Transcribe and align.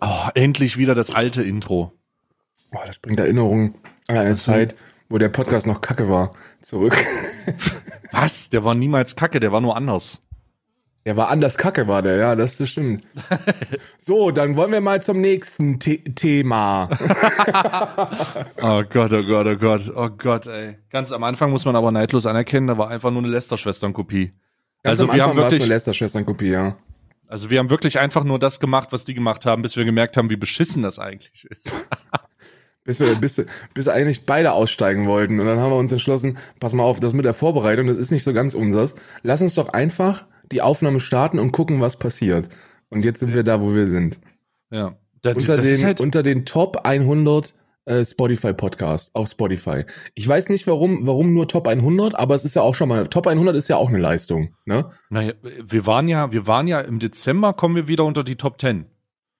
Oh, 0.00 0.28
endlich 0.34 0.76
wieder 0.76 0.94
das 0.94 1.14
alte 1.14 1.42
Intro. 1.42 1.92
Oh, 2.72 2.78
das 2.86 2.98
bringt 2.98 3.20
Erinnerungen 3.20 3.74
an 4.08 4.16
eine 4.16 4.36
Zeit, 4.36 4.74
wo 5.08 5.18
der 5.18 5.28
Podcast 5.28 5.66
noch 5.66 5.80
kacke 5.80 6.08
war, 6.08 6.30
zurück. 6.62 6.96
Was? 8.12 8.48
Der 8.50 8.64
war 8.64 8.74
niemals 8.74 9.16
kacke, 9.16 9.40
der 9.40 9.52
war 9.52 9.60
nur 9.60 9.76
anders. 9.76 10.22
Der 11.06 11.16
war 11.16 11.28
anders 11.28 11.56
kacke, 11.56 11.88
war 11.88 12.02
der, 12.02 12.16
ja, 12.16 12.36
das 12.36 12.56
stimmt. 12.68 13.04
so, 13.98 14.30
dann 14.30 14.54
wollen 14.56 14.70
wir 14.70 14.82
mal 14.82 15.00
zum 15.00 15.20
nächsten 15.20 15.80
The 15.80 15.98
Thema. 16.14 16.90
Oh 18.62 18.82
Gott, 18.88 19.12
oh 19.12 19.22
Gott, 19.22 19.46
oh 19.46 19.56
Gott, 19.56 19.92
oh 19.96 20.08
Gott, 20.10 20.46
ey. 20.46 20.76
Ganz 20.90 21.12
am 21.12 21.24
Anfang 21.24 21.50
muss 21.50 21.64
man 21.64 21.74
aber 21.76 21.90
neidlos 21.90 22.26
anerkennen, 22.26 22.66
da 22.66 22.76
war 22.76 22.90
einfach 22.90 23.10
nur 23.10 23.22
eine 23.22 23.30
Lester-Schwestern-Kopie. 23.30 24.32
Also 24.82 25.10
wir 25.10 25.24
haben 25.24 25.36
wirklich, 25.36 25.62
eine 25.62 25.70
Lester-Schwestern-Kopie, 25.70 26.50
ja. 26.50 26.76
also 27.26 27.48
wir 27.48 27.58
haben 27.58 27.70
wirklich 27.70 27.98
einfach 27.98 28.24
nur 28.24 28.38
das 28.38 28.60
gemacht, 28.60 28.88
was 28.92 29.04
die 29.04 29.14
gemacht 29.14 29.46
haben, 29.46 29.62
bis 29.62 29.76
wir 29.76 29.84
gemerkt 29.84 30.18
haben, 30.18 30.28
wie 30.28 30.36
beschissen 30.36 30.82
das 30.82 30.98
eigentlich 30.98 31.46
ist. 31.46 31.74
Bis 32.82 32.98
wir, 32.98 33.14
bis, 33.14 33.40
bis 33.74 33.88
eigentlich 33.88 34.24
beide 34.24 34.52
aussteigen 34.52 35.06
wollten. 35.06 35.38
Und 35.38 35.46
dann 35.46 35.60
haben 35.60 35.70
wir 35.70 35.76
uns 35.76 35.92
entschlossen, 35.92 36.38
pass 36.60 36.72
mal 36.72 36.82
auf, 36.82 36.98
das 36.98 37.12
mit 37.12 37.26
der 37.26 37.34
Vorbereitung, 37.34 37.86
das 37.86 37.98
ist 37.98 38.10
nicht 38.10 38.24
so 38.24 38.32
ganz 38.32 38.54
unsers. 38.54 38.94
Lass 39.22 39.42
uns 39.42 39.54
doch 39.54 39.68
einfach 39.68 40.24
die 40.52 40.62
Aufnahme 40.62 41.00
starten 41.00 41.38
und 41.38 41.52
gucken, 41.52 41.80
was 41.80 41.98
passiert. 41.98 42.48
Und 42.88 43.04
jetzt 43.04 43.20
sind 43.20 43.34
wir 43.34 43.44
da, 43.44 43.62
wo 43.62 43.74
wir 43.74 43.88
sind. 43.88 44.18
Ja. 44.70 44.96
Das, 45.22 45.36
Unter, 45.36 45.56
das 45.56 45.66
den, 45.66 45.84
halt, 45.84 46.00
unter 46.00 46.22
den 46.22 46.46
Top 46.46 46.84
100 46.84 47.54
äh, 47.84 48.04
Spotify 48.04 48.52
Podcast 48.52 49.14
auf 49.14 49.28
Spotify. 49.28 49.84
Ich 50.14 50.26
weiß 50.26 50.48
nicht, 50.48 50.66
warum, 50.66 51.06
warum 51.06 51.34
nur 51.34 51.48
Top 51.48 51.66
100, 51.66 52.14
aber 52.14 52.34
es 52.34 52.44
ist 52.44 52.54
ja 52.54 52.62
auch 52.62 52.74
schon 52.74 52.88
mal, 52.88 53.06
Top 53.06 53.26
100 53.26 53.54
ist 53.56 53.68
ja 53.68 53.76
auch 53.76 53.88
eine 53.88 53.98
Leistung, 53.98 54.54
ne? 54.64 54.90
naja, 55.10 55.32
wir 55.42 55.86
waren 55.86 56.08
ja, 56.08 56.32
wir 56.32 56.46
waren 56.46 56.68
ja 56.68 56.80
im 56.80 56.98
Dezember 56.98 57.52
kommen 57.52 57.76
wir 57.76 57.88
wieder 57.88 58.04
unter 58.04 58.24
die 58.24 58.36
Top 58.36 58.60
10. 58.60 58.86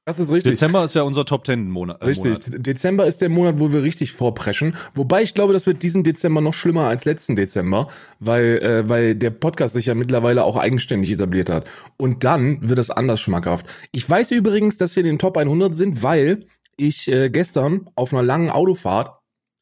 Das 0.06 0.18
ist 0.18 0.32
richtig. 0.32 0.54
Dezember 0.54 0.82
ist 0.82 0.94
ja 0.94 1.02
unser 1.02 1.24
Top 1.24 1.44
10 1.44 1.70
Monat. 1.70 2.00
Äh, 2.00 2.06
Richtig. 2.06 2.24
Monat. 2.24 2.66
Dezember 2.66 3.06
ist 3.06 3.20
der 3.20 3.28
Monat, 3.28 3.60
wo 3.60 3.72
wir 3.72 3.82
richtig 3.82 4.12
vorpreschen. 4.12 4.74
Wobei 4.94 5.22
ich 5.22 5.34
glaube, 5.34 5.52
das 5.52 5.66
wird 5.66 5.82
diesen 5.82 6.04
Dezember 6.04 6.40
noch 6.40 6.54
schlimmer 6.54 6.88
als 6.88 7.04
letzten 7.04 7.36
Dezember, 7.36 7.88
weil, 8.18 8.58
äh, 8.58 8.88
weil 8.88 9.14
der 9.14 9.30
Podcast 9.30 9.74
sich 9.74 9.86
ja 9.86 9.94
mittlerweile 9.94 10.44
auch 10.44 10.56
eigenständig 10.56 11.10
etabliert 11.12 11.50
hat. 11.50 11.68
Und 11.98 12.24
dann 12.24 12.66
wird 12.66 12.78
es 12.78 12.90
anders 12.90 13.20
schmackhaft. 13.20 13.66
Ich 13.92 14.08
weiß 14.08 14.30
übrigens, 14.30 14.78
dass 14.78 14.96
wir 14.96 15.02
in 15.02 15.06
den 15.10 15.18
Top 15.18 15.36
100 15.36 15.76
sind, 15.76 16.02
weil 16.02 16.46
ich 16.76 17.08
äh, 17.08 17.28
gestern 17.28 17.88
auf 17.94 18.12
einer 18.12 18.22
langen 18.22 18.50
Autofahrt 18.50 19.19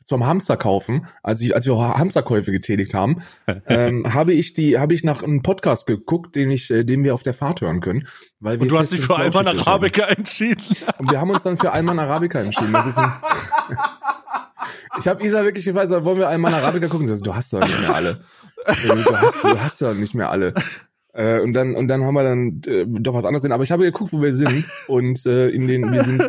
zum 0.09 0.27
Hamster 0.27 0.57
kaufen, 0.57 1.07
als 1.23 1.43
ich, 1.43 1.55
als 1.55 1.67
wir 1.67 1.77
Hamsterkäufe 1.77 2.51
getätigt 2.51 2.95
haben, 2.95 3.23
ähm, 3.67 4.15
habe 4.15 4.33
ich 4.33 4.55
die, 4.55 4.79
habe 4.79 4.95
ich 4.95 5.05
nach 5.05 5.23
einem 5.23 5.43
Podcast 5.43 5.87
geguckt, 5.87 6.35
den 6.35 6.51
ich, 6.51 6.71
äh, 6.71 6.83
den 6.83 7.05
wir 7.05 7.13
auf 7.13 7.23
der 7.23 7.35
Fahrt 7.35 7.61
hören 7.61 7.81
können, 7.81 8.09
weil 8.41 8.57
wir 8.57 8.63
Und 8.63 8.71
du 8.71 8.79
hast 8.79 8.93
dich 8.93 9.01
für 9.01 9.17
Alman. 9.17 9.47
Arabica 9.47 10.07
entschieden. 10.07 10.65
Und 10.99 11.11
wir 11.11 11.21
haben 11.21 11.31
uns 11.31 11.43
dann 11.43 11.59
für 11.59 11.73
Alman 11.73 11.99
Arabica 11.99 12.41
entschieden. 12.41 12.73
Das 12.73 12.87
ist 12.87 12.99
ein 12.99 13.13
ich 14.99 15.07
habe 15.07 15.23
Isa 15.25 15.45
wirklich 15.45 15.67
gefragt, 15.67 15.91
wollen 15.91 16.19
wir 16.19 16.29
Alman 16.29 16.55
Arabica 16.55 16.89
gucken? 16.89 17.07
Sagt, 17.07 17.27
du 17.27 17.35
hast 17.35 17.53
doch 17.53 17.61
nicht 17.61 17.81
mehr 17.81 17.95
alle. 17.95 18.25
Du 18.67 19.17
hast, 19.17 19.45
du 19.45 19.61
hast 19.61 19.83
doch 19.83 19.95
nicht 19.95 20.15
mehr 20.15 20.31
alle. 20.31 20.55
Äh, 21.13 21.41
und 21.41 21.53
dann 21.53 21.75
und 21.75 21.89
dann 21.89 22.05
haben 22.05 22.15
wir 22.15 22.23
dann 22.23 22.63
äh, 22.67 22.87
doch 22.87 23.13
was 23.13 23.27
anderes. 23.27 23.43
Denn, 23.43 23.53
aber 23.53 23.63
ich 23.63 23.73
habe 23.73 23.85
geguckt, 23.85 24.13
wo 24.13 24.23
wir 24.23 24.33
sind 24.33 24.65
und 24.87 25.27
äh, 25.27 25.49
in 25.49 25.67
den 25.67 25.93
wir 25.93 26.05
sind 26.05 26.23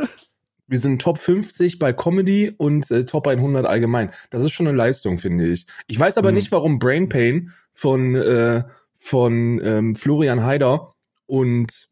wir 0.69 0.79
sind 0.79 1.01
Top 1.01 1.17
50 1.17 1.79
bei 1.79 1.91
Comedy 1.93 2.53
und 2.57 2.89
äh, 2.91 3.05
Top 3.05 3.27
100 3.27 3.65
allgemein. 3.65 4.11
Das 4.29 4.43
ist 4.43 4.51
schon 4.51 4.67
eine 4.67 4.77
Leistung, 4.77 5.17
finde 5.17 5.47
ich. 5.47 5.65
Ich 5.87 5.99
weiß 5.99 6.17
aber 6.17 6.29
Mhm. 6.29 6.35
nicht, 6.35 6.51
warum 6.51 6.79
Brain 6.79 7.09
Pain 7.09 7.51
von 7.73 8.15
äh, 8.15 8.63
von 8.95 9.59
ähm, 9.63 9.95
Florian 9.95 10.43
Haider 10.43 10.91
und 11.25 11.89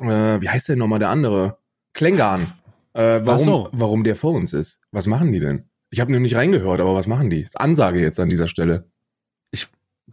äh, 0.00 0.06
wie 0.40 0.48
heißt 0.48 0.68
der 0.68 0.76
nochmal 0.76 0.98
der 1.00 1.10
andere? 1.10 1.58
Klengarn. 1.94 2.46
Äh, 2.94 3.20
warum, 3.24 3.38
so. 3.44 3.68
warum 3.72 4.04
der 4.04 4.16
vor 4.16 4.32
uns 4.32 4.52
ist. 4.52 4.80
Was 4.92 5.06
machen 5.06 5.32
die 5.32 5.40
denn? 5.40 5.64
Ich 5.90 6.00
habe 6.00 6.10
nur 6.10 6.20
nicht 6.20 6.36
reingehört, 6.36 6.80
aber 6.80 6.94
was 6.94 7.06
machen 7.06 7.28
die? 7.30 7.46
Ansage 7.54 8.00
jetzt 8.00 8.18
an 8.20 8.28
dieser 8.30 8.46
Stelle. 8.46 8.90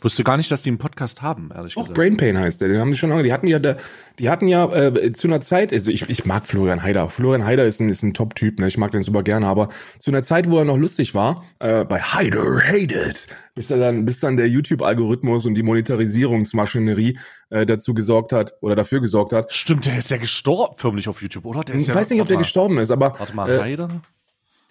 Wusste 0.01 0.23
gar 0.23 0.38
nicht, 0.38 0.51
dass 0.51 0.61
die 0.61 0.69
einen 0.69 0.77
Podcast 0.77 1.23
haben, 1.23 1.50
ehrlich 1.53 1.75
Auch 1.75 1.81
gesagt. 1.81 1.95
Brain 1.95 2.16
Pain 2.16 2.38
heißt 2.38 2.61
der, 2.61 2.69
den 2.69 2.79
haben 2.79 2.91
die 2.91 2.95
schon 2.95 3.09
lange. 3.09 3.23
Die 3.23 3.33
hatten 3.33 3.47
ja, 3.47 3.57
da, 3.57 3.75
die 4.19 4.29
hatten 4.29 4.47
ja 4.47 4.72
äh, 4.72 5.11
zu 5.13 5.27
einer 5.27 5.41
Zeit, 5.41 5.73
also 5.73 5.89
ich, 5.91 6.07
ich 6.07 6.25
mag 6.25 6.47
Florian 6.47 6.83
Haider. 6.83 7.09
Florian 7.09 7.44
Haider 7.44 7.66
ist 7.66 7.81
ein, 7.81 7.89
ist 7.89 8.03
ein 8.03 8.13
Top-Typ, 8.13 8.59
ne? 8.59 8.67
Ich 8.67 8.77
mag 8.77 8.91
den 8.91 9.01
super 9.01 9.23
gerne, 9.23 9.47
aber 9.47 9.69
zu 9.97 10.11
einer 10.11 10.22
Zeit, 10.22 10.50
wo 10.50 10.59
er 10.59 10.66
noch 10.66 10.77
lustig 10.77 11.16
war, 11.16 11.44
äh, 11.57 11.85
bei 11.85 12.00
Haider 12.00 12.61
Hated, 12.63 13.27
bis 13.55 13.67
dann, 13.67 14.05
bis 14.05 14.19
dann 14.19 14.38
der 14.38 14.47
YouTube-Algorithmus 14.47 15.47
und 15.47 15.55
die 15.55 15.63
Monetarisierungsmaschinerie 15.63 17.17
äh, 17.50 17.66
dazu 17.66 17.95
gesorgt 17.95 18.31
hat 18.31 18.53
oder 18.61 18.75
dafür 18.75 19.01
gesorgt 19.01 19.33
hat. 19.33 19.51
Stimmt, 19.51 19.88
der 19.88 19.97
ist 19.97 20.11
ja 20.11 20.17
gestorben 20.17 20.75
förmlich 20.77 21.09
auf 21.09 21.21
YouTube, 21.21 21.45
oder? 21.45 21.63
Der 21.63 21.75
ist 21.75 21.81
Ich 21.81 21.88
ja, 21.88 21.95
weiß 21.95 22.11
nicht, 22.11 22.21
ob 22.21 22.27
der 22.27 22.38
mal, 22.38 22.44
gestorben 22.44 22.77
ist, 22.77 22.91
aber 22.91 23.19
Warte 23.19 23.35
mal, 23.35 23.50
äh, 23.50 23.59
Heider? 23.59 23.89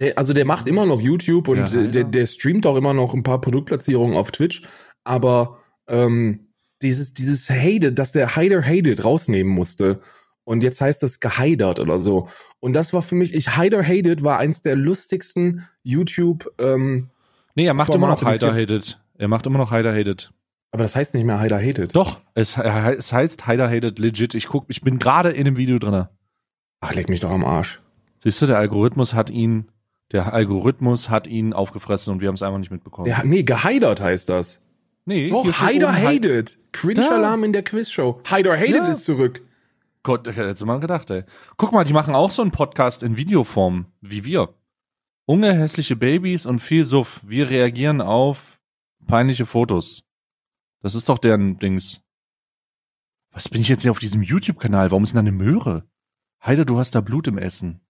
Der, 0.01 0.17
also 0.17 0.33
der 0.33 0.45
macht 0.45 0.69
immer 0.69 0.87
noch 0.87 1.01
YouTube 1.01 1.49
und 1.49 1.73
Ja, 1.73 1.83
der, 1.83 2.05
der 2.05 2.27
streamt 2.27 2.67
auch 2.67 2.77
immer 2.77 2.95
noch 2.95 3.15
ein 3.15 3.25
paar 3.25 3.41
Produktplatzierungen 3.41 4.17
auf 4.17 4.31
Twitch, 4.31 4.63
aber 5.09 5.59
ähm, 5.89 6.49
dieses, 6.83 7.15
dieses 7.15 7.49
Hated, 7.49 7.99
dass 7.99 8.13
der 8.13 8.37
Hider 8.37 8.63
Hated 8.63 9.05
rausnehmen 9.05 9.53
musste 9.53 10.01
und 10.45 10.63
jetzt 10.63 10.81
heißt 10.81 11.03
das 11.03 11.19
geheidert 11.21 11.81
oder 11.81 11.99
so. 11.99 12.29
Und 12.61 12.75
das 12.75 12.93
war 12.93 13.03
für 13.03 13.15
mich, 13.15 13.35
ich 13.35 13.57
Hider 13.57 13.83
Hated 13.83 14.23
war 14.23 14.39
eins 14.39 14.61
der 14.63 14.77
lustigsten 14.77 15.67
YouTube, 15.83 16.53
ähm, 16.59 17.09
Nee, 17.55 17.67
er 17.67 17.75
macht 17.75 17.93
immer 17.93 18.07
noch 18.07 18.21
Formate, 18.21 18.47
Heider 18.47 18.53
das 18.53 18.57
Hated. 18.57 19.01
Er 19.17 19.27
macht 19.29 19.47
immer 19.47 19.59
noch 19.59 19.73
Heider 19.73 19.93
Hated. 19.93 20.31
aber 20.71 20.85
das 20.85 20.95
heißt 20.95 21.15
nicht 21.15 21.25
mehr 21.25 21.41
Hider 21.41 21.59
Hated. 21.61 21.97
Doch, 21.97 22.21
es, 22.35 22.57
es 22.57 23.13
heißt 23.13 23.47
Heider 23.49 23.69
Hated 23.69 23.99
legit. 23.99 24.35
Ich 24.37 24.47
guck, 24.47 24.67
ich 24.69 24.83
bin 24.83 24.99
gerade 24.99 25.31
in 25.31 25.45
dem 25.45 25.57
Video 25.57 25.79
drinne. 25.79 26.11
Ach, 26.81 26.95
leg 26.95 27.09
mich 27.09 27.21
doch 27.21 27.31
am 27.31 27.45
Arsch. 27.45 27.81
Siehst 28.23 28.41
du, 28.43 28.47
der 28.47 28.59
Algorithmus 28.59 29.15
hat 29.15 29.31
ihn, 29.31 29.73
der 30.13 30.33
Algorithmus 30.33 31.11
hat 31.11 31.27
ihn 31.27 31.53
aufgefressen 31.53 32.13
und 32.13 32.21
wir 32.21 32.29
haben 32.29 32.37
es 32.37 32.43
einfach 32.43 32.59
nicht 32.59 32.71
mitbekommen. 32.71 33.07
Der, 33.07 33.25
nee, 33.25 33.43
geheidert 33.43 34.01
heißt 34.01 34.29
das. 34.29 34.61
Nee, 35.09 35.31
Doch, 35.31 35.45
Hider 35.67 35.89
oben 35.89 35.97
Hei- 35.97 36.17
Hated. 36.17 36.59
Cringe-Alarm 36.73 37.45
in 37.45 37.53
der 37.53 37.63
Quizshow. 37.65 38.21
Hider 38.29 38.57
Hated 38.57 38.77
Ja. 38.77 38.87
ist 38.87 39.05
zurück. 39.05 39.41
Gott, 40.05 40.27
hätte 40.35 40.65
man 40.65 40.81
gedacht, 40.81 41.11
ey. 41.11 41.25
Guck 41.57 41.73
mal, 41.73 41.85
die 41.85 41.93
machen 41.93 42.15
auch 42.15 42.31
so 42.31 42.43
einen 42.43 42.53
Podcast 42.53 43.03
in 43.03 43.17
Videoform, 43.17 43.87
wie 44.01 44.25
wir. 44.25 44.55
Unge, 45.27 45.53
hässliche 45.53 45.97
Babys 45.97 46.47
und 46.47 46.61
viel 46.61 46.85
Suff. 46.85 47.21
Wir 47.27 47.51
reagieren 47.51 48.01
auf 48.01 48.59
peinliche 49.07 49.45
Fotos. 49.45 50.05
Das 50.81 50.95
ist 50.95 51.09
doch 51.09 51.19
deren 51.19 51.59
Dings. 51.59 52.01
Was 53.33 53.49
bin 53.49 53.61
ich 53.61 53.69
jetzt 53.69 53.83
hier 53.83 53.91
auf 53.91 53.99
diesem 53.99 54.23
YouTube-Kanal? 54.23 54.91
Warum 54.91 55.05
ist 55.05 55.11
denn 55.15 55.25
da 55.25 55.29
eine 55.31 55.37
Möhre? 55.37 55.85
Heider, 56.45 56.65
du 56.65 56.79
hast 56.79 56.95
da 56.95 57.01
Blut 57.01 57.27
im 57.29 57.37
Essen. 57.37 57.81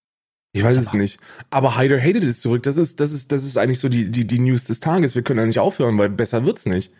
Ich 0.52 0.64
weiß 0.64 0.76
es 0.76 0.92
mal. 0.92 1.00
nicht. 1.00 1.20
Aber 1.50 1.78
Hider 1.78 2.00
Hated 2.00 2.24
ist 2.24 2.40
zurück. 2.40 2.62
Das 2.62 2.76
ist, 2.78 2.98
das 3.00 3.12
ist, 3.12 3.30
das 3.30 3.44
ist 3.44 3.58
eigentlich 3.58 3.78
so 3.80 3.88
die, 3.88 4.10
die, 4.10 4.26
die 4.26 4.38
News 4.38 4.64
des 4.64 4.80
Tages. 4.80 5.14
Wir 5.14 5.22
können 5.22 5.36
da 5.38 5.46
nicht 5.46 5.58
aufhören, 5.60 5.98
weil 5.98 6.08
besser 6.08 6.44
wird's 6.46 6.64
nicht. 6.66 6.90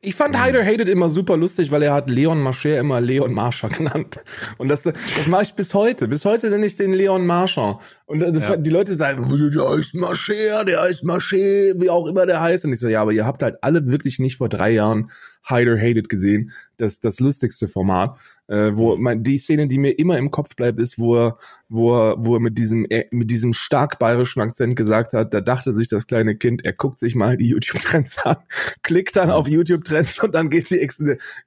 Ich 0.00 0.14
fand 0.14 0.34
Mhm. 0.36 0.44
Hider 0.44 0.64
Hated 0.64 0.88
immer 0.88 1.10
super 1.10 1.36
lustig, 1.36 1.72
weil 1.72 1.82
er 1.82 1.92
hat 1.92 2.08
Leon 2.08 2.40
Marcher 2.40 2.78
immer 2.78 3.00
Leon 3.00 3.34
Marscher 3.34 3.68
genannt. 3.78 4.20
Und 4.56 4.68
das, 4.68 4.82
das 4.84 4.94
mache 5.26 5.42
ich 5.42 5.54
bis 5.54 5.74
heute. 5.74 6.06
Bis 6.06 6.24
heute 6.24 6.50
nenne 6.50 6.66
ich 6.66 6.76
den 6.76 6.92
Leon 6.92 7.26
Marscher. 7.26 7.80
Und 8.06 8.22
äh, 8.22 8.32
Ja. 8.38 8.56
die 8.56 8.70
Leute 8.70 8.94
sagen, 8.94 9.26
der 9.28 9.68
heißt 9.70 9.94
Marcher, 9.96 10.64
der 10.64 10.80
heißt 10.82 11.04
Marcher, 11.04 11.36
wie 11.36 11.90
auch 11.90 12.06
immer 12.06 12.26
der 12.26 12.40
heißt. 12.40 12.64
Und 12.64 12.72
ich 12.72 12.80
so, 12.80 12.88
ja, 12.88 13.02
aber 13.02 13.12
ihr 13.12 13.26
habt 13.26 13.42
halt 13.42 13.56
alle 13.62 13.86
wirklich 13.90 14.18
nicht 14.20 14.36
vor 14.36 14.48
drei 14.48 14.70
Jahren 14.70 15.10
Hider 15.48 15.76
Hated 15.76 16.08
gesehen. 16.08 16.52
Das, 16.76 17.00
das 17.00 17.18
lustigste 17.18 17.66
Format. 17.66 18.16
Äh, 18.48 18.72
wo 18.78 18.96
mein, 18.96 19.22
die 19.22 19.36
Szene, 19.36 19.68
die 19.68 19.76
mir 19.78 19.98
immer 19.98 20.16
im 20.16 20.30
Kopf 20.30 20.56
bleibt, 20.56 20.80
ist, 20.80 20.98
wo 20.98 21.16
er, 21.16 21.36
wo 21.68 21.94
er, 21.94 22.16
wo 22.18 22.36
er 22.36 22.40
mit 22.40 22.56
diesem, 22.56 22.86
äh, 22.88 23.04
mit 23.10 23.30
diesem 23.30 23.52
stark 23.52 23.98
bayerischen 23.98 24.40
Akzent 24.40 24.74
gesagt 24.74 25.12
hat, 25.12 25.34
da 25.34 25.40
dachte 25.42 25.70
sich 25.72 25.88
das 25.88 26.06
kleine 26.06 26.34
Kind, 26.34 26.64
er 26.64 26.72
guckt 26.72 26.98
sich 26.98 27.14
mal 27.14 27.36
die 27.36 27.48
YouTube-Trends 27.48 28.18
an, 28.24 28.36
klickt 28.82 29.16
dann 29.16 29.30
auf 29.30 29.46
YouTube-Trends 29.48 30.22
und 30.24 30.34
dann 30.34 30.48
geht 30.48 30.70
die, 30.70 30.78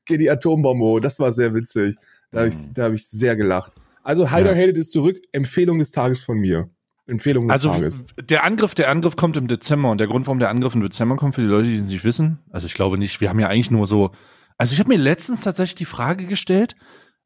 geht 0.05 0.19
die 0.21 0.29
Atombombe 0.29 0.85
hoch. 0.85 0.99
Das 0.99 1.19
war 1.19 1.31
sehr 1.33 1.55
witzig. 1.55 1.95
Da 2.31 2.39
habe 2.39 2.49
ich, 2.49 2.55
Mhm. 2.55 2.73
da 2.75 2.83
hab 2.83 2.93
ich 2.93 3.07
sehr 3.07 3.35
gelacht. 3.35 3.73
Also, 4.03 4.31
Hider 4.31 4.55
Ja. 4.55 4.61
Hated 4.61 4.77
ist 4.77 4.91
zurück. 4.91 5.17
Empfehlung 5.31 5.79
des 5.79 5.91
Tages 5.91 6.21
von 6.23 6.37
mir. 6.37 6.69
Empfehlung 7.07 7.47
des 7.47 7.53
Also 7.53 7.69
Tages. 7.69 8.03
der 8.29 8.43
Angriff, 8.43 8.75
der 8.75 8.89
Angriff 8.89 9.15
kommt 9.15 9.37
im 9.37 9.47
Dezember 9.47 9.89
und 9.91 9.97
der 9.99 10.07
Grund, 10.07 10.27
warum 10.27 10.37
der 10.39 10.49
Angriff 10.49 10.75
im 10.75 10.81
Dezember 10.81 11.15
kommt, 11.17 11.33
für 11.35 11.41
die 11.41 11.47
Leute, 11.47 11.67
die 11.67 11.75
es 11.75 11.89
nicht 11.89 12.03
wissen, 12.03 12.37
also 12.51 12.67
ich 12.67 12.73
glaube 12.75 12.97
nicht, 12.99 13.21
wir 13.21 13.29
haben 13.29 13.39
ja 13.39 13.47
eigentlich 13.47 13.71
nur 13.71 13.87
so, 13.87 14.11
also 14.57 14.73
ich 14.73 14.79
habe 14.79 14.89
mir 14.89 14.97
letztens 14.97 15.41
tatsächlich 15.41 15.75
die 15.75 15.85
Frage 15.85 16.27
gestellt, 16.27 16.75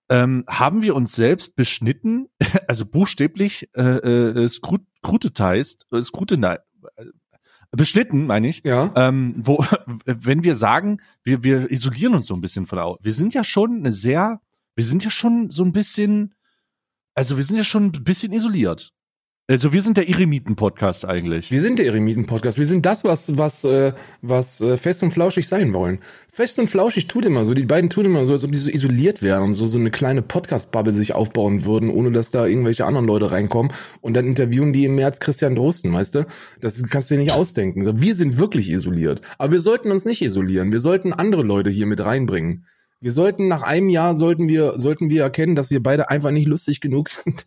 ähm, 0.10 0.44
haben 0.48 0.82
wir 0.82 0.96
uns 0.96 1.16
selbst 1.16 1.56
beschnitten, 1.56 2.28
also 2.68 2.86
buchstäblich 2.86 3.70
äh, 3.76 3.82
äh, 3.82 4.48
scrutinized, 4.48 5.86
äh, 5.92 6.02
scrutinized, 6.02 6.62
äh, 6.98 7.06
beschnitten, 7.72 8.26
meine 8.28 8.48
ich, 8.48 8.62
Ja. 8.64 8.92
ähm, 8.96 9.34
wo, 9.38 9.66
wenn 10.06 10.44
wir 10.44 10.56
sagen, 10.56 11.02
wir, 11.24 11.44
wir 11.44 11.72
isolieren 11.72 12.14
uns 12.16 12.28
so 12.28 12.34
ein 12.36 12.42
bisschen 12.42 12.68
von 12.68 12.78
der 12.78 12.86
Au- 12.86 12.98
Wir 13.02 13.14
sind 13.14 13.34
ja 13.34 13.44
schon 13.44 13.78
eine 13.80 13.92
sehr, 13.92 14.40
wir 14.76 14.86
sind 14.86 15.04
ja 15.04 15.10
schon 15.10 15.50
so 15.50 15.64
ein 15.64 15.72
bisschen, 15.72 16.36
also 17.16 17.38
wir 17.38 17.44
sind 17.44 17.58
ja 17.58 17.64
schon 17.64 17.86
ein 17.88 17.92
bisschen 18.04 18.32
isoliert. 18.34 18.92
Also 19.48 19.72
wir 19.72 19.82
sind 19.84 19.98
der 19.98 20.10
Eremiten-Podcast 20.10 21.08
eigentlich. 21.08 21.52
Wir 21.52 21.62
sind 21.62 21.78
der 21.78 21.86
Eremiten-Podcast. 21.86 22.58
Wir 22.58 22.66
sind 22.66 22.84
das, 22.84 23.04
was, 23.04 23.38
was, 23.38 23.64
äh, 23.64 23.94
was 24.24 24.60
äh, 24.62 24.76
fest 24.76 25.04
und 25.04 25.12
flauschig 25.12 25.48
sein 25.48 25.72
wollen. 25.72 26.00
Fest 26.28 26.58
und 26.58 26.68
flauschig 26.68 27.06
tut 27.06 27.26
immer 27.26 27.46
so. 27.46 27.54
Die 27.54 27.68
beiden 27.68 27.92
tun 27.92 28.06
immer 28.06 28.26
so, 28.26 28.34
als 28.34 28.44
ob 28.44 28.52
die 28.52 28.58
so 28.58 28.72
isoliert 28.72 29.22
wären 29.22 29.44
und 29.44 29.54
so, 29.54 29.68
so 29.68 29.78
eine 29.78 29.92
kleine 29.92 30.24
Podcast-Bubble 30.24 30.94
sich 30.94 31.14
aufbauen 31.14 31.64
würden, 31.64 31.92
ohne 31.92 32.12
dass 32.12 32.32
da 32.32 32.48
irgendwelche 32.48 32.88
anderen 32.88 33.06
Leute 33.06 33.30
reinkommen. 33.30 33.72
Und 34.02 34.16
dann 34.16 34.26
interviewen 34.26 34.74
die 34.74 34.86
im 34.86 34.96
März 34.96 35.20
Christian 35.20 35.54
Drosten, 35.54 35.94
weißt 35.94 36.16
du? 36.16 36.26
Das 36.60 36.82
kannst 36.90 37.12
du 37.12 37.14
dir 37.14 37.22
nicht 37.22 37.34
ausdenken. 37.34 38.02
Wir 38.02 38.16
sind 38.16 38.40
wirklich 38.40 38.72
isoliert. 38.72 39.22
Aber 39.38 39.52
wir 39.52 39.62
sollten 39.62 39.92
uns 39.92 40.06
nicht 40.06 40.24
isolieren. 40.24 40.74
Wir 40.74 40.80
sollten 40.80 41.14
andere 41.14 41.44
Leute 41.44 41.70
hier 41.70 41.86
mit 41.86 42.04
reinbringen. 42.04 42.66
Wir 43.00 43.12
sollten 43.12 43.48
nach 43.48 43.62
einem 43.62 43.90
Jahr 43.90 44.16
sollten 44.16 44.50
wir, 44.50 44.80
sollten 44.80 45.12
wir 45.12 45.22
erkennen, 45.22 45.56
dass 45.56 45.70
wir 45.70 45.84
beide 45.84 46.10
einfach 46.10 46.32
nicht 46.32 46.48
lustig 46.48 46.82
genug 46.82 47.10
sind, 47.10 47.46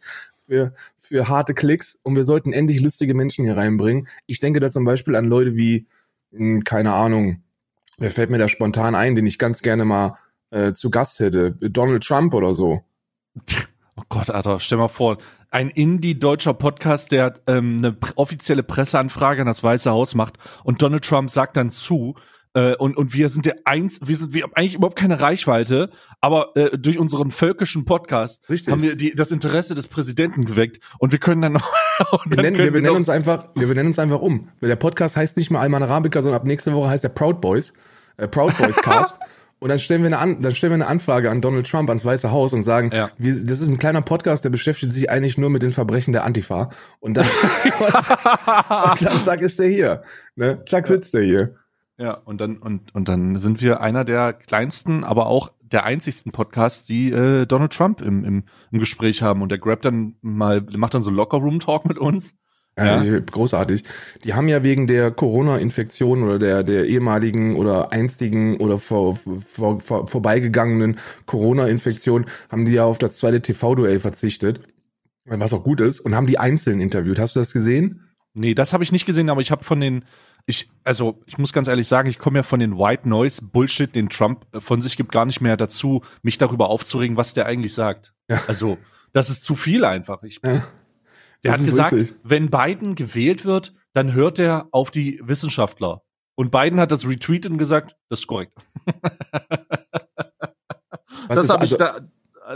für, 0.49 0.73
für 0.99 1.29
harte 1.29 1.55
Klicks 1.55 1.99
und 2.03 2.17
wir 2.17 2.25
sollten 2.25 2.53
endlich 2.53 2.81
lustige 2.81 3.15
Menschen 3.15 3.45
hier 3.45 3.57
reinbringen. 3.57 4.09
Ich 4.27 4.41
denke 4.41 4.61
da 4.61 4.69
zum 4.69 4.85
Beispiel 4.85 5.15
an 5.15 5.27
Leute 5.27 5.57
wie, 5.57 5.87
mh, 6.31 6.39
hm, 6.39 6.65
keine 6.65 6.95
Ahnung, 6.95 7.43
wer 7.99 8.11
fällt 8.11 8.31
mir 8.31 8.39
da 8.39 8.49
spontan 8.49 8.95
ein, 8.95 9.15
den 9.15 9.27
ich 9.27 9.39
ganz 9.39 9.63
gerne 9.63 9.85
mal 9.85 10.17
äh, 10.51 10.73
zu 10.73 10.91
Gast 10.91 11.21
hätte? 11.21 11.55
Donald 11.61 12.03
Trump 12.03 12.35
oder 12.35 12.55
so. 12.55 12.83
Oh 13.97 14.05
Gott, 14.09 14.31
Alter, 14.31 14.59
stell 14.61 14.79
mal 14.79 14.89
vor, 14.89 15.19
ein 15.51 15.71
Indie-deutscher 15.71 16.55
Podcast, 16.55 17.11
der 17.13 17.35
ähm, 17.47 17.79
eine 17.79 17.97
offizielle 18.15 18.63
Presseanfrage 18.63 19.41
an 19.41 19.47
das 19.47 19.63
Weiße 19.63 19.91
Haus 19.91 20.15
macht 20.15 20.39
und 20.65 20.83
Donald 20.83 21.05
Trump 21.05 21.31
sagt 21.31 21.57
dann 21.57 21.71
zu, 21.71 22.15
äh, 22.59 22.75
und, 22.77 22.97
und 22.97 23.15
wir 23.15 23.29
sind 23.29 23.47
der 23.47 23.57
eins, 23.65 24.01
wir 24.05 24.17
sind, 24.17 24.35
wir 24.35 24.43
haben 24.43 24.53
eigentlich 24.55 24.75
überhaupt 24.75 24.99
keine 24.99 25.21
Reichweite, 25.21 25.91
aber 26.21 26.57
äh, 26.57 26.77
durch 26.77 26.99
unseren 26.99 27.31
völkischen 27.31 27.85
Podcast 27.85 28.51
Richtig. 28.51 28.73
haben 28.73 28.83
wir 28.83 28.97
die, 28.97 29.15
das 29.15 29.31
Interesse 29.31 29.77
des 29.77 29.87
Präsidenten 29.87 30.45
geweckt 30.45 30.81
und 30.99 31.13
wir 31.13 31.21
können 31.21 31.41
dann 31.41 31.53
noch. 31.53 31.73
wir, 32.27 32.43
nennen, 32.43 32.59
wir, 32.59 32.73
benennen 32.73 32.97
uns 32.97 33.09
einfach, 33.09 33.49
wir 33.55 33.69
benennen 33.69 33.89
uns 33.89 34.01
einfach 34.01 34.21
um. 34.21 34.49
Der 34.61 34.75
Podcast 34.75 35.17
heißt 35.17 35.37
nicht 35.37 35.53
mehr 35.53 35.61
Alman 35.61 35.85
Arabica, 35.85 36.21
sondern 36.21 36.41
ab 36.41 36.47
nächste 36.47 36.73
Woche 36.73 36.91
heißt 36.91 37.05
der 37.05 37.11
Proud 37.11 37.41
Boys, 37.41 37.73
äh, 38.17 38.27
Proud 38.27 38.57
Boys 38.59 38.77
Cast. 38.83 39.19
Und 39.61 39.69
dann 39.71 39.79
stellen 39.79 40.03
wir 40.03 40.09
eine, 40.09 40.19
An 40.19 40.43
dann 40.43 40.55
stellen 40.55 40.73
wir 40.73 40.77
eine 40.77 40.87
Anfrage 40.87 41.31
an 41.31 41.41
Donald 41.41 41.69
Trump 41.69 41.89
ans 41.89 42.05
Weiße 42.05 42.31
Haus 42.31 42.53
und 42.53 42.63
sagen, 42.63 42.91
ja. 42.93 43.11
wir, 43.19 43.35
das 43.45 43.61
ist 43.61 43.67
ein 43.69 43.79
kleiner 43.79 44.03
Podcast, 44.03 44.45
der 44.45 44.51
beschäftigt 44.51 44.93
sich 44.93 45.11
eigentlich 45.11 45.37
nur 45.37 45.51
mit 45.51 45.63
den 45.63 45.73
Verbrechen 45.73 46.13
der 46.13 46.25
Antifa. 46.25 46.71
Und 47.01 47.15
dann, 47.15 47.27
und, 47.79 47.87
und 48.91 49.03
dann 49.03 49.25
zack 49.25 49.43
ist 49.43 49.59
der 49.59 49.69
hier. 49.69 50.03
Ne? 50.37 50.63
Zack 50.67 50.87
sitzt 50.87 51.15
der 51.15 51.23
hier. 51.23 51.55
Ja, 51.99 52.13
und 52.13 52.41
dann, 52.41 52.59
und, 52.59 52.95
und 52.95 53.09
dann 53.09 53.37
sind 53.37 53.61
wir 53.61 53.81
einer 53.81 54.05
der 54.05 54.33
kleinsten, 54.33 55.03
aber 55.03 55.27
auch 55.27 55.51
der 55.61 55.85
einzigsten 55.85 56.33
Podcasts, 56.33 56.87
die 56.87 57.11
äh, 57.11 57.45
Donald 57.45 57.73
Trump 57.73 58.01
im, 58.01 58.25
im, 58.25 58.45
im 58.71 58.79
Gespräch 58.79 59.23
haben. 59.23 59.43
Und 59.43 59.51
der 59.51 59.59
grabt 59.59 59.85
dann 59.85 60.15
mal, 60.21 60.65
macht 60.77 60.95
dann 60.95 61.03
so 61.03 61.11
Locker-Room-Talk 61.11 61.87
mit 61.87 61.99
uns. 61.99 62.37
Ja, 62.77 63.03
ja, 63.03 63.19
großartig. 63.19 63.83
Die 64.23 64.35
haben 64.35 64.47
ja 64.47 64.63
wegen 64.63 64.87
der 64.87 65.11
Corona-Infektion 65.11 66.23
oder 66.23 66.39
der, 66.39 66.63
der 66.63 66.87
ehemaligen 66.87 67.57
oder 67.57 67.91
einstigen 67.91 68.59
oder 68.59 68.79
vor, 68.79 69.17
vor, 69.17 69.81
vor, 69.81 70.07
vorbeigegangenen 70.07 70.99
Corona-Infektion, 71.27 72.27
haben 72.49 72.67
die 72.67 72.73
ja 72.73 72.85
auf 72.85 72.99
das 72.99 73.17
zweite 73.17 73.43
TV-Duell 73.43 73.99
verzichtet, 73.99 74.61
was 75.25 75.53
auch 75.53 75.65
gut 75.65 75.81
ist, 75.81 75.99
und 75.99 76.15
haben 76.15 76.29
die 76.29 76.39
einzeln 76.39 76.81
interviewt. 76.81 77.19
Hast 77.19 77.35
du 77.35 77.41
das 77.41 77.53
gesehen? 77.53 78.05
Nee, 78.35 78.55
das 78.55 78.73
habe 78.73 78.85
ich 78.85 78.93
nicht 78.93 79.07
gesehen, 79.07 79.29
aber 79.29 79.41
ich 79.41 79.51
habe 79.51 79.65
von 79.65 79.81
den 79.81 80.05
ich, 80.49 80.71
also 80.83 81.21
ich 81.27 81.37
muss 81.37 81.53
ganz 81.53 81.69
ehrlich 81.69 81.87
sagen, 81.87 82.09
ich 82.09 82.19
komme 82.19 82.39
ja 82.39 82.43
von 82.43 82.59
den 82.59 82.79
White 82.79 83.07
Noise 83.07 83.45
Bullshit, 83.45 83.95
den 83.95 84.09
Trump 84.09 84.47
äh, 84.55 84.61
von 84.61 84.81
sich 84.81 84.97
gibt, 84.97 85.13
gar 85.13 85.27
nicht 85.27 85.43
mehr 85.43 85.59
dazu, 85.59 86.03
mich 86.23 86.39
darüber 86.39 86.71
aufzuregen, 86.71 87.19
was 87.19 87.35
der 87.35 87.45
eigentlich 87.45 87.75
sagt. 87.75 88.15
Ja. 88.29 88.41
Also, 88.49 88.79
das 89.13 89.29
ist 89.29 89.45
zu 89.45 89.55
viel 89.55 89.85
einfach. 89.85 90.23
Ich, 90.23 90.41
ja. 90.43 90.65
Der 91.45 91.53
hat 91.53 91.61
gesagt, 91.61 91.93
richtig. 91.93 92.17
wenn 92.25 92.49
Biden 92.51 92.95
gewählt 92.95 93.45
wird, 93.45 93.75
dann 93.93 94.15
hört 94.15 94.39
er 94.39 94.69
auf 94.73 94.91
die 94.91 95.21
Wissenschaftler. 95.23 96.03
Und 96.35 96.51
Biden 96.51 96.81
hat 96.81 96.93
das 96.93 97.07
retweetet 97.07 97.53
und 97.53 97.59
gesagt, 97.59 97.95
das 98.09 98.21
ist 98.21 98.27
korrekt. 98.27 98.55
das 101.29 101.51
habe 101.51 101.65
ich 101.67 101.73
also 101.73 101.77
da, 101.77 102.01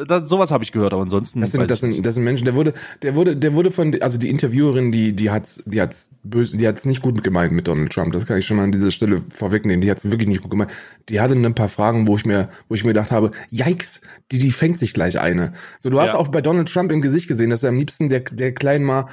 das, 0.06 0.28
sowas 0.28 0.50
habe 0.50 0.64
ich 0.64 0.72
gehört, 0.72 0.92
aber 0.92 1.02
ansonsten. 1.02 1.40
Das 1.40 1.52
sind, 1.52 1.70
das 1.70 1.80
sind, 1.80 2.04
das 2.04 2.14
sind 2.14 2.24
Menschen, 2.24 2.44
der 2.44 2.54
wurde, 2.54 2.72
der 3.02 3.14
wurde, 3.14 3.36
der 3.36 3.54
wurde 3.54 3.70
von, 3.70 4.00
also 4.00 4.18
die 4.18 4.30
Interviewerin, 4.30 4.92
die, 4.92 5.12
die 5.12 5.30
hat's, 5.30 5.62
die 5.66 5.80
hat's 5.80 6.10
böse, 6.22 6.56
die 6.56 6.66
hat's 6.66 6.84
nicht 6.84 7.02
gut 7.02 7.22
gemeint 7.22 7.52
mit 7.52 7.68
Donald 7.68 7.92
Trump. 7.92 8.12
Das 8.12 8.26
kann 8.26 8.38
ich 8.38 8.46
schon 8.46 8.56
mal 8.56 8.64
an 8.64 8.72
dieser 8.72 8.90
Stelle 8.90 9.22
vorwegnehmen. 9.30 9.80
Die 9.80 9.90
hat's 9.90 10.04
wirklich 10.04 10.28
nicht 10.28 10.42
gut 10.42 10.50
gemeint. 10.50 10.70
Die 11.08 11.20
hatte 11.20 11.34
ein 11.34 11.54
paar 11.54 11.68
Fragen, 11.68 12.08
wo 12.08 12.16
ich 12.16 12.24
mir, 12.24 12.48
wo 12.68 12.74
ich 12.74 12.84
mir 12.84 12.90
gedacht 12.90 13.10
habe, 13.10 13.30
yikes, 13.50 14.00
die, 14.30 14.38
die 14.38 14.50
fängt 14.50 14.78
sich 14.78 14.94
gleich 14.94 15.18
eine. 15.18 15.52
So, 15.78 15.90
du 15.90 16.00
hast 16.00 16.14
ja. 16.14 16.18
auch 16.18 16.28
bei 16.28 16.40
Donald 16.40 16.72
Trump 16.72 16.90
im 16.92 17.02
Gesicht 17.02 17.28
gesehen, 17.28 17.50
dass 17.50 17.62
er 17.62 17.70
am 17.70 17.78
liebsten 17.78 18.08
der, 18.08 18.20
der 18.20 18.54
kleinen 18.54 18.84
mal 18.84 19.06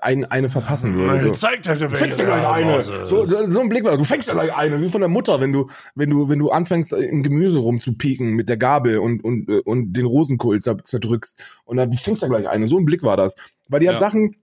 ein, 0.00 0.24
eine 0.24 0.48
verpassen 0.48 0.94
würde. 0.94 1.18
So. 1.18 1.30
Zeigt 1.30 1.66
dir 1.66 2.24
gleich 2.24 2.46
eine. 2.46 2.82
So, 2.82 3.26
so, 3.26 3.50
so 3.50 3.60
ein 3.60 3.68
Blick 3.68 3.84
war, 3.84 3.96
du 3.96 4.04
fängst 4.04 4.28
ja 4.28 4.34
gleich 4.34 4.54
eine, 4.54 4.80
wie 4.80 4.88
von 4.88 5.00
der 5.00 5.08
Mutter, 5.08 5.40
wenn 5.40 5.52
du, 5.52 5.68
wenn 5.94 6.10
du, 6.10 6.28
wenn 6.28 6.38
du 6.38 6.50
anfängst, 6.50 6.92
im 6.92 7.22
Gemüse 7.22 7.58
rumzupieken 7.58 8.30
mit 8.30 8.48
der 8.48 8.56
Gabel 8.56 8.98
und, 8.98 9.24
und, 9.24 9.48
und 9.48 9.92
den 9.92 10.06
Rosenkohl 10.06 10.60
zerdrückst. 10.60 11.42
Und 11.64 11.76
dann 11.76 11.92
fängst 11.92 12.22
du 12.22 12.28
gleich 12.28 12.48
eine. 12.48 12.66
So 12.66 12.78
ein 12.78 12.84
Blick 12.84 13.02
war 13.02 13.16
das. 13.16 13.34
Weil 13.68 13.80
die 13.80 13.88
hat 13.88 13.94
ja. 13.94 14.00
Sachen, 14.00 14.36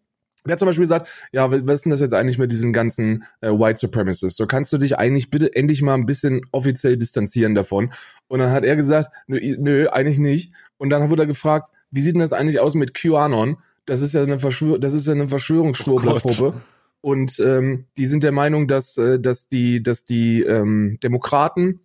der 0.45 0.54
hat 0.54 0.60
zum 0.60 0.68
Beispiel 0.68 0.83
gesagt, 0.83 1.07
ja, 1.31 1.51
was 1.51 1.75
ist 1.75 1.86
denn 1.86 1.92
das 1.92 2.01
jetzt 2.01 2.13
eigentlich 2.13 2.39
mit 2.39 2.51
diesen 2.51 2.74
ganzen 2.74 3.25
äh, 3.42 3.50
White 3.50 3.80
Supremacists? 3.80 4.38
So 4.38 4.48
kannst 4.48 4.74
du 4.74 4.78
dich 4.78 4.98
eigentlich 4.98 5.30
bitte 5.30 5.56
endlich 5.56 5.81
mal 5.81 5.94
ein 5.94 6.06
bisschen 6.06 6.42
offiziell 6.51 6.98
distanzieren 6.98 7.54
davon. 7.54 7.94
Und 8.28 8.39
dann 8.39 8.51
hat 8.51 8.63
er 8.63 8.75
gesagt, 8.75 9.10
nö, 9.28 9.39
nö 9.60 9.88
eigentlich 9.89 10.19
nicht. 10.19 10.54
Und 10.78 10.89
dann 10.89 11.10
wurde 11.10 11.24
er 11.24 11.28
gefragt, 11.28 11.69
wie 11.92 12.01
sieht 12.01 12.16
denn 12.16 12.22
das 12.22 12.33
eigentlich 12.33 12.60
aus 12.60 12.74
mit 12.74 12.94
QAnon? 12.94 13.57
Das 13.92 14.00
ist 14.00 14.14
ja 14.14 14.24
eine 14.24 14.40
Verschwör 14.40 14.80
das 14.80 14.94
ist 14.94 15.06
ja 15.06 15.12
eine 15.12 15.28
Verschwörungsschwurblertruppe. 15.28 16.54
Oh 16.56 16.62
und 17.02 17.38
ähm, 17.42 17.88
die 17.98 18.06
sind 18.06 18.24
der 18.24 18.32
Meinung, 18.32 18.66
dass, 18.70 18.96
äh, 18.98 19.20
dass 19.20 19.50
die, 19.50 19.84
dass 19.84 20.06
die 20.06 20.44
ähm, 20.44 20.98
Demokraten 21.04 21.82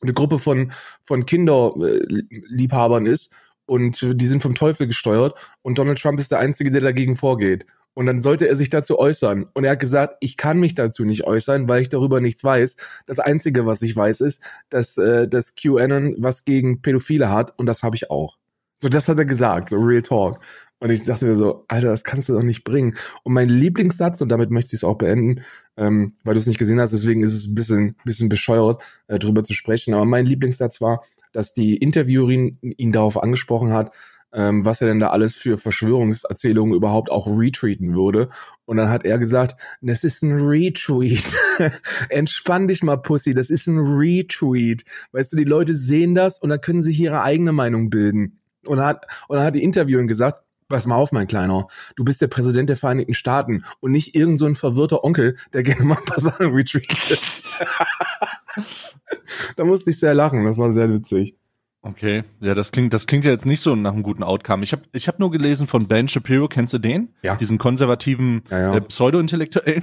eine 0.00 0.14
Gruppe 0.14 0.38
von, 0.38 0.72
von 1.04 1.26
Kinderliebhabern 1.26 3.04
ist 3.04 3.34
und 3.66 4.00
die 4.00 4.26
sind 4.26 4.42
vom 4.42 4.54
Teufel 4.54 4.86
gesteuert 4.86 5.34
und 5.60 5.76
Donald 5.76 6.00
Trump 6.00 6.18
ist 6.18 6.32
der 6.32 6.38
Einzige, 6.38 6.70
der 6.70 6.80
dagegen 6.80 7.14
vorgeht. 7.14 7.66
Und 7.92 8.06
dann 8.06 8.22
sollte 8.22 8.48
er 8.48 8.56
sich 8.56 8.70
dazu 8.70 8.98
äußern. 8.98 9.46
Und 9.52 9.64
er 9.64 9.72
hat 9.72 9.80
gesagt, 9.80 10.16
ich 10.20 10.38
kann 10.38 10.60
mich 10.60 10.74
dazu 10.74 11.04
nicht 11.04 11.24
äußern, 11.24 11.68
weil 11.68 11.82
ich 11.82 11.90
darüber 11.90 12.22
nichts 12.22 12.42
weiß. 12.42 12.76
Das 13.04 13.18
Einzige, 13.18 13.66
was 13.66 13.82
ich 13.82 13.94
weiß, 13.94 14.22
ist, 14.22 14.40
dass, 14.70 14.96
äh, 14.96 15.28
dass 15.28 15.56
QAnon 15.56 16.14
was 16.16 16.46
gegen 16.46 16.80
Pädophile 16.80 17.28
hat 17.28 17.52
und 17.58 17.66
das 17.66 17.82
habe 17.82 17.96
ich 17.96 18.10
auch. 18.10 18.38
So, 18.80 18.88
das 18.88 19.08
hat 19.08 19.18
er 19.18 19.26
gesagt, 19.26 19.68
so 19.68 19.76
Real 19.76 20.00
Talk. 20.00 20.40
Und 20.78 20.88
ich 20.88 21.04
dachte 21.04 21.26
mir 21.26 21.34
so, 21.34 21.66
Alter, 21.68 21.88
das 21.88 22.02
kannst 22.02 22.30
du 22.30 22.32
doch 22.32 22.42
nicht 22.42 22.64
bringen. 22.64 22.96
Und 23.22 23.34
mein 23.34 23.50
Lieblingssatz, 23.50 24.22
und 24.22 24.30
damit 24.30 24.50
möchte 24.50 24.68
ich 24.68 24.80
es 24.80 24.84
auch 24.84 24.96
beenden, 24.96 25.42
ähm, 25.76 26.14
weil 26.24 26.32
du 26.32 26.40
es 26.40 26.46
nicht 26.46 26.58
gesehen 26.58 26.80
hast, 26.80 26.92
deswegen 26.92 27.22
ist 27.22 27.34
es 27.34 27.46
ein 27.46 27.54
bisschen, 27.54 27.94
bisschen 28.06 28.30
bescheuert, 28.30 28.82
äh, 29.06 29.18
drüber 29.18 29.42
zu 29.42 29.52
sprechen. 29.52 29.92
Aber 29.92 30.06
mein 30.06 30.24
Lieblingssatz 30.24 30.80
war, 30.80 31.04
dass 31.32 31.52
die 31.52 31.76
Interviewerin 31.76 32.56
ihn 32.62 32.92
darauf 32.92 33.22
angesprochen 33.22 33.70
hat, 33.74 33.92
ähm, 34.32 34.64
was 34.64 34.80
er 34.80 34.88
denn 34.88 35.00
da 35.00 35.08
alles 35.10 35.36
für 35.36 35.58
Verschwörungserzählungen 35.58 36.74
überhaupt 36.74 37.10
auch 37.10 37.26
retweeten 37.26 37.94
würde. 37.94 38.30
Und 38.64 38.78
dann 38.78 38.88
hat 38.88 39.04
er 39.04 39.18
gesagt, 39.18 39.60
das 39.82 40.04
ist 40.04 40.22
ein 40.22 40.48
Retweet. 40.48 41.36
Entspann 42.08 42.68
dich 42.68 42.82
mal, 42.82 42.96
Pussy, 42.96 43.34
das 43.34 43.50
ist 43.50 43.66
ein 43.66 43.78
Retweet. 43.78 44.84
Weißt 45.12 45.32
du, 45.32 45.36
die 45.36 45.44
Leute 45.44 45.76
sehen 45.76 46.14
das 46.14 46.38
und 46.38 46.48
dann 46.48 46.62
können 46.62 46.82
sie 46.82 46.94
ihre 46.94 47.22
eigene 47.22 47.52
Meinung 47.52 47.90
bilden. 47.90 48.39
Und 48.66 48.80
hat, 48.80 49.06
und 49.28 49.36
dann 49.36 49.46
hat 49.46 49.54
die 49.54 49.62
Interviewerin 49.62 50.08
gesagt, 50.08 50.42
Pass 50.70 50.86
mal 50.86 50.94
auf, 50.94 51.10
mein 51.10 51.26
Kleiner. 51.26 51.66
Du 51.96 52.04
bist 52.04 52.20
der 52.20 52.28
Präsident 52.28 52.70
der 52.70 52.76
Vereinigten 52.76 53.12
Staaten 53.12 53.64
und 53.80 53.90
nicht 53.90 54.14
irgend 54.14 54.38
so 54.38 54.46
ein 54.46 54.54
verwirrter 54.54 55.02
Onkel, 55.02 55.36
der 55.52 55.64
gerne 55.64 55.84
mal 55.84 55.98
ein 55.98 56.04
paar 56.04 56.20
Sachen 56.20 56.54
retweetet. 56.54 57.20
da 59.56 59.64
musste 59.64 59.90
ich 59.90 59.98
sehr 59.98 60.14
lachen. 60.14 60.44
Das 60.44 60.58
war 60.58 60.70
sehr 60.70 60.88
witzig. 60.88 61.34
Okay, 61.82 62.22
ja, 62.40 62.54
das 62.54 62.70
klingt, 62.70 62.92
das 62.92 63.06
klingt 63.08 63.24
ja 63.24 63.32
jetzt 63.32 63.46
nicht 63.46 63.60
so 63.60 63.74
nach 63.74 63.92
einem 63.92 64.04
guten 64.04 64.22
Outcome. 64.22 64.62
Ich 64.62 64.72
habe 64.72 64.82
ich 64.92 65.08
hab 65.08 65.18
nur 65.18 65.32
gelesen 65.32 65.66
von 65.66 65.88
Ben 65.88 66.06
Shapiro, 66.06 66.46
kennst 66.46 66.72
du 66.72 66.78
den? 66.78 67.14
Ja. 67.22 67.34
Diesen 67.34 67.58
konservativen 67.58 68.42
ja, 68.50 68.60
ja. 68.60 68.74
Äh, 68.76 68.80
Pseudo-Intellektuellen. 68.82 69.82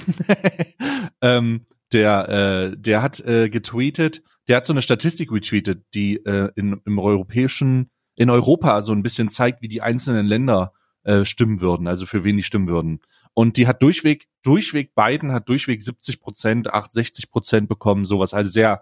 ähm, 1.21 1.65
der, 1.91 2.29
äh, 2.29 2.77
der 2.77 3.01
hat 3.01 3.19
äh, 3.21 3.49
getweetet, 3.49 4.23
der 4.47 4.57
hat 4.57 4.65
so 4.65 4.73
eine 4.73 4.81
Statistik 4.81 5.31
retweetet, 5.31 5.83
die 5.95 6.17
äh, 6.17 6.49
in, 6.55 6.79
im 6.85 6.99
europäischen 6.99 7.89
in 8.17 8.29
Europa 8.29 8.81
so 8.81 8.91
ein 8.91 9.03
bisschen 9.03 9.29
zeigt, 9.29 9.61
wie 9.61 9.69
die 9.69 9.81
einzelnen 9.81 10.25
Länder 10.25 10.73
äh, 11.03 11.23
stimmen 11.23 11.61
würden, 11.61 11.87
also 11.87 12.05
für 12.05 12.25
wen 12.25 12.35
die 12.35 12.43
stimmen 12.43 12.67
würden. 12.67 12.99
Und 13.33 13.55
die 13.55 13.67
hat 13.67 13.81
durchweg, 13.81 14.27
durchweg 14.43 14.95
Biden 14.95 15.31
hat 15.31 15.47
durchweg 15.47 15.81
70 15.81 16.19
Prozent, 16.19 16.73
8, 16.73 16.91
60 16.91 17.29
Prozent 17.29 17.69
bekommen, 17.69 18.03
sowas, 18.03 18.33
also 18.33 18.49
sehr, 18.49 18.81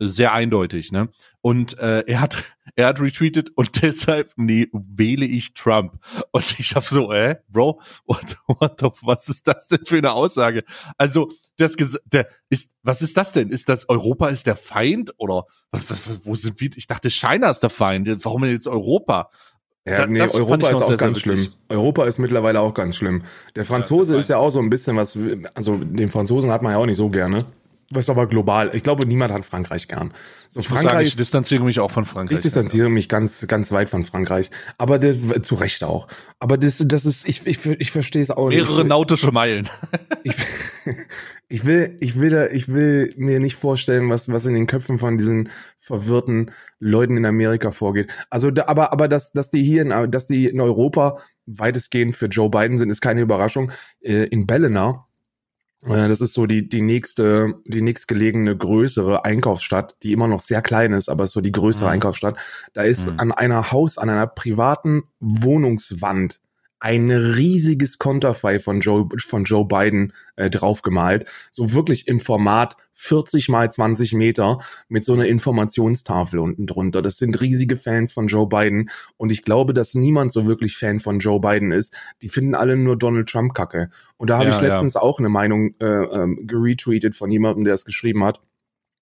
sehr 0.00 0.32
eindeutig, 0.32 0.90
ne? 0.92 1.08
Und 1.42 1.78
äh, 1.78 2.00
er 2.06 2.20
hat 2.20 2.42
er 2.74 2.86
hat 2.88 3.00
retweetet 3.00 3.50
und 3.54 3.82
deshalb 3.82 4.32
nee, 4.36 4.68
wähle 4.72 5.26
ich 5.26 5.54
Trump. 5.54 5.98
Und 6.32 6.58
ich 6.58 6.74
habe 6.74 6.86
so, 6.86 7.12
äh, 7.12 7.36
Bro, 7.48 7.80
what, 8.06 8.38
what 8.46 8.80
the, 8.80 8.88
was 9.02 9.28
ist 9.28 9.46
das 9.46 9.68
denn 9.68 9.84
für 9.84 9.98
eine 9.98 10.12
Aussage? 10.12 10.64
Also, 10.96 11.30
das 11.58 11.76
der 12.12 12.26
ist 12.48 12.72
was 12.82 13.02
ist 13.02 13.16
das 13.16 13.32
denn? 13.32 13.50
Ist 13.50 13.68
das 13.68 13.88
Europa 13.88 14.28
ist 14.28 14.46
der 14.46 14.56
Feind 14.56 15.12
oder 15.18 15.44
was, 15.70 15.88
was, 15.90 15.98
wo 16.24 16.34
sind 16.34 16.60
wir? 16.60 16.70
Ich 16.76 16.86
dachte 16.86 17.10
China 17.10 17.50
ist 17.50 17.60
der 17.60 17.70
Feind. 17.70 18.08
Warum 18.24 18.42
denn 18.42 18.52
jetzt 18.52 18.66
Europa? 18.66 19.30
Ja, 19.86 19.96
Da- 19.96 20.06
nee, 20.06 20.20
Europa 20.20 20.68
ist 20.68 20.74
auch 20.74 20.78
sehr, 20.80 20.86
sehr 20.88 20.96
ganz 20.96 21.16
witzig. 21.24 21.42
schlimm. 21.44 21.54
Europa 21.68 22.04
ist 22.06 22.18
mittlerweile 22.18 22.60
auch 22.60 22.74
ganz 22.74 22.96
schlimm. 22.96 23.22
Der 23.56 23.64
Franzose 23.64 24.14
das 24.14 24.24
ist 24.24 24.28
ja 24.28 24.36
auch 24.36 24.50
so 24.50 24.60
ein 24.60 24.70
bisschen 24.70 24.96
was, 24.96 25.18
also 25.54 25.76
den 25.76 26.10
Franzosen 26.10 26.50
hat 26.50 26.62
man 26.62 26.72
ja 26.72 26.78
auch 26.78 26.86
nicht 26.86 26.96
so 26.98 27.08
gerne. 27.08 27.44
Was 27.92 28.08
aber 28.08 28.28
global. 28.28 28.70
Ich 28.74 28.84
glaube, 28.84 29.04
niemand 29.04 29.32
hat 29.32 29.44
Frankreich 29.44 29.88
gern. 29.88 30.12
So 30.48 30.60
Ich 30.60 30.68
muss 30.70 30.78
sagen, 30.78 30.88
Frankreich, 30.90 31.08
ich 31.08 31.16
distanziere 31.16 31.64
mich 31.64 31.80
auch 31.80 31.90
von 31.90 32.04
Frankreich. 32.04 32.36
ich 32.38 32.42
distanziere 32.42 32.88
mich 32.88 33.08
ganz, 33.08 33.46
ganz 33.48 33.72
weit 33.72 33.88
von 33.88 34.04
Frankreich. 34.04 34.50
Aber 34.78 35.00
das, 35.00 35.16
zu 35.42 35.56
Recht 35.56 35.82
auch. 35.82 36.06
Aber 36.38 36.56
das, 36.56 36.82
das 36.86 37.04
ist, 37.04 37.28
ich, 37.28 37.46
ich, 37.48 37.66
ich 37.66 37.90
verstehe 37.90 38.22
es 38.22 38.30
auch 38.30 38.48
Mehrere 38.48 38.78
nicht. 38.78 38.88
nautische 38.88 39.32
Meilen. 39.32 39.68
Ich, 40.22 40.34
ich 41.48 41.64
will, 41.64 41.96
ich 42.00 42.20
will 42.20 42.30
da, 42.30 42.46
ich 42.46 42.68
will 42.68 43.12
mir 43.16 43.40
nicht 43.40 43.56
vorstellen, 43.56 44.08
was, 44.10 44.30
was 44.30 44.44
in 44.46 44.54
den 44.54 44.66
Köpfen 44.66 44.98
von 44.98 45.18
diesen 45.18 45.48
verwirrten 45.78 46.50
Leuten 46.78 47.16
in 47.16 47.24
Amerika 47.24 47.70
vorgeht. 47.70 48.10
Also, 48.28 48.50
da, 48.50 48.66
aber, 48.66 48.92
aber 48.92 49.08
dass, 49.08 49.32
dass 49.32 49.50
die 49.50 49.62
hier, 49.62 49.82
in, 49.82 50.10
dass 50.10 50.26
die 50.26 50.46
in 50.46 50.60
Europa 50.60 51.18
weitestgehend 51.46 52.16
für 52.16 52.26
Joe 52.26 52.50
Biden 52.50 52.78
sind, 52.78 52.90
ist 52.90 53.00
keine 53.00 53.22
Überraschung. 53.22 53.72
Äh, 54.00 54.24
In 54.24 54.46
Ballina, 54.46 55.06
das 56.08 56.20
ist 56.20 56.34
so 56.34 56.46
die, 56.46 56.68
die 56.68 56.82
nächste, 56.82 57.54
die 57.64 57.80
nächstgelegene 57.80 58.56
größere 58.56 59.24
Einkaufsstadt, 59.24 59.96
die 60.02 60.12
immer 60.12 60.28
noch 60.28 60.40
sehr 60.40 60.60
klein 60.60 60.92
ist, 60.92 61.08
aber 61.08 61.24
ist 61.24 61.32
so 61.32 61.40
die 61.40 61.52
größere 61.52 61.86
Mhm. 61.88 61.92
Einkaufsstadt. 61.94 62.36
Da 62.74 62.82
ist 62.82 63.10
Mhm. 63.10 63.20
an 63.20 63.32
einer 63.32 63.72
Haus, 63.72 63.96
an 63.96 64.10
einer 64.10 64.26
privaten 64.26 65.04
Wohnungswand 65.20 66.40
ein 66.80 67.10
riesiges 67.10 67.98
Konterfei 67.98 68.58
von 68.58 68.80
Joe, 68.80 69.06
von 69.18 69.44
Joe 69.44 69.66
Biden 69.66 70.14
äh, 70.36 70.48
draufgemalt. 70.48 71.30
So 71.50 71.74
wirklich 71.74 72.08
im 72.08 72.20
Format 72.20 72.76
40 72.94 73.50
mal 73.50 73.70
20 73.70 74.14
Meter 74.14 74.58
mit 74.88 75.04
so 75.04 75.12
einer 75.12 75.26
Informationstafel 75.26 76.38
unten 76.38 76.66
drunter. 76.66 77.02
Das 77.02 77.18
sind 77.18 77.40
riesige 77.40 77.76
Fans 77.76 78.12
von 78.12 78.26
Joe 78.26 78.46
Biden. 78.46 78.90
Und 79.18 79.30
ich 79.30 79.44
glaube, 79.44 79.74
dass 79.74 79.94
niemand 79.94 80.32
so 80.32 80.46
wirklich 80.46 80.76
Fan 80.76 81.00
von 81.00 81.18
Joe 81.18 81.38
Biden 81.38 81.70
ist. 81.70 81.94
Die 82.22 82.28
finden 82.30 82.54
alle 82.54 82.76
nur 82.76 82.96
Donald 82.96 83.28
Trump 83.28 83.54
kacke. 83.54 83.90
Und 84.16 84.30
da 84.30 84.38
habe 84.38 84.48
Ja, 84.48 84.56
ich 84.56 84.62
letztens 84.62 84.96
auch 84.96 85.18
eine 85.18 85.28
Meinung 85.28 85.74
äh, 85.80 85.84
ähm, 85.86 86.46
geretweetet 86.46 87.14
von 87.14 87.30
jemandem, 87.30 87.64
der 87.64 87.74
es 87.74 87.84
geschrieben 87.84 88.24
hat. 88.24 88.40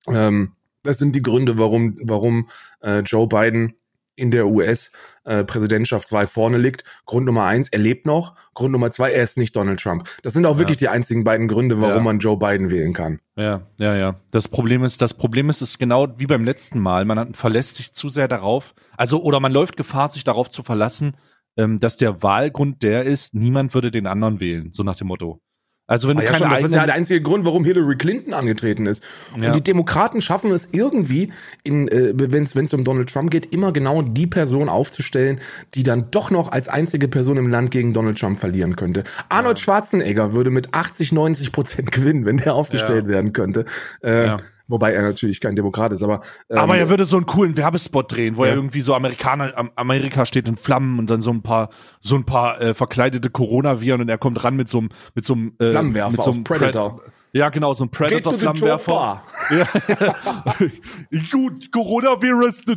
Ähm, 0.08 0.52
das 0.82 0.98
sind 0.98 1.14
die 1.14 1.22
Gründe, 1.22 1.58
warum, 1.58 1.98
warum 2.02 2.48
äh, 2.80 3.00
Joe 3.00 3.28
Biden 3.28 3.74
in 4.18 4.30
der 4.30 4.46
US-Präsidentschaftswahl 4.48 6.26
vorne 6.26 6.58
liegt. 6.58 6.84
Grund 7.06 7.26
Nummer 7.26 7.44
eins, 7.44 7.68
er 7.68 7.78
lebt 7.78 8.06
noch. 8.06 8.34
Grund 8.54 8.72
Nummer 8.72 8.90
zwei, 8.90 9.12
er 9.12 9.22
ist 9.22 9.38
nicht 9.38 9.54
Donald 9.54 9.80
Trump. 9.80 10.08
Das 10.22 10.32
sind 10.32 10.44
auch 10.46 10.54
Ja. 10.54 10.58
wirklich 10.58 10.76
die 10.76 10.88
einzigen 10.88 11.24
beiden 11.24 11.48
Gründe, 11.48 11.80
warum 11.80 11.96
Ja. 11.96 12.02
man 12.02 12.18
Joe 12.18 12.36
Biden 12.36 12.70
wählen 12.70 12.92
kann. 12.92 13.20
Ja, 13.36 13.62
ja, 13.78 13.96
ja. 13.96 14.16
Das 14.30 14.48
Problem 14.48 14.82
ist, 14.84 15.00
das 15.02 15.14
Problem 15.14 15.48
ist, 15.50 15.60
es 15.62 15.70
ist 15.70 15.78
genau 15.78 16.08
wie 16.18 16.26
beim 16.26 16.44
letzten 16.44 16.80
Mal. 16.80 17.04
Man 17.04 17.34
verlässt 17.34 17.76
sich 17.76 17.92
zu 17.92 18.08
sehr 18.08 18.28
darauf, 18.28 18.74
also 18.96 19.22
oder 19.22 19.40
man 19.40 19.52
läuft 19.52 19.76
Gefahr, 19.76 20.08
sich 20.08 20.24
darauf 20.24 20.50
zu 20.50 20.62
verlassen, 20.62 21.16
ähm, 21.56 21.78
dass 21.78 21.96
der 21.96 22.22
Wahlgrund 22.22 22.82
der 22.82 23.04
ist, 23.04 23.34
niemand 23.34 23.74
würde 23.74 23.90
den 23.90 24.06
anderen 24.06 24.40
wählen, 24.40 24.72
so 24.72 24.82
nach 24.82 24.96
dem 24.96 25.08
Motto. 25.08 25.40
Also 25.88 26.06
wenn 26.06 26.18
Ah 26.18 26.20
du 26.20 26.26
ja, 26.26 26.32
keine 26.32 26.44
schon, 26.44 26.50
das 26.50 26.70
ist 26.70 26.76
ja 26.76 26.84
der 26.86 26.94
einzige 26.94 27.22
Grund, 27.22 27.46
warum 27.46 27.64
Hillary 27.64 27.96
Clinton 27.96 28.34
angetreten 28.34 28.84
ist. 28.86 29.02
Ja. 29.40 29.46
Und 29.48 29.56
die 29.56 29.62
Demokraten 29.64 30.20
schaffen 30.20 30.50
es 30.52 30.68
irgendwie, 30.70 31.32
äh, 31.64 32.12
wenn 32.14 32.44
es 32.44 32.74
um 32.74 32.84
Donald 32.84 33.10
Trump 33.12 33.30
geht, 33.30 33.52
immer 33.52 33.72
genau 33.72 34.02
die 34.02 34.26
Person 34.26 34.68
aufzustellen, 34.68 35.40
die 35.74 35.82
dann 35.82 36.10
doch 36.10 36.30
noch 36.30 36.52
als 36.52 36.68
einzige 36.68 37.08
Person 37.08 37.38
im 37.38 37.48
Land 37.48 37.70
gegen 37.70 37.94
Donald 37.94 38.18
Trump 38.18 38.38
verlieren 38.38 38.76
könnte. 38.76 39.02
Arnold 39.30 39.58
Schwarzenegger 39.58 40.34
würde 40.34 40.50
mit 40.50 40.74
80, 40.74 41.12
90 41.12 41.52
Prozent 41.52 41.90
gewinnen, 41.90 42.26
wenn 42.26 42.36
der 42.36 42.54
aufgestellt 42.54 43.04
Ja. 43.06 43.10
werden 43.10 43.32
könnte. 43.32 43.64
Äh. 44.02 44.36
Wobei 44.68 44.92
er 44.92 45.02
natürlich 45.02 45.40
kein 45.40 45.56
Demokrat 45.56 45.92
ist, 45.92 46.02
aber. 46.02 46.20
ähm, 46.50 46.58
aber 46.58 46.76
er 46.76 46.90
würde 46.90 47.06
so 47.06 47.16
einen 47.16 47.24
coolen 47.26 47.56
Werbespot 47.56 48.12
drehen, 48.14 48.36
wo 48.36 48.44
Ja. 48.44 48.50
er 48.50 48.56
irgendwie 48.56 48.82
so 48.82 48.94
Amerikaner, 48.94 49.52
Am- 49.56 49.70
Amerika 49.76 50.26
steht 50.26 50.46
in 50.46 50.56
Flammen 50.56 50.98
und 50.98 51.08
dann 51.08 51.22
so 51.22 51.30
ein 51.30 51.42
paar, 51.42 51.70
so 52.00 52.16
ein 52.16 52.24
paar 52.24 52.60
äh, 52.60 52.74
verkleidete 52.74 53.30
Coronaviren 53.30 54.02
und 54.02 54.08
er 54.10 54.18
kommt 54.18 54.44
ran 54.44 54.56
mit 54.56 54.68
so 54.68 54.78
einem, 54.78 54.90
mit 55.14 55.24
so 55.24 55.32
einem 55.34 55.54
äh, 55.58 55.70
Flammenwerfer 55.70 56.10
mit 56.12 56.22
so 56.22 56.30
einem 56.32 56.44
Predator. 56.44 56.98
Pre 56.98 57.12
ja, 57.32 57.50
genau, 57.50 57.74
so 57.74 57.84
ein 57.84 57.90
Predator-Flammenwerfer. 57.90 59.22
Gut, 61.30 61.70
Coronavirus 61.72 62.62
die 62.62 62.76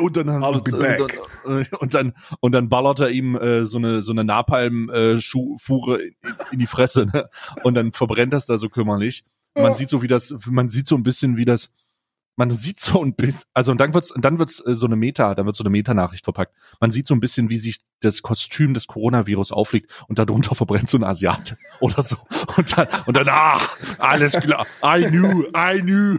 und 0.00 0.16
dann 0.16 0.28
I'll 0.42 0.62
be 0.62 0.72
und, 0.74 0.80
back. 0.80 1.18
Und, 1.80 1.94
dann- 1.94 2.14
und 2.40 2.52
dann 2.52 2.68
ballert 2.68 3.00
er 3.00 3.10
ihm 3.10 3.36
äh, 3.36 3.64
so 3.64 3.78
eine 3.78 4.02
so 4.02 4.12
eine 4.12 4.24
Napalm 4.24 4.90
äh, 4.90 5.18
in, 5.98 6.14
in 6.52 6.58
die 6.58 6.66
Fresse 6.66 7.06
ne? 7.06 7.28
und 7.62 7.74
dann 7.74 7.92
verbrennt 7.92 8.32
das 8.32 8.46
da 8.46 8.56
so 8.58 8.68
kümmerlich. 8.68 9.24
Und 9.58 9.64
man 9.64 9.74
sieht 9.74 9.88
so 9.88 10.02
wie 10.02 10.08
das 10.08 10.34
man 10.46 10.68
sieht 10.68 10.86
so 10.86 10.96
ein 10.96 11.02
bisschen 11.02 11.36
wie 11.36 11.44
das 11.44 11.70
man 12.38 12.50
sieht 12.52 12.78
so 12.78 13.02
ein 13.02 13.14
bisschen, 13.14 13.48
also 13.52 13.72
und 13.72 13.80
dann 13.80 13.92
wird's, 13.92 14.12
und 14.12 14.24
dann 14.24 14.38
wird's 14.38 14.64
äh, 14.64 14.76
so 14.76 14.86
eine 14.86 14.94
Meta, 14.94 15.34
dann 15.34 15.44
wird 15.44 15.56
so 15.56 15.64
eine 15.64 15.70
Meta-Nachricht 15.70 16.22
verpackt. 16.22 16.54
Man 16.80 16.92
sieht 16.92 17.08
so 17.08 17.14
ein 17.14 17.18
bisschen, 17.18 17.50
wie 17.50 17.56
sich 17.56 17.80
das 17.98 18.22
Kostüm 18.22 18.74
des 18.74 18.86
Coronavirus 18.86 19.50
auflegt 19.50 19.90
und 20.06 20.20
darunter 20.20 20.54
verbrennt 20.54 20.88
so 20.88 20.98
ein 20.98 21.02
Asiate 21.02 21.58
oder 21.80 22.00
so. 22.04 22.16
Und 22.56 22.78
dann, 22.78 22.86
und 23.06 23.16
dann, 23.16 23.28
ah, 23.28 23.60
alles 23.98 24.34
klar. 24.34 24.68
I 24.84 25.02
knew, 25.02 25.46
I 25.48 25.80
knew, 25.80 26.16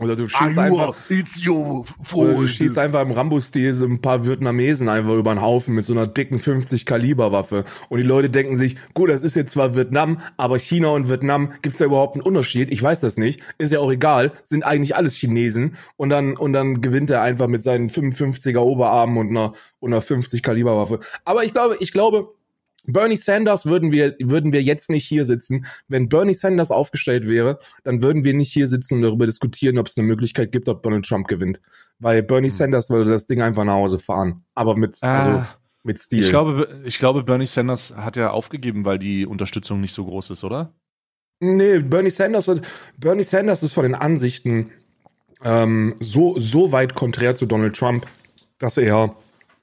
Oder 0.00 0.14
du 0.14 0.24
I 0.24 0.28
schießt 0.28 0.58
einfach. 0.58 0.94
it's 1.08 1.46
your 1.46 1.86
Oder 2.12 2.34
du 2.34 2.46
schießt 2.46 2.76
einfach 2.76 3.00
im 3.00 3.12
Rambo-Stil 3.12 3.72
so 3.72 3.86
ein 3.86 4.02
paar 4.02 4.26
Vietnamesen 4.26 4.90
einfach 4.90 5.14
über 5.14 5.34
den 5.34 5.40
Haufen 5.40 5.74
mit 5.74 5.86
so 5.86 5.94
einer 5.94 6.06
dicken 6.06 6.38
50 6.38 6.84
Kaliber 6.84 7.32
Waffe. 7.32 7.64
Und 7.88 7.98
die 7.98 8.06
Leute 8.06 8.28
denken 8.28 8.58
sich, 8.58 8.76
gut, 8.92 9.08
das 9.08 9.22
ist 9.22 9.36
jetzt 9.36 9.52
zwar 9.52 9.74
Vietnam, 9.74 10.20
aber 10.36 10.58
China 10.58 10.88
und 10.88 11.08
Vietnam, 11.08 11.52
gibt's 11.62 11.78
da 11.78 11.86
überhaupt 11.86 12.16
einen 12.16 12.22
Unterschied? 12.22 12.70
Ich 12.70 12.82
weiß 12.82 13.00
das 13.00 13.16
nicht. 13.16 13.40
Ist 13.56 13.72
ja 13.72 13.80
auch 13.80 13.90
egal. 13.90 14.32
Sind 14.44 14.64
eigentlich 14.64 14.94
alles 14.96 15.16
Chinesen. 15.16 15.76
Und 15.96 16.10
dann, 16.10 16.36
und 16.36 16.52
dann 16.52 16.82
gewinnt 16.82 17.10
er 17.10 17.22
einfach 17.22 17.46
mit 17.46 17.62
seinen 17.62 17.88
55er 17.88 18.58
Oberarmen 18.58 19.16
und 19.16 19.30
einer, 19.30 19.54
und 19.78 19.94
einer 19.94 20.02
50 20.02 20.42
Kaliber 20.42 20.76
Waffe. 20.76 21.00
Aber 21.24 21.44
ich 21.44 21.54
glaube, 21.54 21.78
ich 21.80 21.90
glaube, 21.92 22.35
Bernie 22.86 23.16
Sanders 23.16 23.66
würden 23.66 23.92
wir, 23.92 24.14
würden 24.20 24.52
wir 24.52 24.62
jetzt 24.62 24.90
nicht 24.90 25.04
hier 25.06 25.24
sitzen. 25.24 25.66
Wenn 25.88 26.08
Bernie 26.08 26.34
Sanders 26.34 26.70
aufgestellt 26.70 27.26
wäre, 27.28 27.58
dann 27.84 28.02
würden 28.02 28.24
wir 28.24 28.34
nicht 28.34 28.52
hier 28.52 28.68
sitzen 28.68 28.94
und 28.96 29.02
darüber 29.02 29.26
diskutieren, 29.26 29.78
ob 29.78 29.86
es 29.88 29.96
eine 29.98 30.06
Möglichkeit 30.06 30.52
gibt, 30.52 30.68
ob 30.68 30.82
Donald 30.82 31.04
Trump 31.06 31.28
gewinnt. 31.28 31.60
Weil 31.98 32.22
Bernie 32.22 32.50
Sanders 32.50 32.90
würde 32.90 33.10
das 33.10 33.26
Ding 33.26 33.42
einfach 33.42 33.64
nach 33.64 33.74
Hause 33.74 33.98
fahren. 33.98 34.44
Aber 34.54 34.76
mit, 34.76 35.02
also, 35.02 35.30
Ah, 35.30 35.48
mit 35.82 35.98
Stil. 35.98 36.20
ich 36.20 36.30
glaube, 36.30 36.68
ich 36.84 36.98
glaube, 36.98 37.22
Bernie 37.22 37.46
Sanders 37.46 37.94
hat 37.96 38.16
ja 38.16 38.30
aufgegeben, 38.30 38.84
weil 38.84 38.98
die 38.98 39.26
Unterstützung 39.26 39.80
nicht 39.80 39.92
so 39.94 40.04
groß 40.04 40.30
ist, 40.30 40.44
oder? 40.44 40.72
Nee, 41.40 41.80
Bernie 41.80 42.10
Sanders, 42.10 42.48
hat- 42.48 42.62
Bernie 42.98 43.22
Sanders 43.22 43.62
ist 43.62 43.72
von 43.72 43.82
den 43.84 43.94
Ansichten 43.94 44.70
ähm, 45.44 45.94
so, 46.00 46.38
so 46.38 46.72
weit 46.72 46.94
konträr 46.94 47.36
zu 47.36 47.46
Donald 47.46 47.76
Trump, 47.76 48.06
dass 48.58 48.78
er, 48.78 49.14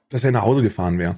dass 0.08 0.22
er 0.24 0.30
nach 0.30 0.42
Hause 0.42 0.62
gefahren 0.62 0.98
wäre. 0.98 1.16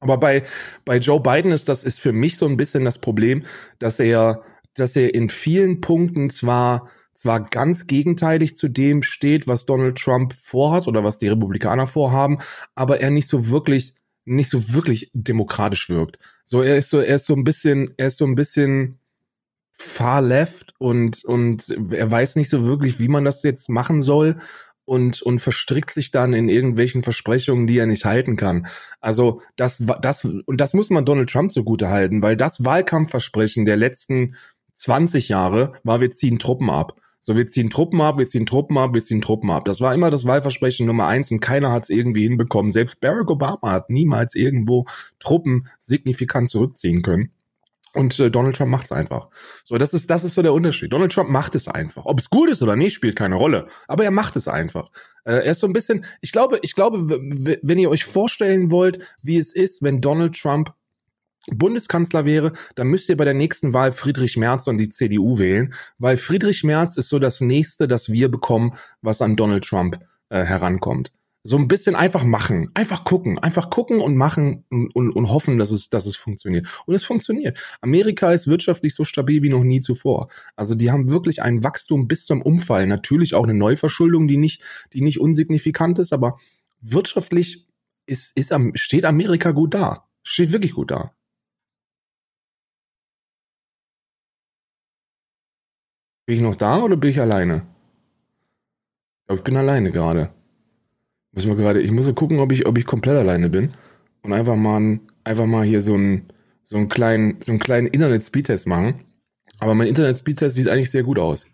Aber 0.00 0.18
bei, 0.18 0.44
bei 0.84 0.98
Joe 0.98 1.20
Biden 1.20 1.52
ist 1.52 1.68
das 1.68 1.84
ist 1.84 2.00
für 2.00 2.12
mich 2.12 2.36
so 2.36 2.46
ein 2.46 2.56
bisschen 2.56 2.84
das 2.84 2.98
Problem, 2.98 3.44
dass 3.78 3.98
er, 3.98 4.42
dass 4.74 4.94
er 4.96 5.14
in 5.14 5.30
vielen 5.30 5.80
Punkten 5.80 6.30
zwar 6.30 6.88
zwar 7.16 7.44
ganz 7.46 7.86
gegenteilig 7.86 8.56
zu 8.56 8.68
dem 8.68 9.02
steht, 9.02 9.48
was 9.48 9.64
Donald 9.64 9.96
Trump 9.96 10.34
vorhat 10.34 10.86
oder 10.86 11.02
was 11.02 11.18
die 11.18 11.28
Republikaner 11.28 11.86
vorhaben, 11.86 12.38
aber 12.74 13.00
er 13.00 13.10
nicht 13.10 13.28
so 13.28 13.50
wirklich 13.50 13.94
nicht 14.26 14.50
so 14.50 14.74
wirklich 14.74 15.10
demokratisch 15.14 15.88
wirkt. 15.88 16.18
So 16.44 16.60
er 16.60 16.76
ist 16.76 16.90
so 16.90 17.00
er 17.00 17.16
ist 17.16 17.26
so 17.26 17.34
ein 17.34 17.44
bisschen 17.44 17.94
er 17.96 18.08
ist 18.08 18.18
so 18.18 18.26
ein 18.26 18.34
bisschen 18.34 18.98
far 19.78 20.20
left 20.20 20.74
und 20.78 21.24
und 21.24 21.74
er 21.90 22.10
weiß 22.10 22.36
nicht 22.36 22.48
so 22.48 22.64
wirklich, 22.64 22.98
wie 22.98 23.08
man 23.08 23.24
das 23.24 23.42
jetzt 23.42 23.68
machen 23.68 24.02
soll 24.02 24.36
und 24.86 25.20
und 25.20 25.40
verstrickt 25.40 25.90
sich 25.90 26.10
dann 26.10 26.32
in 26.32 26.48
irgendwelchen 26.48 27.02
Versprechungen, 27.02 27.66
die 27.66 27.76
er 27.76 27.86
nicht 27.86 28.06
halten 28.06 28.36
kann. 28.36 28.66
Also 29.00 29.42
das 29.56 29.84
das 30.00 30.24
und 30.24 30.60
das 30.60 30.72
muss 30.72 30.88
man 30.88 31.04
Donald 31.04 31.28
Trump 31.28 31.52
zugute 31.52 31.90
halten, 31.90 32.22
weil 32.22 32.36
das 32.36 32.64
Wahlkampfversprechen 32.64 33.66
der 33.66 33.76
letzten 33.76 34.36
20 34.74 35.28
Jahre 35.28 35.74
war, 35.84 36.00
wir 36.00 36.10
ziehen 36.12 36.38
Truppen 36.38 36.70
ab. 36.70 36.98
So, 37.20 37.36
wir 37.36 37.48
ziehen 37.48 37.70
Truppen 37.70 38.00
ab, 38.00 38.18
wir 38.18 38.26
ziehen 38.26 38.46
Truppen 38.46 38.78
ab, 38.78 38.94
wir 38.94 39.02
ziehen 39.02 39.20
Truppen 39.20 39.50
ab. 39.50 39.64
Das 39.64 39.80
war 39.80 39.92
immer 39.92 40.10
das 40.10 40.26
Wahlversprechen 40.26 40.86
Nummer 40.86 41.08
eins 41.08 41.32
und 41.32 41.40
keiner 41.40 41.72
hat 41.72 41.82
es 41.82 41.90
irgendwie 41.90 42.22
hinbekommen. 42.22 42.70
Selbst 42.70 43.00
Barack 43.00 43.28
Obama 43.28 43.72
hat 43.72 43.90
niemals 43.90 44.36
irgendwo 44.36 44.86
Truppen 45.18 45.66
signifikant 45.80 46.48
zurückziehen 46.48 47.02
können. 47.02 47.32
Und 47.96 48.18
äh, 48.20 48.30
Donald 48.30 48.56
Trump 48.56 48.70
macht 48.70 48.86
es 48.86 48.92
einfach. 48.92 49.28
So, 49.64 49.78
das 49.78 49.94
ist, 49.94 50.10
das 50.10 50.22
ist 50.22 50.34
so 50.34 50.42
der 50.42 50.52
Unterschied. 50.52 50.92
Donald 50.92 51.12
Trump 51.12 51.30
macht 51.30 51.54
es 51.54 51.66
einfach. 51.66 52.04
Ob 52.04 52.18
es 52.18 52.28
gut 52.28 52.50
ist 52.50 52.62
oder 52.62 52.76
nicht, 52.76 52.94
spielt 52.94 53.16
keine 53.16 53.36
Rolle. 53.36 53.68
Aber 53.88 54.04
er 54.04 54.10
macht 54.10 54.36
es 54.36 54.48
einfach. 54.48 54.90
Äh, 55.24 55.32
er 55.32 55.52
ist 55.52 55.60
so 55.60 55.66
ein 55.66 55.72
bisschen, 55.72 56.04
ich 56.20 56.32
glaube, 56.32 56.58
ich 56.62 56.74
glaube, 56.74 57.08
wenn 57.08 57.78
ihr 57.78 57.90
euch 57.90 58.04
vorstellen 58.04 58.70
wollt, 58.70 58.98
wie 59.22 59.38
es 59.38 59.52
ist, 59.54 59.82
wenn 59.82 60.00
Donald 60.00 60.38
Trump 60.38 60.74
Bundeskanzler 61.48 62.24
wäre, 62.24 62.52
dann 62.74 62.88
müsst 62.88 63.08
ihr 63.08 63.16
bei 63.16 63.24
der 63.24 63.34
nächsten 63.34 63.72
Wahl 63.72 63.92
Friedrich 63.92 64.36
Merz 64.36 64.66
und 64.66 64.78
die 64.78 64.88
CDU 64.88 65.38
wählen, 65.38 65.74
weil 65.98 66.16
Friedrich 66.16 66.64
Merz 66.64 66.96
ist 66.96 67.08
so 67.08 67.18
das 67.18 67.40
nächste, 67.40 67.88
das 67.88 68.10
wir 68.10 68.28
bekommen, 68.30 68.76
was 69.00 69.22
an 69.22 69.36
Donald 69.36 69.64
Trump 69.64 70.00
äh, 70.28 70.42
herankommt. 70.42 71.12
So 71.46 71.56
ein 71.58 71.68
bisschen 71.68 71.94
einfach 71.94 72.24
machen, 72.24 72.70
einfach 72.74 73.04
gucken, 73.04 73.38
einfach 73.38 73.70
gucken 73.70 74.00
und 74.00 74.16
machen 74.16 74.64
und, 74.68 74.94
und, 74.96 75.12
und 75.12 75.28
hoffen, 75.30 75.58
dass 75.58 75.70
es, 75.70 75.90
dass 75.90 76.04
es 76.04 76.16
funktioniert. 76.16 76.66
Und 76.86 76.94
es 76.96 77.04
funktioniert. 77.04 77.56
Amerika 77.80 78.32
ist 78.32 78.48
wirtschaftlich 78.48 78.96
so 78.96 79.04
stabil 79.04 79.42
wie 79.42 79.48
noch 79.48 79.62
nie 79.62 79.78
zuvor. 79.78 80.28
Also 80.56 80.74
die 80.74 80.90
haben 80.90 81.08
wirklich 81.08 81.42
ein 81.42 81.62
Wachstum 81.62 82.08
bis 82.08 82.26
zum 82.26 82.42
Umfall. 82.42 82.88
Natürlich 82.88 83.34
auch 83.34 83.44
eine 83.44 83.54
Neuverschuldung, 83.54 84.26
die 84.26 84.38
nicht, 84.38 84.60
die 84.92 85.02
nicht 85.02 85.20
unsignifikant 85.20 86.00
ist, 86.00 86.12
aber 86.12 86.36
wirtschaftlich 86.80 87.68
ist, 88.06 88.36
ist 88.36 88.52
steht 88.74 89.04
Amerika 89.04 89.52
gut 89.52 89.74
da. 89.74 90.08
Steht 90.24 90.50
wirklich 90.50 90.72
gut 90.72 90.90
da. 90.90 91.14
Bin 96.26 96.36
ich 96.36 96.42
noch 96.42 96.56
da 96.56 96.82
oder 96.82 96.96
bin 96.96 97.10
ich 97.10 97.20
alleine? 97.20 97.68
Ich 99.20 99.26
glaube, 99.28 99.38
ich 99.38 99.44
bin 99.44 99.56
alleine 99.56 99.92
gerade. 99.92 100.34
Muss 101.36 101.44
mal 101.46 101.54
gerade, 101.54 101.82
ich 101.82 101.92
muss 101.92 102.12
gucken, 102.14 102.38
ob 102.40 102.50
ich, 102.50 102.66
ob 102.66 102.78
ich 102.78 102.86
komplett 102.86 103.16
alleine 103.18 103.50
bin 103.50 103.72
und 104.22 104.32
einfach 104.32 104.56
mal, 104.56 104.80
ein- 104.80 105.00
einfach 105.22 105.46
mal 105.46 105.66
hier 105.66 105.82
so 105.82 105.92
einen, 105.94 106.32
so 106.64 106.78
einen 106.78 106.88
kleinen, 106.88 107.36
so 107.44 107.52
einen 107.52 107.58
kleinen 107.58 107.86
Internet-Speedtest 107.86 108.66
machen. 108.66 109.04
Aber 109.58 109.74
mein 109.74 109.86
Internet-Speedtest 109.86 110.56
sieht 110.56 110.68
eigentlich 110.68 110.90
sehr 110.90 111.02
gut 111.02 111.18
aus. 111.18 111.46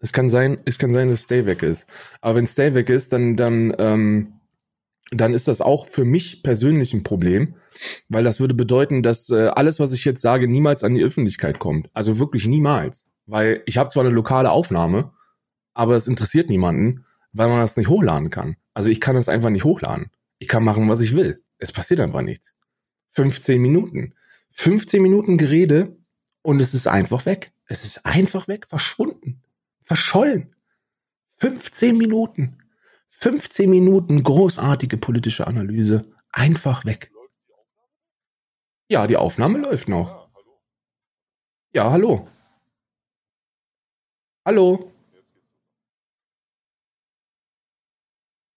Es 0.00 0.12
kann 0.12 0.28
sein, 0.28 0.58
es 0.64 0.76
kann 0.78 0.92
sein, 0.92 1.08
dass 1.08 1.22
Stay 1.22 1.46
weg 1.46 1.62
ist. 1.62 1.86
Aber 2.20 2.34
wenn 2.34 2.46
Stay 2.46 2.74
weg 2.74 2.90
ist, 2.90 3.12
dann, 3.12 3.36
dann, 3.36 3.72
ähm, 3.78 4.32
dann 5.12 5.34
ist 5.34 5.46
das 5.46 5.60
auch 5.60 5.86
für 5.88 6.04
mich 6.04 6.42
persönlich 6.42 6.92
ein 6.92 7.04
Problem, 7.04 7.54
weil 8.08 8.24
das 8.24 8.40
würde 8.40 8.54
bedeuten, 8.54 9.02
dass 9.04 9.30
äh, 9.30 9.48
alles, 9.54 9.78
was 9.78 9.92
ich 9.92 10.04
jetzt 10.04 10.22
sage, 10.22 10.48
niemals 10.48 10.82
an 10.82 10.94
die 10.94 11.04
Öffentlichkeit 11.04 11.60
kommt. 11.60 11.90
Also 11.92 12.18
wirklich 12.18 12.46
niemals. 12.46 13.06
Weil 13.26 13.62
ich 13.66 13.78
habe 13.78 13.90
zwar 13.90 14.04
eine 14.04 14.14
lokale 14.14 14.50
Aufnahme, 14.50 15.12
aber 15.74 15.94
es 15.96 16.08
interessiert 16.08 16.48
niemanden, 16.50 17.04
weil 17.32 17.48
man 17.48 17.60
das 17.60 17.76
nicht 17.76 17.88
hochladen 17.88 18.30
kann. 18.30 18.56
Also 18.74 18.88
ich 18.88 19.00
kann 19.00 19.14
das 19.14 19.28
einfach 19.28 19.50
nicht 19.50 19.64
hochladen. 19.64 20.10
Ich 20.38 20.48
kann 20.48 20.64
machen, 20.64 20.88
was 20.88 21.00
ich 21.00 21.14
will. 21.14 21.42
Es 21.58 21.72
passiert 21.72 22.00
einfach 22.00 22.22
nichts. 22.22 22.54
15 23.12 23.60
Minuten. 23.60 24.14
15 24.52 25.02
Minuten 25.02 25.38
Gerede 25.38 25.96
und 26.42 26.60
es 26.60 26.74
ist 26.74 26.86
einfach 26.86 27.26
weg. 27.26 27.52
Es 27.66 27.84
ist 27.84 28.04
einfach 28.04 28.48
weg, 28.48 28.66
verschwunden, 28.68 29.42
verschollen. 29.82 30.54
15 31.38 31.96
Minuten. 31.96 32.58
15 33.10 33.68
Minuten 33.68 34.22
großartige 34.22 34.96
politische 34.96 35.46
Analyse. 35.46 36.10
Einfach 36.30 36.84
weg. 36.84 37.12
Ja, 38.88 39.06
die 39.06 39.16
Aufnahme 39.16 39.58
läuft 39.58 39.88
noch. 39.88 40.28
Ja, 41.72 41.90
hallo. 41.90 42.26
Hallo. 44.44 44.89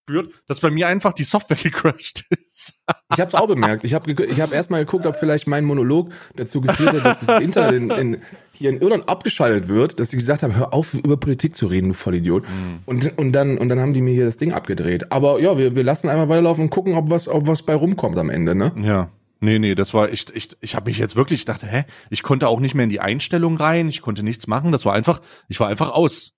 Führt, 0.06 0.32
dass 0.48 0.60
bei 0.60 0.70
mir 0.70 0.88
einfach 0.88 1.14
die 1.14 1.24
Software 1.24 1.58
gecrashed 1.62 2.26
ist. 2.30 2.74
Ich 3.14 3.20
habe 3.20 3.30
es 3.30 3.36
auch 3.36 3.48
bemerkt. 3.48 3.86
Ich 3.86 3.94
habe 3.94 4.12
ich 4.12 4.42
hab 4.42 4.52
erstmal 4.52 4.84
geguckt, 4.84 5.06
ob 5.06 5.16
vielleicht 5.16 5.48
mein 5.48 5.64
Monolog 5.64 6.12
dazu 6.36 6.60
geführt 6.60 6.94
hat, 6.94 7.06
dass 7.06 7.20
das 7.22 7.42
Internet 7.42 7.74
in, 7.74 7.90
in, 7.90 8.22
hier 8.52 8.70
in 8.70 8.82
Irland 8.82 9.08
abgeschaltet 9.08 9.70
wird, 9.70 10.00
dass 10.00 10.10
die 10.10 10.18
gesagt 10.18 10.44
haben, 10.44 10.56
hör 10.56 10.74
auf, 10.74 10.94
über 10.94 11.16
Politik 11.16 11.56
zu 11.56 11.68
reden, 11.68 11.90
du 11.90 11.94
Vollidiot. 11.94 12.44
Und, 12.86 13.18
und, 13.18 13.32
dann, 13.32 13.58
und 13.58 13.70
dann 13.70 13.80
haben 13.80 13.94
die 13.94 14.02
mir 14.02 14.14
hier 14.14 14.26
das 14.26 14.38
Ding 14.38 14.52
abgedreht. 14.52 15.12
Aber 15.12 15.40
ja, 15.40 15.58
wir, 15.58 15.76
wir 15.76 15.84
lassen 15.84 16.10
einmal 16.10 16.28
weiterlaufen 16.28 16.66
und 16.66 16.70
gucken, 16.70 16.96
ob 16.96 17.10
was, 17.10 17.30
ob 17.30 17.48
was 17.48 17.62
bei 17.62 17.74
rumkommt 17.76 18.18
am 18.18 18.30
Ende, 18.30 18.56
ne? 18.56 18.74
Ja. 18.82 19.10
Nee, 19.40 19.60
nee, 19.60 19.76
das 19.76 19.94
war 19.94 20.10
ich 20.10 20.34
ich 20.34 20.56
ich 20.62 20.74
habe 20.74 20.90
mich 20.90 20.98
jetzt 20.98 21.18
wirklich 21.18 21.42
ich 21.42 21.46
dachte, 21.46 21.68
hä, 21.68 21.84
ich 22.10 22.24
konnte 22.24 22.48
auch 22.48 22.62
nicht 22.62 22.76
mehr 22.76 22.86
in 22.86 22.90
die 22.90 23.02
Einstellung 23.02 23.58
rein, 23.58 23.90
ich 23.90 24.02
konnte 24.02 24.24
nichts 24.24 24.48
machen, 24.48 24.72
das 24.72 24.86
war 24.86 24.94
einfach, 24.94 25.20
ich 25.50 25.60
war 25.60 25.68
einfach 25.68 25.90
aus. 25.90 26.32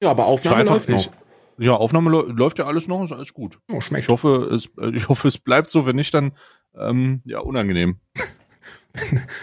Ja, 0.00 0.10
aber 0.10 0.26
Aufnahme 0.26 0.62
läuft 0.62 0.88
noch. 0.88 1.10
Ja, 1.58 1.72
Aufnahme 1.74 2.10
läu- 2.10 2.28
läuft 2.32 2.58
ja 2.58 2.66
alles 2.66 2.88
noch, 2.88 3.02
ist 3.04 3.12
alles 3.12 3.32
gut. 3.34 3.58
Oh, 3.72 3.80
schmeckt. 3.80 4.04
Ich 4.04 4.08
hoffe, 4.08 4.50
es 4.54 4.70
ich 4.94 5.08
hoffe, 5.08 5.28
es 5.28 5.38
bleibt 5.38 5.70
so, 5.70 5.86
wenn 5.86 5.96
nicht 5.96 6.12
dann 6.14 6.32
ähm, 6.78 7.22
ja, 7.24 7.38
unangenehm. 7.40 7.96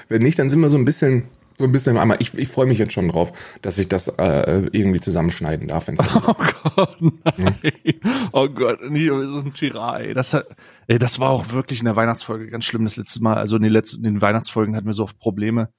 Wenn 0.09 0.21
nicht, 0.23 0.39
dann 0.39 0.49
sind 0.49 0.59
wir 0.61 0.69
so 0.69 0.77
ein 0.77 0.85
bisschen, 0.85 1.27
so 1.57 1.65
ein 1.65 1.71
bisschen 1.71 1.97
einmal. 1.97 2.17
Ich, 2.19 2.33
ich 2.35 2.47
freue 2.47 2.65
mich 2.65 2.79
jetzt 2.79 2.93
schon 2.93 3.07
drauf, 3.09 3.31
dass 3.61 3.77
ich 3.77 3.87
das 3.87 4.07
äh, 4.07 4.67
irgendwie 4.71 4.99
zusammenschneiden 4.99 5.67
darf. 5.67 5.87
Wenn's 5.87 5.99
Oh 6.25 6.33
Gott, 6.75 6.97
nein. 7.37 7.59
Oh 8.31 8.49
Gott, 8.49 8.81
nie 8.89 9.05
so 9.07 9.39
ein 9.39 9.53
Tira, 9.53 9.99
ey. 9.99 10.13
Das, 10.15 10.33
hat- 10.33 10.47
ey, 10.87 10.97
das 10.97 11.19
war 11.19 11.29
auch 11.29 11.51
wirklich 11.51 11.79
in 11.79 11.85
der 11.85 11.95
Weihnachtsfolge 11.95 12.47
ganz 12.49 12.65
schlimm 12.65 12.83
das 12.83 12.97
letzte 12.97 13.21
Mal. 13.21 13.35
Also 13.35 13.55
in 13.57 13.61
den 13.61 13.71
letzten 13.71 13.97
in 14.03 14.15
den 14.15 14.21
Weihnachtsfolgen 14.21 14.75
hatten 14.75 14.87
wir 14.87 14.93
so 14.93 15.03
oft 15.03 15.19
Probleme. 15.19 15.69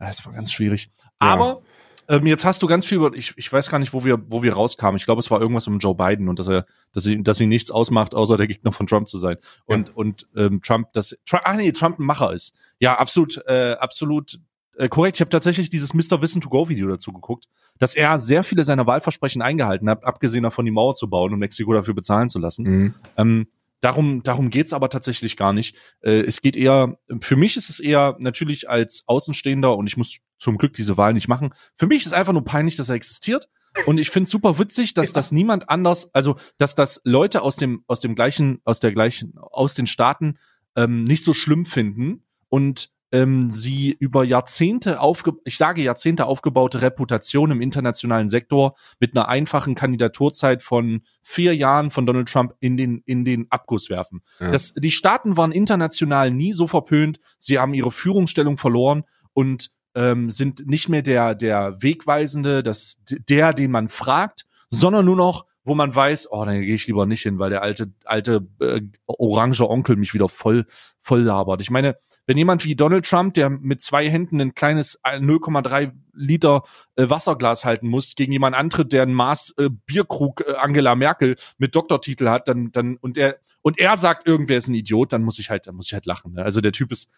Das 0.00 0.24
war 0.26 0.32
ganz 0.32 0.52
schwierig. 0.52 0.90
Ja. 1.22 1.60
Ähm, 2.10 2.26
jetzt 2.26 2.44
hast 2.44 2.60
du 2.60 2.66
ganz 2.66 2.84
viel 2.84 2.96
über, 2.98 3.14
ich, 3.14 3.34
ich 3.36 3.52
weiß 3.52 3.70
gar 3.70 3.78
nicht, 3.78 3.92
wo 3.92 4.04
wir, 4.04 4.20
wo 4.30 4.42
wir 4.42 4.54
rauskamen. 4.54 4.96
Ich 4.96 5.04
glaube, 5.04 5.20
es 5.20 5.30
war 5.30 5.40
irgendwas 5.40 5.68
um 5.68 5.78
Joe 5.78 5.94
Biden 5.94 6.28
und 6.28 6.40
dass 6.40 6.48
er, 6.48 6.66
dass 6.92 7.04
sie, 7.04 7.22
dass 7.22 7.38
sie 7.38 7.46
nichts 7.46 7.70
ausmacht, 7.70 8.16
außer 8.16 8.36
der 8.36 8.48
Gegner 8.48 8.72
von 8.72 8.88
Trump 8.88 9.08
zu 9.08 9.16
sein. 9.16 9.36
Und, 9.64 9.96
und 9.96 10.26
ähm, 10.34 10.60
Trump, 10.60 10.92
dass 10.92 11.16
Trump, 11.24 11.44
ah 11.46 11.54
nee, 11.54 11.70
Trump 11.70 12.00
ein 12.00 12.04
Macher 12.04 12.32
ist. 12.32 12.52
Ja, 12.80 12.98
absolut, 12.98 13.40
äh, 13.46 13.76
absolut 13.78 14.40
äh, 14.76 14.88
korrekt. 14.88 15.18
Ich 15.18 15.20
habe 15.20 15.30
tatsächlich 15.30 15.70
dieses 15.70 15.94
Mr. 15.94 16.20
Wissen 16.20 16.40
to 16.40 16.48
Go 16.48 16.68
Video 16.68 16.88
dazu 16.88 17.12
geguckt, 17.12 17.46
dass 17.78 17.94
er 17.94 18.18
sehr 18.18 18.42
viele 18.42 18.64
seiner 18.64 18.88
Wahlversprechen 18.88 19.40
eingehalten 19.40 19.88
hat, 19.88 20.04
abgesehen 20.04 20.42
davon 20.42 20.64
die 20.64 20.72
Mauer 20.72 20.94
zu 20.94 21.08
bauen 21.08 21.32
und 21.32 21.38
Mexiko 21.38 21.72
dafür 21.72 21.94
bezahlen 21.94 22.28
zu 22.28 22.40
lassen. 22.40 22.64
Mhm. 22.64 22.94
Ähm, 23.16 23.46
darum, 23.80 24.22
darum 24.22 24.50
geht's 24.50 24.72
aber 24.72 24.88
tatsächlich 24.88 25.36
gar 25.36 25.52
nicht. 25.52 25.76
Äh, 26.00 26.20
es 26.20 26.42
geht 26.42 26.56
eher, 26.56 26.98
für 27.20 27.36
mich 27.36 27.56
ist 27.56 27.70
es 27.70 27.80
eher 27.80 28.16
natürlich 28.18 28.68
als 28.68 29.04
Außenstehender 29.06 29.76
und 29.76 29.86
ich 29.86 29.96
muss 29.96 30.18
zum 30.38 30.58
Glück 30.58 30.74
diese 30.74 30.96
Wahl 30.96 31.12
nicht 31.12 31.28
machen. 31.28 31.54
Für 31.76 31.86
mich 31.86 32.04
ist 32.04 32.12
einfach 32.12 32.32
nur 32.32 32.44
peinlich, 32.44 32.76
dass 32.76 32.88
er 32.88 32.94
existiert. 32.94 33.48
Und 33.86 34.00
ich 34.00 34.10
finde 34.10 34.24
es 34.24 34.30
super 34.30 34.58
witzig, 34.58 34.94
dass 34.94 35.12
das 35.12 35.30
niemand 35.30 35.68
anders, 35.68 36.12
also 36.12 36.36
dass 36.58 36.74
das 36.74 37.00
Leute 37.04 37.42
aus 37.42 37.56
dem, 37.56 37.84
aus 37.86 38.00
dem 38.00 38.16
gleichen, 38.16 38.60
aus 38.64 38.80
der 38.80 38.92
gleichen, 38.92 39.34
aus 39.38 39.74
den 39.74 39.86
Staaten 39.86 40.38
ähm, 40.74 41.04
nicht 41.04 41.22
so 41.22 41.34
schlimm 41.34 41.64
finden 41.64 42.24
und 42.48 42.89
ähm, 43.12 43.50
sie 43.50 43.96
über 43.98 44.24
Jahrzehnte 44.24 45.00
aufge, 45.00 45.32
ich 45.44 45.56
sage 45.56 45.82
Jahrzehnte 45.82 46.26
aufgebaute 46.26 46.82
Reputation 46.82 47.50
im 47.50 47.60
internationalen 47.60 48.28
Sektor 48.28 48.76
mit 49.00 49.16
einer 49.16 49.28
einfachen 49.28 49.74
Kandidaturzeit 49.74 50.62
von 50.62 51.02
vier 51.22 51.54
Jahren 51.54 51.90
von 51.90 52.06
Donald 52.06 52.28
Trump 52.28 52.54
in 52.60 52.76
den 52.76 53.02
in 53.06 53.24
den 53.24 53.46
Abguss 53.50 53.90
werfen. 53.90 54.22
Ja. 54.38 54.50
Das, 54.50 54.74
die 54.74 54.90
Staaten 54.90 55.36
waren 55.36 55.52
international 55.52 56.30
nie 56.30 56.52
so 56.52 56.66
verpönt. 56.66 57.18
Sie 57.38 57.58
haben 57.58 57.74
ihre 57.74 57.90
Führungsstellung 57.90 58.56
verloren 58.56 59.04
und 59.32 59.70
ähm, 59.94 60.30
sind 60.30 60.66
nicht 60.66 60.88
mehr 60.88 61.02
der 61.02 61.34
der 61.34 61.82
Wegweisende, 61.82 62.62
das 62.62 62.98
der, 63.08 63.52
den 63.52 63.72
man 63.72 63.88
fragt, 63.88 64.46
sondern 64.70 65.04
nur 65.04 65.16
noch 65.16 65.46
wo 65.64 65.74
man 65.74 65.94
weiß, 65.94 66.28
oh, 66.30 66.44
da 66.44 66.52
gehe 66.52 66.74
ich 66.74 66.86
lieber 66.86 67.06
nicht 67.06 67.22
hin, 67.22 67.38
weil 67.38 67.50
der 67.50 67.62
alte 67.62 67.92
alte 68.04 68.46
äh, 68.60 68.80
orange 69.06 69.68
Onkel 69.68 69.96
mich 69.96 70.14
wieder 70.14 70.28
voll 70.28 70.66
voll 71.00 71.20
labert. 71.20 71.60
Ich 71.60 71.70
meine, 71.70 71.96
wenn 72.26 72.38
jemand 72.38 72.64
wie 72.64 72.76
Donald 72.76 73.06
Trump, 73.06 73.34
der 73.34 73.50
mit 73.50 73.82
zwei 73.82 74.08
Händen 74.08 74.40
ein 74.40 74.54
kleines 74.54 75.00
äh, 75.04 75.18
0,3 75.18 75.92
Liter 76.14 76.62
äh, 76.96 77.08
Wasserglas 77.10 77.64
halten 77.64 77.88
muss, 77.88 78.14
gegen 78.14 78.32
jemand 78.32 78.56
antritt, 78.56 78.92
der 78.92 79.02
ein 79.02 79.14
Maß 79.14 79.54
äh, 79.58 79.68
Bierkrug 79.86 80.42
äh, 80.46 80.54
Angela 80.54 80.94
Merkel 80.94 81.36
mit 81.58 81.74
Doktortitel 81.74 82.28
hat, 82.28 82.48
dann 82.48 82.72
dann 82.72 82.96
und 82.96 83.18
er 83.18 83.38
und 83.62 83.78
er 83.78 83.96
sagt, 83.96 84.26
irgendwer 84.26 84.56
ist 84.56 84.68
ein 84.68 84.74
Idiot, 84.74 85.12
dann 85.12 85.22
muss 85.22 85.38
ich 85.38 85.50
halt, 85.50 85.66
dann 85.66 85.74
muss 85.74 85.86
ich 85.86 85.92
halt 85.92 86.06
lachen. 86.06 86.32
Ne? 86.32 86.42
Also 86.42 86.60
der 86.60 86.72
Typ 86.72 86.92
ist 86.92 87.10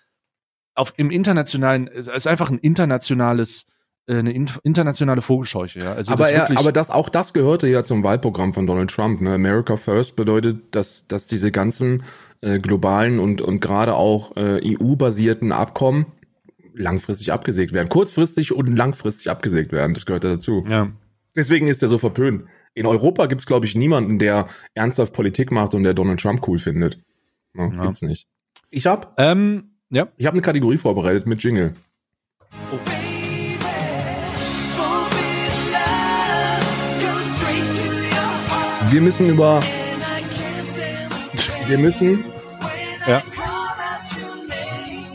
auf 0.74 0.94
im 0.96 1.10
internationalen, 1.10 1.86
ist 1.86 2.26
einfach 2.26 2.50
ein 2.50 2.58
internationales 2.58 3.64
äh, 3.64 3.71
eine 4.06 4.32
in, 4.32 4.50
internationale 4.64 5.22
Vogelscheuche. 5.22 5.80
Ja? 5.80 5.92
Also 5.94 6.12
aber 6.12 6.24
das 6.24 6.50
er, 6.50 6.58
aber 6.58 6.72
das 6.72 6.90
auch 6.90 7.08
das 7.08 7.32
gehörte 7.32 7.68
ja 7.68 7.84
zum 7.84 8.02
Wahlprogramm 8.02 8.54
von 8.54 8.66
Donald 8.66 8.90
Trump. 8.90 9.20
Ne? 9.20 9.34
America 9.34 9.76
First 9.76 10.16
bedeutet, 10.16 10.74
dass 10.74 11.06
dass 11.06 11.26
diese 11.26 11.52
ganzen 11.52 12.02
äh, 12.40 12.58
globalen 12.58 13.18
und 13.18 13.40
und 13.40 13.60
gerade 13.60 13.94
auch 13.94 14.36
äh, 14.36 14.76
EU-basierten 14.76 15.52
Abkommen 15.52 16.06
langfristig 16.74 17.32
abgesägt 17.32 17.72
werden, 17.72 17.88
kurzfristig 17.88 18.52
und 18.52 18.74
langfristig 18.76 19.30
abgesägt 19.30 19.72
werden. 19.72 19.94
Das 19.94 20.06
gehört 20.06 20.24
ja 20.24 20.30
dazu. 20.30 20.64
ja. 20.68 20.88
Deswegen 21.34 21.66
ist 21.68 21.82
er 21.82 21.88
so 21.88 21.96
verpönt. 21.96 22.44
In 22.74 22.84
Europa 22.84 23.24
gibt's 23.26 23.46
glaube 23.46 23.64
ich 23.66 23.74
niemanden, 23.74 24.18
der 24.18 24.48
ernsthaft 24.74 25.14
Politik 25.14 25.50
macht 25.50 25.74
und 25.74 25.82
der 25.84 25.94
Donald 25.94 26.20
Trump 26.20 26.46
cool 26.46 26.58
findet. 26.58 26.98
Ne? 27.54 27.72
Ja. 27.74 27.84
Gibt's 27.84 28.02
nicht. 28.02 28.26
Ich 28.70 28.86
hab 28.86 29.14
Ähm, 29.18 29.76
ja. 29.90 30.08
ich 30.16 30.26
hab 30.26 30.34
eine 30.34 30.42
Kategorie 30.42 30.78
vorbereitet 30.78 31.26
mit 31.26 31.42
Jingle. 31.42 31.74
Wir 38.92 39.00
müssen 39.00 39.30
über 39.30 39.62
wir 41.66 41.78
müssen 41.78 42.24
Ja. 43.06 43.22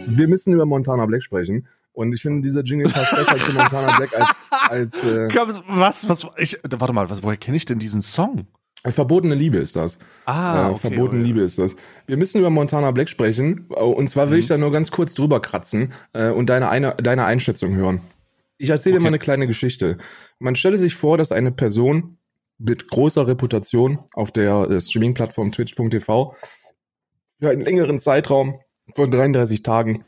wir 0.08 0.28
müssen 0.28 0.54
über 0.54 0.66
Montana 0.66 1.06
Black 1.06 1.22
sprechen. 1.22 1.68
Und 1.94 2.14
ich 2.14 2.22
finde, 2.24 2.42
dieser 2.42 2.64
Jingle 2.64 2.90
passt 2.92 3.12
besser 3.16 3.38
zu 3.38 3.54
Montana 3.54 3.96
Black 3.98 4.10
als, 4.20 4.44
als 4.70 5.04
äh, 5.04 5.28
Was, 5.68 6.10
was, 6.10 6.28
ich, 6.38 6.58
warte 6.68 6.92
mal, 6.94 7.08
was, 7.10 7.22
woher 7.22 7.38
kenne 7.38 7.58
ich 7.58 7.66
denn 7.66 7.78
diesen 7.80 8.02
Song? 8.02 8.48
verbotene 8.84 9.36
Liebe 9.36 9.58
ist 9.58 9.76
das. 9.76 10.00
Ah, 10.26 10.72
äh, 10.72 10.76
verbotene 10.76 11.22
Liebe 11.22 11.42
ist 11.42 11.60
das. 11.60 11.76
Wir 12.08 12.18
müssen 12.18 12.40
über 12.40 12.50
Montana 12.50 12.90
Black 12.92 13.10
sprechen. 13.10 13.68
Und 13.68 14.10
zwar 14.10 14.32
will 14.32 14.40
ich 14.40 14.48
da 14.48 14.58
nur 14.58 14.72
ganz 14.72 14.90
kurz 14.92 15.14
drüber 15.14 15.40
kratzen 15.40 15.94
äh, 16.14 16.30
und 16.32 16.48
deine, 16.50 16.70
eine, 16.70 16.96
deine 16.96 17.26
Einschätzung 17.26 17.76
hören. 17.76 18.02
Ich 18.58 18.70
erzähle 18.72 18.94
dir 18.94 18.98
Okay. 18.98 19.04
mal 19.04 19.08
eine 19.10 19.20
kleine 19.20 19.46
Geschichte. 19.46 19.98
Man 20.40 20.56
stelle 20.56 20.78
sich 20.80 20.96
vor, 20.96 21.18
dass 21.20 21.32
eine 21.32 21.52
Person 21.52 22.17
mit 22.60 22.88
großer 22.90 23.28
Reputation 23.28 24.00
auf 24.14 24.32
der 24.32 24.70
äh, 24.70 24.82
Streaming-Plattform 24.82 25.52
twitch.tv 25.52 26.36
für 27.40 27.50
einen 27.50 27.62
längeren 27.62 28.00
Zeitraum 28.00 28.60
von 28.96 29.12
33 29.12 29.64
Tagen 29.64 30.04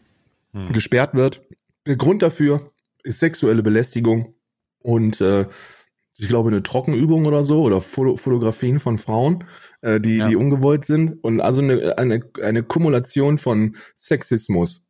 Hm. 0.54 0.72
gesperrt 0.72 1.14
wird. 1.14 1.42
Der 1.86 1.96
Grund 1.96 2.24
dafür 2.24 2.72
ist 3.04 3.20
sexuelle 3.20 3.62
Belästigung 3.62 4.34
und 4.80 5.22
äh, 5.22 5.46
ich 6.18 6.28
glaube 6.28 6.50
eine 6.50 6.64
Trockenübung 6.64 7.26
oder 7.28 7.44
so 7.44 7.62
oder 7.62 7.82
Foto 7.82 8.16
Fotografien 8.16 8.80
von 8.80 8.98
Frauen. 8.98 9.44
äh, 9.82 10.00
die, 10.02 10.18
Ja. 10.18 10.28
die 10.28 10.36
ungewollt 10.36 10.86
sind 10.86 11.24
und 11.24 11.40
also 11.40 11.62
eine, 11.62 11.98
eine, 12.00 12.22
eine 12.42 12.64
Kumulation 12.64 13.38
von 13.38 13.76
Sexismus. 13.96 14.82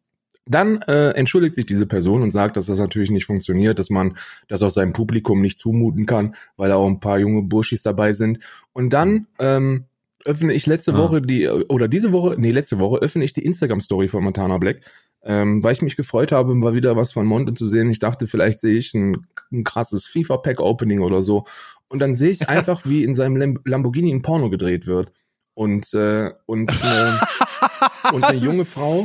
Dann 0.50 0.82
äh, 0.88 1.12
entschuldigt 1.12 1.54
sich 1.54 1.68
diese 1.68 1.86
Person 1.86 2.24
und 2.24 2.32
sagt, 2.32 2.58
dass 2.58 2.66
das 2.66 2.80
natürlich 2.80 3.12
nicht 3.12 3.26
funktioniert, 3.26 3.78
dass 3.78 3.92
man 3.92 4.18
das 4.48 4.64
auch 4.64 4.72
seinem 4.72 4.94
Publikum 4.94 5.42
nicht 5.42 5.60
zumuten 5.60 6.08
kann, 6.08 6.36
weil 6.58 6.70
da 6.70 6.76
auch 6.76 6.88
ein 6.88 7.00
paar 7.00 7.20
junge 7.20 7.44
Burschis 7.44 7.84
dabei 7.84 8.14
sind. 8.14 8.40
Und 8.74 8.90
dann 8.90 9.28
ähm, 9.38 9.86
öffne 10.26 10.54
ich 10.54 10.66
letzte 10.66 10.94
Ah. 10.94 10.98
Woche 10.98 11.22
die, 11.22 11.48
oder 11.48 11.88
diese 11.88 12.12
Woche, 12.12 12.36
nee, 12.40 12.50
letzte 12.50 12.80
Woche 12.80 12.98
öffne 12.98 13.24
ich 13.24 13.34
die 13.34 13.46
Instagram-Story 13.46 14.08
von 14.08 14.24
Montana 14.24 14.58
Black, 14.58 14.82
ähm, 15.22 15.64
weil 15.64 15.74
ich 15.74 15.84
mich 15.84 15.96
gefreut 15.96 16.32
habe, 16.32 16.56
mal 16.56 16.74
wieder 16.74 16.96
was 16.96 17.12
von 17.12 17.28
Monte 17.28 17.54
zu 17.54 17.68
sehen. 17.68 17.90
Ich 17.92 18.00
dachte, 18.00 18.26
vielleicht 18.26 18.60
sehe 18.60 18.76
ich 18.76 18.94
ein, 18.96 19.28
ein 19.52 19.64
krasses 19.64 20.08
FIFA-Pack-Opening 20.08 21.02
oder 21.02 21.22
so. 21.22 21.46
Und 21.90 22.00
dann 22.00 22.16
sehe 22.16 22.32
ich 22.32 22.50
einfach, 22.50 22.86
wie 22.86 23.04
in 23.04 23.14
seinem 23.14 23.36
Lam 23.38 23.60
Lamborghini 23.66 24.12
ein 24.12 24.24
Porno 24.24 24.50
gedreht 24.50 24.88
wird. 24.88 25.12
Und, 25.54 25.94
äh, 25.94 26.32
und, 26.48 26.72
eine, 26.84 27.20
und 28.14 28.24
eine 28.24 28.40
junge 28.40 28.66
Frau 28.66 29.04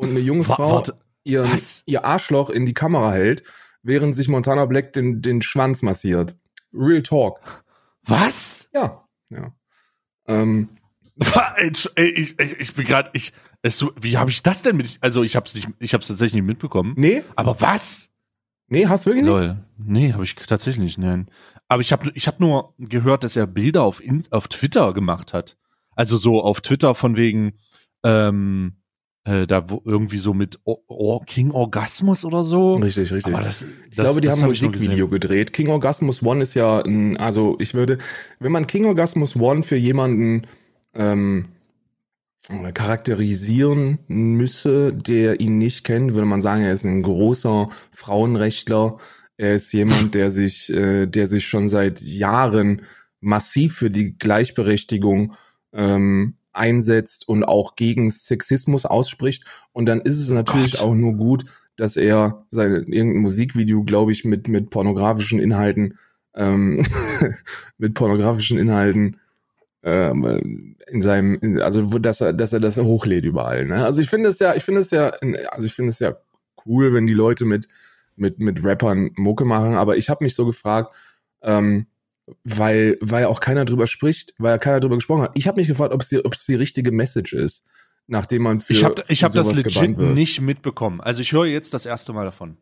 und 0.00 0.10
eine 0.10 0.20
junge 0.20 0.44
Frau 0.44 0.72
warte, 0.76 0.96
ihr, 1.24 1.44
was? 1.44 1.82
ihr 1.86 2.04
Arschloch 2.04 2.50
in 2.50 2.66
die 2.66 2.74
Kamera 2.74 3.12
hält, 3.12 3.42
während 3.82 4.16
sich 4.16 4.28
Montana 4.28 4.64
Black 4.66 4.92
den, 4.92 5.22
den 5.22 5.42
Schwanz 5.42 5.82
massiert. 5.82 6.34
Real 6.72 7.02
Talk. 7.02 7.64
Was? 8.04 8.68
Ja. 8.74 9.04
Ja. 9.30 9.52
Ähm, 10.26 10.68
Ich, 11.58 11.88
ich, 11.96 12.40
ich 12.40 12.74
bin 12.74 12.86
gerade, 12.86 13.10
ich, 13.12 13.32
es, 13.62 13.76
so- 13.76 13.92
wie 14.00 14.16
habe 14.16 14.30
ich 14.30 14.42
das 14.42 14.62
denn 14.62 14.76
mit? 14.76 14.96
Also 15.02 15.22
ich 15.22 15.36
habe 15.36 15.44
es 15.46 15.54
nicht, 15.54 15.68
ich 15.78 15.92
habe 15.92 16.00
es 16.00 16.08
tatsächlich 16.08 16.34
nicht 16.40 16.46
mitbekommen. 16.46 16.94
nee, 16.96 17.22
Aber 17.36 17.60
was? 17.60 18.10
nee, 18.68 18.86
hast 18.86 19.04
du 19.04 19.10
wirklich 19.10 19.24
nicht? 19.24 19.30
Lol. 19.32 19.62
Nee, 19.76 20.12
habe 20.14 20.24
ich 20.24 20.34
tatsächlich 20.34 20.82
nicht, 20.82 20.98
nein. 20.98 21.28
Aber 21.68 21.82
ich 21.82 21.92
habe 21.92 22.10
ich 22.14 22.26
hab 22.26 22.40
nur 22.40 22.74
gehört, 22.78 23.22
dass 23.24 23.36
er 23.36 23.46
Bilder 23.46 23.82
auf, 23.82 24.02
in, 24.02 24.24
auf 24.30 24.48
Twitter 24.48 24.94
gemacht 24.94 25.34
hat. 25.34 25.58
Also 25.94 26.16
so 26.16 26.42
auf 26.42 26.62
Twitter 26.62 26.94
von 26.94 27.16
wegen, 27.16 27.52
ähm, 28.02 28.79
äh, 29.24 29.46
da 29.46 29.68
wo 29.68 29.82
irgendwie 29.84 30.18
so 30.18 30.32
mit 30.32 30.58
o 30.64 30.78
o 30.86 31.20
King 31.20 31.50
Orgasmus 31.50 32.24
oder 32.24 32.42
so. 32.42 32.74
Richtig, 32.74 33.12
richtig. 33.12 33.34
Aber 33.34 33.44
das, 33.44 33.66
Ich 33.90 33.96
glaube, 33.96 34.20
die 34.20 34.30
haben 34.30 34.40
ein 34.40 34.46
Musikvideo 34.46 35.08
gedreht. 35.08 35.52
King 35.52 35.68
Orgasmus 35.68 36.22
One 36.22 36.42
ist 36.42 36.54
ja 36.54 36.80
ein, 36.80 37.16
also 37.16 37.56
ich 37.58 37.74
würde, 37.74 37.98
wenn 38.38 38.52
man 38.52 38.66
King 38.66 38.86
Orgasmus 38.86 39.36
One 39.36 39.62
für 39.62 39.76
jemanden 39.76 40.46
ähm, 40.94 41.46
charakterisieren 42.72 43.98
müsse, 44.08 44.92
der 44.94 45.40
ihn 45.40 45.58
nicht 45.58 45.84
kennt, 45.84 46.14
würde 46.14 46.26
man 46.26 46.40
sagen, 46.40 46.62
er 46.62 46.72
ist 46.72 46.84
ein 46.84 47.02
großer 47.02 47.68
Frauenrechtler. 47.92 48.96
Er 49.36 49.54
ist 49.54 49.72
jemand, 49.72 50.14
der 50.14 50.30
sich, 50.30 50.70
äh, 50.72 51.06
der 51.06 51.26
sich 51.26 51.46
schon 51.46 51.68
seit 51.68 52.00
Jahren 52.00 52.82
massiv 53.20 53.76
für 53.76 53.90
die 53.90 54.16
Gleichberechtigung 54.16 55.34
ähm, 55.72 56.36
einsetzt 56.52 57.28
und 57.28 57.44
auch 57.44 57.76
gegen 57.76 58.10
Sexismus 58.10 58.86
ausspricht. 58.86 59.44
Und 59.72 59.86
dann 59.86 60.00
ist 60.00 60.18
es 60.18 60.30
natürlich 60.30 60.72
Gott. 60.72 60.82
auch 60.82 60.94
nur 60.94 61.14
gut, 61.14 61.44
dass 61.76 61.96
er 61.96 62.46
sein 62.50 62.72
irgendein 62.72 63.22
Musikvideo, 63.22 63.84
glaube 63.84 64.12
ich, 64.12 64.24
mit 64.24 64.48
mit 64.48 64.70
pornografischen 64.70 65.40
Inhalten, 65.40 65.98
ähm, 66.34 66.84
mit 67.78 67.94
pornografischen 67.94 68.58
Inhalten 68.58 69.16
ähm, 69.82 70.76
in 70.88 71.02
seinem, 71.02 71.38
in, 71.40 71.60
also 71.60 71.82
dass 71.98 72.20
er, 72.20 72.32
dass 72.32 72.52
er 72.52 72.60
das 72.60 72.78
hochlädt 72.78 73.24
überall. 73.24 73.66
Ne? 73.66 73.84
Also 73.84 74.02
ich 74.02 74.10
finde 74.10 74.28
es 74.28 74.38
ja, 74.38 74.54
ich 74.54 74.64
finde 74.64 74.80
es 74.80 74.90
ja, 74.90 75.10
also 75.50 75.66
ich 75.66 75.74
finde 75.74 75.90
es 75.90 75.98
ja 75.98 76.16
cool, 76.66 76.92
wenn 76.92 77.06
die 77.06 77.14
Leute 77.14 77.44
mit 77.44 77.68
mit 78.16 78.38
mit 78.38 78.62
Rappern 78.64 79.10
Mucke 79.16 79.44
machen. 79.44 79.74
Aber 79.74 79.96
ich 79.96 80.10
habe 80.10 80.24
mich 80.24 80.34
so 80.34 80.44
gefragt, 80.44 80.94
ähm, 81.42 81.86
weil 82.44 82.98
weil 83.00 83.26
auch 83.26 83.40
keiner 83.40 83.64
drüber 83.64 83.86
spricht, 83.86 84.34
weil 84.38 84.58
keiner 84.58 84.80
drüber 84.80 84.96
gesprochen 84.96 85.22
hat. 85.22 85.32
Ich 85.34 85.46
habe 85.46 85.60
mich 85.60 85.68
gefragt, 85.68 85.92
ob 85.92 86.00
es 86.02 86.08
die, 86.08 86.24
ob 86.24 86.34
es 86.34 86.46
die 86.46 86.54
richtige 86.54 86.92
Message 86.92 87.32
ist, 87.32 87.64
nachdem 88.06 88.42
man 88.42 88.60
für 88.60 88.72
Ich 88.72 88.84
habe 88.84 89.02
ich 89.08 89.24
hab 89.24 89.32
das 89.32 89.54
legit 89.54 89.98
nicht 89.98 90.40
mitbekommen. 90.40 91.00
Also 91.00 91.22
ich 91.22 91.32
höre 91.32 91.46
jetzt 91.46 91.74
das 91.74 91.86
erste 91.86 92.12
Mal 92.12 92.24
davon. 92.24 92.56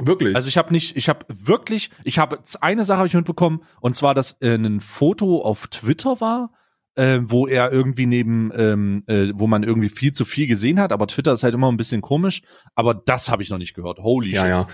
Wirklich. 0.00 0.36
Also 0.36 0.48
ich 0.48 0.58
habe 0.58 0.72
nicht, 0.72 0.96
ich 0.96 1.08
habe 1.08 1.24
wirklich, 1.28 1.90
ich 2.04 2.18
habe 2.18 2.38
eine 2.60 2.84
Sache 2.84 2.98
habe 2.98 3.08
ich 3.08 3.14
mitbekommen 3.14 3.62
und 3.80 3.96
zwar, 3.96 4.14
dass 4.14 4.32
äh, 4.40 4.54
ein 4.54 4.80
Foto 4.80 5.40
auf 5.40 5.68
Twitter 5.68 6.20
war, 6.20 6.52
äh, 6.96 7.20
wo 7.22 7.46
er 7.46 7.72
irgendwie 7.72 8.06
neben, 8.06 8.50
ähm, 8.54 9.04
äh, 9.06 9.32
wo 9.34 9.46
man 9.46 9.62
irgendwie 9.62 9.88
viel 9.88 10.12
zu 10.12 10.24
viel 10.24 10.46
gesehen 10.46 10.80
hat, 10.80 10.92
aber 10.92 11.06
Twitter 11.06 11.32
ist 11.32 11.42
halt 11.42 11.54
immer 11.54 11.70
ein 11.70 11.76
bisschen 11.76 12.02
komisch. 12.02 12.42
Aber 12.74 12.94
das 12.94 13.30
habe 13.30 13.42
ich 13.42 13.50
noch 13.50 13.58
nicht 13.58 13.74
gehört. 13.74 13.98
Holy 13.98 14.32
Ja, 14.32 14.42
shit. 14.42 14.50
ja. 14.50 14.66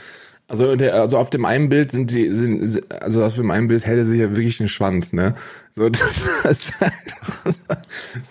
Also, 0.52 0.76
der, 0.76 0.96
also 0.96 1.16
auf 1.16 1.30
dem 1.30 1.46
einen 1.46 1.70
Bild 1.70 1.92
sind 1.92 2.10
die, 2.10 2.28
sind, 2.28 2.82
also 2.92 3.24
auf 3.24 3.34
dem 3.36 3.50
einen 3.50 3.68
Bild 3.68 3.86
hält 3.86 3.96
er 3.96 4.04
sich 4.04 4.20
ja 4.20 4.36
wirklich 4.36 4.60
einen 4.60 4.68
Schwanz, 4.68 5.14
ne? 5.14 5.34
So, 5.74 5.88
das, 5.88 6.26
das 6.42 6.72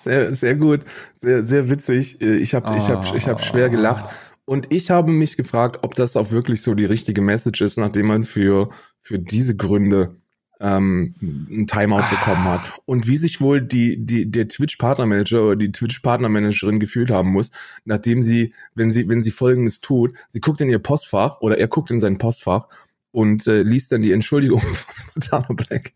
sehr, 0.03 0.36
sehr 0.36 0.53
gut, 0.53 0.81
sehr, 1.15 1.41
sehr 1.41 1.67
witzig. 1.71 2.21
Ich 2.21 2.53
habe, 2.53 2.77
ich 2.77 2.89
habe, 2.89 3.17
ich 3.17 3.27
habe 3.27 3.41
schwer 3.41 3.71
gelacht. 3.71 4.13
Und 4.45 4.71
ich 4.71 4.91
habe 4.91 5.12
mich 5.12 5.36
gefragt, 5.36 5.79
ob 5.81 5.95
das 5.95 6.15
auch 6.15 6.29
wirklich 6.29 6.62
so 6.62 6.75
die 6.75 6.86
richtige 6.86 7.21
Message 7.21 7.62
ist, 7.62 7.77
nachdem 7.77 8.05
man 8.05 8.23
für, 8.23 8.69
für 9.01 9.17
diese 9.17 9.55
Gründe 9.55 10.20
ähm, 10.62 11.13
ein 11.21 11.67
Timeout 11.67 12.10
bekommen 12.10 12.45
hat. 12.45 12.62
Und 12.86 13.08
wie 13.08 13.17
sich 13.17 13.41
wohl 13.41 13.62
die, 13.62 13.97
die, 13.97 14.30
der 14.30 14.47
Twitch-Partnermanager 14.47 15.43
oder 15.43 15.56
die 15.56 15.71
Twitch-Partnermanagerin 15.71 16.80
gefühlt 16.80 17.10
haben 17.10 17.32
muss, 17.32 17.50
nachdem 17.84 18.21
sie, 18.21 18.54
wenn 18.76 18.91
sie, 18.91 19.10
wenn 19.10 19.24
sie 19.24 19.32
Folgendes 19.32 19.82
tut, 19.82 20.13
sie 20.30 20.39
guckt 20.39 20.62
in 20.62 20.69
ihr 20.69 20.80
Postfach 20.80 21.41
oder 21.41 21.58
er 21.58 21.67
guckt 21.67 21.89
in 21.89 22.00
sein 22.00 22.19
Postfach 22.19 22.67
und 23.12 23.47
äh, 23.47 23.63
liest 23.63 23.91
dann 23.91 24.02
die 24.02 24.12
Entschuldigung 24.12 24.60
von 24.62 24.95
Montana 25.15 25.54
Black, 25.54 25.93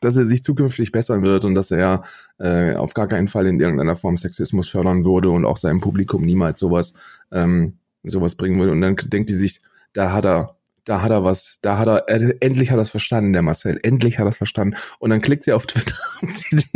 dass 0.00 0.16
er 0.16 0.24
sich 0.24 0.44
zukünftig 0.44 0.92
bessern 0.92 1.22
wird 1.22 1.44
und 1.44 1.56
dass 1.56 1.72
er 1.72 2.04
äh, 2.38 2.74
auf 2.74 2.94
gar 2.94 3.08
keinen 3.08 3.28
Fall 3.28 3.46
in 3.46 3.58
irgendeiner 3.58 3.96
Form 3.96 4.16
Sexismus 4.16 4.68
fördern 4.68 5.04
würde 5.04 5.30
und 5.30 5.44
auch 5.44 5.56
seinem 5.56 5.80
Publikum 5.80 6.24
niemals 6.24 6.60
sowas, 6.60 6.94
ähm, 7.32 7.78
sowas 8.04 8.36
bringen 8.36 8.58
würde. 8.58 8.72
Und 8.72 8.80
dann 8.80 8.96
denkt 8.96 9.28
die 9.28 9.34
sich, 9.34 9.60
da 9.92 10.12
hat 10.12 10.24
er, 10.24 10.56
da 10.84 11.02
hat 11.02 11.10
er 11.10 11.24
was, 11.24 11.58
da 11.62 11.78
hat 11.78 11.88
er, 11.88 12.08
äh, 12.08 12.36
endlich 12.40 12.70
hat 12.70 12.78
er 12.78 12.82
es 12.82 12.90
verstanden, 12.90 13.32
der 13.32 13.42
Marcel, 13.42 13.78
endlich 13.82 14.18
hat 14.18 14.26
er 14.26 14.30
es 14.30 14.36
verstanden. 14.36 14.76
Und 14.98 15.10
dann 15.10 15.20
klickt 15.20 15.44
sie 15.44 15.52
auf 15.52 15.66
Twitter 15.66 15.96
und 16.22 16.32
sieht, 16.32 16.66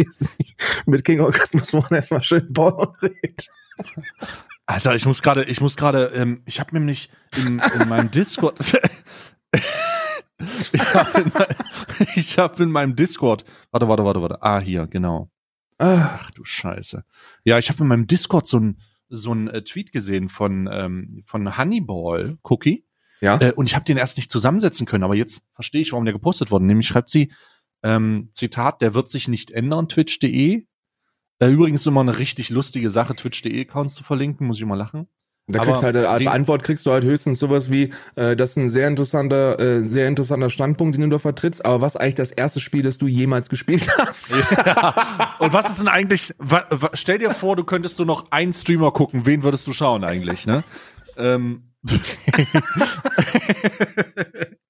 mit 0.87 1.05
King 1.05 1.21
Orgasmus 1.21 1.75
One 1.75 1.87
erstmal 1.91 2.23
schön 2.23 2.53
Porno 2.53 2.95
dreht. 2.99 3.49
Alter, 4.67 4.95
ich 4.95 5.05
muss 5.07 5.23
gerade, 5.23 5.45
ich 5.45 5.61
muss 5.61 5.77
gerade, 5.77 6.07
ähm, 6.15 6.43
ich 6.47 6.61
habe 6.61 6.75
nämlich 6.75 7.11
in, 7.37 7.61
in 7.81 7.89
meinem 7.89 8.11
Discord, 8.11 8.59
ich 10.73 10.95
habe 10.95 11.21
in, 11.21 11.31
hab 12.23 12.61
in 12.61 12.71
meinem 12.71 12.97
Discord, 12.97 13.45
warte, 13.71 13.89
warte, 13.89 14.05
warte, 14.05 14.23
warte, 14.23 14.43
ah 14.43 14.61
hier, 14.61 14.87
genau. 14.87 15.31
Ach 15.79 16.31
du 16.31 16.45
Scheiße. 16.45 17.05
Ja, 17.43 17.59
ich 17.59 17.69
habe 17.69 17.81
in 17.81 17.89
meinem 17.89 18.07
Discord 18.07 18.47
so 18.47 18.59
ein 18.59 18.79
so 19.09 19.33
ein 19.33 19.49
äh, 19.49 19.63
Tweet 19.63 19.93
gesehen 19.93 20.29
von 20.29 20.69
ähm, 20.71 21.23
von 21.27 21.59
Honeyball 21.59 22.39
Cookie 22.43 22.87
ja. 23.25 23.39
äh, 23.41 23.53
und 23.53 23.67
ich 23.69 23.75
habe 23.75 23.85
den 23.85 23.97
erst 23.97 24.17
nicht 24.19 24.31
zusammensetzen 24.31 24.87
können, 24.87 25.03
aber 25.05 25.15
jetzt 25.17 25.45
verstehe 25.55 25.81
ich, 25.81 25.93
warum 25.93 26.05
der 26.05 26.15
gepostet 26.15 26.51
wurde. 26.51 26.65
Nämlich 26.67 26.87
schreibt 26.87 27.09
sie 27.11 27.33
ähm, 27.83 28.29
Zitat: 28.33 28.81
Der 28.83 28.95
wird 28.95 29.11
sich 29.11 29.27
nicht 29.29 29.51
ändern. 29.51 29.89
Twitch.de. 29.89 30.65
Äh, 31.41 31.49
übrigens 31.49 31.85
immer 31.87 32.01
eine 32.03 32.19
richtig 32.19 32.51
lustige 32.51 32.91
Sache, 32.91 33.17
Twitch.de 33.17 33.61
Accounts 33.63 33.95
zu 33.97 34.05
verlinken, 34.05 34.47
muss 34.47 34.59
ich 34.59 34.65
mal 34.65 34.77
lachen. 34.77 35.09
Da 35.47 35.59
Aber 35.59 35.67
kriegst 35.67 35.83
du 35.83 35.87
halt 35.87 35.97
als 35.97 36.23
die- 36.23 36.29
Antwort 36.29 36.63
kriegst 36.63 36.87
du 36.87 36.91
halt 36.93 37.05
höchstens 37.05 37.39
sowas 37.39 37.71
wie, 37.71 37.93
äh, 38.15 38.35
das 38.35 38.53
ist 38.53 38.57
ein 38.57 38.69
sehr 38.71 38.89
interessanter, 38.89 39.59
äh, 39.61 39.81
sehr 39.85 40.09
interessanter 40.09 40.49
Standpunkt, 40.49 40.95
den 40.97 41.03
du 41.03 41.09
da 41.11 41.19
vertrittst, 41.19 41.63
aber 41.67 41.83
was 41.83 41.97
eigentlich 41.97 42.15
das 42.15 42.31
erste 42.31 42.61
Spiel, 42.61 42.83
das 42.83 42.97
du 42.97 43.07
jemals 43.09 43.51
gespielt 43.51 43.87
hast? 43.99 44.31
Ja. 44.31 45.35
Und 45.41 45.53
was 45.53 45.69
ist 45.69 45.81
denn 45.81 45.89
eigentlich? 45.89 46.33
Stell 46.95 47.19
dir 47.19 47.31
vor, 47.33 47.57
du 47.57 47.65
könntest 47.65 47.99
du 47.99 48.07
noch 48.07 48.31
einen 48.31 48.55
Streamer 48.55 48.91
gucken. 48.93 49.27
Wen 49.27 49.43
würdest 49.43 49.67
du 49.67 49.75
schauen 49.75 50.03
eigentlich? 50.05 50.47
Ne? 50.47 50.65
Ähm. 51.19 51.74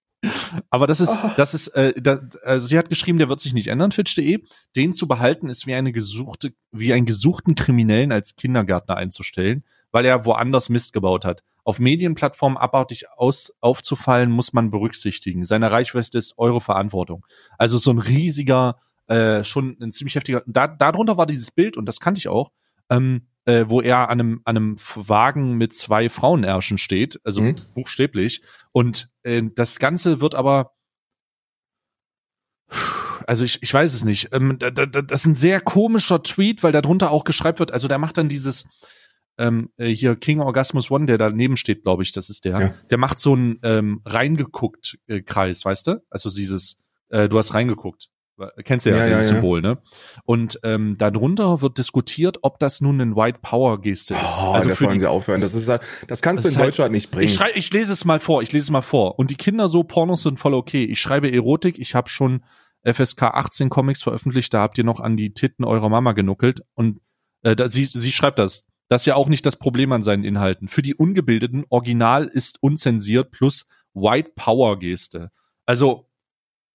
Aber 0.71 0.87
das 0.87 1.01
ist, 1.01 1.19
das 1.37 1.55
ist, 1.55 1.69
äh, 1.69 2.01
das, 2.01 2.37
also 2.43 2.67
sie 2.67 2.79
hat 2.79 2.89
geschrieben, 2.89 3.19
der 3.19 3.29
wird 3.29 3.41
sich 3.41 3.55
nicht 3.55 3.69
ändern, 3.69 3.91
Twitch.de. 3.91 4.43
Den 4.77 4.95
zu 4.95 5.07
behalten 5.07 5.49
ist 5.49 5.67
wie 5.67 5.75
eine 5.75 5.93
gesuchte, 5.93 6.53
wie 6.73 6.93
einen 6.93 7.07
gesuchten 7.07 7.55
Kriminellen 7.55 8.13
als 8.13 8.37
Kindergärtner 8.37 8.97
einzustellen, 8.97 9.65
weil 9.91 10.05
er 10.05 10.25
woanders 10.25 10.69
Mist 10.69 10.93
gebaut 10.93 11.25
hat. 11.25 11.43
Auf 11.63 11.79
Medienplattformen 11.79 12.59
abartig 12.59 13.07
aus, 13.17 13.53
aufzufallen, 13.61 14.31
muss 14.31 14.53
man 14.53 14.71
berücksichtigen. 14.71 15.45
Seine 15.45 15.71
Reichweite 15.71 16.19
ist 16.19 16.39
eure 16.39 16.61
Verantwortung. 16.61 17.25
Also 17.59 17.79
so 17.79 17.91
ein 17.91 17.99
riesiger, 17.99 18.79
äh, 19.07 19.45
schon 19.45 19.77
ein 19.81 19.93
ziemlich 19.93 20.15
heftiger. 20.15 20.43
Da, 20.47 20.67
darunter 20.67 21.17
war 21.17 21.27
dieses 21.27 21.51
Bild 21.51 21.77
und 21.77 21.87
das 21.87 22.01
kannte 22.01 22.19
ich 22.19 22.29
auch, 22.29 22.51
ähm, 22.91 23.29
äh, 23.47 23.65
wo 23.69 23.81
er 23.81 24.09
an 24.09 24.21
einem, 24.21 24.41
an 24.45 24.57
einem 24.57 24.77
Wagen 24.95 25.55
mit 25.55 25.73
zwei 25.75 26.09
Frauenärschen 26.09 26.79
steht, 26.79 27.21
also 27.25 27.43
Mhm. 27.43 27.57
buchstäblich. 27.75 28.43
Und 28.73 29.09
äh, 29.23 29.43
das 29.55 29.79
Ganze 29.79 30.21
wird 30.21 30.35
aber 30.35 30.73
also 33.27 33.45
ich, 33.45 33.63
ich 33.63 33.73
weiß 33.73 33.95
es 33.95 34.05
nicht. 34.05 34.31
Ähm, 34.33 34.59
da, 34.59 34.71
da, 34.71 34.87
das 34.87 35.21
ist 35.21 35.27
ein 35.27 35.35
sehr 35.35 35.61
komischer 35.61 36.23
Tweet, 36.23 36.63
weil 36.63 36.73
darunter 36.73 37.11
auch 37.11 37.25
geschrieben 37.25 37.59
wird, 37.59 37.73
also 37.73 37.89
der 37.89 37.99
macht 37.99 38.19
dann 38.19 38.29
dieses 38.29 38.67
ähm, 39.39 39.71
äh, 39.77 39.89
hier 39.89 40.17
King 40.17 40.41
Orgasmus 40.41 40.91
One, 40.91 41.07
der 41.07 41.19
daneben 41.19 41.57
steht, 41.57 41.83
glaube 41.83 42.03
ich, 42.03 42.13
das 42.13 42.31
ist 42.31 42.45
der. 42.45 42.61
Ja. 42.61 42.75
Der 42.91 42.99
macht 42.99 43.19
so 43.19 43.33
einen 43.33 43.59
ähm, 43.63 44.01
reingeguckt 44.05 44.99
äh, 45.07 45.23
Kreis, 45.23 45.65
weißt 45.65 45.87
du? 45.89 46.03
Also 46.11 46.31
dieses, 46.31 46.77
äh, 47.09 47.29
du 47.29 47.39
hast 47.39 47.55
reingeguckt. 47.55 48.09
Kennst 48.65 48.85
du 48.87 48.91
ja, 48.91 48.97
Ja, 48.97 49.07
dieses 49.07 49.31
ja. 49.31 49.37
Symbol, 49.37 49.63
ne? 49.63 49.79
Und 50.25 50.59
ähm, 50.65 50.95
darunter 50.99 51.63
wird 51.63 51.79
diskutiert, 51.79 52.39
ob 52.43 52.59
das 52.59 52.81
nun 52.81 53.01
eine 53.01 53.15
White 53.15 53.39
Power 53.43 53.81
Geste 53.81 54.15
ist. 54.15 54.21
Oh, 54.43 54.53
also 54.53 54.69
das 54.71 54.79
sollen 54.79 54.95
die, 54.95 54.99
sie 55.01 55.07
aufhören. 55.09 55.41
Das 55.41 55.55
ist 55.55 55.69
halt, 55.69 55.83
das 56.09 56.21
kannst 56.21 56.45
Das 56.45 56.53
du 56.53 56.57
in 56.57 56.61
halt- 56.61 56.69
Deutschland 56.73 56.93
nicht 56.93 57.11
bringen. 57.11 57.25
ich, 57.27 57.35
schrei, 57.35 57.51
ich 57.55 57.73
lese 57.73 57.93
es 57.93 58.05
mal 58.05 58.19
vor, 58.19 58.43
ich 58.43 58.53
lese 58.53 58.65
es 58.65 58.71
mal 58.71 58.83
vor. 58.83 59.19
Und 59.19 59.31
die 59.31 59.37
Kinder 59.37 59.69
so, 59.69 59.85
Pornos 59.85 60.23
sind 60.25 60.39
voll 60.39 60.55
okay. 60.55 60.85
Ich 60.85 60.99
schreibe 61.01 61.33
Erotik, 61.33 61.79
ich 61.79 61.95
habe 61.95 62.09
schon 62.09 62.43
FSK 62.83 63.23
18 63.23 63.71
Comics 63.71 64.03
veröffentlicht, 64.03 64.53
da 64.53 64.61
habt 64.63 64.77
ihr 64.79 64.85
noch 64.85 65.01
an 65.01 65.17
die 65.17 65.33
Titten 65.33 65.65
eurer 65.65 65.89
Mama 65.89 66.13
genuckelt. 66.13 66.61
Und 66.75 67.01
äh, 67.43 67.55
da, 67.55 67.69
sie, 67.71 67.85
sie 67.85 68.13
schreibt 68.13 68.39
das. 68.39 68.65
Das 68.89 69.03
ist 69.03 69.07
ja 69.07 69.15
auch 69.15 69.29
nicht 69.29 69.47
das 69.47 69.57
Problem 69.57 69.93
an 69.93 70.03
seinen 70.03 70.25
Inhalten. 70.25 70.69
Für 70.69 70.83
die 70.83 70.95
Ungebildeten, 70.95 71.65
Original 71.71 72.27
ist 72.27 72.63
unzensiert 72.63 73.31
plus 73.31 73.67
White 73.95 74.33
Power 74.35 74.79
Geste. 74.79 75.31
Also, 75.67 76.09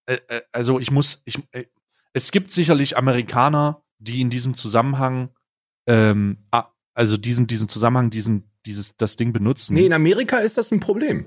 äh, 0.09 0.17
äh, 0.27 0.41
also 0.51 0.79
ich 0.79 0.91
muss, 0.91 1.21
ich, 1.25 1.37
äh, 1.51 1.65
es 2.13 2.31
gibt 2.31 2.51
sicherlich 2.51 2.97
Amerikaner, 2.97 3.81
die 3.99 4.21
in 4.21 4.29
diesem 4.29 4.53
Zusammenhang, 4.55 5.29
ähm, 5.87 6.37
also 6.93 7.17
diesen, 7.17 7.47
diesen 7.47 7.69
Zusammenhang, 7.69 8.09
diesen, 8.09 8.49
dieses, 8.65 8.95
das 8.97 9.15
Ding 9.15 9.31
benutzen. 9.33 9.73
Nee, 9.75 9.85
in 9.85 9.93
Amerika 9.93 10.37
ist 10.37 10.57
das 10.57 10.71
ein 10.71 10.79
Problem. 10.79 11.25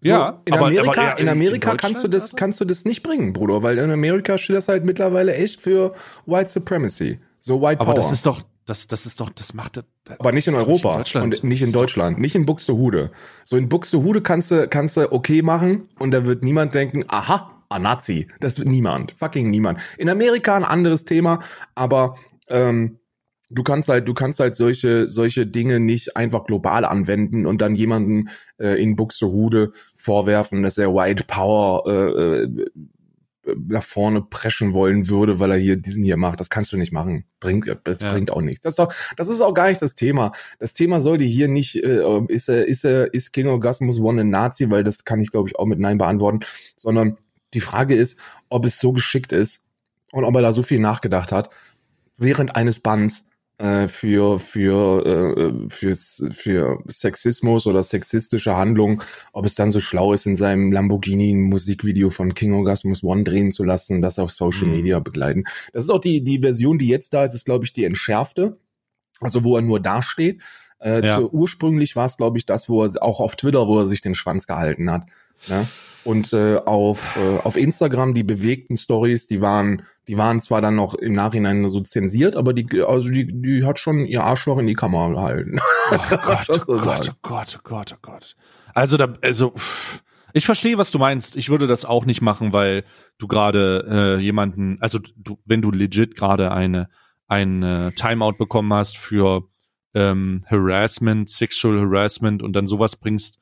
So, 0.00 0.08
Ja, 0.10 0.42
in 0.44 0.54
aber- 0.54 0.66
Amerika, 0.66 0.90
aber 0.90 0.96
eher 1.02 1.18
in 1.18 1.26
in 1.26 1.28
Amerika 1.28 1.74
kannst 1.74 2.04
du 2.04 2.08
das, 2.08 2.30
aber? 2.30 2.36
kannst 2.38 2.60
du 2.60 2.64
das 2.64 2.84
nicht 2.84 3.02
bringen, 3.02 3.32
Bruder, 3.32 3.62
weil 3.62 3.78
in 3.78 3.90
Amerika 3.90 4.38
steht 4.38 4.56
das 4.56 4.68
halt 4.68 4.84
mittlerweile 4.84 5.34
echt 5.34 5.60
für 5.60 5.94
White 6.26 6.50
Supremacy. 6.50 7.18
So 7.40 7.60
White 7.60 7.80
aber 7.80 7.92
Power. 7.92 7.94
das 7.94 8.12
ist 8.12 8.26
doch, 8.26 8.42
das, 8.64 8.86
das 8.86 9.06
ist 9.06 9.20
doch, 9.20 9.30
das 9.30 9.54
macht, 9.54 9.82
aber 10.18 10.32
nicht 10.32 10.46
in 10.46 10.54
das 10.54 10.62
Europa 10.62 10.98
Deutschland. 10.98 11.36
und 11.36 11.44
nicht 11.44 11.60
in 11.62 11.66
Das 11.66 11.68
ist 11.68 11.74
doch- 11.74 11.80
Deutschland, 11.80 12.18
nicht 12.20 12.34
in 12.36 12.46
Buxtehude. 12.46 13.10
So 13.44 13.56
in 13.56 13.68
Buxtehude 13.68 14.22
kannst 14.22 14.50
du, 14.52 14.68
kannst 14.68 14.96
du 14.96 15.10
okay 15.12 15.42
machen 15.42 15.82
und 15.98 16.12
da 16.12 16.26
wird 16.26 16.44
niemand 16.44 16.74
denken, 16.74 17.04
aha, 17.08 17.57
Nazi. 17.70 18.28
Das 18.40 18.58
wird 18.58 18.68
niemand, 18.68 19.12
fucking 19.12 19.50
niemand. 19.50 19.80
In 19.98 20.08
Amerika 20.08 20.56
ein 20.56 20.64
anderes 20.64 21.04
Thema, 21.04 21.40
aber 21.74 22.14
ähm, 22.48 22.98
du 23.50 23.62
kannst 23.62 23.88
halt, 23.88 24.08
du 24.08 24.14
kannst 24.14 24.40
halt 24.40 24.54
solche, 24.54 25.08
solche 25.08 25.46
Dinge 25.46 25.80
nicht 25.80 26.16
einfach 26.16 26.44
global 26.44 26.84
anwenden 26.84 27.46
und 27.46 27.60
dann 27.60 27.74
jemanden 27.74 28.28
äh, 28.58 28.80
in 28.82 28.96
Buxtehude 28.96 29.72
vorwerfen, 29.94 30.62
dass 30.62 30.78
er 30.78 30.94
White 30.94 31.24
Power 31.26 31.84
äh, 31.86 32.42
äh, 32.42 32.70
nach 33.66 33.82
vorne 33.82 34.20
preschen 34.20 34.74
wollen 34.74 35.08
würde, 35.08 35.38
weil 35.40 35.50
er 35.52 35.56
hier 35.56 35.76
diesen 35.76 36.04
hier 36.04 36.18
macht. 36.18 36.38
Das 36.38 36.50
kannst 36.50 36.70
du 36.72 36.76
nicht 36.76 36.92
machen. 36.92 37.24
Bringt, 37.40 37.66
das 37.84 38.02
Ja. 38.02 38.12
bringt 38.12 38.30
auch 38.30 38.42
nichts. 38.42 38.62
Das 38.62 38.74
ist 38.74 38.80
auch, 38.80 38.92
das 39.16 39.28
ist 39.28 39.40
auch 39.40 39.54
gar 39.54 39.70
nicht 39.70 39.80
das 39.80 39.94
Thema. 39.94 40.32
Das 40.58 40.74
Thema 40.74 41.00
sollte 41.00 41.24
hier 41.24 41.48
nicht, 41.48 41.82
äh, 41.82 42.02
ist 42.28 42.50
er, 42.50 42.66
ist 42.66 42.84
er, 42.84 43.14
ist 43.14 43.32
King 43.32 43.46
Orgasmus 43.48 44.00
One 44.00 44.20
ein 44.20 44.28
Nazi, 44.28 44.70
weil 44.70 44.84
das 44.84 45.04
kann 45.06 45.20
ich, 45.20 45.30
glaube 45.30 45.48
ich, 45.48 45.58
auch 45.58 45.64
mit 45.64 45.78
Nein 45.78 45.96
beantworten, 45.96 46.40
sondern 46.76 47.16
die 47.54 47.60
Frage 47.60 47.94
ist, 47.94 48.18
ob 48.48 48.64
es 48.64 48.78
so 48.78 48.92
geschickt 48.92 49.32
ist 49.32 49.64
und 50.12 50.24
ob 50.24 50.34
er 50.34 50.42
da 50.42 50.52
so 50.52 50.62
viel 50.62 50.80
nachgedacht 50.80 51.32
hat, 51.32 51.50
während 52.16 52.56
eines 52.56 52.80
Bands 52.80 53.24
äh, 53.58 53.88
für 53.88 54.38
für 54.38 55.04
äh, 55.06 55.68
fürs, 55.68 56.24
für 56.30 56.78
Sexismus 56.86 57.66
oder 57.66 57.82
sexistische 57.82 58.54
Handlungen, 58.56 59.02
ob 59.32 59.44
es 59.46 59.54
dann 59.56 59.72
so 59.72 59.80
schlau 59.80 60.12
ist, 60.12 60.26
in 60.26 60.36
seinem 60.36 60.70
Lamborghini 60.70 61.32
ein 61.32 61.40
Musikvideo 61.42 62.10
von 62.10 62.34
King 62.34 62.52
Orgasmus 62.54 63.02
One 63.02 63.24
drehen 63.24 63.50
zu 63.50 63.64
lassen 63.64 63.96
und 63.96 64.02
das 64.02 64.18
auf 64.20 64.30
Social 64.30 64.66
Mhm. 64.68 64.74
Media 64.74 64.98
begleiten. 65.00 65.44
Das 65.72 65.84
ist 65.84 65.90
auch 65.90 65.98
die 66.00 66.22
die 66.22 66.38
Version, 66.40 66.78
die 66.78 66.86
jetzt 66.88 67.12
da 67.14 67.24
ist, 67.24 67.34
ist 67.34 67.46
glaube 67.46 67.64
ich 67.64 67.72
die 67.72 67.84
entschärfte, 67.84 68.58
also 69.20 69.42
wo 69.42 69.56
er 69.56 69.62
nur 69.62 69.80
dasteht. 69.80 70.40
Äh, 70.80 71.04
Ja. 71.04 71.16
zu, 71.16 71.28
ursprünglich 71.32 71.96
war 71.96 72.06
es 72.06 72.16
glaube 72.16 72.38
ich 72.38 72.46
das, 72.46 72.68
wo 72.68 72.84
er 72.84 73.02
auch 73.02 73.18
auf 73.18 73.34
Twitter, 73.34 73.66
wo 73.66 73.80
er 73.80 73.86
sich 73.86 74.00
den 74.02 74.14
Schwanz 74.14 74.46
gehalten 74.46 74.88
hat. 74.88 75.06
Ne? 75.48 75.66
Und 76.04 76.32
äh, 76.32 76.56
auf, 76.56 77.16
äh, 77.16 77.38
auf 77.38 77.56
Instagram 77.56 78.14
die 78.14 78.22
bewegten 78.22 78.76
Stories, 78.76 79.26
die 79.26 79.40
waren, 79.42 79.82
die 80.06 80.16
waren 80.16 80.40
zwar 80.40 80.60
dann 80.60 80.76
noch 80.76 80.94
im 80.94 81.12
Nachhinein 81.12 81.68
so 81.68 81.80
zensiert, 81.80 82.36
aber 82.36 82.54
die, 82.54 82.82
also 82.82 83.08
die, 83.08 83.26
die 83.26 83.64
hat 83.64 83.78
schon 83.78 84.06
ihr 84.06 84.24
Arschloch 84.24 84.58
in 84.58 84.66
die 84.66 84.74
Kamera 84.74 85.08
gehalten. 85.08 85.58
Oh 85.90 85.96
Gott, 86.22 86.46
oh 86.50 86.76
Gott, 86.78 87.10
oh 87.10 87.18
Gott, 87.22 87.58
oh 87.58 87.60
Gott, 87.62 87.94
oh 87.94 87.98
Gott. 88.00 88.36
Also 88.74 88.96
da, 88.96 89.14
also 89.22 89.50
pff, 89.50 90.02
ich 90.32 90.46
verstehe, 90.46 90.78
was 90.78 90.90
du 90.90 90.98
meinst. 90.98 91.36
Ich 91.36 91.50
würde 91.50 91.66
das 91.66 91.84
auch 91.84 92.04
nicht 92.06 92.22
machen, 92.22 92.52
weil 92.52 92.84
du 93.18 93.26
gerade 93.26 94.18
äh, 94.18 94.22
jemanden, 94.22 94.78
also 94.80 94.98
du, 95.16 95.38
wenn 95.46 95.62
du 95.62 95.70
legit 95.70 96.14
gerade 96.16 96.52
eine 96.52 96.88
ein 97.28 97.62
äh, 97.62 97.92
Timeout 97.92 98.32
bekommen 98.38 98.72
hast 98.72 98.96
für 98.96 99.48
ähm, 99.94 100.40
Harassment, 100.46 101.28
Sexual 101.28 101.78
Harassment 101.80 102.42
und 102.42 102.54
dann 102.54 102.66
sowas 102.66 102.96
bringst. 102.96 103.38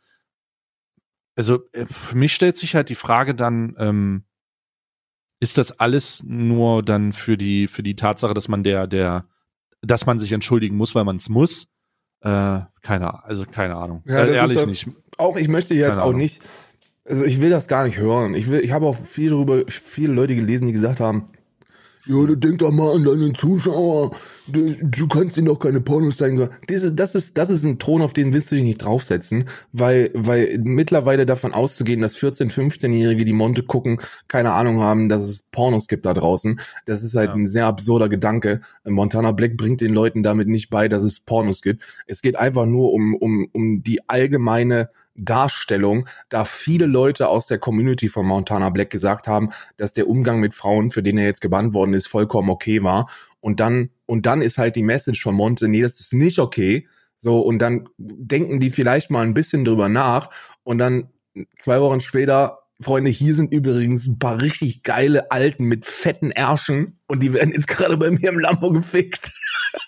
Also 1.37 1.61
äh, 1.73 1.87
für 1.87 2.17
mich 2.17 2.35
stellt 2.35 2.57
sich 2.57 2.75
halt 2.75 2.89
die 2.89 2.95
Frage 2.97 3.35
dann, 3.35 3.77
ähm, 3.79 4.25
ist 5.39 5.59
das 5.59 5.79
alles 5.79 6.23
nur 6.25 6.83
dann 6.83 7.13
für 7.13 7.37
die 7.37 7.67
für 7.69 7.83
die 7.83 7.95
Tatsache, 7.95 8.35
dass 8.35 8.49
man 8.49 8.63
der 8.65 8.87
der 8.87 9.27
dass 9.83 10.07
man 10.07 10.19
sich 10.19 10.33
entschuldigen 10.33 10.77
muss, 10.77 10.95
weil 10.95 11.05
man 11.05 11.17
es 11.17 11.29
muss? 11.29 11.69
Äh, 12.23 12.61
keine, 12.83 13.23
also 13.25 13.45
keine 13.45 13.77
Ahnung. 13.77 14.03
Ja, 14.07 14.25
äh, 14.25 14.35
ehrlich 14.35 14.57
ja- 14.59 14.67
nicht. 14.67 14.89
Auch 15.19 15.37
ich 15.37 15.49
möchte 15.49 15.75
jetzt 15.75 15.91
Keine 15.91 16.03
auch 16.03 16.07
Ahnung. 16.09 16.19
nicht, 16.19 16.41
also 17.05 17.25
ich 17.25 17.41
will 17.41 17.51
das 17.51 17.69
gar 17.69 17.85
nicht 17.85 17.99
hören. 17.99 18.35
Ich 18.35 18.49
will, 18.49 18.61
ich 18.61 18.73
habe 18.73 18.87
auch 18.87 18.97
viel 18.97 19.31
darüber, 19.31 19.63
viele 19.69 20.13
Leute 20.13 20.35
gelesen, 20.35 20.67
die 20.67 20.73
gesagt 20.73 20.99
haben, 21.01 21.29
ja, 22.07 22.27
du 22.27 22.37
denk 22.37 22.59
doch 22.59 22.71
mal 22.73 22.95
an 22.95 23.05
deinen 23.05 23.35
Zuschauer, 23.35 24.11
du, 24.47 24.75
du 24.81 25.09
kannst 25.09 25.37
ihnen 25.37 25.47
doch 25.47 25.59
keine 25.59 25.81
Pornos 25.81 26.17
zeigen. 26.17 26.49
Diese, 26.69 26.93
das 26.93 27.15
ist, 27.15 27.37
das 27.37 27.51
ist 27.51 27.65
ein 27.65 27.79
Thron, 27.79 28.03
auf 28.03 28.13
den 28.13 28.33
willst 28.33 28.51
du 28.51 28.55
dich 28.55 28.65
nicht 28.65 28.79
draufsetzen, 28.79 29.49
weil, 29.73 30.11
weil 30.15 30.59
mittlerweile 30.63 31.27
davon 31.27 31.53
auszugehen, 31.53 32.01
dass 32.01 32.17
14-, 32.17 32.51
15-Jährige, 32.53 33.25
die 33.25 33.33
Monte 33.33 33.65
gucken, 33.65 34.01
keine 34.29 34.53
Ahnung 34.53 34.81
haben, 34.81 35.09
dass 35.09 35.25
es 35.25 35.43
Pornos 35.51 35.89
gibt 35.89 36.07
da 36.07 36.15
draußen. 36.15 36.61
Das 36.85 37.03
ist 37.03 37.15
halt 37.17 37.31
Ja. 37.31 37.35
ein 37.35 37.47
sehr 37.47 37.67
absurder 37.67 38.09
Gedanke. 38.09 38.61
Montana 38.85 39.33
Black 39.33 39.57
bringt 39.57 39.81
den 39.81 39.93
Leuten 39.93 40.23
damit 40.23 40.49
nicht 40.49 40.71
bei, 40.71 40.89
dass 40.89 41.03
es 41.03 41.21
Pornos 41.21 41.61
gibt. 41.63 41.83
Es 42.07 42.23
geht 42.23 42.37
einfach 42.37 42.67
nur 42.67 42.93
um, 42.93 43.15
um, 43.15 43.49
um 43.53 43.83
die 43.83 44.09
allgemeine 44.09 44.91
Darstellung, 45.17 46.07
da 46.29 46.45
viele 46.45 46.87
Leute 46.87 47.29
aus 47.29 47.47
der 47.47 47.59
Community 47.59 48.09
von 48.09 48.27
Montana 48.27 48.71
Black 48.71 48.91
gesagt 48.91 49.27
haben, 49.27 49.51
dass 49.77 49.93
der 49.93 50.09
Umgang 50.09 50.41
mit 50.41 50.55
Frauen, 50.55 50.91
für 50.91 51.03
den 51.03 51.19
er 51.19 51.27
jetzt 51.27 51.41
gebannt 51.41 51.75
worden 51.75 51.95
ist, 51.95 52.07
vollkommen 52.07 52.51
okay 52.51 52.83
war. 52.83 53.09
Und 53.41 53.61
dann, 53.61 53.91
und 54.07 54.27
dann 54.27 54.43
ist 54.43 54.59
halt 54.59 54.77
die 54.77 54.83
Message 54.83 55.23
von 55.23 55.35
Monte, 55.35 55.69
nee, 55.69 55.83
das 55.83 56.01
ist 56.01 56.13
nicht 56.13 56.39
okay. 56.39 56.87
So, 57.17 57.41
und 57.41 57.59
dann 57.61 57.89
denken 57.97 58.61
die 58.61 58.71
vielleicht 58.71 59.11
mal 59.11 59.23
ein 59.23 59.35
bisschen 59.35 59.65
drüber 59.65 59.89
nach 59.89 60.31
und 60.65 60.79
dann 60.79 61.09
zwei 61.59 61.81
Wochen 61.81 62.01
später, 62.01 62.61
Freunde, 62.81 63.11
hier 63.11 63.35
sind 63.35 63.55
übrigens 63.55 64.07
ein 64.07 64.19
paar 64.19 64.43
richtig 64.43 64.83
geile 64.83 65.31
Alten 65.31 65.65
mit 65.65 65.87
fetten 65.87 66.31
Ärschen 66.31 66.99
und 67.07 67.23
die 67.23 67.33
werden 67.33 67.53
jetzt 67.53 67.69
gerade 67.69 67.97
bei 67.97 68.11
mir 68.11 68.29
im 68.29 68.39
Lambo 68.39 68.71
gefickt. 68.71 69.31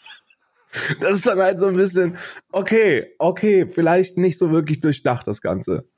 Das 1.01 1.19
ist 1.19 1.27
dann 1.27 1.39
halt 1.39 1.59
so 1.59 1.67
ein 1.67 1.75
bisschen, 1.75 2.17
okay, 2.53 3.15
okay, 3.19 3.67
vielleicht 3.67 4.19
nicht 4.19 4.39
so 4.39 4.51
wirklich 4.51 4.81
durchdacht, 4.81 5.27
das 5.27 5.41
Ganze. 5.41 5.89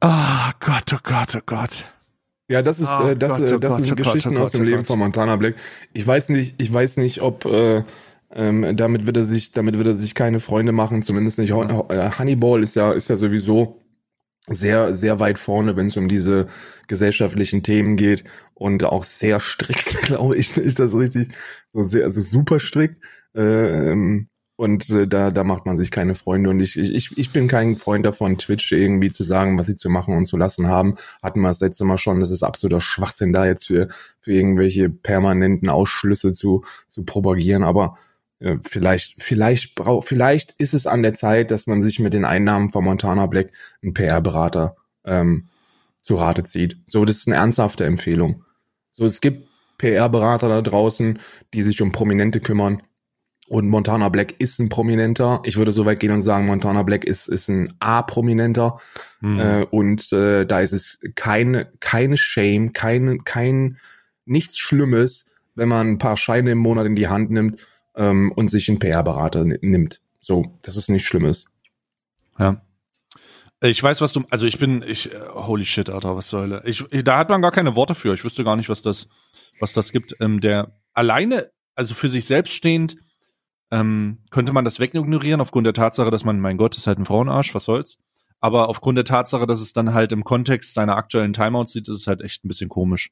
Ah 0.00 0.52
Gott, 0.60 0.92
oh 0.94 0.98
Gott, 1.02 1.36
oh 1.36 1.42
Gott. 1.44 1.92
Ja, 2.48 2.60
das 2.60 2.78
ist, 2.78 2.90
Oh 2.90 3.08
äh, 3.08 3.16
das, 3.16 3.32
Gott, 3.32 3.50
äh, 3.50 3.54
oh 3.54 3.58
das 3.58 3.72
Gott, 3.72 3.84
sind 3.84 3.92
oh 3.92 4.02
Gott, 4.02 4.12
Geschichten 4.12 4.36
oh 4.36 4.40
aus 4.40 4.52
dem 4.52 4.62
oh 4.62 4.64
Leben 4.64 4.84
von 4.84 4.98
Montana 4.98 5.36
Black. 5.36 5.56
Ich 5.92 6.06
weiß 6.06 6.28
nicht, 6.28 6.54
ich 6.58 6.72
weiß 6.72 6.98
nicht, 6.98 7.22
ob 7.22 7.46
äh, 7.46 7.84
ähm, 8.34 8.76
damit 8.76 9.06
wird 9.06 9.16
er 9.16 9.24
sich, 9.24 9.52
damit 9.52 9.78
wird 9.78 9.86
er 9.86 9.94
sich 9.94 10.14
keine 10.14 10.40
Freunde 10.40 10.72
machen, 10.72 11.02
zumindest 11.02 11.38
nicht. 11.38 11.50
Äh, 11.50 12.10
Honeyball 12.18 12.62
ist 12.62 12.76
ja, 12.76 12.92
ist 12.92 13.08
ja 13.08 13.16
sowieso 13.16 13.80
sehr, 14.46 14.94
sehr 14.94 15.20
weit 15.20 15.38
vorne, 15.38 15.76
wenn 15.76 15.86
es 15.86 15.96
um 15.96 16.08
diese 16.08 16.48
gesellschaftlichen 16.86 17.62
Themen 17.62 17.96
geht 17.96 18.24
und 18.52 18.84
auch 18.84 19.04
sehr 19.04 19.40
strikt, 19.40 20.02
glaube 20.02 20.36
ich, 20.36 20.56
ist 20.56 20.78
das 20.78 20.94
richtig, 20.94 21.28
so 21.74 21.82
sehr, 21.82 22.04
also 22.04 22.22
super 22.22 22.60
strikt. 22.60 23.02
Äh, 23.34 23.90
ähm, 23.90 24.28
und 24.56 24.88
äh, 24.90 25.08
da, 25.08 25.30
da 25.30 25.42
macht 25.42 25.66
man 25.66 25.76
sich 25.76 25.90
keine 25.90 26.14
Freunde. 26.14 26.48
Und 26.48 26.60
ich, 26.60 26.78
ich, 26.78 27.18
ich 27.18 27.32
bin 27.32 27.48
kein 27.48 27.74
Freund 27.74 28.06
davon, 28.06 28.38
Twitch 28.38 28.70
irgendwie 28.70 29.10
zu 29.10 29.24
sagen, 29.24 29.58
was 29.58 29.66
sie 29.66 29.74
zu 29.74 29.90
machen 29.90 30.16
und 30.16 30.26
zu 30.26 30.36
lassen 30.36 30.68
haben. 30.68 30.94
Hatten 31.22 31.40
wir 31.40 31.48
das 31.48 31.60
letzte 31.60 31.84
Mal 31.84 31.98
schon. 31.98 32.20
Das 32.20 32.30
ist 32.30 32.44
absoluter 32.44 32.80
Schwachsinn, 32.80 33.32
da 33.32 33.46
jetzt 33.46 33.66
für, 33.66 33.88
für 34.20 34.32
irgendwelche 34.32 34.88
permanenten 34.88 35.68
Ausschlüsse 35.68 36.32
zu, 36.32 36.64
zu 36.88 37.04
propagieren. 37.04 37.64
Aber 37.64 37.98
äh, 38.38 38.56
vielleicht, 38.62 39.20
vielleicht 39.20 39.74
braucht, 39.74 40.06
vielleicht 40.06 40.52
ist 40.58 40.74
es 40.74 40.86
an 40.86 41.02
der 41.02 41.14
Zeit, 41.14 41.50
dass 41.50 41.66
man 41.66 41.82
sich 41.82 41.98
mit 41.98 42.14
den 42.14 42.24
Einnahmen 42.24 42.70
von 42.70 42.84
Montana 42.84 43.26
Black 43.26 43.50
einen 43.82 43.92
PR-Berater 43.92 44.76
ähm, 45.04 45.48
zu 46.00 46.14
Rate 46.14 46.44
zieht. 46.44 46.76
So, 46.86 47.04
das 47.04 47.16
ist 47.16 47.26
eine 47.26 47.36
ernsthafte 47.36 47.84
Empfehlung. 47.84 48.44
So, 48.92 49.04
es 49.04 49.20
gibt 49.20 49.48
PR-Berater 49.78 50.48
da 50.48 50.62
draußen, 50.62 51.18
die 51.52 51.62
sich 51.62 51.80
um 51.82 51.92
Prominente 51.92 52.40
kümmern. 52.40 52.82
Und 53.46 53.68
Montana 53.68 54.08
Black 54.08 54.34
ist 54.38 54.58
ein 54.58 54.70
Prominenter. 54.70 55.42
Ich 55.44 55.56
würde 55.56 55.70
so 55.70 55.84
weit 55.84 56.00
gehen 56.00 56.12
und 56.12 56.22
sagen, 56.22 56.46
Montana 56.46 56.82
Black 56.82 57.04
ist, 57.04 57.28
ist 57.28 57.48
ein 57.48 57.74
A-Prominenter. 57.78 58.78
Hm. 59.20 59.40
Äh, 59.40 59.64
und 59.64 60.12
äh, 60.12 60.46
da 60.46 60.60
ist 60.60 60.72
es 60.72 60.98
keine, 61.14 61.66
keine 61.80 62.16
Shame, 62.16 62.72
keine, 62.72 63.18
kein, 63.18 63.78
nichts 64.24 64.58
Schlimmes, 64.58 65.26
wenn 65.54 65.68
man 65.68 65.88
ein 65.88 65.98
paar 65.98 66.16
Scheine 66.16 66.52
im 66.52 66.58
Monat 66.58 66.86
in 66.86 66.96
die 66.96 67.08
Hand 67.08 67.30
nimmt 67.30 67.66
ähm, 67.96 68.32
und 68.32 68.50
sich 68.50 68.68
einen 68.68 68.78
PR-Berater 68.78 69.44
nimmt. 69.44 70.00
So, 70.20 70.58
das 70.62 70.76
ist 70.76 70.88
nichts 70.88 71.06
Schlimmes. 71.06 71.44
Ja. 72.38 72.62
Ich 73.60 73.82
weiß, 73.82 74.00
was 74.00 74.12
du, 74.12 74.24
also 74.30 74.46
ich 74.46 74.58
bin, 74.58 74.82
ich, 74.86 75.12
äh, 75.12 75.18
holy 75.32 75.64
shit, 75.64 75.88
Alter, 75.90 76.16
was 76.16 76.28
soll 76.28 76.60
ich, 76.64 76.84
da 77.04 77.18
hat 77.18 77.28
man 77.28 77.42
gar 77.42 77.52
keine 77.52 77.76
Worte 77.76 77.94
für. 77.94 78.12
Ich 78.14 78.24
wüsste 78.24 78.44
gar 78.44 78.56
nicht, 78.56 78.68
was 78.68 78.82
das, 78.82 79.08
was 79.60 79.72
das 79.72 79.92
gibt. 79.92 80.16
Ähm, 80.20 80.40
der 80.40 80.78
alleine, 80.92 81.50
also 81.74 81.94
für 81.94 82.08
sich 82.08 82.26
selbst 82.26 82.52
stehend, 82.52 82.96
ähm, 83.70 84.18
könnte 84.30 84.52
man 84.52 84.64
das 84.64 84.78
wegignorieren 84.78 85.40
aufgrund 85.40 85.66
der 85.66 85.74
Tatsache, 85.74 86.10
dass 86.10 86.24
man, 86.24 86.40
mein 86.40 86.56
Gott, 86.56 86.76
ist 86.76 86.86
halt 86.86 86.98
ein 86.98 87.04
Frauenarsch, 87.06 87.54
was 87.54 87.64
soll's. 87.64 87.98
Aber 88.40 88.68
aufgrund 88.68 88.98
der 88.98 89.04
Tatsache, 89.04 89.46
dass 89.46 89.60
es 89.60 89.72
dann 89.72 89.94
halt 89.94 90.12
im 90.12 90.22
Kontext 90.22 90.74
seiner 90.74 90.96
aktuellen 90.96 91.32
Timeouts 91.32 91.72
sieht, 91.72 91.88
ist 91.88 92.00
es 92.00 92.06
halt 92.06 92.20
echt 92.20 92.44
ein 92.44 92.48
bisschen 92.48 92.68
komisch. 92.68 93.10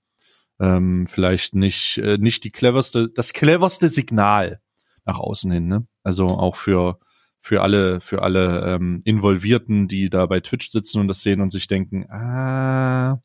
Ähm, 0.61 1.07
vielleicht 1.07 1.55
nicht, 1.55 1.99
äh, 1.99 2.19
nicht 2.19 2.45
die 2.45 2.51
cleverste, 2.51 3.09
das 3.09 3.33
cleverste 3.33 3.89
Signal 3.89 4.61
nach 5.05 5.19
außen 5.19 5.51
hin, 5.51 5.67
ne? 5.67 5.87
Also 6.05 6.27
auch 6.27 6.57
für, 6.57 6.99
für 7.41 7.63
alle, 7.63 8.01
für 8.01 8.23
alle 8.23 8.75
ähm, 8.75 9.01
Involvierten, 9.05 9.89
die 9.89 10.11
da 10.11 10.27
bei 10.27 10.41
Twitch 10.41 10.71
sitzen 10.71 11.01
und 11.01 11.09
das 11.09 11.23
sehen 11.23 11.41
und 11.41 11.51
sich 11.51 11.67
denken, 11.67 12.09
ah, 12.11 13.21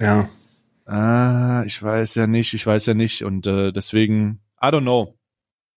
Ja. 0.00 0.28
Ah, 0.88 1.62
ich 1.66 1.82
weiß 1.82 2.14
ja 2.16 2.26
nicht, 2.26 2.54
ich 2.54 2.66
weiß 2.66 2.86
ja 2.86 2.94
nicht. 2.94 3.24
Und 3.24 3.46
äh, 3.46 3.72
deswegen, 3.72 4.40
I 4.62 4.66
don't 4.66 4.82
know. 4.82 5.17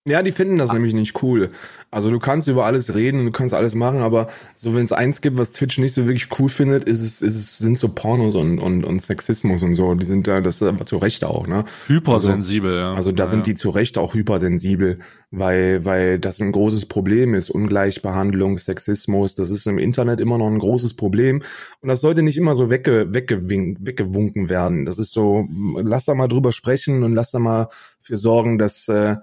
Ja, 0.07 0.23
die 0.23 0.31
finden 0.31 0.57
das 0.57 0.73
nämlich 0.73 0.95
nicht 0.95 1.21
cool. 1.21 1.51
Also 1.91 2.09
du 2.09 2.17
kannst 2.17 2.47
über 2.47 2.65
alles 2.65 2.95
reden, 2.95 3.23
du 3.23 3.31
kannst 3.31 3.53
alles 3.53 3.75
machen, 3.75 3.99
aber 3.99 4.29
so 4.55 4.73
wenn 4.73 4.83
es 4.83 4.91
eins 4.91 5.21
gibt, 5.21 5.37
was 5.37 5.51
Twitch 5.51 5.77
nicht 5.77 5.93
so 5.93 6.07
wirklich 6.07 6.27
cool 6.39 6.49
findet, 6.49 6.85
ist 6.85 7.03
es, 7.03 7.21
ist 7.21 7.35
es 7.35 7.59
sind 7.59 7.77
so 7.77 7.89
Pornos 7.89 8.33
und, 8.33 8.57
und, 8.57 8.83
und 8.83 8.99
Sexismus 8.99 9.61
und 9.61 9.75
so. 9.75 9.93
Die 9.93 10.05
sind 10.05 10.27
da, 10.27 10.41
das 10.41 10.55
ist 10.55 10.63
aber 10.63 10.87
zu 10.87 10.97
Recht 10.97 11.23
auch, 11.23 11.45
ne? 11.45 11.65
Hypersensibel, 11.85 12.73
ja. 12.73 12.95
Also 12.95 13.11
da 13.11 13.25
ja, 13.25 13.29
sind 13.29 13.45
die 13.45 13.53
zu 13.53 13.69
Recht 13.69 13.99
auch 13.99 14.15
hypersensibel, 14.15 14.97
weil, 15.29 15.85
weil 15.85 16.17
das 16.17 16.41
ein 16.41 16.51
großes 16.51 16.87
Problem 16.87 17.35
ist. 17.35 17.51
Ungleichbehandlung, 17.51 18.57
Sexismus, 18.57 19.35
das 19.35 19.51
ist 19.51 19.67
im 19.67 19.77
Internet 19.77 20.19
immer 20.19 20.39
noch 20.39 20.47
ein 20.47 20.57
großes 20.57 20.95
Problem. 20.95 21.43
Und 21.81 21.89
das 21.89 22.01
sollte 22.01 22.23
nicht 22.23 22.37
immer 22.37 22.55
so 22.55 22.71
wegge, 22.71 23.13
weggewink, 23.13 23.77
weggewunken 23.81 24.49
werden. 24.49 24.85
Das 24.85 24.97
ist 24.97 25.11
so, 25.11 25.47
lass 25.75 26.05
da 26.05 26.15
mal 26.15 26.27
drüber 26.27 26.53
sprechen 26.53 27.03
und 27.03 27.13
lass 27.13 27.29
da 27.29 27.37
mal 27.37 27.67
für 27.99 28.17
sorgen, 28.17 28.57
dass, 28.57 28.87
äh, 28.87 29.17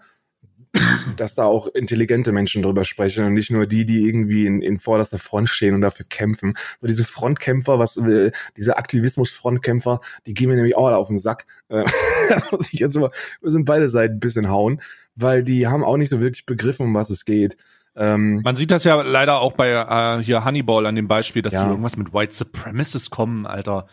dass 1.16 1.34
da 1.34 1.44
auch 1.44 1.66
intelligente 1.68 2.32
Menschen 2.32 2.62
drüber 2.62 2.84
sprechen 2.84 3.24
und 3.24 3.34
nicht 3.34 3.50
nur 3.50 3.66
die, 3.66 3.84
die 3.84 4.06
irgendwie 4.06 4.46
in, 4.46 4.62
in 4.62 4.78
vorderster 4.78 5.18
Front 5.18 5.48
stehen 5.48 5.74
und 5.74 5.80
dafür 5.80 6.06
kämpfen. 6.08 6.54
So 6.78 6.86
diese 6.86 7.04
Frontkämpfer, 7.04 7.78
was 7.78 7.96
äh, 7.96 8.30
diese 8.56 8.76
Aktivismus-Frontkämpfer, 8.76 10.00
die 10.26 10.34
gehen 10.34 10.48
mir 10.48 10.56
nämlich 10.56 10.76
auch 10.76 10.86
alle 10.86 10.96
auf 10.96 11.08
den 11.08 11.18
Sack. 11.18 11.46
Äh, 11.68 11.84
das 12.28 12.52
muss 12.52 12.72
ich 12.72 12.80
jetzt 12.80 12.96
mal, 12.96 13.10
müssen 13.40 13.64
beide 13.64 13.88
Seiten 13.88 14.14
ein 14.16 14.20
bisschen 14.20 14.48
hauen, 14.50 14.80
weil 15.16 15.42
die 15.42 15.66
haben 15.66 15.84
auch 15.84 15.96
nicht 15.96 16.10
so 16.10 16.20
wirklich 16.20 16.46
begriffen, 16.46 16.86
um 16.86 16.94
was 16.94 17.10
es 17.10 17.24
geht. 17.24 17.56
Ähm, 17.96 18.42
Man 18.44 18.54
sieht 18.54 18.70
das 18.70 18.84
ja 18.84 19.00
leider 19.02 19.40
auch 19.40 19.52
bei 19.54 19.70
äh, 19.70 20.22
hier 20.22 20.44
Honeyball 20.44 20.86
an 20.86 20.94
dem 20.94 21.08
Beispiel, 21.08 21.42
dass 21.42 21.54
Ja. 21.54 21.64
die 21.64 21.70
irgendwas 21.70 21.96
mit 21.96 22.12
White 22.14 22.32
Supremacists 22.34 23.10
kommen, 23.10 23.44
Alter. 23.46 23.88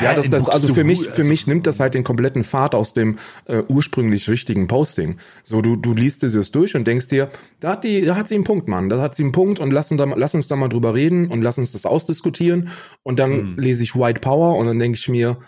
Ja, 0.00 0.14
das, 0.14 0.28
das, 0.30 0.48
also 0.48 0.72
für 0.74 0.84
mich, 0.84 0.98
für 1.00 1.04
Buxtehude, 1.06 1.28
mich 1.28 1.46
nimmt 1.46 1.66
das 1.66 1.80
halt 1.80 1.94
den 1.94 2.04
kompletten 2.04 2.44
Pfad 2.44 2.74
aus 2.74 2.94
dem 2.94 3.18
äh, 3.46 3.62
ursprünglich 3.68 4.28
richtigen 4.28 4.66
Posting. 4.68 5.16
So, 5.42 5.60
du, 5.60 5.76
du 5.76 5.92
liest 5.92 6.22
dieses 6.22 6.50
durch 6.52 6.76
und 6.76 6.86
denkst 6.86 7.08
dir, 7.08 7.30
da 7.60 7.72
hat 7.72 7.84
die, 7.84 8.02
da 8.02 8.14
hat 8.16 8.28
sie 8.28 8.36
einen 8.36 8.44
Punkt, 8.44 8.68
Mann, 8.68 8.88
da 8.88 9.00
hat 9.00 9.16
sie 9.16 9.24
einen 9.24 9.32
Punkt 9.32 9.58
und 9.60 9.70
lass 9.72 9.90
uns 9.90 9.98
da, 9.98 10.06
mal- 10.06 10.18
lass 10.18 10.34
uns 10.34 10.46
da 10.46 10.56
mal 10.56 10.68
drüber 10.68 10.94
reden 10.94 11.26
und 11.28 11.42
lass 11.42 11.58
uns 11.58 11.72
das 11.72 11.84
ausdiskutieren. 11.86 12.68
Und 13.02 13.18
dann 13.18 13.32
Hm. 13.32 13.56
lese 13.58 13.82
ich 13.82 13.96
White 13.96 14.20
Power 14.20 14.56
und 14.56 14.66
dann 14.66 14.78
denke 14.78 14.96
ich 14.98 15.08
mir, 15.08 15.38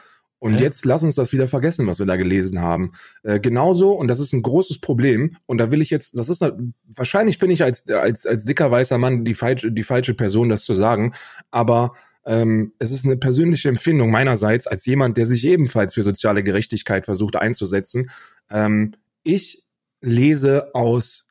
und 0.42 0.54
Hä? 0.54 0.62
jetzt 0.62 0.86
lass 0.86 1.02
uns 1.02 1.16
das 1.16 1.34
wieder 1.34 1.48
vergessen, 1.48 1.86
was 1.86 1.98
wir 1.98 2.06
da 2.06 2.16
gelesen 2.16 2.62
haben. 2.62 2.92
Äh, 3.22 3.40
genauso, 3.40 3.92
und 3.92 4.08
das 4.08 4.18
ist 4.20 4.32
ein 4.32 4.40
großes 4.40 4.78
Problem, 4.80 5.36
und 5.44 5.58
da 5.58 5.70
will 5.70 5.82
ich 5.82 5.90
jetzt, 5.90 6.18
das 6.18 6.30
ist, 6.30 6.42
eine- 6.42 6.72
wahrscheinlich 6.94 7.38
bin 7.38 7.50
ich 7.50 7.62
als, 7.62 7.86
als, 7.90 8.24
als 8.24 8.46
dicker 8.46 8.70
weißer 8.70 8.96
Mann 8.96 9.24
die 9.26 9.34
falsche, 9.34 9.70
die 9.70 9.82
falsche 9.82 10.14
Person, 10.14 10.48
das 10.48 10.64
zu 10.64 10.74
sagen, 10.74 11.12
aber 11.50 11.92
ähm, 12.24 12.72
es 12.78 12.92
ist 12.92 13.04
eine 13.04 13.16
persönliche 13.16 13.68
Empfindung 13.68 14.10
meinerseits 14.10 14.66
als 14.66 14.86
jemand, 14.86 15.16
der 15.16 15.26
sich 15.26 15.46
ebenfalls 15.46 15.94
für 15.94 16.02
soziale 16.02 16.42
Gerechtigkeit 16.42 17.04
versucht 17.04 17.36
einzusetzen. 17.36 18.10
Ähm, 18.50 18.92
ich 19.22 19.64
lese 20.00 20.74
aus 20.74 21.28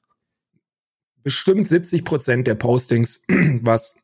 bestimmt 1.23 1.67
70 1.67 2.05
Prozent 2.05 2.47
der 2.47 2.55
Postings, 2.55 3.23
was 3.61 3.95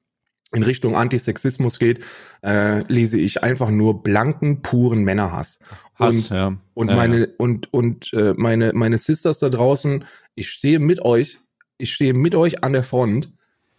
in 0.52 0.64
Richtung 0.64 0.96
Antisexismus 0.96 1.80
geht, 1.80 2.04
äh, 2.44 2.80
lese 2.88 3.20
ich 3.20 3.44
einfach 3.44 3.70
nur 3.70 4.04
blanken, 4.04 4.62
puren 4.62 5.04
Männerhass. 5.04 5.60
Hass, 5.96 6.30
und, 6.30 6.36
ja. 6.36 6.58
und 6.74 6.90
Ja, 6.90 6.96
meine 6.96 7.20
ja. 7.20 7.28
und 7.38 7.74
und 7.74 8.14
äh, 8.14 8.34
meine 8.38 8.74
meine 8.74 8.98
Sisters 8.98 9.40
da 9.40 9.50
draußen, 9.50 10.06
ich 10.36 10.50
stehe 10.50 10.80
mit 10.80 11.04
euch, 11.04 11.40
ich 11.78 11.94
stehe 11.94 12.14
mit 12.14 12.36
euch 12.36 12.64
an 12.64 12.74
der 12.74 12.84
Front, 12.84 13.32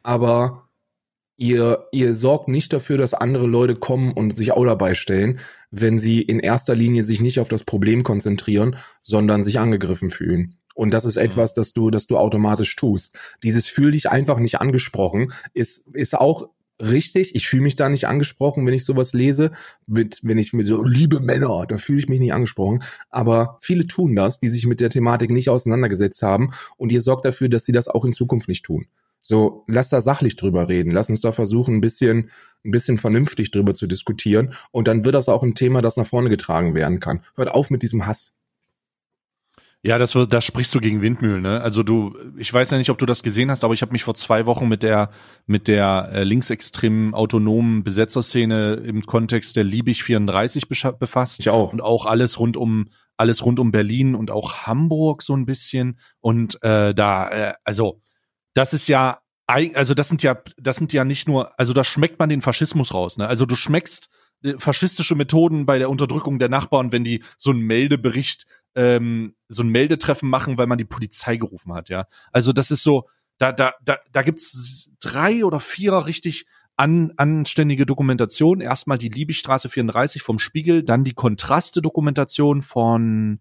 aber 0.02 0.65
ihr 1.36 1.86
ihr 1.92 2.14
sorgt 2.14 2.48
nicht 2.48 2.72
dafür, 2.72 2.98
dass 2.98 3.14
andere 3.14 3.46
Leute 3.46 3.74
kommen 3.74 4.12
und 4.12 4.36
sich 4.36 4.52
auch 4.52 4.64
dabei 4.64 4.94
stellen, 4.94 5.38
wenn 5.70 5.98
sie 5.98 6.22
in 6.22 6.40
erster 6.40 6.74
Linie 6.74 7.02
sich 7.02 7.20
nicht 7.20 7.40
auf 7.40 7.48
das 7.48 7.64
Problem 7.64 8.02
konzentrieren, 8.02 8.76
sondern 9.02 9.44
sich 9.44 9.58
angegriffen 9.58 10.10
fühlen. 10.10 10.58
Und 10.74 10.92
das 10.92 11.06
ist 11.06 11.16
etwas, 11.16 11.54
das 11.54 11.72
du, 11.72 11.90
das 11.90 12.06
du 12.06 12.18
automatisch 12.18 12.76
tust. 12.76 13.16
Dieses 13.42 13.66
fühl 13.66 13.92
dich 13.92 14.10
einfach 14.10 14.38
nicht 14.38 14.60
angesprochen 14.60 15.32
ist, 15.54 15.94
ist 15.94 16.14
auch 16.14 16.50
richtig. 16.80 17.34
Ich 17.34 17.48
fühle 17.48 17.62
mich 17.62 17.76
da 17.76 17.88
nicht 17.88 18.06
angesprochen, 18.06 18.66
wenn 18.66 18.74
ich 18.74 18.84
sowas 18.84 19.14
lese. 19.14 19.52
Mit, 19.86 20.20
wenn 20.22 20.38
ich 20.38 20.52
mit 20.52 20.66
so, 20.66 20.84
liebe 20.84 21.20
Männer, 21.20 21.64
da 21.66 21.78
fühle 21.78 22.00
ich 22.00 22.08
mich 22.08 22.20
nicht 22.20 22.34
angesprochen. 22.34 22.82
Aber 23.08 23.56
viele 23.60 23.86
tun 23.86 24.14
das, 24.14 24.38
die 24.40 24.48
sich 24.48 24.66
mit 24.66 24.80
der 24.80 24.90
Thematik 24.90 25.30
nicht 25.30 25.48
auseinandergesetzt 25.48 26.22
haben. 26.22 26.52
Und 26.76 26.92
ihr 26.92 27.00
sorgt 27.00 27.24
dafür, 27.24 27.48
dass 27.48 27.64
sie 27.64 27.72
das 27.72 27.88
auch 27.88 28.04
in 28.04 28.12
Zukunft 28.12 28.48
nicht 28.48 28.64
tun. 28.64 28.86
So, 29.28 29.64
lass 29.66 29.88
da 29.88 30.00
sachlich 30.00 30.36
drüber 30.36 30.68
reden. 30.68 30.92
Lass 30.92 31.10
uns 31.10 31.20
da 31.20 31.32
versuchen, 31.32 31.74
ein 31.74 31.80
bisschen, 31.80 32.30
ein 32.64 32.70
bisschen 32.70 32.96
vernünftig 32.96 33.50
drüber 33.50 33.74
zu 33.74 33.88
diskutieren. 33.88 34.54
Und 34.70 34.86
dann 34.86 35.04
wird 35.04 35.16
das 35.16 35.28
auch 35.28 35.42
ein 35.42 35.56
Thema, 35.56 35.82
das 35.82 35.96
nach 35.96 36.06
vorne 36.06 36.30
getragen 36.30 36.76
werden 36.76 37.00
kann. 37.00 37.24
Hört 37.34 37.50
auf 37.50 37.68
mit 37.70 37.82
diesem 37.82 38.06
Hass. 38.06 38.34
Ja, 39.82 39.98
das, 39.98 40.14
wird- 40.14 40.32
da 40.32 40.40
sprichst 40.40 40.72
du 40.76 40.80
gegen 40.80 41.02
Windmühlen, 41.02 41.42
ne? 41.42 41.60
Also 41.60 41.82
du, 41.82 42.16
ich 42.38 42.52
weiß 42.52 42.70
ja 42.70 42.78
nicht, 42.78 42.88
ob 42.90 42.98
du 42.98 43.06
das 43.06 43.24
gesehen 43.24 43.50
hast, 43.50 43.64
aber 43.64 43.74
ich 43.74 43.82
habe 43.82 43.90
mich 43.92 44.04
vor 44.04 44.14
zwei 44.14 44.46
Wochen 44.46 44.68
mit 44.68 44.84
der 44.84 45.10
mit 45.46 45.66
der 45.66 46.08
äh, 46.12 46.22
linksextremen 46.22 47.12
autonomen 47.12 47.82
Besetzerszene 47.82 48.74
im 48.74 49.06
Kontext 49.06 49.56
der 49.56 49.64
Liebig 49.64 50.04
34 50.04 50.66
bescha- 50.66 50.92
befasst 50.96 51.40
Ich 51.40 51.50
auch. 51.50 51.72
und 51.72 51.82
auch 51.82 52.06
alles 52.06 52.38
rund 52.38 52.56
um 52.56 52.90
alles 53.16 53.44
rund 53.44 53.58
um 53.58 53.72
Berlin 53.72 54.14
und 54.14 54.30
auch 54.30 54.66
Hamburg 54.66 55.22
so 55.22 55.34
ein 55.34 55.46
bisschen 55.46 55.98
und 56.20 56.62
äh, 56.62 56.94
da 56.94 57.28
äh, 57.28 57.52
also 57.64 58.00
das 58.56 58.72
ist 58.72 58.88
ja 58.88 59.20
also 59.46 59.94
das 59.94 60.08
sind 60.08 60.22
ja 60.24 60.36
das 60.56 60.76
sind 60.76 60.92
ja 60.92 61.04
nicht 61.04 61.28
nur 61.28 61.58
also 61.58 61.72
da 61.72 61.84
schmeckt 61.84 62.18
man 62.18 62.28
den 62.28 62.40
Faschismus 62.40 62.92
raus, 62.94 63.16
ne? 63.16 63.28
Also 63.28 63.46
du 63.46 63.54
schmeckst 63.54 64.08
äh, 64.42 64.54
faschistische 64.58 65.14
Methoden 65.14 65.66
bei 65.66 65.78
der 65.78 65.90
Unterdrückung 65.90 66.38
der 66.38 66.48
Nachbarn, 66.48 66.90
wenn 66.90 67.04
die 67.04 67.22
so 67.36 67.50
einen 67.50 67.60
Meldebericht 67.60 68.46
ähm, 68.74 69.34
so 69.48 69.62
ein 69.62 69.68
Meldetreffen 69.68 70.28
machen, 70.28 70.58
weil 70.58 70.66
man 70.66 70.78
die 70.78 70.84
Polizei 70.84 71.36
gerufen 71.36 71.74
hat, 71.74 71.90
ja. 71.90 72.06
Also 72.32 72.52
das 72.52 72.70
ist 72.70 72.82
so, 72.82 73.08
da, 73.38 73.52
da, 73.52 73.74
da, 73.84 73.98
da 74.10 74.22
gibt's 74.22 74.90
drei 75.00 75.44
oder 75.44 75.60
vier 75.60 76.06
richtig 76.06 76.46
an, 76.76 77.12
anständige 77.16 77.86
Dokumentationen. 77.86 78.62
Erstmal 78.62 78.98
die 78.98 79.10
Liebigstraße 79.10 79.68
34 79.68 80.22
vom 80.22 80.38
Spiegel, 80.38 80.82
dann 80.82 81.04
die 81.04 81.14
Kontraste-Dokumentation 81.14 82.62
von, 82.62 83.40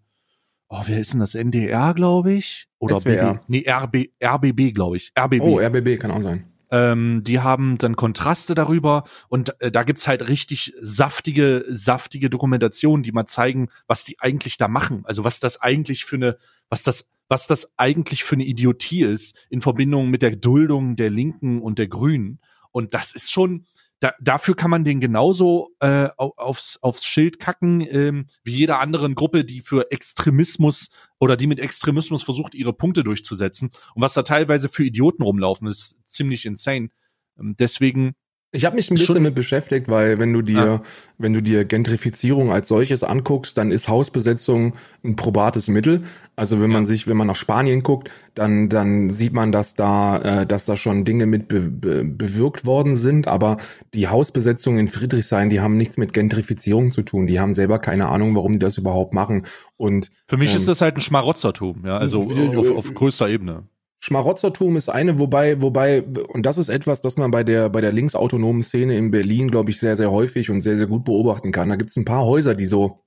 oh, 0.68 0.82
wer 0.86 0.98
ist 0.98 1.12
denn 1.12 1.20
das? 1.20 1.34
NDR, 1.34 1.94
glaube 1.94 2.32
ich? 2.32 2.68
Oder 2.78 3.00
SWR. 3.00 3.34
BD? 3.34 3.40
Nee, 3.48 3.70
RB, 3.70 4.10
RBB, 4.22 4.74
glaube 4.74 4.96
ich. 4.96 5.12
RBB. 5.18 5.40
Oh, 5.40 5.58
RBB 5.58 5.98
kann 5.98 6.10
auch 6.10 6.22
sein. 6.22 6.52
Ähm, 6.68 7.22
die 7.22 7.38
haben 7.38 7.78
dann 7.78 7.94
Kontraste 7.94 8.54
darüber 8.54 9.04
und 9.28 9.60
äh, 9.60 9.70
da 9.70 9.84
gibt's 9.84 10.08
halt 10.08 10.28
richtig 10.28 10.72
saftige, 10.80 11.64
saftige 11.68 12.28
Dokumentationen, 12.28 13.04
die 13.04 13.12
mal 13.12 13.26
zeigen, 13.26 13.68
was 13.86 14.02
die 14.02 14.18
eigentlich 14.18 14.56
da 14.56 14.66
machen. 14.66 15.02
Also 15.04 15.22
was 15.22 15.38
das 15.38 15.60
eigentlich 15.60 16.04
für 16.04 16.16
eine, 16.16 16.36
was 16.68 16.82
das, 16.82 17.08
was 17.28 17.46
das 17.46 17.72
eigentlich 17.76 18.24
für 18.24 18.34
eine 18.34 18.44
Idiotie 18.44 19.04
ist 19.04 19.46
in 19.48 19.60
Verbindung 19.60 20.10
mit 20.10 20.22
der 20.22 20.34
Duldung 20.34 20.96
der 20.96 21.10
Linken 21.10 21.62
und 21.62 21.78
der 21.78 21.86
Grünen. 21.86 22.40
Und 22.72 22.94
das 22.94 23.14
ist 23.14 23.30
schon, 23.30 23.66
da, 24.00 24.12
dafür 24.20 24.54
kann 24.54 24.70
man 24.70 24.84
den 24.84 25.00
genauso 25.00 25.70
äh, 25.80 26.08
au- 26.18 26.34
aufs, 26.36 26.78
aufs 26.82 27.04
Schild 27.04 27.38
kacken, 27.38 27.80
ähm, 27.80 28.26
wie 28.44 28.54
jeder 28.54 28.80
anderen 28.80 29.14
Gruppe, 29.14 29.44
die 29.44 29.60
für 29.60 29.90
Extremismus 29.90 30.88
oder 31.18 31.36
die 31.36 31.46
mit 31.46 31.60
Extremismus 31.60 32.22
versucht, 32.22 32.54
ihre 32.54 32.72
Punkte 32.74 33.04
durchzusetzen. 33.04 33.70
Und 33.94 34.02
was 34.02 34.14
da 34.14 34.22
teilweise 34.22 34.68
für 34.68 34.84
Idioten 34.84 35.22
rumlaufen, 35.22 35.66
ist 35.68 35.98
ziemlich 36.04 36.44
insane. 36.46 36.90
Ähm, 37.38 37.56
Deswegen, 37.58 38.14
Ich 38.52 38.64
habe 38.64 38.76
mich 38.76 38.90
ein 38.90 38.94
bisschen 38.94 39.14
Schon- 39.16 39.22
mit 39.22 39.34
beschäftigt, 39.34 39.88
weil 39.88 40.18
wenn 40.18 40.32
du 40.32 40.40
dir, 40.40 40.80
Ah. 40.80 40.82
wenn 41.18 41.32
du 41.34 41.42
dir 41.42 41.64
Gentrifizierung 41.64 42.52
als 42.52 42.68
solches 42.68 43.02
anguckst, 43.02 43.58
dann 43.58 43.70
ist 43.70 43.88
Hausbesetzung 43.88 44.74
ein 45.04 45.14
probates 45.16 45.68
Mittel. 45.68 46.04
Also 46.36 46.60
wenn 46.62 46.70
man 46.70 46.84
sich, 46.86 47.06
wenn 47.08 47.16
man 47.18 47.26
nach 47.26 47.36
Spanien 47.36 47.82
guckt, 47.82 48.08
dann 48.34 48.68
dann 48.70 49.10
sieht 49.10 49.32
man, 49.34 49.52
dass 49.52 49.74
da, 49.74 50.18
äh, 50.42 50.46
dass 50.46 50.64
da 50.64 50.76
schon 50.76 51.04
Dinge 51.04 51.26
mit 51.26 51.48
be 51.48 51.60
be 51.68 52.04
bewirkt 52.04 52.64
worden 52.64 52.96
sind. 52.96 53.26
Aber 53.28 53.56
die 53.94 54.08
Hausbesetzungen 54.08 54.78
in 54.78 54.88
Friedrichshain, 54.88 55.50
die 55.50 55.60
haben 55.60 55.76
nichts 55.76 55.98
mit 55.98 56.12
Gentrifizierung 56.14 56.90
zu 56.90 57.02
tun. 57.02 57.26
Die 57.26 57.40
haben 57.40 57.52
selber 57.52 57.78
keine 57.78 58.08
Ahnung, 58.08 58.34
warum 58.36 58.52
die 58.52 58.58
das 58.58 58.78
überhaupt 58.78 59.12
machen. 59.12 59.44
Und 59.76 60.10
für 60.28 60.36
mich 60.38 60.52
Ähm, 60.52 60.56
ist 60.56 60.68
das 60.68 60.80
halt 60.80 60.96
ein 60.96 61.00
Schmarotzertum, 61.02 61.84
ja, 61.84 61.98
also 61.98 62.22
äh, 62.30 62.56
auf, 62.56 62.70
auf 62.70 62.94
größter 62.94 63.28
Ebene. 63.28 63.64
Schmarotzertum 63.98 64.76
ist 64.76 64.88
eine, 64.88 65.18
wobei, 65.18 65.60
wobei, 65.62 66.02
und 66.02 66.44
das 66.44 66.58
ist 66.58 66.68
etwas, 66.68 67.00
das 67.00 67.16
man 67.16 67.30
bei 67.30 67.44
der, 67.44 67.70
bei 67.70 67.80
der 67.80 67.92
linksautonomen 67.92 68.62
Szene 68.62 68.96
in 68.96 69.10
Berlin, 69.10 69.48
glaube 69.48 69.70
ich, 69.70 69.80
sehr, 69.80 69.96
sehr 69.96 70.10
häufig 70.10 70.50
und 70.50 70.60
sehr, 70.60 70.76
sehr 70.76 70.86
gut 70.86 71.04
beobachten 71.04 71.50
kann. 71.50 71.70
Da 71.70 71.76
gibt 71.76 71.90
es 71.90 71.96
ein 71.96 72.04
paar 72.04 72.24
Häuser, 72.24 72.54
die 72.54 72.66
so, 72.66 73.04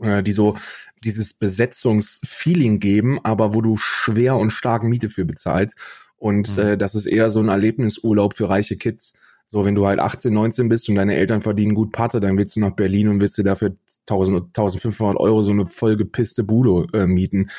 äh, 0.00 0.22
die 0.22 0.32
so 0.32 0.56
dieses 1.04 1.32
Besetzungsfeeling 1.32 2.80
geben, 2.80 3.20
aber 3.22 3.54
wo 3.54 3.60
du 3.62 3.76
schwer 3.76 4.36
und 4.36 4.50
stark 4.50 4.82
Miete 4.82 5.08
für 5.08 5.24
bezahlst. 5.24 5.78
Und 6.16 6.56
mhm. 6.56 6.62
äh, 6.62 6.76
das 6.76 6.94
ist 6.94 7.06
eher 7.06 7.30
so 7.30 7.40
ein 7.40 7.48
Erlebnisurlaub 7.48 8.34
für 8.34 8.48
reiche 8.48 8.76
Kids. 8.76 9.14
So, 9.48 9.64
wenn 9.64 9.76
du 9.76 9.86
halt 9.86 10.00
18, 10.00 10.34
19 10.34 10.68
bist 10.68 10.88
und 10.88 10.96
deine 10.96 11.14
Eltern 11.14 11.40
verdienen 11.40 11.74
gut 11.74 11.92
Patte, 11.92 12.18
dann 12.18 12.36
willst 12.36 12.56
du 12.56 12.60
nach 12.60 12.72
Berlin 12.72 13.06
und 13.08 13.20
willst 13.20 13.38
dir 13.38 13.44
dafür 13.44 13.74
1000, 14.08 14.46
1500 14.46 15.16
Euro 15.20 15.42
so 15.42 15.52
eine 15.52 15.68
vollgepisste 15.68 16.42
Bude 16.42 16.86
äh, 16.98 17.06
mieten, 17.06 17.50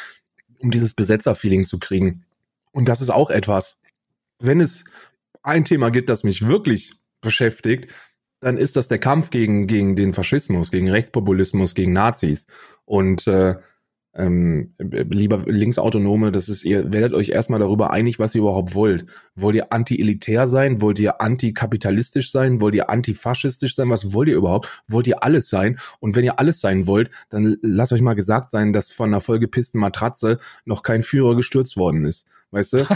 um 0.60 0.70
dieses 0.70 0.94
Besetzerfeeling 0.94 1.64
zu 1.64 1.80
kriegen. 1.80 2.26
Und 2.78 2.88
das 2.88 3.02
ist 3.02 3.10
auch 3.10 3.32
etwas, 3.32 3.82
wenn 4.38 4.62
es 4.62 4.86
ein 5.42 5.66
Thema 5.66 5.90
gibt, 5.90 6.12
das 6.12 6.24
mich 6.24 6.46
wirklich 6.46 6.94
beschäftigt, 7.22 7.92
dann 8.40 8.56
ist 8.56 8.76
das 8.76 8.88
der 8.88 9.00
Kampf 9.00 9.32
gegen, 9.32 9.66
gegen 9.66 9.96
den 9.96 10.14
Faschismus, 10.14 10.70
gegen 10.70 10.88
Rechtspopulismus, 10.88 11.74
gegen 11.74 11.92
Nazis. 11.92 12.46
Und 12.86 13.26
äh, 13.26 13.56
ähm, 14.14 14.76
lieber 14.78 15.44
Linksautonome, 15.48 16.32
das 16.32 16.50
ist, 16.50 16.66
ihr 16.66 16.94
werdet 16.94 17.16
euch 17.16 17.30
erstmal 17.30 17.60
darüber 17.60 17.90
einig, 17.90 18.20
was 18.20 18.36
ihr 18.36 18.42
überhaupt 18.42 18.76
wollt. 18.76 19.08
Wollt 19.34 19.56
ihr 19.56 19.74
anti-elitär 19.74 20.46
sein? 20.46 20.80
Wollt 20.80 21.00
ihr 21.00 21.20
antikapitalistisch 21.20 22.32
sein? 22.32 22.62
Wollt 22.62 22.76
ihr 22.76 22.92
antifaschistisch 22.92 23.74
sein? 23.74 23.90
Was 23.90 24.14
wollt 24.14 24.30
ihr 24.30 24.36
überhaupt? 24.36 24.84
Wollt 24.88 25.08
ihr 25.08 25.24
alles 25.24 25.50
sein? 25.50 25.80
Und 26.00 26.16
wenn 26.16 26.26
ihr 26.26 26.38
alles 26.38 26.62
sein 26.62 26.86
wollt, 26.86 27.10
dann 27.30 27.58
lasst 27.64 27.92
euch 27.92 28.02
mal 28.02 28.14
gesagt 28.14 28.52
sein, 28.52 28.72
dass 28.72 28.92
von 28.92 29.10
einer 29.10 29.20
vollgepissten 29.20 29.82
Matratze 29.82 30.38
noch 30.64 30.84
kein 30.84 31.02
Führer 31.02 31.36
gestürzt 31.36 31.76
worden 31.76 32.06
ist. 32.06 32.28
Weißt 32.52 32.74
du? 32.74 32.88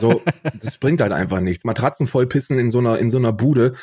So, 0.00 0.22
das 0.52 0.78
bringt 0.78 1.00
halt 1.00 1.12
einfach 1.12 1.40
nichts. 1.40 1.64
Matratzen 1.64 2.06
vollpissen 2.06 2.58
in 2.58 2.70
so 2.70 2.78
einer, 2.78 2.98
in 2.98 3.08
so 3.08 3.18
einer 3.18 3.32
Bude 3.32 3.74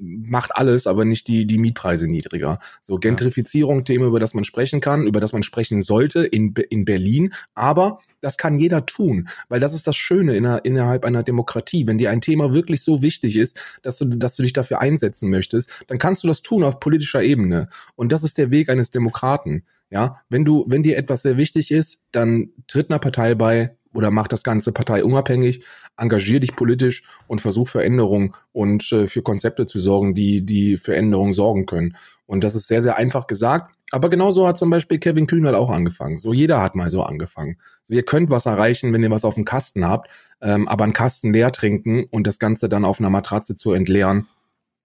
macht 0.00 0.56
alles, 0.56 0.86
aber 0.86 1.04
nicht 1.04 1.28
die, 1.28 1.46
die 1.46 1.58
Mietpreise 1.58 2.08
niedriger. 2.08 2.58
So, 2.80 2.96
Gentrifizierung, 2.96 3.84
Thema, 3.84 4.06
über 4.06 4.20
das 4.20 4.32
man 4.32 4.44
sprechen 4.44 4.80
kann, 4.80 5.06
über 5.06 5.20
das 5.20 5.32
man 5.32 5.42
sprechen 5.42 5.82
sollte 5.82 6.24
in, 6.24 6.54
in 6.70 6.86
Berlin. 6.86 7.34
Aber 7.54 7.98
das 8.20 8.38
kann 8.38 8.58
jeder 8.58 8.86
tun, 8.86 9.28
weil 9.48 9.60
das 9.60 9.74
ist 9.74 9.86
das 9.86 9.96
Schöne 9.96 10.34
inner, 10.34 10.64
innerhalb 10.64 11.04
einer 11.04 11.22
Demokratie. 11.22 11.86
Wenn 11.86 11.98
dir 11.98 12.10
ein 12.10 12.20
Thema 12.20 12.52
wirklich 12.54 12.82
so 12.82 13.02
wichtig 13.02 13.36
ist, 13.36 13.58
dass 13.82 13.98
du, 13.98 14.06
dass 14.06 14.34
du 14.36 14.42
dich 14.42 14.54
dafür 14.54 14.80
einsetzen 14.80 15.28
möchtest, 15.28 15.70
dann 15.88 15.98
kannst 15.98 16.24
du 16.24 16.28
das 16.28 16.42
tun 16.42 16.64
auf 16.64 16.80
politischer 16.80 17.22
Ebene. 17.22 17.68
Und 17.96 18.12
das 18.12 18.24
ist 18.24 18.38
der 18.38 18.50
Weg 18.50 18.70
eines 18.70 18.90
Demokraten. 18.90 19.64
Ja, 19.90 20.20
wenn 20.28 20.44
du, 20.44 20.64
wenn 20.68 20.82
dir 20.82 20.98
etwas 20.98 21.22
sehr 21.22 21.38
wichtig 21.38 21.70
ist, 21.70 22.02
dann 22.12 22.50
tritt 22.66 22.90
einer 22.90 22.98
Partei 22.98 23.34
bei, 23.34 23.76
oder 23.98 24.12
mach 24.12 24.28
das 24.28 24.44
Ganze 24.44 24.70
parteiunabhängig, 24.70 25.64
engagier 25.96 26.38
dich 26.38 26.54
politisch 26.54 27.02
und 27.26 27.40
versuch 27.40 27.66
Veränderungen 27.66 28.32
und 28.52 28.92
äh, 28.92 29.08
für 29.08 29.22
Konzepte 29.22 29.66
zu 29.66 29.80
sorgen, 29.80 30.14
die, 30.14 30.46
die 30.46 30.76
für 30.76 30.94
Änderungen 30.94 31.32
sorgen 31.32 31.66
können. 31.66 31.96
Und 32.24 32.44
das 32.44 32.54
ist 32.54 32.68
sehr, 32.68 32.80
sehr 32.80 32.96
einfach 32.96 33.26
gesagt. 33.26 33.74
Aber 33.90 34.08
genauso 34.08 34.46
hat 34.46 34.56
zum 34.56 34.70
Beispiel 34.70 35.00
Kevin 35.00 35.26
Kühnert 35.26 35.56
auch 35.56 35.68
angefangen. 35.68 36.16
So 36.16 36.32
jeder 36.32 36.62
hat 36.62 36.76
mal 36.76 36.90
so 36.90 37.02
angefangen. 37.02 37.58
So 37.82 37.92
ihr 37.92 38.04
könnt 38.04 38.30
was 38.30 38.46
erreichen, 38.46 38.92
wenn 38.92 39.02
ihr 39.02 39.10
was 39.10 39.24
auf 39.24 39.34
dem 39.34 39.44
Kasten 39.44 39.84
habt, 39.84 40.08
ähm, 40.40 40.68
aber 40.68 40.84
einen 40.84 40.92
Kasten 40.92 41.32
leer 41.32 41.50
trinken 41.50 42.04
und 42.04 42.24
das 42.24 42.38
Ganze 42.38 42.68
dann 42.68 42.84
auf 42.84 43.00
einer 43.00 43.10
Matratze 43.10 43.56
zu 43.56 43.72
entleeren, 43.72 44.28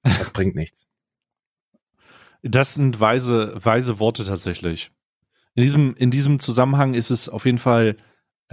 das 0.01 0.31
bringt 0.31 0.55
nichts. 0.55 0.87
Das 2.41 2.73
sind 2.73 2.99
weise, 2.99 3.53
weise 3.63 3.99
Worte 3.99 4.25
tatsächlich. 4.25 4.89
In 5.53 5.61
diesem, 5.61 5.95
in 5.97 6.09
diesem 6.09 6.39
Zusammenhang 6.39 6.95
ist 6.95 7.11
es 7.11 7.29
auf 7.29 7.45
jeden 7.45 7.59
Fall 7.59 7.95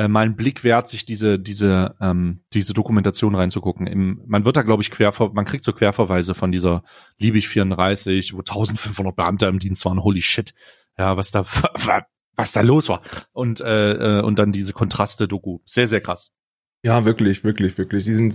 äh, 0.00 0.08
mal 0.08 0.24
ein 0.24 0.34
Blick 0.34 0.64
wert, 0.64 0.88
sich 0.88 1.04
diese, 1.04 1.38
diese, 1.38 1.94
ähm, 2.00 2.40
diese 2.54 2.72
Dokumentation 2.72 3.34
reinzugucken. 3.34 3.86
Im, 3.86 4.22
man 4.26 4.46
wird 4.46 4.56
da, 4.56 4.62
glaube 4.62 4.82
ich, 4.82 4.90
quer, 4.90 5.12
man 5.34 5.44
kriegt 5.44 5.62
so 5.62 5.74
Querverweise 5.74 6.34
von 6.34 6.50
dieser 6.50 6.84
Liebig 7.18 7.48
34, 7.48 8.32
wo 8.32 8.38
1500 8.38 9.14
Beamte 9.14 9.46
im 9.46 9.58
Dienst 9.58 9.84
waren, 9.84 10.02
holy 10.02 10.22
shit. 10.22 10.54
Ja, 10.96 11.18
was 11.18 11.32
da, 11.32 11.44
was 12.34 12.52
da 12.52 12.62
los 12.62 12.88
war. 12.88 13.02
Und, 13.32 13.60
äh, 13.60 14.20
äh, 14.20 14.22
und 14.22 14.38
dann 14.38 14.52
diese 14.52 14.72
Kontraste-Doku. 14.72 15.58
Sehr, 15.66 15.86
sehr 15.86 16.00
krass. 16.00 16.30
Ja, 16.82 17.04
wirklich, 17.04 17.44
wirklich, 17.44 17.76
wirklich. 17.76 18.04
Die 18.04 18.14
sind, 18.14 18.34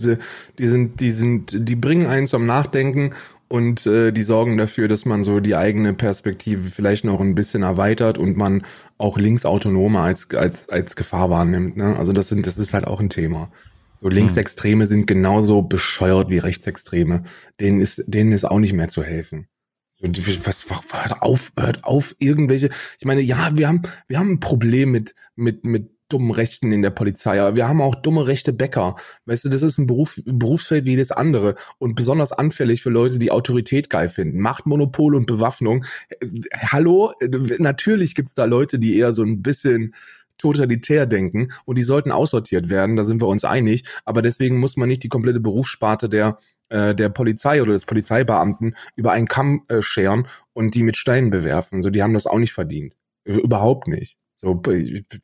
die 0.60 0.68
sind, 0.68 1.00
die 1.00 1.10
sind, 1.10 1.68
die 1.68 1.76
bringen 1.76 2.06
einen 2.06 2.28
zum 2.28 2.46
Nachdenken 2.46 3.16
und 3.56 3.88
äh, 3.88 4.12
die 4.12 4.22
sorgen 4.22 4.58
dafür, 4.58 4.90
dass 4.90 5.06
man 5.06 5.24
so 5.24 5.40
die 5.40 5.56
eigene 5.56 5.94
Perspektive 5.94 6.70
vielleicht 6.70 7.06
noch 7.06 7.22
ein 7.22 7.36
bisschen 7.36 7.64
erweitert 7.64 8.18
und 8.18 8.36
man 8.36 8.66
auch 8.98 9.18
Linksautonome 9.18 10.02
als, 10.02 10.30
als, 10.32 10.68
als 10.68 10.98
Gefahr 10.98 11.30
wahrnimmt. 11.30 11.78
Ne? 11.78 11.96
Also 11.96 12.12
das 12.12 12.28
sind, 12.28 12.46
das 12.48 12.58
ist 12.58 12.74
halt 12.74 12.86
auch 12.86 13.00
ein 13.00 13.10
Thema. 13.10 13.50
So 13.96 14.10
Linksextreme 14.10 14.84
hm. 14.84 14.88
sind 14.88 15.08
genauso 15.08 15.62
bescheuert 15.62 16.30
wie 16.30 16.40
Rechtsextreme. 16.40 17.24
Denen 17.62 17.80
ist, 17.80 18.04
denen 18.08 18.34
ist 18.34 18.44
auch 18.44 18.60
nicht 18.60 18.74
mehr 18.74 18.90
zu 18.90 19.04
helfen. 19.04 19.48
So, 19.92 20.06
was, 20.46 20.70
was, 20.70 20.86
hört 20.92 21.22
auf, 21.22 21.54
hört 21.58 21.86
auf, 21.86 22.14
irgendwelche. 22.20 22.70
Ich 23.00 23.06
meine, 23.06 23.22
ja, 23.22 23.52
wir 23.54 23.70
haben, 23.70 23.84
wir 24.10 24.20
haben 24.20 24.34
ein 24.34 24.40
Problem 24.42 24.92
mit, 24.92 25.16
mit, 25.38 25.66
mit 25.66 25.92
dummen 26.10 26.32
Rechten 26.32 26.72
in 26.72 26.82
der 26.82 26.92
Polizei, 26.92 27.42
aber 27.42 27.56
wir 27.56 27.68
haben 27.68 27.82
auch 27.82 27.96
dumme 27.96 28.28
rechte 28.28 28.54
Bäcker. 28.54 28.96
Weißt 29.26 29.46
du, 29.46 29.50
das 29.50 29.64
ist 29.64 29.78
ein 29.78 29.88
Beruf, 29.88 30.22
Berufsfeld 30.26 30.86
wie 30.86 30.92
jedes 30.92 31.12
andere 31.12 31.56
und 31.78 31.96
besonders 31.96 32.32
anfällig 32.32 32.82
für 32.82 32.90
Leute, 32.90 33.18
die 33.20 33.32
Autorität 33.32 33.90
geil 33.90 34.10
finden. 34.10 34.40
Machtmonopol 34.40 35.16
und 35.16 35.26
Bewaffnung. 35.26 35.86
Äh, 36.10 36.28
hallo, 36.54 37.14
natürlich 37.58 38.16
gibt's 38.16 38.34
da 38.34 38.46
Leute, 38.46 38.80
die 38.80 38.98
eher 38.98 39.14
so 39.14 39.24
ein 39.24 39.42
bisschen 39.42 39.96
totalitär 40.38 41.06
denken 41.06 41.52
und 41.64 41.78
die 41.78 41.84
sollten 41.84 42.12
aussortiert 42.12 42.70
werden, 42.70 42.98
da 42.98 43.06
sind 43.06 43.22
wir 43.22 43.28
uns 43.28 43.46
einig, 43.46 43.86
aber 44.04 44.22
deswegen 44.22 44.60
muss 44.60 44.76
man 44.76 44.90
nicht 44.90 45.02
die 45.04 45.08
komplette 45.08 45.40
Berufssparte 45.40 46.10
der 46.10 46.38
äh, 46.70 46.96
der 46.96 47.10
Polizei 47.10 47.62
oder 47.62 47.74
des 47.74 47.86
Polizeibeamten 47.86 48.76
über 48.96 49.12
einen 49.12 49.28
Kamm 49.28 49.64
äh, 49.68 49.82
scheren 49.82 50.28
und 50.54 50.74
die 50.74 50.84
mit 50.84 50.98
Steinen 50.98 51.30
bewerfen. 51.30 51.82
So, 51.82 51.90
die 51.90 52.02
haben 52.02 52.14
das 52.14 52.28
auch 52.28 52.40
nicht 52.40 52.54
verdient. 52.54 52.96
Überhaupt 53.24 53.88
nicht. 53.88 54.18
So, 54.36 54.62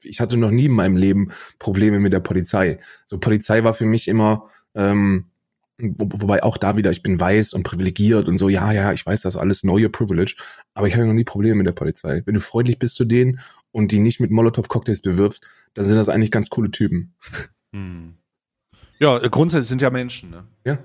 ich 0.04 0.22
hatte 0.22 0.38
noch 0.38 0.52
nie 0.52 0.66
in 0.66 0.72
meinem 0.72 0.96
Leben 0.96 1.32
Probleme 1.60 2.00
mit 2.00 2.14
der 2.14 2.22
Polizei. 2.22 2.80
So, 3.06 3.18
Polizei 3.18 3.64
war 3.64 3.74
für 3.74 3.86
mich 3.86 4.08
immer, 4.08 4.50
ähm, 4.74 5.26
wo, 5.78 6.10
wobei 6.14 6.44
auch 6.44 6.58
da 6.58 6.78
wieder, 6.78 6.92
ich 6.92 7.04
bin 7.04 7.20
weiß 7.20 7.54
und 7.54 7.64
privilegiert 7.64 8.28
und 8.28 8.38
so, 8.38 8.50
ja, 8.50 8.72
ja, 8.72 8.94
ich 8.94 9.06
weiß 9.06 9.22
das 9.22 9.36
alles, 9.36 9.64
neue 9.64 9.90
Privilege, 9.90 10.36
aber 10.74 10.88
ich 10.88 10.96
habe 10.96 11.06
noch 11.06 11.14
nie 11.14 11.24
Probleme 11.24 11.56
mit 11.56 11.68
der 11.68 11.74
Polizei. 11.74 12.22
Wenn 12.26 12.36
du 12.36 12.42
freundlich 12.42 12.80
bist 12.80 12.96
zu 12.96 13.06
denen 13.06 13.40
und 13.72 13.92
die 13.92 14.00
nicht 14.00 14.20
mit 14.20 14.32
Molotow-Cocktails 14.32 15.02
bewirfst, 15.02 15.46
dann 15.74 15.86
sind 15.86 15.96
das 15.96 16.10
eigentlich 16.10 16.32
ganz 16.32 16.50
coole 16.50 16.72
Typen. 16.72 17.14
Hm. 17.74 18.16
Ja, 19.00 19.18
grundsätzlich 19.28 19.70
sind 19.70 19.82
ja 19.82 19.90
Menschen, 19.90 20.30
ne? 20.30 20.48
Ja. 20.66 20.78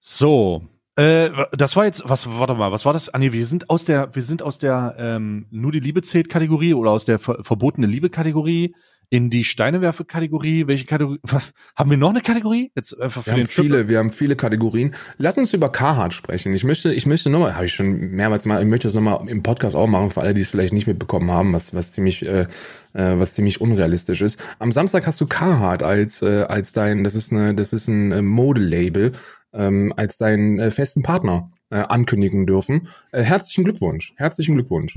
So, 0.00 0.68
äh, 0.96 1.30
das 1.52 1.76
war 1.76 1.84
jetzt, 1.84 2.02
was, 2.06 2.26
warte 2.38 2.54
mal, 2.54 2.72
was 2.72 2.84
war 2.84 2.92
das? 2.94 3.10
Ah 3.10 3.18
nee, 3.18 3.32
wir 3.32 3.44
sind 3.44 3.68
aus 3.68 3.84
der, 3.84 4.14
wir 4.14 4.22
sind 4.22 4.42
aus 4.42 4.58
der 4.58 4.96
ähm, 4.98 5.46
nur 5.50 5.70
die 5.70 5.80
Liebe 5.80 6.02
zählt 6.02 6.28
Kategorie 6.30 6.74
oder 6.74 6.90
aus 6.90 7.04
der 7.04 7.18
ver 7.18 7.44
verbotene 7.44 7.86
Liebe 7.86 8.08
Kategorie 8.08 8.74
in 9.08 9.30
die 9.30 9.44
Steinewerfe-Kategorie. 9.44 10.66
Welche 10.66 10.86
Kategorie? 10.86 11.18
Was, 11.22 11.52
haben 11.76 11.90
wir 11.90 11.96
noch 11.96 12.10
eine 12.10 12.22
Kategorie? 12.22 12.72
Jetzt 12.74 13.00
einfach 13.00 13.22
für 13.22 13.30
wir 13.30 13.34
den 13.34 13.44
haben 13.44 13.50
viele, 13.50 13.88
wir 13.88 13.98
haben 13.98 14.10
viele 14.10 14.36
Kategorien. 14.36 14.94
Lass 15.18 15.36
uns 15.36 15.52
über 15.52 15.70
Carhartt 15.70 16.14
sprechen. 16.14 16.54
Ich 16.54 16.64
möchte, 16.64 16.92
ich 16.92 17.06
möchte 17.06 17.30
nochmal, 17.30 17.54
habe 17.54 17.66
ich 17.66 17.74
schon 17.74 17.92
mehrmals 17.92 18.46
mal, 18.46 18.60
ich 18.60 18.68
möchte 18.68 18.88
das 18.88 18.94
nochmal 18.94 19.28
im 19.28 19.42
Podcast 19.42 19.76
auch 19.76 19.86
machen, 19.86 20.10
für 20.10 20.22
alle, 20.22 20.34
die 20.34 20.40
es 20.40 20.50
vielleicht 20.50 20.72
nicht 20.72 20.86
mitbekommen 20.86 21.30
haben, 21.30 21.52
was, 21.52 21.74
was 21.74 21.92
ziemlich, 21.92 22.24
äh, 22.24 22.46
äh, 22.94 23.18
was 23.18 23.34
ziemlich 23.34 23.60
unrealistisch 23.60 24.22
ist. 24.22 24.40
Am 24.58 24.72
Samstag 24.72 25.06
hast 25.06 25.20
du 25.20 25.26
Carhartt 25.26 25.82
als, 25.82 26.22
äh, 26.22 26.42
als 26.48 26.72
dein, 26.72 27.04
das 27.04 27.14
ist 27.14 27.32
eine, 27.32 27.54
das 27.54 27.72
ist 27.72 27.88
ein 27.88 28.12
äh, 28.12 28.22
Modelabel 28.22 29.12
ähm, 29.56 29.92
als 29.96 30.16
deinen 30.16 30.58
äh, 30.58 30.70
festen 30.70 31.02
Partner 31.02 31.50
äh, 31.70 31.78
ankündigen 31.78 32.46
dürfen. 32.46 32.88
Äh, 33.12 33.22
herzlichen 33.22 33.64
Glückwunsch. 33.64 34.12
Herzlichen 34.16 34.54
Glückwunsch. 34.54 34.96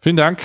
Vielen 0.00 0.16
Dank. 0.16 0.40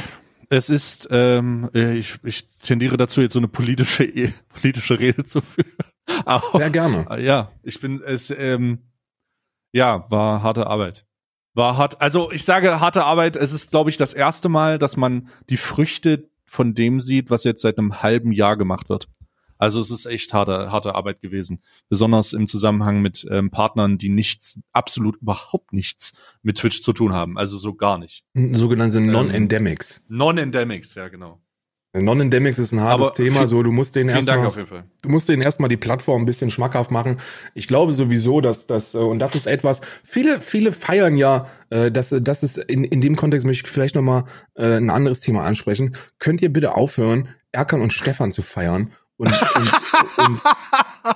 Es 0.49 0.70
ist, 0.70 1.07
ähm, 1.11 1.70
äh, 1.74 1.97
ich, 1.97 2.16
ich 2.24 2.49
tendiere 2.59 2.97
dazu, 2.97 3.22
jetzt 3.22 3.34
so 3.34 3.39
eine 3.39 3.47
politische, 3.47 4.11
politische 4.49 4.99
Rede 4.99 5.24
zu 5.24 5.41
führen. 5.41 5.72
Aber, 6.26 6.57
Sehr 6.57 6.70
gerne. 6.70 7.07
Ja, 7.22 7.51
ich 7.64 7.80
bin 7.80 8.01
es, 8.05 8.30
ähm, 8.30 8.80
ja, 9.72 10.05
war 10.09 10.43
harte 10.43 10.68
Arbeit. 10.68 11.05
War 11.55 11.78
hart, 11.78 12.01
also 12.01 12.32
ich 12.32 12.45
sage 12.45 12.80
harte 12.80 13.03
Arbeit, 13.03 13.36
es 13.36 13.53
ist, 13.53 13.72
glaube 13.72 13.89
ich, 13.89 13.97
das 13.97 14.14
erste 14.14 14.49
Mal, 14.49 14.78
dass 14.78 14.97
man 14.97 15.30
die 15.49 15.57
Früchte 15.57 16.30
von 16.45 16.74
dem 16.74 16.99
sieht, 16.99 17.30
was 17.30 17.43
jetzt 17.43 17.61
seit 17.61 17.78
einem 17.78 18.01
halben 18.01 18.32
Jahr 18.32 18.57
gemacht 18.57 18.89
wird. 18.89 19.07
Also 19.58 19.80
es 19.80 19.91
ist 19.91 20.06
echt 20.06 20.34
harte, 20.34 20.72
harte 20.72 20.95
Arbeit 20.95 21.22
gewesen. 21.22 21.62
Besonders 21.89 22.34
im 22.34 22.47
Zusammenhang 22.47 23.01
mit 23.01 23.26
ähm, 23.30 23.51
Partnern, 23.51 23.97
die 23.97 24.10
nichts, 24.10 24.60
absolut 24.72 25.22
überhaupt 25.22 25.74
nichts 25.74 26.14
mit 26.41 26.58
Twitch 26.58 26.82
zu 26.82 26.93
tun 26.93 27.14
haben. 27.14 27.38
Also 27.38 27.58
so 27.58 27.74
gar 27.74 27.97
nicht. 27.97 28.24
Sogenannte 28.34 28.97
ähm, 28.97 29.08
Non-Endemics. 29.08 30.06
Ähm, 30.10 30.18
Non-Endemics, 30.18 30.95
ja 30.95 31.08
genau. 31.08 31.43
Non-Endemics 31.95 32.58
ist 32.58 32.72
ein 32.72 32.82
hartes 32.82 33.08
Aber 33.08 33.16
Thema, 33.16 33.47
so 33.47 33.62
du 33.62 33.72
musst 33.72 33.95
den 33.95 34.10
erstmal, 34.10 34.51
du 35.04 35.10
musst 35.10 35.30
den 35.30 35.41
erstmal 35.41 35.70
die 35.70 35.78
Plattform 35.78 36.24
ein 36.24 36.26
bisschen 36.26 36.49
schmackhaft 36.49 36.89
machen. 36.89 37.20
Ich 37.54 37.68
glaube 37.68 37.93
sowieso, 37.93 38.41
dass 38.41 38.66
das 38.66 38.95
und 38.95 39.20
das 39.20 39.36
ist 39.36 39.45
etwas. 39.45 39.82
Viele, 40.04 40.41
viele 40.41 40.72
feiern 40.72 41.16
ja, 41.18 41.47
äh, 41.70 41.91
dass 41.91 42.10
das 42.10 42.41
ist 42.41 42.58
in 42.58 42.84
in 42.84 42.99
dem 42.99 43.16
Kontext 43.16 43.45
möchte 43.45 43.68
ich 43.68 43.72
vielleicht 43.72 43.93
noch 43.93 44.01
mal 44.01 44.26
äh, 44.56 44.78
ein 44.78 44.89
anderes 44.89 45.20
Thema 45.20 45.43
ansprechen. 45.43 45.95
Könnt 46.18 46.41
ihr 46.41 46.51
bitte 46.51 46.74
aufhören, 46.74 47.30
Erkan 47.51 47.82
und 47.82 47.93
Stefan 47.93 48.32
zu 48.32 48.41
feiern 48.41 48.91
und 49.18 49.32
und 49.55 49.72
und 50.18 50.41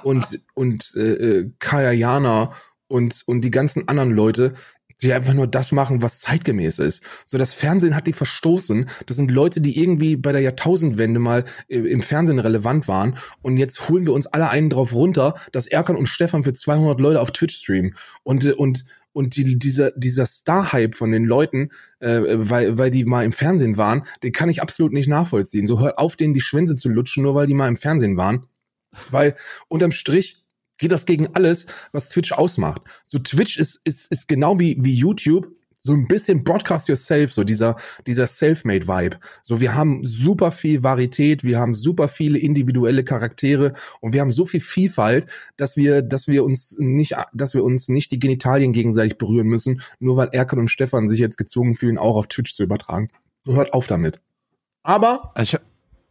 und, 0.04 0.39
und 0.54 0.95
äh, 0.95 1.02
äh, 1.02 1.52
Kaya 1.60 1.91
Jana 1.91 2.52
und 2.88 3.24
und 3.26 3.41
die 3.41 3.52
ganzen 3.52 3.88
anderen 3.88 4.12
Leute, 4.12 4.54
die 5.02 5.14
einfach 5.14 5.34
nur 5.34 5.48
das 5.48 5.72
machen, 5.72 6.02
was 6.02 6.20
zeitgemäß 6.20 6.80
ist. 6.80 7.04
So 7.26 7.38
das 7.38 7.54
Fernsehen 7.54 7.95
hat 7.95 8.08
die 8.08 8.14
verstoßen. 8.14 8.89
Das 9.06 9.16
sind 9.16 9.30
Leute, 9.32 9.62
die 9.62 9.80
irgendwie 9.80 10.16
bei 10.16 10.32
der 10.32 10.41
Jahrtausendwende 10.41 11.20
mal 11.20 11.45
äh, 11.68 11.78
im 11.80 12.02
Fernsehen 12.02 12.39
relevant 12.39 12.88
waren 12.88 13.18
und 13.41 13.58
jetzt 13.58 13.89
holen 13.89 14.06
wir 14.06 14.14
uns 14.14 14.28
alle 14.28 14.50
einen 14.50 14.70
drauf 14.70 14.93
runter, 14.93 15.36
dass 15.52 15.68
Erkan 15.68 15.95
und 15.95 16.08
Stefan 16.08 16.43
für 16.43 16.54
200 16.54 17.00
Leute 17.00 17.22
auf 17.22 17.32
Twitch 17.32 17.58
streamen 17.58 17.95
und 18.24 18.45
äh, 18.45 18.54
und 18.54 18.86
und 19.18 19.36
die, 19.36 19.57
dieser, 19.57 19.89
dieser 19.95 20.28
Star-Hype 20.28 20.93
von 20.93 21.11
den 21.11 21.26
Leuten, 21.26 21.72
äh, 21.99 22.22
weil, 22.22 22.78
weil 22.78 22.91
die 22.91 23.03
mal 23.03 23.26
im 23.26 23.32
Fernsehen 23.32 23.76
waren, 23.76 24.05
den 24.22 24.32
kann 24.32 24.47
ich 24.47 24.61
absolut 24.61 24.93
nicht 24.93 25.07
nachvollziehen. 25.07 25.65
So 25.65 25.80
hört 25.80 25.97
auf, 25.97 26.15
denen 26.15 26.36
die 26.36 26.41
Schwänze 26.41 26.76
zu 26.76 26.88
lutschen, 26.88 27.24
nur 27.24 27.34
weil 27.34 27.47
die 27.47 27.55
mal 27.55 27.68
im 27.68 27.78
Fernsehen 27.78 28.15
waren. 28.15 28.45
Weil 29.09 29.36
unterm 29.70 29.91
Strich 29.91 30.45
geht 30.78 30.91
das 30.91 31.07
gegen 31.07 31.34
alles, 31.34 31.65
was 31.91 32.09
Twitch 32.09 32.32
ausmacht. 32.32 32.84
So 33.07 33.18
Twitch 33.18 33.57
ist, 33.57 33.82
ist, 33.86 34.11
ist 34.11 34.28
genau 34.28 34.59
wie, 34.59 34.78
wie 34.82 34.93
YouTube 34.93 35.47
so 35.88 35.94
ein 35.94 36.06
bisschen 36.06 36.44
Broadcast 36.44 36.90
Yourself, 36.90 37.32
so 37.32 37.46
dieser, 37.46 37.78
dieser 38.06 38.28
Selfmade-Vibe. 38.28 39.18
So, 39.42 39.62
wir 39.62 39.74
haben 39.74 40.04
super 40.04 40.52
viel 40.52 40.84
Varietät, 40.84 41.46
wir 41.46 41.60
haben 41.60 41.74
super 41.74 42.10
viele 42.10 42.38
individuelle 42.38 43.06
Charaktere 43.06 43.74
und 44.02 44.14
wir 44.14 44.20
haben 44.20 44.32
so 44.32 44.46
viel 44.46 44.60
Vielfalt, 44.60 45.28
dass 45.56 45.78
wir, 45.78 46.02
dass 46.02 46.28
wir 46.28 46.44
uns 46.44 46.76
nicht, 46.78 47.16
dass 47.34 47.54
wir 47.54 47.64
uns 47.64 47.88
nicht 47.88 48.12
die 48.12 48.20
Genitalien 48.20 48.74
gegenseitig 48.74 49.18
berühren 49.18 49.48
müssen, 49.48 49.82
nur 50.00 50.18
weil 50.18 50.28
Erkan 50.34 50.60
und 50.60 50.68
Stefan 50.68 51.08
sich 51.08 51.20
jetzt 51.20 51.38
gezwungen 51.38 51.76
fühlen, 51.76 51.98
auch 51.98 52.18
auf 52.18 52.28
Twitch 52.28 52.54
zu 52.54 52.64
übertragen. 52.64 53.08
Hört 53.46 53.72
auf 53.74 53.88
damit. 53.88 54.20
Aber, 54.84 55.34
Ich, 55.40 55.58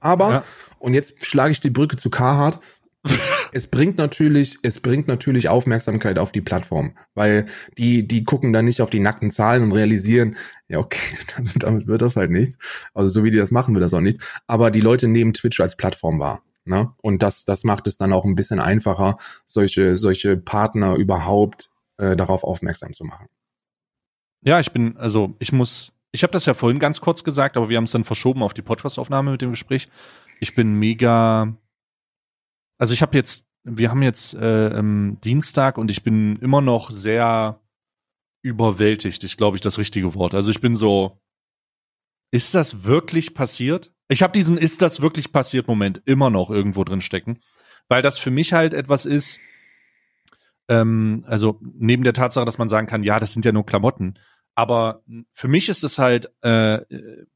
aber, 0.01 0.31
Ja. 0.31 0.45
und 0.79 0.95
jetzt 0.95 1.23
schlage 1.25 1.53
ich 1.53 1.61
die 1.61 1.71
Brücke 1.71 1.97
zu 1.97 2.09
Carhartt. 2.09 2.61
es 3.57 3.69
bringt 3.69 3.97
natürlich, 3.97 4.59
es 4.63 4.81
bringt 4.81 5.09
natürlich 5.09 5.49
Aufmerksamkeit 5.49 6.19
auf 6.19 6.31
die 6.31 6.43
Plattform, 6.43 6.95
weil 7.15 7.47
die, 7.79 8.07
die 8.07 8.23
gucken 8.23 8.53
dann 8.53 8.67
nicht 8.67 8.83
auf 8.83 8.91
die 8.91 9.01
nackten 9.01 9.31
Zahlen 9.31 9.63
und 9.63 9.73
realisieren, 9.73 10.37
ja, 10.69 10.79
okay, 10.79 11.17
also 11.37 11.59
damit 11.59 11.87
wird 11.87 12.03
das 12.03 12.17
halt 12.17 12.31
nichts. 12.31 12.59
Also 12.93 13.09
so 13.09 13.25
wie 13.25 13.31
die 13.31 13.39
das 13.39 13.51
machen, 13.51 13.75
wird 13.75 13.83
das 13.83 13.95
auch 13.95 14.03
nichts. 14.03 14.23
Aber 14.47 14.71
die 14.71 14.83
Leute 14.83 15.09
nehmen 15.09 15.33
Twitch 15.33 15.59
als 15.61 15.75
Plattform 15.75 16.21
wahr. 16.21 16.43
Ne? 16.67 16.93
Und 17.01 17.23
das, 17.23 17.47
das 17.47 17.65
macht 17.65 17.87
es 17.87 17.97
dann 17.97 18.13
auch 18.13 18.27
ein 18.27 18.35
bisschen 18.35 18.61
einfacher, 18.61 19.17
solche, 19.47 19.97
solche 19.97 20.37
Partner 20.37 20.95
überhaupt 20.97 21.71
äh, 21.97 22.15
darauf 22.15 22.45
aufmerksam 22.45 22.93
zu 22.93 23.05
machen. 23.05 23.27
ja, 24.45 24.61
ich 24.61 24.71
bin, 24.71 24.99
also 24.99 25.35
ich 25.39 25.51
muss, 25.51 25.95
ich 26.13 26.23
habe 26.25 26.33
das 26.33 26.45
ja 26.45 26.53
vorhin 26.53 26.79
ganz 26.79 27.01
kurz 27.01 27.25
gesagt, 27.25 27.57
aber 27.57 27.71
wir 27.71 27.79
haben 27.79 27.85
es 27.85 27.93
dann 27.93 28.05
verschoben 28.05 28.43
auf 28.43 28.53
die 28.53 28.63
Podcast-Aufnahme 28.63 29.31
mit 29.31 29.41
dem 29.41 29.51
Gespräch. 29.51 29.89
Ich 30.41 30.55
bin 30.55 30.75
mega, 30.75 31.57
also 32.79 32.95
ich 32.95 33.03
habe 33.03 33.17
jetzt, 33.17 33.47
wir 33.65 33.91
haben 33.91 34.03
jetzt 34.03 34.35
äh, 34.35 34.69
ähm, 34.69 35.19
Dienstag 35.25 35.79
und 35.79 35.91
ich 35.91 36.03
bin 36.03 36.37
immer 36.37 36.61
noch 36.61 36.91
sehr 36.91 37.61
überwältigt, 38.43 39.25
ich 39.25 39.37
glaube 39.37 39.57
ich 39.57 39.61
das 39.61 39.79
richtige 39.79 40.15
Wort. 40.15 40.35
Also 40.35 40.51
ich 40.51 40.61
bin 40.61 40.75
so, 40.75 41.21
ist 42.31 42.55
das 42.55 42.85
wirklich 42.85 43.35
passiert? 43.35 43.93
Ich 44.09 44.23
habe 44.23 44.33
diesen 44.33 44.57
ist 44.57 44.83
das 44.83 45.01
wirklich 45.01 45.33
passiert 45.33 45.67
Moment 45.67 46.03
immer 46.05 46.31
noch 46.31 46.51
irgendwo 46.51 46.85
drin 46.85 47.01
stecken, 47.01 47.39
weil 47.89 48.03
das 48.03 48.19
für 48.19 48.31
mich 48.31 48.53
halt 48.53 48.73
etwas 48.73 49.05
ist, 49.05 49.41
ähm, 50.69 51.25
also 51.27 51.61
neben 51.63 52.05
der 52.05 52.13
Tatsache, 52.13 52.45
dass 52.45 52.59
man 52.59 52.69
sagen 52.69 52.87
kann, 52.87 53.03
ja, 53.03 53.19
das 53.19 53.33
sind 53.33 53.45
ja 53.45 53.53
nur 53.53 53.67
Klamotten, 53.67 54.15
aber 54.55 55.03
für 55.33 55.49
mich 55.49 55.69
ist 55.69 55.85
es 55.85 55.99
halt, 55.99 56.33
äh, 56.43 56.75
äh, 56.77 57.27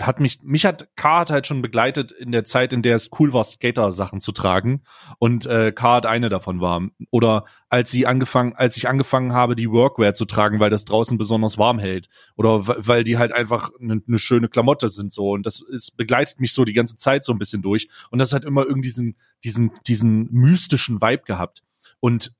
hat 0.00 0.20
mich, 0.20 0.42
mich 0.42 0.64
hat 0.64 0.96
Card 0.96 1.30
halt 1.30 1.46
schon 1.46 1.60
begleitet 1.60 2.10
in 2.10 2.32
der 2.32 2.44
Zeit, 2.44 2.72
in 2.72 2.82
der 2.82 2.96
es 2.96 3.10
cool 3.18 3.32
war, 3.32 3.44
Skater-Sachen 3.44 4.20
zu 4.20 4.32
tragen 4.32 4.82
und 5.18 5.44
äh, 5.46 5.72
Card 5.72 6.06
eine 6.06 6.28
davon 6.28 6.60
war. 6.60 6.82
Oder 7.10 7.44
als 7.68 7.90
sie 7.90 8.06
angefangen, 8.06 8.54
als 8.54 8.76
ich 8.76 8.88
angefangen 8.88 9.32
habe, 9.32 9.54
die 9.54 9.70
Workwear 9.70 10.14
zu 10.14 10.24
tragen, 10.24 10.60
weil 10.60 10.70
das 10.70 10.86
draußen 10.86 11.18
besonders 11.18 11.58
warm 11.58 11.78
hält. 11.78 12.08
Oder 12.36 12.66
weil 12.66 13.04
die 13.04 13.18
halt 13.18 13.32
einfach 13.32 13.70
eine 13.80 14.00
ne 14.06 14.18
schöne 14.18 14.48
Klamotte 14.48 14.88
sind 14.88 15.12
so. 15.12 15.32
Und 15.32 15.44
das 15.44 15.60
ist, 15.60 15.96
begleitet 15.96 16.40
mich 16.40 16.52
so 16.52 16.64
die 16.64 16.72
ganze 16.72 16.96
Zeit 16.96 17.24
so 17.24 17.32
ein 17.32 17.38
bisschen 17.38 17.60
durch. 17.60 17.88
Und 18.10 18.18
das 18.18 18.32
hat 18.32 18.44
immer 18.44 18.64
irgendwie 18.64 18.88
diesen, 18.88 19.16
diesen, 19.44 19.72
diesen 19.86 20.32
mystischen 20.32 21.02
Vibe 21.02 21.24
gehabt. 21.24 21.62
Und 22.00 22.32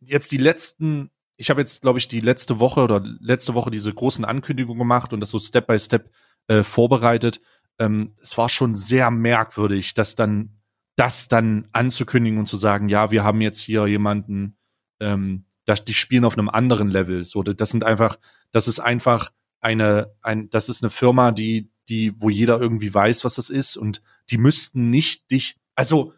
jetzt 0.00 0.32
die 0.32 0.38
letzten, 0.38 1.10
ich 1.36 1.50
habe 1.50 1.60
jetzt, 1.60 1.82
glaube 1.82 1.98
ich, 1.98 2.08
die 2.08 2.20
letzte 2.20 2.58
Woche 2.58 2.80
oder 2.80 3.00
letzte 3.20 3.54
Woche 3.54 3.70
diese 3.70 3.92
großen 3.92 4.24
Ankündigungen 4.24 4.80
gemacht 4.80 5.12
und 5.12 5.20
das 5.20 5.30
so 5.30 5.38
Step 5.38 5.66
by 5.66 5.78
Step 5.78 6.10
äh, 6.48 6.62
vorbereitet. 6.62 7.40
Ähm, 7.78 8.14
es 8.20 8.36
war 8.38 8.48
schon 8.48 8.74
sehr 8.74 9.10
merkwürdig, 9.10 9.94
dass 9.94 10.14
dann 10.14 10.58
das 10.96 11.28
dann 11.28 11.68
anzukündigen 11.72 12.38
und 12.38 12.46
zu 12.46 12.56
sagen, 12.56 12.88
ja, 12.88 13.10
wir 13.10 13.24
haben 13.24 13.40
jetzt 13.40 13.60
hier 13.60 13.86
jemanden, 13.86 14.56
ähm, 15.00 15.46
das, 15.64 15.84
die 15.84 15.94
spielen 15.94 16.24
auf 16.24 16.36
einem 16.36 16.48
anderen 16.48 16.88
Level. 16.88 17.24
So, 17.24 17.42
das 17.42 17.70
sind 17.70 17.84
einfach, 17.84 18.18
das 18.50 18.68
ist 18.68 18.80
einfach 18.80 19.30
eine, 19.60 20.14
ein, 20.22 20.50
das 20.50 20.68
ist 20.68 20.82
eine 20.82 20.90
Firma, 20.90 21.32
die, 21.32 21.70
die, 21.88 22.20
wo 22.20 22.30
jeder 22.30 22.60
irgendwie 22.60 22.92
weiß, 22.92 23.24
was 23.24 23.36
das 23.36 23.48
ist 23.48 23.76
und 23.76 24.02
die 24.30 24.38
müssten 24.38 24.90
nicht 24.90 25.30
dich, 25.30 25.56
also 25.74 26.12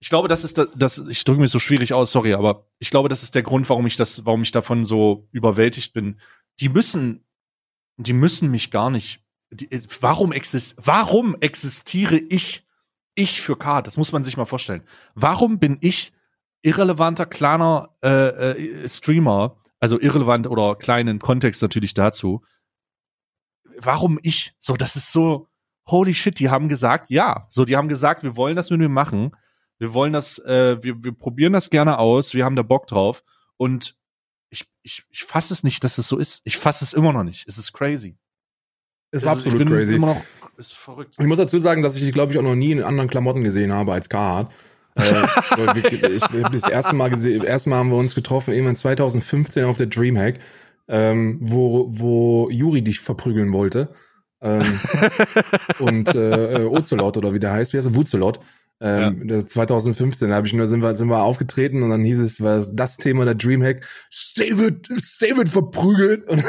ich 0.00 0.08
glaube, 0.08 0.26
das 0.26 0.42
ist 0.42 0.58
das, 0.58 0.68
das 0.74 0.98
ich 0.98 1.22
drücke 1.24 1.40
mich 1.40 1.52
so 1.52 1.60
schwierig 1.60 1.92
aus, 1.92 2.10
sorry, 2.10 2.34
aber 2.34 2.66
ich 2.80 2.90
glaube, 2.90 3.08
das 3.08 3.22
ist 3.22 3.36
der 3.36 3.44
Grund, 3.44 3.68
warum 3.68 3.86
ich 3.86 3.96
das, 3.96 4.26
warum 4.26 4.42
ich 4.42 4.50
davon 4.50 4.82
so 4.82 5.28
überwältigt 5.30 5.92
bin. 5.92 6.18
Die 6.58 6.68
müssen, 6.68 7.24
die 7.96 8.12
müssen 8.12 8.50
mich 8.50 8.70
gar 8.70 8.90
nicht. 8.90 9.20
Die, 9.50 9.68
warum 10.00 10.32
exist, 10.32 10.76
warum 10.82 11.36
existiere 11.40 12.16
ich, 12.16 12.66
ich 13.14 13.40
für 13.40 13.56
K? 13.56 13.82
Das 13.82 13.96
muss 13.96 14.12
man 14.12 14.24
sich 14.24 14.36
mal 14.36 14.46
vorstellen. 14.46 14.82
Warum 15.14 15.58
bin 15.58 15.78
ich 15.80 16.12
irrelevanter 16.62 17.26
kleiner 17.26 17.90
äh, 18.02 18.52
äh, 18.52 18.88
Streamer, 18.88 19.56
also 19.80 20.00
irrelevant 20.00 20.46
oder 20.46 20.76
kleinen 20.76 21.18
Kontext 21.18 21.60
natürlich 21.60 21.94
dazu? 21.94 22.42
Warum 23.78 24.18
ich? 24.22 24.54
So, 24.58 24.74
das 24.74 24.96
ist 24.96 25.12
so 25.12 25.48
holy 25.86 26.14
shit. 26.14 26.38
Die 26.38 26.50
haben 26.50 26.68
gesagt, 26.68 27.10
ja, 27.10 27.46
so, 27.48 27.64
die 27.64 27.76
haben 27.76 27.88
gesagt, 27.88 28.22
wir 28.22 28.36
wollen 28.36 28.56
das 28.56 28.70
mit 28.70 28.80
mir 28.80 28.88
machen. 28.88 29.32
Wir 29.78 29.92
wollen 29.92 30.12
das, 30.12 30.38
äh, 30.38 30.82
wir, 30.82 31.02
wir 31.02 31.12
probieren 31.12 31.52
das 31.52 31.68
gerne 31.68 31.98
aus, 31.98 32.34
wir 32.34 32.44
haben 32.44 32.56
da 32.56 32.62
Bock 32.62 32.86
drauf. 32.86 33.24
Und 33.56 33.96
ich, 34.52 34.66
ich, 34.82 35.04
ich 35.10 35.24
fasse 35.24 35.54
es 35.54 35.64
nicht, 35.64 35.82
dass 35.82 35.98
es 35.98 36.06
so 36.06 36.18
ist. 36.18 36.42
Ich 36.44 36.58
fasse 36.58 36.84
es 36.84 36.92
immer 36.92 37.12
noch 37.12 37.24
nicht. 37.24 37.48
Es 37.48 37.56
ist 37.56 37.72
crazy. 37.72 38.16
Ist 39.10 39.22
Es 39.22 39.26
absolut 39.26 39.60
ich 39.60 39.66
bin 39.66 39.74
crazy. 39.74 39.94
Immer 39.94 40.08
noch, 40.08 40.22
ist 40.58 40.74
verrückt. 40.74 41.16
Ich 41.18 41.26
muss 41.26 41.38
dazu 41.38 41.58
sagen, 41.58 41.82
dass 41.82 41.96
ich 41.96 42.02
dich, 42.02 42.12
glaube 42.12 42.32
ich, 42.32 42.38
auch 42.38 42.42
noch 42.42 42.54
nie 42.54 42.72
in 42.72 42.82
anderen 42.82 43.08
Klamotten 43.08 43.42
gesehen 43.42 43.72
habe 43.72 43.94
als 43.94 44.10
Carhartt. 44.10 44.52
äh, 44.94 45.24
ich, 45.94 46.22
das 46.52 46.68
erste 46.68 46.94
Mal 46.94 47.08
gesehen, 47.08 47.42
erste 47.42 47.70
Mal 47.70 47.76
haben 47.76 47.90
wir 47.90 47.96
uns 47.96 48.14
getroffen, 48.14 48.52
irgendwann 48.52 48.76
2015 48.76 49.64
auf 49.64 49.78
der 49.78 49.86
Dreamhack, 49.86 50.38
ähm, 50.86 51.38
wo, 51.40 51.88
wo 51.90 52.50
Juri 52.50 52.82
dich 52.82 53.00
verprügeln 53.00 53.52
wollte. 53.54 53.94
Ähm, 54.42 54.80
und 55.78 56.14
äh, 56.14 56.62
äh, 56.62 56.64
Ocelot 56.66 57.16
oder 57.16 57.32
wie 57.32 57.40
der 57.40 57.52
heißt, 57.52 57.72
wie 57.72 57.78
heißt 57.78 57.88
er? 57.88 57.94
Wuzelot. 57.94 58.38
Ähm, 58.82 59.28
das 59.28 59.46
2015 59.46 60.28
da 60.28 60.34
hab 60.34 60.44
ich 60.44 60.52
nur 60.52 60.66
sind 60.66 60.82
wir 60.82 60.96
sind 60.96 61.08
wir 61.08 61.22
aufgetreten 61.22 61.84
und 61.84 61.90
dann 61.90 62.02
hieß 62.02 62.18
es 62.18 62.40
war 62.40 62.66
das 62.72 62.96
Thema 62.96 63.24
der 63.24 63.36
Dreamhack. 63.36 63.86
David 64.36 64.88
David 65.20 65.48
verprügelt. 65.48 66.28
Und 66.28 66.44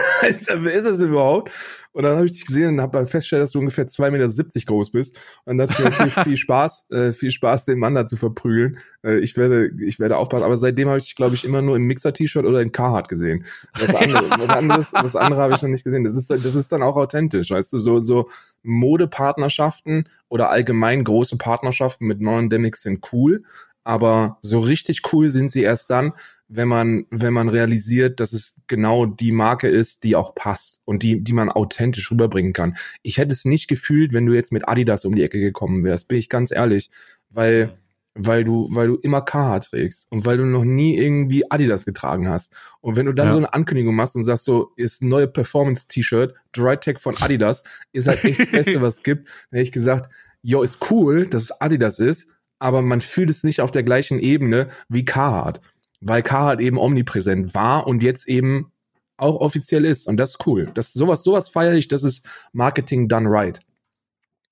wer 0.59 0.73
ist 0.73 0.85
das 0.85 0.99
überhaupt 0.99 1.51
und 1.93 2.03
dann 2.03 2.15
habe 2.15 2.25
ich 2.25 2.33
dich 2.33 2.45
gesehen 2.45 2.73
und 2.73 2.81
habe 2.81 3.05
festgestellt, 3.05 3.43
dass 3.43 3.51
du 3.51 3.59
ungefähr 3.59 3.85
2,70 3.87 4.11
Meter 4.11 4.65
groß 4.65 4.91
bist. 4.91 5.15
Und 5.45 5.57
dann 5.57 5.67
dachte 5.67 5.73
ich 5.73 5.99
mir, 5.99 6.07
okay, 6.07 6.09
viel 6.23 6.37
Spaß 6.37 6.85
äh, 6.89 7.13
viel 7.13 7.31
Spaß 7.31 7.65
den 7.65 7.79
Mann 7.79 7.93
da 7.95 8.05
zu 8.05 8.15
verprügeln. 8.15 8.79
Äh, 9.03 9.19
ich 9.19 9.37
werde 9.37 9.69
ich 9.79 9.99
werde 9.99 10.17
aufpassen. 10.17 10.43
Aber 10.43 10.57
seitdem 10.57 10.89
habe 10.89 10.97
ich 10.97 11.05
dich 11.05 11.15
glaube 11.15 11.35
ich 11.35 11.45
immer 11.45 11.61
nur 11.61 11.75
im 11.75 11.83
Mixer 11.83 12.11
T-Shirt 12.11 12.45
oder 12.45 12.61
in 12.61 12.71
Carhartt 12.71 13.09
gesehen. 13.09 13.45
Was 13.79 13.93
anderes 13.93 14.29
was 14.39 14.49
anderes 14.49 14.93
was 14.93 15.15
andere 15.15 15.41
habe 15.41 15.53
ich 15.53 15.61
noch 15.61 15.69
nicht 15.69 15.83
gesehen. 15.83 16.03
Das 16.03 16.15
ist 16.15 16.31
das 16.31 16.55
ist 16.55 16.71
dann 16.71 16.81
auch 16.81 16.97
authentisch 16.97 17.51
weißt 17.51 17.71
du? 17.73 17.77
So 17.77 17.99
so 17.99 18.29
Modepartnerschaften 18.63 20.09
oder 20.29 20.49
allgemein 20.49 21.03
große 21.03 21.37
Partnerschaften 21.37 22.07
mit 22.07 22.21
neuen 22.21 22.49
Demics 22.49 22.81
sind 22.81 23.05
cool, 23.11 23.43
aber 23.83 24.39
so 24.41 24.59
richtig 24.59 25.01
cool 25.11 25.29
sind 25.29 25.51
sie 25.51 25.61
erst 25.61 25.91
dann, 25.91 26.13
wenn 26.55 26.67
man, 26.67 27.05
wenn 27.09 27.33
man 27.33 27.49
realisiert, 27.49 28.19
dass 28.19 28.31
es 28.33 28.57
genau 28.67 29.05
die 29.05 29.31
Marke 29.31 29.67
ist, 29.67 30.03
die 30.03 30.15
auch 30.15 30.35
passt 30.35 30.79
und 30.85 31.01
die, 31.03 31.21
die 31.23 31.33
man 31.33 31.49
authentisch 31.49 32.11
rüberbringen 32.11 32.53
kann. 32.53 32.77
Ich 33.01 33.17
hätte 33.17 33.33
es 33.33 33.45
nicht 33.45 33.67
gefühlt, 33.67 34.13
wenn 34.13 34.25
du 34.25 34.33
jetzt 34.33 34.51
mit 34.51 34.67
Adidas 34.67 35.05
um 35.05 35.15
die 35.15 35.23
Ecke 35.23 35.39
gekommen 35.39 35.83
wärst, 35.83 36.07
bin 36.07 36.17
ich 36.19 36.29
ganz 36.29 36.51
ehrlich, 36.51 36.91
weil, 37.29 37.77
weil 38.13 38.43
du, 38.43 38.67
weil 38.71 38.87
du 38.87 38.95
immer 38.97 39.21
KH 39.21 39.59
trägst 39.61 40.05
und 40.11 40.25
weil 40.25 40.37
du 40.37 40.45
noch 40.45 40.63
nie 40.63 40.97
irgendwie 40.97 41.49
Adidas 41.49 41.85
getragen 41.85 42.29
hast. 42.29 42.51
Und 42.81 42.95
wenn 42.95 43.07
du 43.07 43.13
dann 43.13 43.27
Ja. 43.27 43.31
so 43.31 43.37
eine 43.39 43.53
Ankündigung 43.53 43.95
machst 43.95 44.15
und 44.15 44.23
sagst 44.23 44.45
so, 44.45 44.71
ist 44.75 45.03
neue 45.03 45.27
Performance-T-Shirt, 45.27 46.35
Dry 46.51 46.77
Tech 46.77 46.99
von 46.99 47.15
Adidas, 47.19 47.63
ist 47.93 48.07
halt 48.07 48.23
echt 48.23 48.39
das 48.41 48.51
Beste, 48.51 48.81
was 48.81 48.97
es 48.97 49.03
gibt, 49.03 49.27
dann 49.49 49.57
hätte 49.57 49.63
ich 49.63 49.71
gesagt, 49.71 50.11
yo, 50.43 50.61
ist 50.61 50.91
cool, 50.91 51.25
dass 51.27 51.43
es 51.43 51.61
Adidas 51.61 51.99
ist, 51.99 52.27
aber 52.59 52.81
man 52.81 53.01
fühlt 53.01 53.29
es 53.29 53.43
nicht 53.43 53.61
auf 53.61 53.71
der 53.71 53.83
gleichen 53.83 54.19
Ebene 54.19 54.69
wie 54.89 55.03
Carhartt, 55.05 55.59
weil 56.05 56.23
Carhartt 56.23 56.59
eben 56.59 56.77
omnipräsent 56.77 57.53
war 57.55 57.87
und 57.87 58.03
jetzt 58.03 58.27
eben 58.27 58.71
auch 59.17 59.35
offiziell 59.39 59.85
ist 59.85 60.07
und 60.07 60.17
das 60.17 60.31
ist 60.31 60.47
cool. 60.47 60.71
Das 60.73 60.93
sowas 60.93 61.23
sowas 61.23 61.49
feiere 61.49 61.73
ich, 61.73 61.87
das 61.87 62.03
ist 62.03 62.27
Marketing 62.51 63.07
done 63.07 63.29
right. 63.29 63.59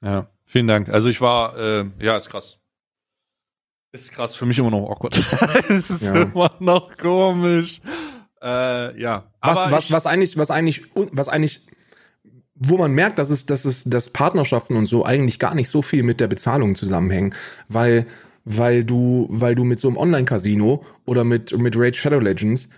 Ja, 0.01 0.27
Vielen 0.51 0.67
Dank. 0.67 0.89
Also 0.89 1.07
ich 1.07 1.21
war, 1.21 1.57
äh, 1.57 1.85
ja, 1.99 2.17
ist 2.17 2.29
krass. 2.29 2.57
Ist 3.93 4.11
krass, 4.11 4.35
für 4.35 4.45
mich 4.45 4.59
immer 4.59 4.69
noch 4.69 4.89
awkward. 4.89 5.17
es 5.69 5.89
ist 5.89 6.03
Ja. 6.03 6.23
immer 6.23 6.51
noch 6.59 6.97
komisch. 6.97 7.79
Äh, 8.41 8.99
ja. 9.01 9.31
Was, 9.41 9.57
Aber 9.57 9.71
was, 9.71 9.85
ich, 9.85 9.91
was 9.93 10.05
eigentlich, 10.05 10.37
was 10.37 10.51
eigentlich, 10.51 10.83
was 10.93 11.29
eigentlich, 11.29 11.65
wo 12.55 12.77
man 12.77 12.91
merkt, 12.91 13.17
dass 13.17 13.29
es, 13.29 13.45
dass 13.45 13.63
es, 13.63 13.85
dass 13.85 14.09
Partnerschaften 14.09 14.75
und 14.75 14.87
so 14.87 15.05
eigentlich 15.05 15.39
gar 15.39 15.55
nicht 15.55 15.69
so 15.69 15.81
viel 15.81 16.03
mit 16.03 16.19
der 16.19 16.27
Bezahlung 16.27 16.75
zusammenhängen, 16.75 17.33
weil, 17.69 18.05
weil 18.45 18.83
du, 18.83 19.27
weil 19.29 19.55
du 19.55 19.63
mit 19.63 19.79
so 19.79 19.87
einem 19.87 19.97
Online-Casino 19.97 20.83
oder 21.05 21.23
mit, 21.23 21.57
mit 21.57 21.77
Raid 21.77 21.95
Shadow 21.95 22.19
Legends 22.19 22.69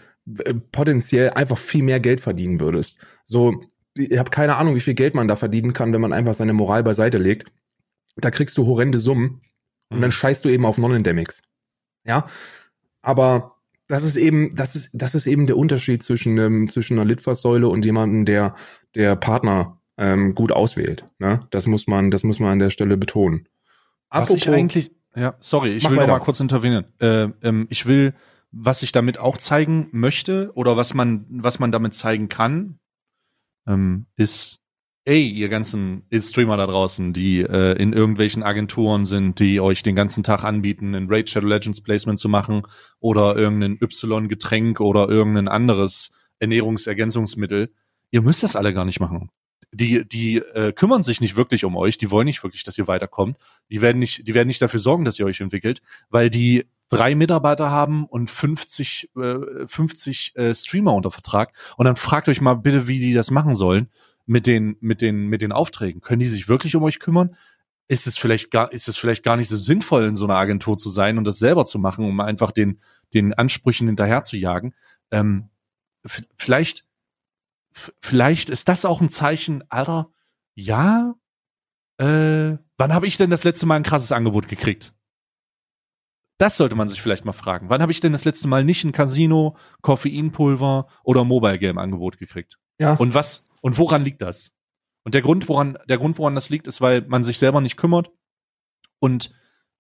äh, 0.43 0.53
potenziell 0.53 1.32
einfach 1.32 1.57
viel 1.57 1.84
mehr 1.84 1.99
Geld 1.99 2.22
verdienen 2.22 2.59
würdest. 2.59 2.97
So, 3.26 3.64
ich 3.97 4.18
habe 4.18 4.30
keine 4.32 4.55
Ahnung, 4.57 4.76
wie 4.76 4.80
viel 4.82 4.93
Geld 4.95 5.16
man 5.16 5.28
da 5.28 5.36
verdienen 5.36 5.74
kann, 5.74 5.93
wenn 5.93 6.01
man 6.01 6.14
einfach 6.14 6.34
seine 6.34 6.53
Moral 6.53 6.84
beiseite 6.84 7.18
legt. 7.18 7.51
Da 8.16 8.32
kriegst 8.32 8.57
du 8.57 8.66
horrende 8.66 8.97
Summen 8.97 9.41
und 9.89 10.01
dann 10.01 10.09
Mhm. 10.09 10.14
scheißt 10.14 10.45
du 10.45 10.49
eben 10.49 10.66
auf 10.66 10.78
Non-Endemics. 10.78 11.41
Ja, 12.05 12.28
aber 13.01 13.55
das 13.88 14.03
ist 14.03 14.16
eben, 14.16 14.55
das 14.55 14.76
ist, 14.76 14.89
das 14.93 15.14
ist 15.16 15.28
eben 15.28 15.45
der 15.45 15.57
Unterschied 15.57 16.03
zwischen, 16.03 16.38
ähm, 16.38 16.70
zwischen 16.70 16.97
einer 16.97 17.05
Litfaßsäule 17.05 17.68
und 17.68 17.86
jemandem, 17.86 18.26
der, 18.26 18.55
der 18.95 19.16
Partner 19.16 19.80
ähm, 19.97 20.34
gut 20.36 20.51
auswählt. 20.51 21.05
Ne? 21.20 21.41
Das 21.51 21.68
muss 21.68 21.88
man, 21.88 22.09
das 22.11 22.24
muss 22.24 22.39
man 22.39 22.53
an 22.53 22.59
der 22.59 22.70
Stelle 22.72 22.97
betonen. 22.97 23.47
was 24.09 24.30
ich 24.32 24.49
eigentlich, 24.49 24.91
ja, 25.16 25.36
sorry, 25.39 25.72
ich 25.72 25.84
Mach 25.84 25.91
will 25.91 25.97
noch 25.97 26.03
weiter. 26.03 26.14
mal 26.14 26.20
kurz 26.20 26.39
intervenieren. 26.39 26.86
Äh, 26.99 27.30
ähm, 27.41 27.68
ich 27.70 27.86
will, 27.86 28.14
was 28.51 28.84
ich 28.84 28.91
damit 28.91 29.20
auch 29.20 29.38
zeigen 29.38 29.89
möchte 29.91 30.51
oder 30.55 30.78
was 30.78 30.93
man, 30.93 31.26
was 31.30 31.59
man 31.59 31.72
damit 31.72 31.93
zeigen 31.93 32.30
kann, 32.30 32.80
ähm, 33.68 34.05
ist, 34.16 34.61
ey, 35.05 35.28
ihr 35.28 35.49
ganzen 35.49 36.03
Streamer 36.14 36.57
da 36.57 36.66
draußen, 36.66 37.14
die 37.14 37.41
äh, 37.41 37.74
in 37.74 37.93
irgendwelchen 37.93 38.43
Agenturen 38.43 39.05
sind, 39.05 39.39
die 39.39 39.59
euch 39.59 39.84
den 39.84 39.95
ganzen 39.95 40.24
Tag 40.24 40.43
anbieten, 40.43 40.95
ein 40.95 41.07
Raid 41.09 41.30
Shadow 41.30 41.47
Legends 41.47 41.82
Placement 41.82 42.20
zu 42.20 42.30
machen 42.30 42.64
oder 42.99 43.36
irgendein 43.36 43.78
Y-Getränk 43.82 44.80
oder 44.80 45.09
irgendein 45.09 45.47
anderes 45.47 46.11
Ernährungsergänzungsmittel. 46.39 47.74
Ihr 48.11 48.22
müsst 48.22 48.43
das 48.43 48.55
alle 48.55 48.74
gar 48.74 48.86
nicht 48.86 48.99
machen. 48.99 49.30
Die, 49.74 50.07
die 50.07 50.38
äh, 50.38 50.71
kümmern 50.71 51.03
sich 51.03 51.19
nicht 51.19 51.36
wirklich 51.36 51.65
um 51.65 51.76
euch, 51.76 51.97
die 51.97 52.11
wollen 52.11 52.26
nicht 52.26 52.43
wirklich, 52.43 52.63
dass 52.63 52.78
ihr 52.78 52.88
weiterkommt. 52.88 53.38
Die 53.69 53.82
werden 53.82 53.99
nicht, 53.99 54.28
die 54.28 54.34
werden 54.34 54.47
nicht 54.47 54.61
dafür 54.61 54.80
sorgen, 54.80 55.03
dass 55.03 55.17
ihr 55.17 55.26
euch 55.26 55.41
entwickelt, 55.41 55.82
weil 56.09 56.30
die 56.30 56.65
drei 56.89 57.15
Mitarbeiter 57.15 57.71
haben 57.71 58.05
und 58.05 58.30
50, 58.30 59.09
äh, 59.15 59.65
50 59.65 60.36
äh, 60.36 60.53
Streamer 60.53 60.93
unter 60.93 61.11
Vertrag. 61.11 61.53
Und 61.78 61.86
dann 61.86 61.95
fragt 61.95 62.30
euch 62.30 62.39
mal 62.39 62.53
bitte, 62.53 62.88
wie 62.88 62.99
die 62.99 63.13
das 63.13 63.32
machen 63.32 63.55
sollen 63.55 63.89
mit 64.26 64.47
den, 64.47 64.78
mit 64.80 65.01
den, 65.01 65.28
mit 65.28 65.41
den 65.41 65.51
Aufträgen. 65.51 66.01
Können 66.01 66.19
die 66.19 66.28
sich 66.28 66.47
wirklich 66.47 66.76
um 66.76 66.84
euch 66.84 66.99
kümmern? 66.99 67.36
Ist 67.88 68.07
es 68.07 68.17
vielleicht 68.17 68.51
gar, 68.51 68.71
ist 68.71 68.88
es 68.88 68.95
vielleicht 68.95 69.24
gar 69.24 69.36
nicht 69.36 69.49
so 69.49 69.57
sinnvoll, 69.57 70.05
in 70.05 70.15
so 70.15 70.26
einer 70.26 70.36
Agentur 70.36 70.78
zu 70.78 70.89
sein 70.89 71.17
und 71.17 71.26
das 71.26 71.39
selber 71.39 71.65
zu 71.65 71.80
machen, 71.80 72.05
um 72.05 72.19
einfach 72.19 72.51
den, 72.51 72.80
den 73.13 73.34
Ansprüchen 73.34 73.88
hinterher 73.88 74.21
zu 74.21 74.38
jagen? 74.38 74.74
Ähm, 75.11 75.49
vielleicht, 76.38 76.86
vielleicht 77.74 78.49
ist 78.49 78.69
das 78.69 78.86
auch 78.86 79.01
ein 79.01 79.09
Zeichen, 79.09 79.63
Alter, 79.69 80.11
ja, 80.55 81.15
äh, 81.97 82.57
wann 82.78 82.93
habe 82.93 83.07
ich 83.07 83.17
denn 83.17 83.30
das 83.30 83.43
letzte 83.43 83.65
Mal 83.65 83.76
ein 83.76 83.84
krasses 83.84 84.11
Angebot 84.11 84.47
gekriegt? 84.47 84.93
Das 86.38 86.57
sollte 86.57 86.76
man 86.76 86.89
sich 86.89 87.01
vielleicht 87.01 87.26
mal 87.26 87.34
fragen. 87.34 87.69
Wann 87.69 87.82
habe 87.82 87.91
ich 87.91 87.99
denn 87.99 88.11
das 88.11 88.26
letzte 88.26 88.47
Mal 88.47 88.63
nicht 88.63 88.84
ein 88.84 88.91
Casino, 88.91 89.55
Koffeinpulver 89.82 90.88
oder 91.03 91.24
Mobile 91.24 91.59
Game 91.59 91.78
Angebot 91.78 92.17
gekriegt? 92.17 92.59
Ja. 92.80 92.95
Und 92.95 93.13
was 93.13 93.45
und 93.61 93.78
woran 93.78 94.03
liegt 94.03 94.21
das? 94.21 94.51
Und 95.03 95.13
der 95.15 95.21
Grund, 95.21 95.47
woran 95.47 95.78
der 95.88 95.97
Grund, 95.97 96.17
woran 96.17 96.36
das 96.36 96.49
liegt, 96.49 96.67
ist, 96.67 96.82
weil 96.82 97.01
man 97.01 97.24
sich 97.24 97.38
selber 97.38 97.61
nicht 97.61 97.78
kümmert 97.78 98.11
und 98.99 99.34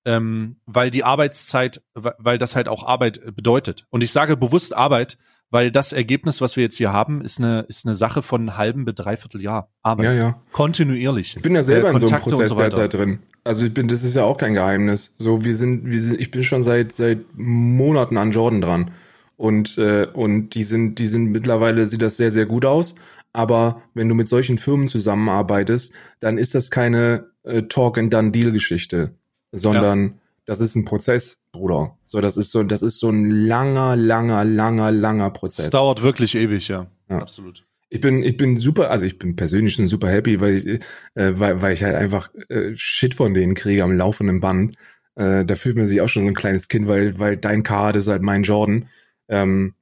ähm, 0.05 0.59
weil 0.65 0.91
die 0.91 1.03
Arbeitszeit, 1.03 1.83
weil 1.93 2.37
das 2.37 2.55
halt 2.55 2.67
auch 2.67 2.83
Arbeit 2.83 3.35
bedeutet. 3.35 3.85
Und 3.89 4.03
ich 4.03 4.11
sage 4.11 4.37
bewusst 4.37 4.75
Arbeit, 4.75 5.17
weil 5.53 5.69
das 5.69 5.93
Ergebnis, 5.93 6.41
was 6.41 6.55
wir 6.57 6.63
jetzt 6.63 6.77
hier 6.77 6.91
haben, 6.91 7.21
ist 7.21 7.39
eine 7.39 7.61
ist 7.69 7.85
eine 7.85 7.93
Sache 7.93 8.23
von 8.23 8.41
einem 8.41 8.57
halben 8.57 8.85
bis 8.85 8.95
dreiviertel 8.95 9.39
Jahr 9.39 9.69
Arbeit. 9.83 10.05
Ja, 10.07 10.13
ja. 10.13 10.41
Kontinuierlich. 10.51 11.35
Ich 11.35 11.43
bin 11.43 11.53
ja 11.53 11.61
selber 11.61 11.89
Äh, 11.89 11.91
in 11.93 11.99
so 11.99 12.07
einem 12.07 12.21
Prozess 12.23 12.49
so 12.49 12.57
weiter. 12.57 12.77
derzeit 12.77 12.93
drin. 12.95 13.19
Also 13.43 13.67
ich 13.67 13.73
bin, 13.73 13.87
das 13.87 14.03
ist 14.03 14.15
ja 14.15 14.23
auch 14.23 14.37
kein 14.37 14.55
Geheimnis. 14.55 15.13
So, 15.19 15.45
wir 15.45 15.55
sind, 15.55 15.85
wir 15.85 16.01
sind, 16.01 16.19
ich 16.19 16.31
bin 16.31 16.43
schon 16.43 16.63
seit 16.63 16.91
seit 16.93 17.19
Monaten 17.35 18.17
an 18.17 18.31
Jordan 18.31 18.61
dran. 18.61 18.91
Und, 19.37 19.77
äh, 19.77 20.07
und 20.11 20.55
die 20.55 20.63
sind, 20.63 20.95
die 20.97 21.05
sind 21.05 21.25
mittlerweile 21.31 21.85
sieht 21.85 22.01
das 22.01 22.17
sehr, 22.17 22.31
sehr 22.31 22.47
gut 22.47 22.65
aus. 22.65 22.95
Aber 23.31 23.83
wenn 23.93 24.09
du 24.09 24.15
mit 24.15 24.29
solchen 24.29 24.57
Firmen 24.57 24.87
zusammenarbeitest, 24.87 25.93
dann 26.19 26.39
ist 26.39 26.55
das 26.55 26.71
keine 26.71 27.27
äh, 27.43 27.61
Talk 27.63 27.99
and 27.99 28.11
Done 28.11 28.31
Deal 28.31 28.51
Geschichte, 28.51 29.11
sondern 29.51 30.19
das 30.45 30.59
ist 30.59 30.75
ein 30.75 30.85
Prozess, 30.85 31.41
Bruder. 31.51 31.97
So, 32.05 32.19
das 32.19 32.37
ist 32.37 32.51
so, 32.51 32.63
das 32.63 32.81
ist 32.81 32.99
so 32.99 33.09
ein 33.09 33.29
langer, 33.29 33.95
langer, 33.95 34.43
langer, 34.43 34.91
langer 34.91 35.29
Prozess. 35.29 35.65
Es 35.65 35.69
dauert 35.71 36.01
wirklich 36.01 36.35
ewig, 36.35 36.67
ja. 36.67 36.87
Ja. 37.09 37.19
Absolut. 37.19 37.65
Ich 37.89 38.01
bin, 38.01 38.23
ich 38.23 38.37
bin 38.37 38.57
super, 38.57 38.89
also 38.89 39.05
ich 39.05 39.19
bin 39.19 39.35
persönlich 39.35 39.75
schon 39.75 39.87
super 39.87 40.09
happy, 40.09 40.41
weil 40.41 40.55
ich, 40.55 40.65
äh, 41.13 41.39
weil, 41.39 41.61
weil 41.61 41.73
ich 41.73 41.83
halt 41.83 41.95
einfach 41.95 42.29
äh, 42.49 42.71
Shit 42.75 43.13
von 43.13 43.33
denen 43.33 43.53
kriege 43.53 43.83
am 43.83 43.95
laufenden 43.95 44.39
Band. 44.39 44.75
Äh, 45.15 45.45
da 45.45 45.55
fühlt 45.55 45.77
man 45.77 45.85
sich 45.85 46.01
auch 46.01 46.07
schon 46.07 46.23
so 46.23 46.29
ein 46.29 46.33
kleines 46.33 46.69
Kind, 46.69 46.87
weil, 46.87 47.19
weil 47.19 47.37
dein 47.37 47.61
Card 47.61 47.95
ist 47.95 48.07
halt 48.07 48.23
mein 48.23 48.43
Jordan. 48.43 48.89
Ähm, 49.29 49.75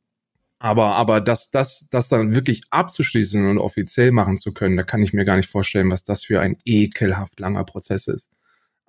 aber, 0.59 0.95
aber 0.95 1.22
das, 1.22 1.49
das, 1.49 1.88
das 1.89 2.09
dann 2.09 2.36
wirklich 2.36 2.62
abzuschließen 2.70 3.49
und 3.49 3.57
offiziell 3.57 4.12
machen 4.12 4.38
zu 4.38 4.51
können, 4.53 4.78
da 4.78 4.84
kann 4.84 5.01
ich 5.01 5.14
mir 5.14 5.26
gar 5.26 5.38
nicht 5.38 5.49
vorstellen, 5.49 5.89
was 5.89 6.03
das 6.03 6.24
für 6.24 6.39
ein 6.39 6.57
ekelhaft 6.66 7.39
langer 7.39 7.64
Prozess 7.64 8.07
ist. 8.07 8.30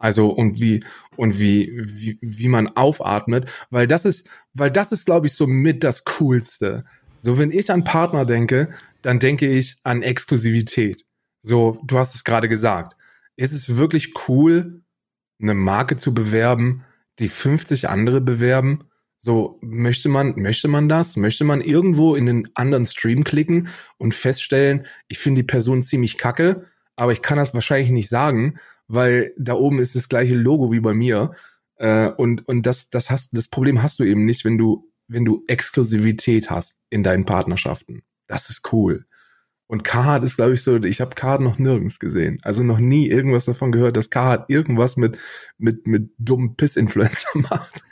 Also 0.02 0.30
und 0.30 0.60
wie 0.60 0.82
und 1.14 1.38
wie 1.38 1.72
wie 1.76 2.18
wie 2.20 2.48
man 2.48 2.66
aufatmet, 2.66 3.48
weil 3.70 3.86
das 3.86 4.04
ist, 4.04 4.28
weil 4.52 4.72
das 4.72 4.90
ist, 4.90 5.06
glaube 5.06 5.28
ich, 5.28 5.34
so 5.34 5.46
mit 5.46 5.84
das 5.84 6.02
Coolste. 6.04 6.84
So 7.18 7.38
wenn 7.38 7.52
ich 7.52 7.70
an 7.70 7.84
Partner 7.84 8.26
denke, 8.26 8.70
dann 9.02 9.20
denke 9.20 9.48
ich 9.48 9.76
an 9.84 10.02
Exklusivität. 10.02 11.04
So, 11.40 11.80
du 11.84 12.00
hast 12.00 12.16
es 12.16 12.24
gerade 12.24 12.48
gesagt. 12.48 12.96
Es 13.36 13.52
ist 13.52 13.76
wirklich 13.76 14.12
cool, 14.26 14.82
eine 15.40 15.54
Marke 15.54 15.96
zu 15.96 16.12
bewerben, 16.12 16.84
die 17.20 17.28
50 17.28 17.88
andere 17.88 18.20
bewerben. 18.20 18.82
So, 19.18 19.60
möchte 19.62 20.08
man, 20.08 20.34
möchte 20.34 20.66
man 20.66 20.88
das? 20.88 21.16
Möchte 21.16 21.44
man 21.44 21.60
irgendwo 21.60 22.16
in 22.16 22.26
den 22.26 22.48
anderen 22.56 22.86
Stream 22.86 23.22
klicken 23.22 23.68
und 23.98 24.14
feststellen, 24.14 24.84
ich 25.06 25.18
finde 25.18 25.42
die 25.42 25.46
Person 25.46 25.84
ziemlich 25.84 26.18
kacke, 26.18 26.66
aber 26.96 27.12
ich 27.12 27.22
kann 27.22 27.38
das 27.38 27.54
wahrscheinlich 27.54 27.90
nicht 27.90 28.08
sagen, 28.08 28.58
weil 28.92 29.32
da 29.38 29.54
oben 29.54 29.78
ist 29.78 29.94
das 29.94 30.08
gleiche 30.08 30.34
Logo 30.34 30.72
wie 30.72 30.80
bei 30.80 30.94
mir. 30.94 31.32
Äh, 31.76 32.08
und, 32.08 32.46
und 32.48 32.66
das, 32.66 32.90
das 32.90 33.10
hast, 33.10 33.36
das 33.36 33.48
Problem 33.48 33.82
hast 33.82 33.98
du 33.98 34.04
eben 34.04 34.24
nicht, 34.24 34.44
wenn 34.44 34.58
du, 34.58 34.90
wenn 35.08 35.24
du 35.24 35.42
Exklusivität 35.48 36.50
hast 36.50 36.78
in 36.90 37.02
deinen 37.02 37.24
Partnerschaften. 37.24 38.02
Das 38.26 38.50
ist 38.50 38.72
cool. 38.72 39.06
Und 39.66 39.84
Carhartt 39.84 40.22
ist, 40.22 40.36
glaube 40.36 40.52
ich, 40.52 40.62
so, 40.62 40.76
ich 40.76 41.00
habe 41.00 41.14
Carhartt 41.14 41.40
noch 41.40 41.58
nirgends 41.58 41.98
gesehen. 41.98 42.38
Also 42.42 42.62
noch 42.62 42.78
nie 42.78 43.08
irgendwas 43.08 43.46
davon 43.46 43.72
gehört, 43.72 43.96
dass 43.96 44.10
Carhartt 44.10 44.50
irgendwas 44.50 44.98
mit, 44.98 45.18
mit, 45.56 45.86
mit 45.86 46.10
dummen 46.18 46.56
Piss-Influencer 46.56 47.28
macht. 47.34 47.82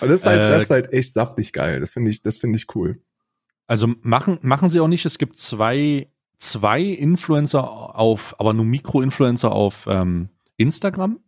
Und 0.00 0.08
das 0.08 0.20
ist 0.20 0.26
halt, 0.26 0.40
Äh, 0.40 0.50
das 0.50 0.62
ist 0.64 0.70
halt 0.70 0.92
echt 0.92 1.12
saftig 1.12 1.52
geil. 1.52 1.78
Das 1.78 1.90
finde 1.90 2.10
ich, 2.10 2.22
das 2.22 2.38
finde 2.38 2.56
ich 2.56 2.66
cool. 2.74 3.00
Also 3.66 3.94
machen, 4.02 4.38
machen 4.42 4.68
sie 4.68 4.80
auch 4.80 4.88
nicht. 4.88 5.06
Es 5.06 5.18
gibt 5.18 5.36
zwei, 5.38 6.08
zwei 6.38 6.82
Influencer 6.82 7.64
auf, 7.96 8.38
aber 8.38 8.52
nur 8.52 8.64
Mikro-Influencer 8.64 9.52
auf 9.52 9.86
ähm, 9.88 10.28
Instagram. 10.56 11.20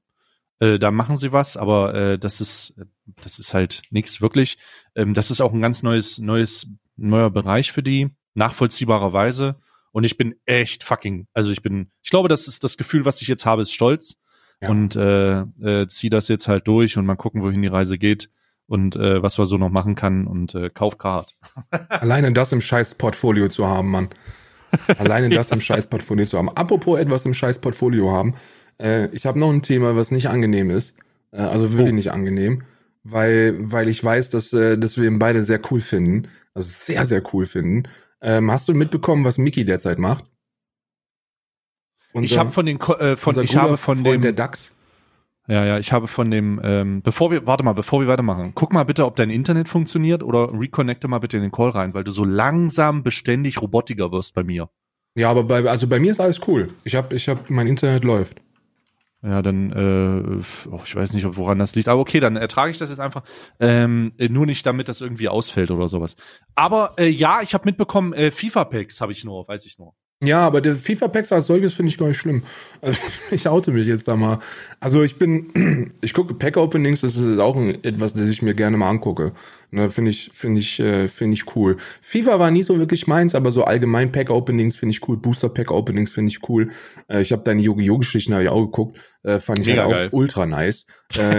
Äh, 0.59 0.79
da 0.79 0.91
machen 0.91 1.17
sie 1.17 1.33
was, 1.33 1.57
aber 1.57 1.95
äh, 1.95 2.19
das 2.19 2.41
ist, 2.41 2.75
das 3.23 3.39
ist 3.39 3.55
halt 3.55 3.83
nichts 3.91 4.21
wirklich. 4.21 4.59
Ähm, 4.95 5.15
das 5.15 5.31
ist 5.31 5.41
auch 5.41 5.53
ein 5.53 5.61
ganz 5.61 5.83
neues, 5.83 6.19
neues, 6.19 6.69
neuer 6.97 7.31
Bereich 7.31 7.73
für 7.73 7.83
die, 7.83 8.09
nachvollziehbarerweise. 8.35 9.57
Und 9.93 10.05
ich 10.05 10.17
bin 10.17 10.35
echt 10.45 10.85
fucking, 10.85 11.27
also 11.33 11.51
ich 11.51 11.63
bin, 11.63 11.91
ich 12.03 12.11
glaube, 12.11 12.29
das 12.29 12.49
ist 12.49 12.65
das 12.65 12.77
Gefühl, 12.77 13.05
was 13.05 13.23
ich 13.23 13.29
jetzt 13.29 13.47
habe, 13.47 13.63
ist 13.63 13.73
Stolz. 13.73 14.17
Ja. 14.61 14.71
Und 14.71 14.97
äh, 14.97 15.41
äh, 15.41 15.87
zieh 15.87 16.09
das 16.09 16.29
jetzt 16.29 16.49
halt 16.49 16.67
durch 16.67 16.97
und 16.97 17.05
mal 17.05 17.17
gucken, 17.17 17.43
wohin 17.43 17.61
die 17.61 17.69
Reise 17.69 17.99
geht 17.99 18.31
und 18.67 18.97
äh, 18.97 19.23
was 19.23 19.39
wir 19.39 19.47
so 19.47 19.57
noch 19.57 19.71
machen 19.71 19.95
kann 19.95 20.27
und 20.27 20.55
äh, 20.55 20.71
kauf 20.71 20.99
Card. 20.99 21.37
Alleine 21.89 22.33
das 22.33 22.53
im 22.53 22.61
scheiß 22.61 22.97
Portfolio 22.97 23.49
zu 23.49 23.67
haben, 23.67 23.91
Mann. 23.91 24.09
Alleine 24.99 25.29
das 25.29 25.53
im 25.53 25.61
scheiß 25.61 25.87
Portfolio 25.89 26.27
zu 26.27 26.39
haben. 26.39 26.49
Apropos 26.51 26.99
etwas 26.99 27.25
im 27.27 27.35
scheiß 27.35 27.59
Portfolio 27.61 28.11
haben. 28.13 28.35
Äh, 28.81 29.09
ich 29.15 29.27
habe 29.27 29.39
noch 29.39 29.51
ein 29.51 29.63
Thema, 29.63 29.97
was 29.97 30.11
nicht 30.11 30.29
angenehm 30.29 30.71
ist. 30.71 30.95
Äh, 31.33 31.39
also 31.43 31.73
wirklich 31.73 31.93
Oh. 31.93 31.95
nicht 31.95 32.13
angenehm. 32.13 32.63
Weil, 33.05 33.57
weil 33.59 33.89
ich 33.89 34.03
weiß, 34.03 34.31
dass, 34.31 34.53
äh, 34.53 34.77
dass 34.77 34.99
wir 34.99 35.09
ihn 35.09 35.19
beide 35.19 35.45
sehr 35.45 35.61
cool 35.71 35.81
finden. 35.81 36.29
Also 36.55 36.69
sehr, 36.73 37.07
sehr 37.07 37.23
cool 37.33 37.47
finden. 37.47 37.85
Ähm, 38.21 38.51
hast 38.51 38.69
du 38.69 38.75
mitbekommen, 38.75 39.25
was 39.25 39.39
Mickey 39.39 39.65
derzeit 39.65 39.99
macht? 39.99 40.25
ich 42.15 42.39
habe 42.39 42.51
von 42.51 42.65
den 42.67 42.81
äh, 42.81 43.17
von 43.17 43.33
unser 43.33 43.43
ich 43.43 43.57
habe 43.57 43.77
von 43.77 43.99
Freund 43.99 44.07
dem 44.07 44.23
der 44.23 44.33
DAX. 44.33 44.75
Ja 45.49 45.65
ja 45.65 45.79
ich 45.79 45.93
habe 45.93 46.07
von 46.07 46.31
dem 46.31 46.61
ähm, 46.63 47.03
bevor 47.03 47.31
wir 47.31 47.47
warte 47.47 47.65
mal 47.65 47.73
bevor 47.73 48.01
wir 48.01 48.09
weitermachen 48.09 48.53
guck 48.55 48.73
mal 48.73 48.85
bitte 48.85 49.05
ob 49.05 49.17
dein 49.17 49.31
Internet 49.31 49.69
funktioniert 49.69 50.23
oder 50.23 50.53
reconnecte 50.53 51.09
mal 51.09 51.19
bitte 51.19 51.37
in 51.37 51.43
den 51.43 51.53
Call 51.53 51.71
rein 51.71 51.95
weil 51.95 52.05
du 52.05 52.11
so 52.11 52.25
langsam 52.25 53.03
beständig 53.03 53.61
robotiger 53.63 54.13
wirst 54.13 54.35
bei 54.35 54.45
mir 54.45 54.69
Ja, 55.17 55.31
aber 55.31 55.45
bei, 55.45 55.69
also 55.69 55.89
bei 55.89 55.99
mir 55.99 56.11
ist 56.11 56.21
alles 56.21 56.47
cool. 56.47 56.75
Ich 56.85 56.95
habe, 56.95 57.17
ich 57.17 57.29
habe, 57.29 57.41
mein 57.49 57.67
Internet 57.67 58.05
läuft. 58.05 58.43
Ja, 59.23 59.41
dann, 59.41 59.73
äh, 59.73 60.69
oh, 60.71 60.81
ich 60.85 60.95
weiß 60.95 61.15
nicht, 61.15 61.27
woran 61.37 61.59
das 61.59 61.75
liegt. 61.75 61.89
Aber 61.89 62.03
okay, 62.03 62.21
dann 62.21 62.37
ertrage 62.37 62.71
ich 62.71 62.79
das 62.79 62.91
jetzt 62.91 63.01
einfach. 63.01 63.23
Ähm, 63.59 64.13
äh, 64.19 64.29
nur 64.29 64.45
nicht, 64.45 64.65
damit 64.67 64.91
das 64.91 65.01
irgendwie 65.01 65.29
ausfällt 65.29 65.71
oder 65.71 65.89
sowas. 65.89 66.17
Aber 66.55 66.95
äh, 66.99 67.09
ja, 67.09 67.41
ich 67.43 67.55
habe 67.55 67.65
mitbekommen, 67.65 68.13
äh, 68.13 68.31
FIFA-Packs 68.31 69.01
habe 69.01 69.13
ich 69.13 69.25
nur, 69.25 69.49
weiß 69.49 69.65
ich 69.65 69.79
nur. 69.79 69.95
Ja, 70.25 70.47
aber 70.47 70.63
der 70.63 70.77
FIFA-Packs 70.77 71.31
als 71.31 71.47
solches 71.47 71.75
finde 71.75 71.91
ich 71.91 71.99
gar 71.99 72.09
nicht 72.09 72.17
schlimm. 72.17 72.43
Also, 72.81 72.99
ich 73.31 73.47
oute 73.49 73.71
mich 73.71 73.87
jetzt 73.87 74.09
da 74.09 74.17
mal. 74.17 74.39
Also 74.81 75.03
ich 75.03 75.17
bin, 75.19 75.93
ich 76.01 76.15
gucke 76.15 76.33
Pack-Openings, 76.33 77.03
das 77.03 77.17
ist 77.17 77.39
auch 77.39 77.55
ein, 77.55 77.85
etwas, 77.85 78.15
das 78.15 78.31
ich 78.31 78.41
mir 78.41 78.55
gerne 78.55 78.79
mal 78.79 78.89
angucke. 78.89 79.35
Ne, 79.71 79.91
finde 79.91 80.13
ich, 80.13 80.31
finde 80.33 80.61
ich, 80.61 80.81
äh, 80.81 81.07
finde 81.09 81.35
ich 81.35 81.55
cool. 81.55 81.77
FIFA 82.01 82.39
war 82.39 82.51
nie 82.51 82.63
so 82.63 82.79
wirklich 82.79 83.07
meins, 83.07 83.35
aber 83.35 83.51
so 83.51 83.65
allgemein 83.65 84.11
Pack-Openings 84.11 84.79
finde 84.79 84.95
ich 84.95 85.07
cool. 85.07 85.19
Booster-Pack-Openings 85.19 86.13
finde 86.13 86.31
ich 86.31 86.49
cool. 86.49 86.71
Äh, 87.09 87.21
ich 87.21 87.33
habe 87.33 87.43
deine 87.43 87.61
Yu-Gi-Oh!-Geschichten 87.61 88.33
habe 88.33 88.45
ich 88.45 88.49
auch 88.49 88.65
geguckt, 88.65 88.99
äh, 89.23 89.39
fand 89.39 89.59
ich 89.59 89.77
halt 89.77 89.81
auch 89.81 90.13
ultra 90.13 90.47
nice. 90.47 90.87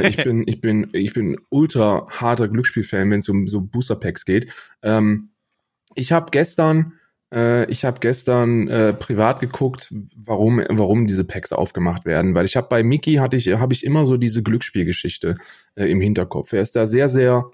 Ich 0.03 0.17
bin, 0.17 0.43
ich 0.45 0.61
bin, 0.61 0.89
ich 0.93 1.13
bin 1.13 1.37
ultra 1.49 2.07
harter 2.11 2.47
Glücksspiel-Fan, 2.47 3.09
wenn 3.09 3.19
es 3.19 3.29
um 3.29 3.47
so 3.47 3.61
Booster-Packs 3.61 4.23
geht. 4.23 4.51
Ähm, 4.83 5.31
ich 5.95 6.11
habe 6.11 6.27
gestern 6.29 6.93
ich 7.29 7.83
habe 7.83 7.99
gestern 7.99 8.69
äh, 8.69 8.93
privat 8.93 9.41
geguckt, 9.41 9.93
warum 10.15 10.63
warum 10.69 11.07
diese 11.07 11.25
Packs 11.25 11.51
aufgemacht 11.51 12.05
werden, 12.05 12.33
weil 12.35 12.45
ich 12.45 12.55
habe 12.55 12.67
bei 12.69 12.83
Mickey 12.83 13.15
hatte 13.15 13.35
ich 13.35 13.47
habe 13.49 13.73
ich 13.73 13.83
immer 13.83 14.05
so 14.05 14.15
diese 14.15 14.43
Glücksspielgeschichte 14.43 15.35
äh, 15.75 15.91
im 15.91 15.99
Hinterkopf. 15.99 16.53
Er 16.53 16.61
ist 16.61 16.77
da 16.77 16.87
sehr 16.87 17.09
sehr 17.09 17.51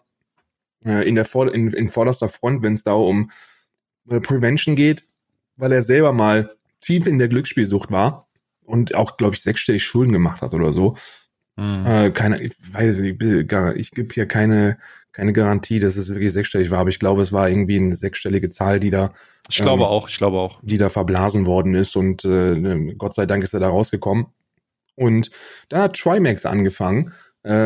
äh, 0.86 1.08
in 1.08 1.16
der 1.16 1.26
Vor 1.26 1.52
in, 1.52 1.70
in 1.70 1.90
vorderster 1.90 2.30
Front, 2.30 2.62
wenn 2.62 2.74
es 2.74 2.84
da 2.84 2.94
um 2.94 3.32
äh, 4.10 4.20
Prevention 4.20 4.76
geht, 4.76 5.08
weil 5.56 5.72
er 5.72 5.82
selber 5.82 6.14
mal 6.14 6.56
tief 6.80 7.08
in 7.08 7.18
der 7.18 7.28
Glücksspielsucht 7.28 7.90
war 7.90 8.28
und 8.64 8.94
auch 8.94 9.18
glaube 9.18 9.34
ich 9.34 9.42
sechsstellig 9.42 9.84
Schulden 9.84 10.14
gemacht 10.14 10.44
hat 10.44 10.54
oder 10.54 10.72
so. 10.72 10.98
Mhm. 11.56 11.86
Äh, 11.86 12.12
keine, 12.12 12.42
ich 12.42 12.54
weiß 12.72 13.00
nicht, 13.00 13.22
ich 13.22 13.92
gebe 13.92 14.14
hier 14.14 14.28
keine 14.28 14.78
keine 15.14 15.32
Garantie, 15.32 15.80
dass 15.80 15.96
es 15.96 16.10
wirklich 16.10 16.34
sechsstellig 16.34 16.72
war, 16.72 16.80
aber 16.80 16.90
ich 16.90 17.00
glaube, 17.00 17.22
es 17.22 17.32
war 17.32 17.48
irgendwie 17.48 17.78
eine 17.78 17.96
sechsstellige 17.96 18.50
Zahl, 18.50 18.80
die 18.80 18.90
da. 18.90 19.14
Ich 19.50 19.58
glaube 19.58 19.84
ähm, 19.84 19.90
auch, 19.90 20.10
ich 20.10 20.18
glaube 20.18 20.40
auch. 20.40 20.60
Die 20.64 20.78
da 20.78 20.90
verblasen 20.90 21.46
worden 21.46 21.76
ist 21.76 21.96
und 21.96 22.26
äh, 22.26 22.94
Gott 22.98 23.14
sei 23.14 23.26
Dank 23.26 23.44
ist 23.44 23.54
er 23.54 23.60
da 23.60 23.70
rausgekommen. 23.70 24.26
Und 24.96 25.32
dann 25.70 25.82
hat 25.82 25.96
Trimax 25.96 26.46
angefangen 26.46 27.14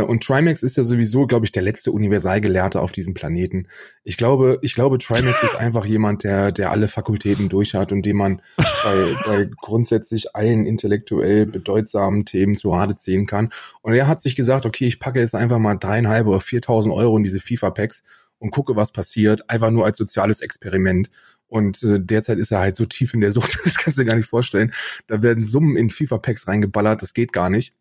und 0.01 0.23
Trimax 0.23 0.63
ist 0.63 0.75
ja 0.75 0.83
sowieso, 0.83 1.27
glaube 1.27 1.45
ich, 1.45 1.51
der 1.51 1.61
letzte 1.61 1.91
Universalgelehrte 1.91 2.81
auf 2.81 2.91
diesem 2.91 3.13
Planeten. 3.13 3.67
Ich 4.03 4.17
glaube, 4.17 4.57
ich 4.61 4.73
glaube, 4.73 4.97
Trimax 4.97 5.43
ist 5.43 5.55
einfach 5.59 5.85
jemand, 5.85 6.23
der, 6.23 6.51
der 6.51 6.71
alle 6.71 6.87
Fakultäten 6.87 7.47
durch 7.47 7.75
hat 7.75 7.91
und 7.91 8.03
dem 8.03 8.17
man 8.17 8.41
bei, 8.57 9.15
bei 9.25 9.49
grundsätzlich 9.61 10.35
allen 10.35 10.65
intellektuell 10.65 11.45
bedeutsamen 11.45 12.25
Themen 12.25 12.57
zu 12.57 12.71
Rate 12.71 12.95
ziehen 12.95 13.27
kann. 13.27 13.49
Und 13.81 13.93
er 13.93 14.07
hat 14.07 14.21
sich 14.21 14.35
gesagt, 14.35 14.65
okay, 14.65 14.87
ich 14.87 14.99
packe 14.99 15.19
jetzt 15.19 15.35
einfach 15.35 15.59
mal 15.59 15.75
dreieinhalb 15.75 16.25
oder 16.25 16.39
viertausend 16.39 16.93
Euro 16.95 17.17
in 17.17 17.23
diese 17.23 17.39
FIFA-Packs 17.39 18.03
und 18.39 18.51
gucke, 18.51 18.75
was 18.75 18.91
passiert. 18.91 19.49
Einfach 19.49 19.69
nur 19.69 19.85
als 19.85 19.97
soziales 19.97 20.41
Experiment. 20.41 21.09
Und 21.47 21.81
äh, 21.83 21.99
derzeit 21.99 22.39
ist 22.39 22.51
er 22.51 22.59
halt 22.59 22.75
so 22.75 22.85
tief 22.85 23.13
in 23.13 23.21
der 23.21 23.31
Sucht, 23.31 23.59
das 23.63 23.77
kannst 23.77 23.97
du 23.97 24.03
dir 24.03 24.09
gar 24.09 24.17
nicht 24.17 24.29
vorstellen. 24.29 24.71
Da 25.07 25.21
werden 25.21 25.45
Summen 25.45 25.77
in 25.77 25.89
FIFA-Packs 25.89 26.47
reingeballert, 26.47 27.01
das 27.01 27.13
geht 27.13 27.31
gar 27.31 27.49
nicht. 27.49 27.73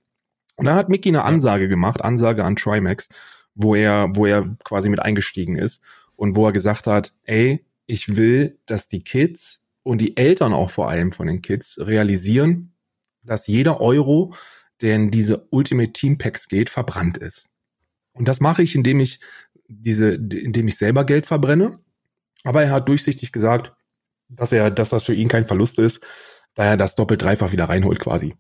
Und 0.57 0.67
dann 0.67 0.77
hat 0.77 0.89
Mickey 0.89 1.11
eine 1.11 1.25
Ansage 1.25 1.69
gemacht, 1.69 2.03
Ansage 2.03 2.45
an 2.45 2.57
Trimax, 2.57 3.09
wo 3.55 3.75
er, 3.75 4.09
wo 4.15 4.27
er 4.27 4.57
quasi 4.65 4.89
mit 4.89 5.01
eingestiegen 5.01 5.57
ist 5.57 5.83
und 6.17 6.37
wo 6.37 6.47
er 6.47 6.53
gesagt 6.53 6.87
hat, 6.87 7.15
ey, 7.25 7.65
ich 7.87 8.17
will, 8.17 8.59
dass 8.67 8.89
die 8.89 9.03
Kids 9.03 9.63
und 9.83 9.99
die 9.99 10.17
Eltern 10.17 10.53
auch 10.53 10.71
vor 10.71 10.89
allem 10.89 11.13
von 11.13 11.27
den 11.27 11.43
Kids 11.43 11.79
realisieren, 11.81 12.73
dass 13.23 13.47
jeder 13.47 13.81
Euro, 13.81 14.35
der 14.81 14.97
in 14.97 15.11
diese 15.11 15.47
Ultimate 15.51 15.93
Team 15.93 16.19
Packs 16.19 16.49
geht, 16.49 16.71
verbrannt 16.71 17.19
ist. 17.19 17.49
Und 18.13 18.29
das 18.29 18.41
mache 18.41 18.63
ich, 18.63 18.75
indem 18.75 19.01
ich 19.01 19.21
diese, 19.69 20.15
indem 20.15 20.69
ich 20.69 20.79
selber 20.79 21.05
Geld 21.05 21.27
verbrenne. 21.27 21.79
Aber 22.45 22.63
er 22.63 22.71
hat 22.71 22.89
durchsichtig 22.89 23.33
gesagt, 23.33 23.75
dass 24.29 24.53
er, 24.53 24.71
dass 24.71 24.89
das 24.89 25.05
für 25.05 25.15
ihn 25.15 25.29
kein 25.29 25.47
Verlust 25.47 25.79
ist, 25.79 26.05
da 26.55 26.65
er 26.65 26.77
das 26.77 26.95
doppelt 26.95 27.23
dreifach 27.23 27.53
wieder 27.53 27.69
reinholt 27.69 28.01
quasi. 28.01 28.35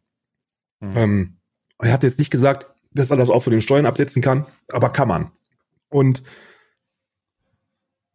Mhm. 0.80 0.96
Ähm, 0.96 1.35
er 1.78 1.92
hat 1.92 2.02
jetzt 2.02 2.18
nicht 2.18 2.30
gesagt, 2.30 2.66
dass 2.92 3.10
er 3.10 3.16
das 3.16 3.30
auch 3.30 3.40
für 3.40 3.50
den 3.50 3.60
Steuern 3.60 3.86
absetzen 3.86 4.22
kann, 4.22 4.46
aber 4.70 4.90
kann 4.90 5.08
man. 5.08 5.30
Und 5.88 6.22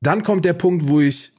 dann 0.01 0.23
kommt 0.23 0.45
der 0.45 0.53
Punkt, 0.53 0.87
wo 0.87 0.99
ich 0.99 1.33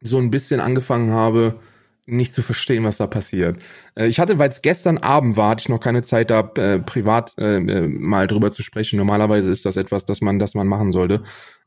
so 0.00 0.18
ein 0.18 0.30
bisschen 0.30 0.60
angefangen 0.60 1.12
habe, 1.12 1.60
nicht 2.06 2.34
zu 2.34 2.42
verstehen, 2.42 2.84
was 2.84 2.98
da 2.98 3.06
passiert. 3.06 3.58
Äh, 3.94 4.08
ich 4.08 4.20
hatte, 4.20 4.38
weil 4.38 4.50
es 4.50 4.62
gestern 4.62 4.98
Abend 4.98 5.36
war, 5.36 5.50
hatte 5.50 5.62
ich 5.62 5.68
noch 5.68 5.80
keine 5.80 6.02
Zeit, 6.02 6.30
da 6.30 6.50
äh, 6.56 6.78
privat 6.78 7.34
äh, 7.38 7.56
äh, 7.56 7.88
mal 7.88 8.26
drüber 8.26 8.50
zu 8.50 8.62
sprechen. 8.62 8.98
Normalerweise 8.98 9.50
ist 9.50 9.64
das 9.64 9.76
etwas, 9.76 10.04
das 10.04 10.20
man, 10.20 10.38
das 10.38 10.54
man 10.54 10.66
machen 10.66 10.92
sollte. 10.92 11.22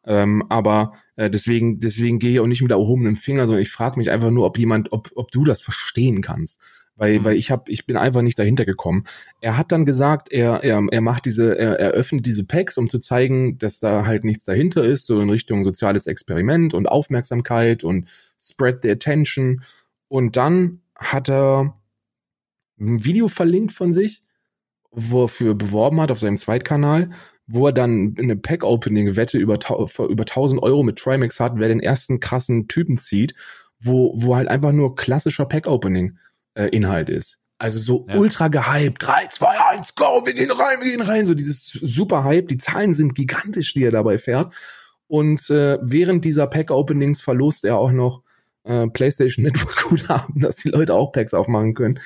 Ähm, 0.06 0.44
aber 0.50 0.94
äh, 1.16 1.30
deswegen, 1.30 1.80
deswegen 1.80 2.20
gehe 2.20 2.34
ich 2.34 2.40
auch 2.40 2.48
nicht 2.48 2.62
mit 2.62 2.72
erhobenem 2.72 3.16
Finger, 3.16 3.48
sondern 3.48 3.64
ich 3.64 3.72
frage 3.72 3.98
mich 3.98 4.12
einfach 4.12 4.30
nur, 4.30 4.46
ob 4.46 4.60
jemand, 4.60 4.92
ob, 4.92 5.10
ob 5.16 5.32
du 5.32 5.44
das 5.44 5.62
verstehen 5.62 6.22
kannst 6.22 6.60
weil, 6.98 7.20
mhm. 7.20 7.26
weil 7.26 7.38
ich 7.38 7.52
habe, 7.52 7.72
ich 7.72 7.86
bin 7.86 7.96
einfach 7.96 8.22
nicht 8.22 8.38
dahinter 8.38 8.66
gekommen. 8.66 9.06
Er 9.40 9.58
hat 9.58 9.72
dann 9.72 9.86
gesagt, 9.86 10.32
er, 10.32 10.64
er, 10.64 10.84
er 10.92 11.02
macht 11.02 11.26
diese, 11.26 11.58
er, 11.58 11.80
er 11.80 11.92
öffnet 11.92 12.26
diese 12.26 12.44
Packs, 12.44 12.78
um 12.78 12.90
zu 12.90 13.00
zeigen, 13.00 13.58
dass 13.58 13.80
da 13.80 14.06
halt 14.06 14.24
nichts 14.24 14.44
dahinter 14.44 14.84
ist, 14.84 15.06
so 15.06 15.22
in 15.22 15.30
Richtung 15.30 15.64
soziales 15.64 16.08
Experiment 16.08 16.74
und 16.74 16.88
Aufmerksamkeit 16.88 17.84
und 17.84 18.10
spread 18.42 18.80
the 18.82 18.92
attention. 18.92 19.64
Und 20.10 20.36
dann 20.36 20.82
hat 20.96 21.30
er 21.30 21.76
ein 22.80 23.04
Video 23.04 23.28
verlinkt 23.28 23.72
von 23.72 23.94
sich, 23.94 24.24
wo 24.92 25.24
er 25.24 25.28
für 25.28 25.56
beworben 25.56 26.02
hat 26.02 26.12
auf 26.12 26.20
seinem 26.20 26.38
Zweitkanal, 26.38 27.12
wo 27.46 27.68
er 27.68 27.74
dann 27.74 28.16
eine 28.20 28.36
Pack-Opening-Wette 28.36 29.38
über, 29.38 29.56
über 29.56 30.24
1000 30.24 30.62
Euro 30.62 30.84
mit 30.84 30.98
Trimax 30.98 31.40
hat, 31.40 31.54
wer 31.56 31.68
den 31.68 31.80
ersten 31.80 32.20
krassen 32.20 32.68
Typen 32.68 32.98
zieht, 32.98 33.36
wo, 33.80 34.14
wo 34.16 34.36
halt 34.36 34.48
einfach 34.48 34.72
nur 34.72 34.96
klassischer 34.96 35.46
Pack-Opening 35.46 36.18
äh, 36.58 36.68
Inhalt 36.70 37.10
ist. 37.10 37.40
Also 37.60 37.80
so 37.80 38.06
ja. 38.08 38.18
ultra 38.18 38.50
gehypt. 38.50 39.02
3, 39.02 39.28
2, 39.28 39.48
1, 39.72 39.96
go, 39.96 40.26
wir 40.26 40.34
gehen 40.34 40.52
rein, 40.52 40.80
wir 40.80 40.92
gehen 40.92 41.02
rein. 41.02 41.26
So 41.26 41.34
dieses 41.34 41.70
super 41.70 42.24
Hype. 42.24 42.48
Die 42.48 42.58
Zahlen 42.58 42.94
sind 42.94 43.16
gigantisch, 43.16 43.74
die 43.74 43.84
er 43.84 43.92
dabei 43.92 44.18
fährt. 44.18 44.54
Und 45.08 45.50
äh, 45.50 45.78
während 45.82 46.26
dieser 46.26 46.48
Pack-Openings 46.48 47.22
verlost 47.22 47.66
er 47.66 47.78
auch 47.78 47.92
noch 47.92 48.22
äh, 48.64 48.88
PlayStation 48.88 49.46
Network 49.46 49.84
Guthaben, 49.90 50.42
dass 50.42 50.58
die 50.58 50.70
Leute 50.70 50.94
auch 50.94 51.12
Packs 51.12 51.34
aufmachen 51.34 51.74
können. 51.74 52.00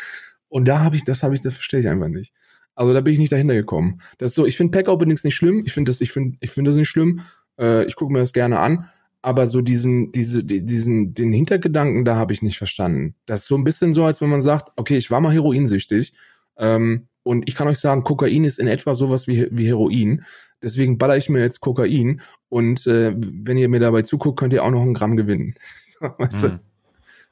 Und 0.47 0.67
da 0.67 0.79
habe 0.79 0.95
ich, 0.95 1.03
das 1.03 1.23
habe 1.23 1.33
ich, 1.33 1.41
das 1.41 1.55
verstehe 1.55 1.79
ich 1.79 1.87
einfach 1.87 2.09
nicht. 2.09 2.33
Also 2.75 2.93
da 2.93 3.01
bin 3.01 3.13
ich 3.13 3.19
nicht 3.19 3.31
dahinter 3.31 3.55
gekommen. 3.55 4.01
Das 4.17 4.31
ist 4.31 4.35
so, 4.35 4.45
ich 4.45 4.55
finde 4.55 4.77
Pack-Openings 4.77 5.23
nicht 5.23 5.35
schlimm. 5.35 5.63
Ich 5.65 5.73
finde 5.73 5.89
das, 5.89 5.99
ich 5.99 6.11
finde, 6.11 6.37
ich 6.39 6.51
finde 6.51 6.69
das 6.69 6.77
nicht 6.77 6.89
schlimm. 6.89 7.21
Äh, 7.59 7.85
ich 7.85 7.95
gucke 7.95 8.13
mir 8.13 8.19
das 8.19 8.33
gerne 8.33 8.59
an 8.59 8.89
aber 9.21 9.47
so 9.47 9.61
diesen, 9.61 10.11
diese, 10.11 10.43
diesen, 10.43 11.13
den 11.13 11.31
Hintergedanken, 11.31 12.05
da 12.05 12.15
habe 12.15 12.33
ich 12.33 12.41
nicht 12.41 12.57
verstanden. 12.57 13.15
Das 13.25 13.41
ist 13.41 13.47
so 13.47 13.55
ein 13.55 13.63
bisschen 13.63 13.93
so, 13.93 14.05
als 14.05 14.21
wenn 14.21 14.29
man 14.29 14.41
sagt, 14.41 14.71
okay, 14.75 14.97
ich 14.97 15.11
war 15.11 15.21
mal 15.21 15.33
heroinsüchtig, 15.33 16.13
ähm, 16.57 17.07
und 17.23 17.47
ich 17.47 17.55
kann 17.55 17.67
euch 17.67 17.79
sagen, 17.79 18.03
Kokain 18.03 18.45
ist 18.45 18.59
in 18.59 18.67
etwa 18.67 18.95
sowas 18.95 19.27
wie, 19.27 19.47
wie 19.51 19.67
Heroin. 19.67 20.25
Deswegen 20.63 20.97
baller 20.97 21.17
ich 21.17 21.29
mir 21.29 21.39
jetzt 21.39 21.59
Kokain 21.59 22.21
und 22.49 22.87
äh, 22.87 23.13
wenn 23.15 23.57
ihr 23.57 23.69
mir 23.69 23.79
dabei 23.79 24.01
zuguckt, 24.01 24.39
könnt 24.39 24.53
ihr 24.53 24.63
auch 24.63 24.71
noch 24.71 24.81
ein 24.81 24.93
Gramm 24.93 25.17
gewinnen. 25.17 25.55
weißt 25.99 26.43
du? 26.43 26.47
Mhm. 26.49 26.59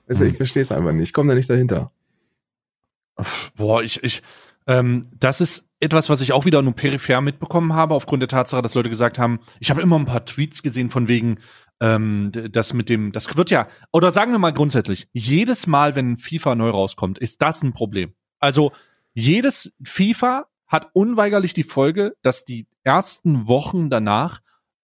Weißt 0.08 0.22
du, 0.22 0.26
ich 0.26 0.38
verstehe 0.38 0.62
es 0.62 0.72
einfach 0.72 0.92
nicht. 0.92 1.10
Ich 1.10 1.14
komme 1.14 1.30
da 1.30 1.36
nicht 1.36 1.50
dahinter. 1.50 1.88
Boah, 3.56 3.84
ich, 3.84 4.04
ich, 4.04 4.24
ähm, 4.66 5.08
das 5.20 5.42
ist 5.42 5.68
etwas, 5.80 6.10
was 6.10 6.22
ich 6.22 6.32
auch 6.32 6.46
wieder 6.46 6.62
nur 6.62 6.74
peripher 6.74 7.22
mitbekommen 7.22 7.74
habe, 7.74 7.94
aufgrund 7.94 8.22
der 8.22 8.30
Tatsache, 8.30 8.62
dass 8.62 8.76
Leute 8.76 8.90
gesagt 8.90 9.20
haben, 9.20 9.40
ich 9.60 9.70
habe 9.70 9.82
immer 9.82 9.98
ein 9.98 10.06
paar 10.06 10.26
Tweets 10.26 10.64
gesehen 10.64 10.90
von 10.90 11.08
wegen, 11.08 11.38
ähm, 11.82 12.32
das 12.52 12.74
mit 12.74 12.90
dem, 12.90 13.12
das 13.12 13.36
wird 13.38 13.52
ja, 13.52 13.68
oder 13.92 14.12
sagen 14.12 14.32
wir 14.32 14.40
mal 14.40 14.54
grundsätzlich, 14.54 15.08
jedes 15.14 15.68
Mal, 15.68 15.96
wenn 15.96 16.18
FIFA 16.18 16.56
neu 16.56 16.70
rauskommt, 16.70 17.18
ist 17.18 17.42
das 17.42 17.64
ein 17.64 17.74
Problem. 17.74 18.14
Also 18.40 18.72
jedes 19.14 19.74
FIFA 19.84 20.48
hat 20.68 20.90
unweigerlich 20.94 21.54
die 21.54 21.64
Folge, 21.64 22.16
dass 22.22 22.46
die 22.46 22.68
ersten 22.84 23.48
Wochen 23.48 23.90
danach 23.90 24.42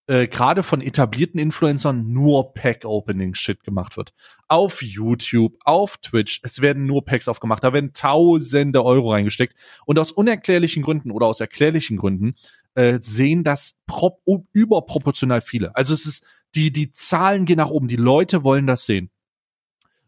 äh, 0.08 0.28
gerade 0.28 0.64
von 0.64 0.82
etablierten 0.82 1.40
Influencern 1.40 2.12
nur 2.12 2.54
Pack-Opening-Shit 2.54 3.64
gemacht 3.64 3.98
wird. 3.98 4.14
Auf 4.48 4.82
YouTube, 4.82 5.56
auf 5.64 5.98
Twitch, 5.98 6.42
es 6.44 6.62
werden 6.62 6.86
nur 6.86 7.06
Packs 7.06 7.28
aufgemacht, 7.28 7.64
da 7.64 7.74
werden 7.74 7.94
tausende 7.94 8.84
Euro 8.86 9.12
reingesteckt 9.12 9.56
und 9.86 9.98
aus 9.98 10.12
unerklärlichen 10.12 10.84
Gründen 10.84 11.12
oder 11.12 11.26
aus 11.26 11.40
erklärlichen 11.40 11.98
Gründen 11.98 12.36
äh, 12.76 13.00
sehen 13.02 13.44
das 13.44 13.80
prop 13.88 14.22
überproportional 14.54 15.42
viele. 15.42 15.76
Also 15.76 15.94
es 15.94 16.06
ist, 16.06 16.26
die, 16.56 16.72
die 16.72 16.92
Zahlen 16.92 17.46
gehen 17.46 17.58
nach 17.58 17.70
oben, 17.70 17.88
die 17.88 17.96
Leute 17.96 18.44
wollen 18.44 18.68
das 18.68 18.86
sehen 18.86 19.12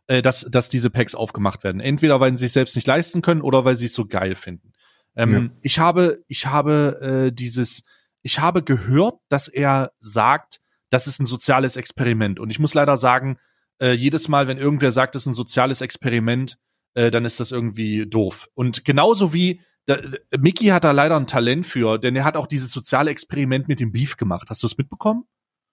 äh, 0.07 0.21
dass, 0.21 0.47
dass 0.49 0.69
diese 0.69 0.89
Packs 0.89 1.15
aufgemacht 1.15 1.63
werden. 1.63 1.81
Entweder 1.81 2.19
weil 2.19 2.35
sie 2.35 2.45
sich 2.45 2.53
selbst 2.53 2.75
nicht 2.75 2.87
leisten 2.87 3.21
können 3.21 3.41
oder 3.41 3.65
weil 3.65 3.75
sie 3.75 3.85
es 3.85 3.93
so 3.93 4.05
geil 4.05 4.35
finden. 4.35 4.73
Ähm, 5.15 5.31
ja. 5.31 5.49
Ich 5.61 5.79
habe, 5.79 6.23
ich 6.27 6.47
habe 6.47 7.27
äh, 7.27 7.31
dieses, 7.31 7.83
ich 8.21 8.39
habe 8.39 8.63
gehört, 8.63 9.15
dass 9.29 9.47
er 9.47 9.91
sagt, 9.99 10.59
das 10.89 11.07
ist 11.07 11.19
ein 11.19 11.25
soziales 11.25 11.75
Experiment. 11.75 12.39
Und 12.39 12.49
ich 12.49 12.59
muss 12.59 12.73
leider 12.73 12.97
sagen, 12.97 13.37
äh, 13.81 13.91
jedes 13.91 14.27
Mal, 14.27 14.47
wenn 14.47 14.57
irgendwer 14.57 14.91
sagt, 14.91 15.15
das 15.15 15.23
ist 15.23 15.27
ein 15.27 15.33
soziales 15.33 15.81
Experiment, 15.81 16.57
äh, 16.93 17.11
dann 17.11 17.25
ist 17.25 17.39
das 17.39 17.51
irgendwie 17.51 18.07
doof. 18.07 18.47
Und 18.53 18.85
genauso 18.85 19.33
wie 19.33 19.61
da, 19.85 19.97
Mickey 20.37 20.67
hat 20.67 20.83
da 20.83 20.91
leider 20.91 21.15
ein 21.15 21.27
Talent 21.27 21.65
für, 21.65 21.97
denn 21.97 22.15
er 22.15 22.25
hat 22.25 22.35
auch 22.35 22.47
dieses 22.47 22.71
soziale 22.71 23.09
Experiment 23.11 23.67
mit 23.67 23.79
dem 23.79 23.91
Beef 23.91 24.17
gemacht. 24.17 24.49
Hast 24.49 24.63
du 24.63 24.67
es 24.67 24.77
mitbekommen? 24.77 25.23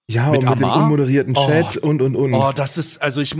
Ja, 0.08 0.30
mit, 0.30 0.44
und 0.44 0.50
mit 0.50 0.60
dem 0.60 0.68
unmoderierten 0.68 1.34
Chat 1.34 1.80
oh, 1.82 1.88
und 1.88 2.02
und 2.02 2.16
und. 2.16 2.34
Oh, 2.34 2.52
das 2.54 2.76
ist 2.78 3.00
also 3.00 3.20
ich 3.20 3.36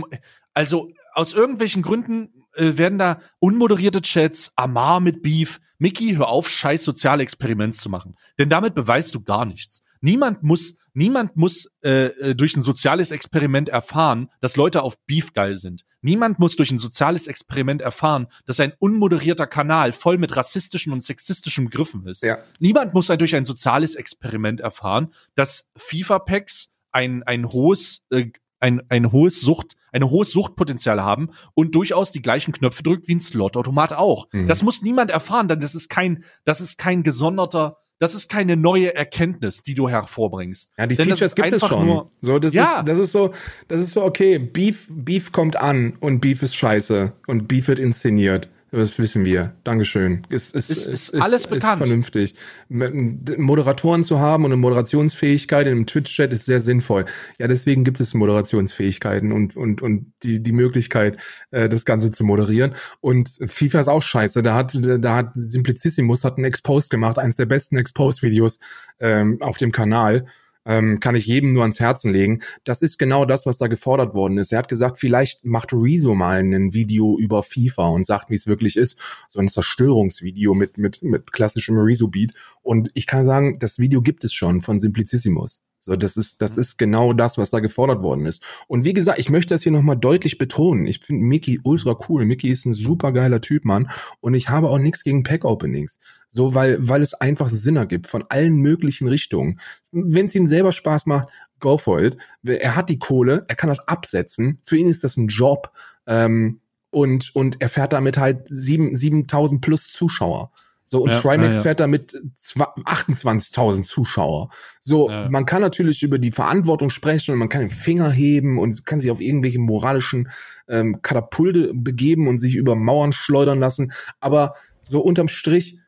also 0.53 0.89
aus 1.13 1.33
irgendwelchen 1.33 1.83
Gründen 1.83 2.45
äh, 2.55 2.77
werden 2.77 2.97
da 2.97 3.19
unmoderierte 3.39 4.01
Chats, 4.01 4.51
Amar 4.55 4.99
mit 4.99 5.21
Beef, 5.21 5.59
Mickey, 5.77 6.15
hör 6.15 6.29
auf, 6.29 6.49
scheiß 6.49 6.83
soziale 6.83 7.23
Experiment 7.23 7.75
zu 7.75 7.89
machen. 7.89 8.15
Denn 8.39 8.49
damit 8.49 8.73
beweist 8.73 9.13
du 9.13 9.21
gar 9.21 9.45
nichts. 9.45 9.83
Niemand 10.01 10.43
muss, 10.43 10.77
niemand 10.95 11.35
muss 11.35 11.71
äh, 11.83 12.05
äh, 12.05 12.35
durch 12.35 12.55
ein 12.55 12.61
soziales 12.61 13.11
Experiment 13.11 13.69
erfahren, 13.69 14.29
dass 14.39 14.55
Leute 14.55 14.81
auf 14.81 14.97
Beef 15.05 15.33
geil 15.33 15.57
sind. 15.57 15.85
Niemand 16.01 16.39
muss 16.39 16.55
durch 16.55 16.71
ein 16.71 16.79
soziales 16.79 17.27
Experiment 17.27 17.81
erfahren, 17.81 18.27
dass 18.45 18.59
ein 18.59 18.73
unmoderierter 18.79 19.47
Kanal 19.47 19.91
voll 19.91 20.17
mit 20.17 20.35
rassistischen 20.35 20.93
und 20.93 21.01
sexistischen 21.01 21.65
Begriffen 21.65 22.05
ist. 22.05 22.23
Ja. 22.23 22.39
Niemand 22.59 22.93
muss 22.93 23.07
durch 23.07 23.35
ein 23.35 23.45
soziales 23.45 23.95
Experiment 23.95 24.61
erfahren, 24.61 25.13
dass 25.35 25.69
FIFA-Packs 25.75 26.71
ein, 26.91 27.23
ein 27.23 27.49
hohes 27.49 28.01
äh, 28.09 28.31
ein, 28.59 28.81
ein 28.89 29.11
hohes 29.11 29.41
Sucht, 29.41 29.75
eine 29.91 30.09
hohes 30.09 30.31
Suchtpotenzial 30.31 31.03
haben 31.03 31.29
und 31.53 31.75
durchaus 31.75 32.11
die 32.11 32.21
gleichen 32.21 32.51
Knöpfe 32.51 32.83
drückt 32.83 33.07
wie 33.07 33.15
ein 33.15 33.19
Slot-Automat 33.19 33.93
auch. 33.93 34.27
Mhm. 34.31 34.47
Das 34.47 34.63
muss 34.63 34.81
niemand 34.81 35.11
erfahren, 35.11 35.47
denn 35.47 35.59
das 35.59 35.75
ist 35.75 35.89
kein, 35.89 36.23
das 36.45 36.61
ist 36.61 36.77
kein 36.77 37.03
gesonderter, 37.03 37.77
das 37.99 38.13
ist 38.15 38.29
keine 38.29 38.57
neue 38.57 38.93
Erkenntnis, 38.93 39.63
die 39.63 39.75
du 39.75 39.89
hervorbringst. 39.89 40.71
Ja, 40.77 40.87
die 40.87 40.95
denn 40.95 41.07
Features 41.07 41.35
gibt 41.35 41.51
es 41.51 41.65
schon. 41.65 41.85
Nur, 41.85 42.11
so, 42.21 42.39
das 42.39 42.53
ja. 42.53 42.79
ist, 42.79 42.87
das 42.87 42.99
ist 42.99 43.11
so, 43.11 43.33
das 43.67 43.81
ist 43.81 43.93
so, 43.93 44.03
okay, 44.03 44.37
Beef, 44.37 44.87
Beef 44.89 45.31
kommt 45.31 45.55
an 45.55 45.95
und 45.99 46.19
Beef 46.19 46.43
ist 46.43 46.55
scheiße 46.55 47.13
und 47.27 47.47
Beef 47.47 47.67
wird 47.67 47.79
inszeniert. 47.79 48.49
Das 48.75 48.99
wissen 48.99 49.23
wir. 49.23 49.55
Dankeschön. 49.63 50.23
Es, 50.29 50.53
es, 50.53 50.69
ist, 50.69 50.87
ist, 50.87 51.09
ist 51.09 51.21
alles 51.21 51.47
bekannt. 51.47 51.81
Ist 51.81 51.87
vernünftig. 51.87 52.35
Moderatoren 52.67 54.03
zu 54.03 54.19
haben 54.19 54.43
und 54.43 54.51
eine 54.51 54.59
Moderationsfähigkeit 54.59 55.65
in 55.65 55.71
einem 55.71 55.85
Twitch-Chat 55.85 56.33
ist 56.33 56.45
sehr 56.45 56.59
sinnvoll. 56.59 57.05
Ja, 57.37 57.47
deswegen 57.47 57.85
gibt 57.85 58.01
es 58.01 58.13
Moderationsfähigkeiten 58.13 59.31
und, 59.31 59.55
und, 59.55 59.81
und 59.81 60.11
die, 60.23 60.43
die 60.43 60.51
Möglichkeit, 60.51 61.21
äh, 61.51 61.69
das 61.69 61.85
Ganze 61.85 62.11
zu 62.11 62.25
moderieren. 62.25 62.75
Und 62.99 63.37
FIFA 63.45 63.79
ist 63.79 63.87
auch 63.87 64.01
scheiße. 64.01 64.43
Da 64.43 64.55
hat, 64.55 64.77
da 64.81 65.15
hat 65.15 65.31
Simplicissimus 65.35 66.25
hat 66.25 66.35
einen 66.35 66.43
Exposed 66.43 66.89
gemacht, 66.89 67.17
eines 67.17 67.37
der 67.37 67.45
besten 67.45 67.77
Exposed-Videos 67.77 68.59
ähm, 68.99 69.37
auf 69.39 69.55
dem 69.55 69.71
Kanal 69.71 70.25
ähm, 70.65 70.99
kann 70.99 71.15
ich 71.15 71.25
jedem 71.25 71.53
nur 71.53 71.63
ans 71.63 71.79
Herzen 71.79 72.11
legen. 72.11 72.41
Das 72.63 72.81
ist 72.81 72.97
genau 72.97 73.25
das, 73.25 73.45
was 73.45 73.57
da 73.57 73.67
gefordert 73.67 74.13
worden 74.13 74.37
ist. 74.37 74.51
Er 74.51 74.59
hat 74.59 74.67
gesagt, 74.67 74.99
vielleicht 74.99 75.45
macht 75.45 75.73
Rezo 75.73 76.15
mal 76.15 76.39
ein 76.39 76.73
Video 76.73 77.17
über 77.17 77.43
FIFA 77.43 77.87
und 77.89 78.05
sagt, 78.05 78.29
wie 78.29 78.35
es 78.35 78.47
wirklich 78.47 78.77
ist. 78.77 78.99
So 79.29 79.39
ein 79.39 79.47
Zerstörungsvideo 79.47 80.53
mit, 80.53 80.77
mit, 80.77 81.03
mit 81.03 81.31
klassischem 81.31 81.77
Rezo-Beat. 81.77 82.33
Und 82.61 82.89
ich 82.93 83.07
kann 83.07 83.25
sagen, 83.25 83.59
das 83.59 83.79
Video 83.79 84.01
gibt 84.01 84.23
es 84.23 84.33
schon 84.33 84.61
von 84.61 84.79
Simplicissimus. 84.79 85.61
So, 85.85 85.95
das 85.95 86.17
ist, 86.17 86.41
das 86.41 86.57
ist 86.57 86.77
genau 86.77 87.13
das, 87.13 87.37
was 87.37 87.51
da 87.51 87.59
gefordert 87.59 88.01
worden 88.01 88.25
ist. 88.25 88.41
Und 88.67 88.85
wie 88.85 88.93
gesagt, 88.93 89.19
ich 89.19 89.29
möchte 89.29 89.53
das 89.53 89.61
hier 89.61 89.71
nochmal 89.71 89.95
deutlich 89.95 90.39
betonen. 90.39 90.87
Ich 90.87 91.01
finde 91.01 91.23
Mickey 91.23 91.59
ultra 91.61 91.95
cool. 92.09 92.25
Mickey 92.25 92.49
ist 92.49 92.65
ein 92.65 92.73
super 92.73 93.11
geiler 93.11 93.39
Typ, 93.39 93.65
Mann. 93.65 93.91
Und 94.19 94.33
ich 94.33 94.49
habe 94.49 94.71
auch 94.71 94.79
nichts 94.79 95.03
gegen 95.03 95.21
Pack-Openings. 95.21 95.99
So, 96.31 96.55
weil, 96.55 96.79
weil 96.79 97.03
es 97.03 97.13
einfach 97.13 97.49
Sinn 97.49 97.75
ergibt 97.75 98.07
von 98.07 98.23
allen 98.29 98.55
möglichen 98.55 99.07
Richtungen. 99.07 99.59
Wenn 99.91 100.25
es 100.25 100.33
ihm 100.33 100.47
selber 100.47 100.71
Spaß 100.71 101.05
macht, 101.05 101.27
go 101.59 101.77
for 101.77 102.01
it. 102.01 102.17
Er 102.43 102.75
hat 102.75 102.89
die 102.89 102.97
Kohle, 102.97 103.45
er 103.47 103.55
kann 103.55 103.69
das 103.69 103.87
absetzen. 103.87 104.57
Für 104.63 104.77
ihn 104.77 104.89
ist 104.89 105.03
das 105.03 105.17
ein 105.17 105.27
Job. 105.27 105.71
Ähm, 106.07 106.61
und, 106.89 107.35
und 107.35 107.61
er 107.61 107.69
fährt 107.69 107.93
damit 107.93 108.17
halt 108.17 108.47
sieben, 108.47 108.95
7000 108.95 109.61
plus 109.61 109.93
Zuschauer. 109.93 110.49
So, 110.87 111.01
und 111.01 111.09
ja, 111.09 111.19
Trimax 111.19 111.47
ja, 111.49 111.55
ja. 111.55 111.61
fährt 111.63 111.79
da 111.79 111.87
mit 111.87 112.15
28.000 112.37 113.85
Zuschauer. 113.85 114.49
So, 114.79 115.09
man 115.29 115.47
kann 115.47 115.61
natürlich 115.61 116.03
über 116.03 116.19
die 116.19 116.31
Verantwortung 116.31 116.91
sprechen 116.91 117.31
und 117.31 117.39
man 117.39 117.49
kann 117.49 117.61
den 117.61 117.71
Finger 117.71 118.11
heben 118.11 118.59
und 118.59 118.85
kann 118.85 118.99
sich 118.99 119.09
auf 119.09 119.19
irgendwelche 119.19 119.57
moralischen 119.57 120.29
ähm, 120.67 121.01
Katapulte 121.01 121.73
begeben 121.73 122.27
und 122.27 122.37
sich 122.37 122.55
über 122.55 122.75
Mauern 122.75 123.13
schleudern 123.13 123.59
lassen. 123.59 123.93
Aber 124.19 124.53
so 124.81 125.01
unterm 125.01 125.27
Strich 125.27 125.79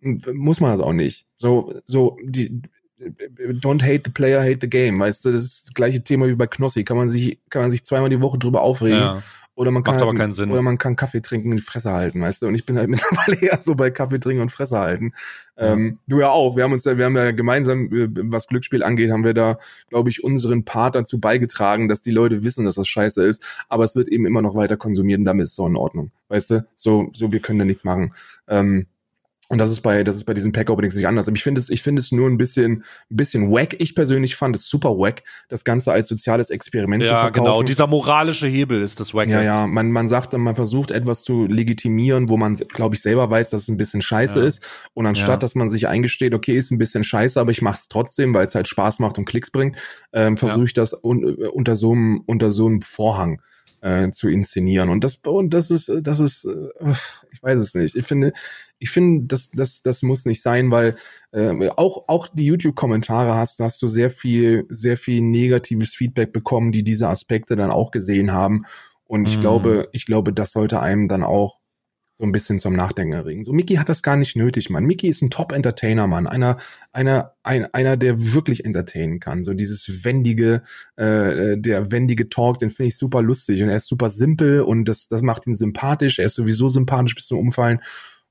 muss 0.00 0.60
man 0.60 0.70
das 0.70 0.80
auch 0.80 0.92
nicht. 0.92 1.26
So, 1.34 1.74
so, 1.84 2.16
die, 2.22 2.62
don't 2.98 3.82
hate 3.82 4.02
the 4.04 4.12
player, 4.12 4.40
hate 4.40 4.58
the 4.60 4.70
game. 4.70 4.98
Weißt 4.98 5.24
du, 5.24 5.32
das 5.32 5.42
ist 5.42 5.66
das 5.66 5.74
gleiche 5.74 6.02
Thema 6.02 6.28
wie 6.28 6.34
bei 6.34 6.46
Knossi. 6.46 6.84
Kann 6.84 6.96
man 6.96 7.08
sich, 7.08 7.40
kann 7.50 7.62
man 7.62 7.70
sich 7.70 7.84
zweimal 7.84 8.10
die 8.10 8.22
Woche 8.22 8.38
drüber 8.38 8.62
aufregen. 8.62 9.22
Oder 9.56 9.70
man 9.70 9.82
kann 9.82 9.94
Macht 9.94 10.02
halt, 10.02 10.10
aber 10.10 10.18
keinen 10.18 10.32
Sinn. 10.32 10.50
Oder 10.50 10.60
man 10.60 10.76
kann 10.76 10.96
Kaffee 10.96 11.22
trinken 11.22 11.50
und 11.50 11.56
die 11.56 11.62
Fresse 11.62 11.90
halten, 11.90 12.20
weißt 12.20 12.42
du? 12.42 12.46
Und 12.46 12.54
ich 12.54 12.66
bin 12.66 12.76
halt 12.76 12.88
mittlerweile 12.90 13.36
eher 13.40 13.58
so 13.62 13.74
bei 13.74 13.90
Kaffee 13.90 14.20
trinken 14.20 14.42
und 14.42 14.50
Fresse 14.50 14.78
halten. 14.78 15.14
Ja. 15.56 15.72
Ähm, 15.72 15.98
du 16.06 16.20
ja 16.20 16.28
auch. 16.28 16.56
Wir 16.56 16.64
haben 16.64 16.74
uns 16.74 16.84
ja, 16.84 16.98
wir 16.98 17.06
haben 17.06 17.16
ja 17.16 17.30
gemeinsam, 17.30 17.86
äh, 17.90 18.08
was 18.30 18.48
Glücksspiel 18.48 18.82
angeht, 18.82 19.10
haben 19.10 19.24
wir 19.24 19.32
da, 19.32 19.58
glaube 19.88 20.10
ich, 20.10 20.22
unseren 20.22 20.66
Part 20.66 20.94
dazu 20.94 21.18
beigetragen, 21.18 21.88
dass 21.88 22.02
die 22.02 22.10
Leute 22.10 22.44
wissen, 22.44 22.66
dass 22.66 22.74
das 22.74 22.86
scheiße 22.86 23.24
ist. 23.24 23.42
Aber 23.70 23.84
es 23.84 23.96
wird 23.96 24.08
eben 24.08 24.26
immer 24.26 24.42
noch 24.42 24.54
weiter 24.54 24.76
konsumiert 24.76 25.20
und 25.20 25.24
damit 25.24 25.44
ist 25.44 25.50
es 25.50 25.56
so 25.56 25.66
in 25.66 25.76
Ordnung. 25.76 26.10
Weißt 26.28 26.50
du? 26.50 26.66
So, 26.74 27.08
so, 27.14 27.32
wir 27.32 27.40
können 27.40 27.58
da 27.58 27.64
nichts 27.64 27.84
machen. 27.84 28.12
Ähm, 28.48 28.86
und 29.48 29.58
das 29.58 29.70
ist 29.70 29.80
bei, 29.80 30.02
das 30.02 30.16
ist 30.16 30.24
bei 30.24 30.34
diesen 30.34 30.52
Pack-Openings 30.52 30.96
nicht 30.96 31.06
anders. 31.06 31.28
Aber 31.28 31.36
ich 31.36 31.42
finde 31.42 31.60
es, 31.60 31.70
ich 31.70 31.82
finde 31.82 32.00
es 32.00 32.10
nur 32.10 32.28
ein 32.28 32.36
bisschen, 32.36 32.84
ein 33.10 33.16
bisschen 33.16 33.50
wack. 33.50 33.76
Ich 33.78 33.94
persönlich 33.94 34.34
fand 34.34 34.56
es 34.56 34.68
super 34.68 34.90
wack, 34.90 35.22
das 35.48 35.64
Ganze 35.64 35.92
als 35.92 36.08
soziales 36.08 36.50
Experiment 36.50 37.04
ja, 37.04 37.08
zu 37.08 37.14
verkaufen. 37.14 37.46
Ja, 37.46 37.52
genau. 37.52 37.62
Dieser 37.62 37.86
moralische 37.86 38.48
Hebel 38.48 38.82
ist 38.82 38.98
das 38.98 39.14
wack. 39.14 39.28
Ja, 39.28 39.42
ja. 39.42 39.66
Man, 39.66 39.92
man 39.92 40.08
sagt, 40.08 40.32
man 40.32 40.54
versucht 40.56 40.90
etwas 40.90 41.22
zu 41.22 41.46
legitimieren, 41.46 42.28
wo 42.28 42.36
man, 42.36 42.54
glaube 42.54 42.96
ich, 42.96 43.02
selber 43.02 43.30
weiß, 43.30 43.50
dass 43.50 43.62
es 43.62 43.68
ein 43.68 43.76
bisschen 43.76 44.02
scheiße 44.02 44.40
ja. 44.40 44.46
ist. 44.46 44.62
Und 44.94 45.06
anstatt, 45.06 45.28
ja. 45.28 45.36
dass 45.36 45.54
man 45.54 45.70
sich 45.70 45.86
eingesteht, 45.86 46.34
okay, 46.34 46.56
ist 46.56 46.72
ein 46.72 46.78
bisschen 46.78 47.04
scheiße, 47.04 47.40
aber 47.40 47.52
ich 47.52 47.62
mache 47.62 47.76
es 47.76 47.88
trotzdem, 47.88 48.34
weil 48.34 48.46
es 48.46 48.54
halt 48.54 48.66
Spaß 48.66 48.98
macht 48.98 49.16
und 49.18 49.26
Klicks 49.26 49.50
bringt, 49.52 49.76
ähm, 50.12 50.36
versuche 50.36 50.64
ich 50.64 50.74
das 50.74 50.92
un, 50.92 51.24
unter 51.24 51.76
so 51.76 51.92
einem, 51.92 52.22
unter 52.26 52.50
so 52.50 52.66
einem 52.66 52.82
Vorhang 52.82 53.40
äh, 53.80 54.10
zu 54.10 54.28
inszenieren. 54.28 54.90
Und 54.90 55.04
das, 55.04 55.16
und 55.16 55.54
das 55.54 55.70
ist, 55.70 55.92
das 56.02 56.20
ist, 56.20 56.44
äh, 56.44 56.92
ich 57.32 57.42
weiß 57.42 57.58
es 57.58 57.74
nicht. 57.74 57.94
Ich 57.94 58.04
finde, 58.04 58.32
ich 58.78 58.90
finde, 58.90 59.26
das, 59.26 59.50
das, 59.52 59.82
das 59.82 60.02
muss 60.02 60.26
nicht 60.26 60.42
sein, 60.42 60.70
weil 60.70 60.96
äh, 61.32 61.68
auch, 61.76 62.04
auch 62.08 62.28
die 62.28 62.46
YouTube-Kommentare 62.46 63.34
hast, 63.34 63.60
hast 63.60 63.80
du 63.82 63.88
sehr 63.88 64.10
viel, 64.10 64.66
sehr 64.68 64.96
viel 64.96 65.22
negatives 65.22 65.94
Feedback 65.94 66.32
bekommen, 66.32 66.72
die 66.72 66.82
diese 66.82 67.08
Aspekte 67.08 67.56
dann 67.56 67.70
auch 67.70 67.90
gesehen 67.90 68.32
haben. 68.32 68.66
Und 69.04 69.28
ich 69.28 69.38
mm. 69.38 69.40
glaube, 69.40 69.88
ich 69.92 70.04
glaube, 70.06 70.32
das 70.32 70.52
sollte 70.52 70.80
einem 70.80 71.08
dann 71.08 71.22
auch 71.22 71.58
so 72.18 72.24
ein 72.24 72.32
bisschen 72.32 72.58
zum 72.58 72.72
Nachdenken 72.72 73.12
erregen. 73.12 73.44
So, 73.44 73.52
Mickey 73.52 73.74
hat 73.74 73.90
das 73.90 74.02
gar 74.02 74.16
nicht 74.16 74.36
nötig, 74.36 74.70
Mann. 74.70 74.84
Mickey 74.84 75.06
ist 75.06 75.20
ein 75.20 75.28
Top-Entertainer, 75.28 76.06
Mann. 76.06 76.26
Einer, 76.26 76.56
einer, 76.90 77.34
ein, 77.42 77.72
einer, 77.74 77.98
der 77.98 78.32
wirklich 78.32 78.64
entertainen 78.64 79.20
kann. 79.20 79.44
So 79.44 79.52
dieses 79.52 80.02
wendige, 80.02 80.62
äh, 80.96 81.58
der 81.58 81.90
wendige 81.90 82.30
Talk, 82.30 82.58
den 82.58 82.70
finde 82.70 82.88
ich 82.88 82.96
super 82.96 83.20
lustig. 83.20 83.62
Und 83.62 83.68
er 83.68 83.76
ist 83.76 83.88
super 83.88 84.08
simpel 84.08 84.62
und 84.62 84.86
das, 84.86 85.08
das 85.08 85.20
macht 85.20 85.46
ihn 85.46 85.54
sympathisch. 85.54 86.18
Er 86.18 86.24
ist 86.24 86.36
sowieso 86.36 86.70
sympathisch 86.70 87.14
bis 87.14 87.26
zum 87.26 87.38
Umfallen. 87.38 87.80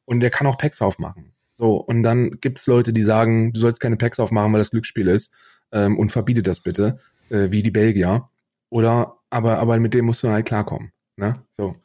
Und 0.05 0.21
der 0.21 0.31
kann 0.31 0.47
auch 0.47 0.57
Packs 0.57 0.81
aufmachen. 0.81 1.33
So, 1.53 1.75
und 1.75 2.01
dann 2.01 2.39
gibt's 2.41 2.65
Leute, 2.65 2.91
die 2.91 3.03
sagen, 3.03 3.53
du 3.53 3.59
sollst 3.59 3.79
keine 3.79 3.97
Packs 3.97 4.19
aufmachen, 4.19 4.51
weil 4.51 4.59
das 4.59 4.71
Glücksspiel 4.71 5.07
ist. 5.07 5.31
Ähm, 5.71 5.97
und 5.99 6.11
verbiete 6.11 6.41
das 6.41 6.59
bitte, 6.61 6.99
äh, 7.29 7.51
wie 7.51 7.61
die 7.61 7.71
Belgier. 7.71 8.29
Oder, 8.69 9.17
aber, 9.29 9.59
aber 9.59 9.79
mit 9.79 9.93
dem 9.93 10.05
musst 10.05 10.23
du 10.23 10.29
halt 10.29 10.47
klarkommen. 10.47 10.91
Ne? 11.17 11.43
So. 11.51 11.75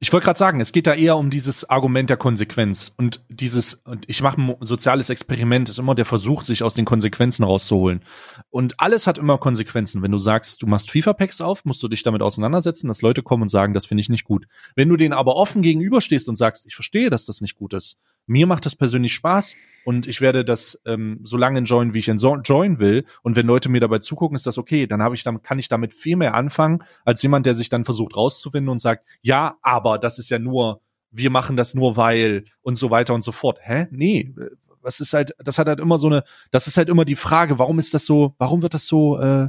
Ich 0.00 0.12
wollte 0.12 0.26
gerade 0.26 0.38
sagen, 0.38 0.60
es 0.60 0.70
geht 0.70 0.86
da 0.86 0.94
eher 0.94 1.16
um 1.16 1.28
dieses 1.28 1.68
Argument 1.68 2.08
der 2.08 2.16
Konsequenz 2.16 2.94
und 2.96 3.24
dieses, 3.28 3.74
und 3.74 4.08
ich 4.08 4.22
mache 4.22 4.40
ein 4.40 4.56
soziales 4.60 5.10
Experiment, 5.10 5.68
ist 5.68 5.80
immer 5.80 5.96
der 5.96 6.04
Versuch, 6.04 6.42
sich 6.42 6.62
aus 6.62 6.74
den 6.74 6.84
Konsequenzen 6.84 7.42
rauszuholen. 7.42 8.04
Und 8.48 8.78
alles 8.78 9.08
hat 9.08 9.18
immer 9.18 9.38
Konsequenzen. 9.38 10.00
Wenn 10.00 10.12
du 10.12 10.18
sagst, 10.18 10.62
du 10.62 10.68
machst 10.68 10.92
FIFA-Packs 10.92 11.40
auf, 11.40 11.64
musst 11.64 11.82
du 11.82 11.88
dich 11.88 12.04
damit 12.04 12.22
auseinandersetzen, 12.22 12.86
dass 12.86 13.02
Leute 13.02 13.24
kommen 13.24 13.42
und 13.42 13.48
sagen, 13.48 13.74
das 13.74 13.86
finde 13.86 14.02
ich 14.02 14.08
nicht 14.08 14.22
gut. 14.22 14.46
Wenn 14.76 14.88
du 14.88 14.96
denen 14.96 15.14
aber 15.14 15.34
offen 15.34 15.62
gegenüberstehst 15.62 16.28
und 16.28 16.36
sagst, 16.36 16.64
ich 16.66 16.76
verstehe, 16.76 17.10
dass 17.10 17.26
das 17.26 17.40
nicht 17.40 17.56
gut 17.56 17.72
ist, 17.72 17.98
mir 18.28 18.46
macht 18.46 18.66
das 18.66 18.76
persönlich 18.76 19.12
Spaß 19.14 19.56
und 19.84 20.06
ich 20.06 20.20
werde 20.20 20.44
das 20.44 20.80
ähm, 20.84 21.20
so 21.22 21.36
lange 21.36 21.58
enjoyen, 21.60 21.94
wie 21.94 21.98
ich 21.98 22.08
enjoyen 22.08 22.78
will. 22.78 23.04
Und 23.22 23.36
wenn 23.36 23.46
Leute 23.46 23.68
mir 23.68 23.80
dabei 23.80 24.00
zugucken, 24.00 24.36
ist 24.36 24.46
das 24.46 24.58
okay. 24.58 24.86
Dann 24.86 25.02
habe 25.02 25.14
ich 25.14 25.22
dann 25.22 25.42
kann 25.42 25.58
ich 25.58 25.68
damit 25.68 25.94
viel 25.94 26.16
mehr 26.16 26.34
anfangen 26.34 26.84
als 27.04 27.22
jemand, 27.22 27.46
der 27.46 27.54
sich 27.54 27.70
dann 27.70 27.84
versucht 27.84 28.14
rauszufinden 28.14 28.68
und 28.68 28.80
sagt, 28.80 29.06
ja, 29.22 29.56
aber 29.62 29.98
das 29.98 30.18
ist 30.18 30.28
ja 30.28 30.38
nur, 30.38 30.82
wir 31.10 31.30
machen 31.30 31.56
das 31.56 31.74
nur 31.74 31.96
weil 31.96 32.44
und 32.60 32.76
so 32.76 32.90
weiter 32.90 33.14
und 33.14 33.22
so 33.22 33.32
fort. 33.32 33.60
Hä? 33.62 33.86
Nee, 33.90 34.34
was 34.82 35.00
ist 35.00 35.12
halt, 35.12 35.34
das 35.38 35.58
hat 35.58 35.68
halt 35.68 35.80
immer 35.80 35.98
so 35.98 36.08
eine, 36.08 36.22
das 36.50 36.66
ist 36.66 36.76
halt 36.76 36.88
immer 36.88 37.04
die 37.04 37.16
Frage, 37.16 37.58
warum 37.58 37.78
ist 37.78 37.94
das 37.94 38.04
so, 38.04 38.34
warum 38.38 38.62
wird 38.62 38.74
das 38.74 38.86
so, 38.86 39.18
äh, 39.18 39.44
äh 39.44 39.48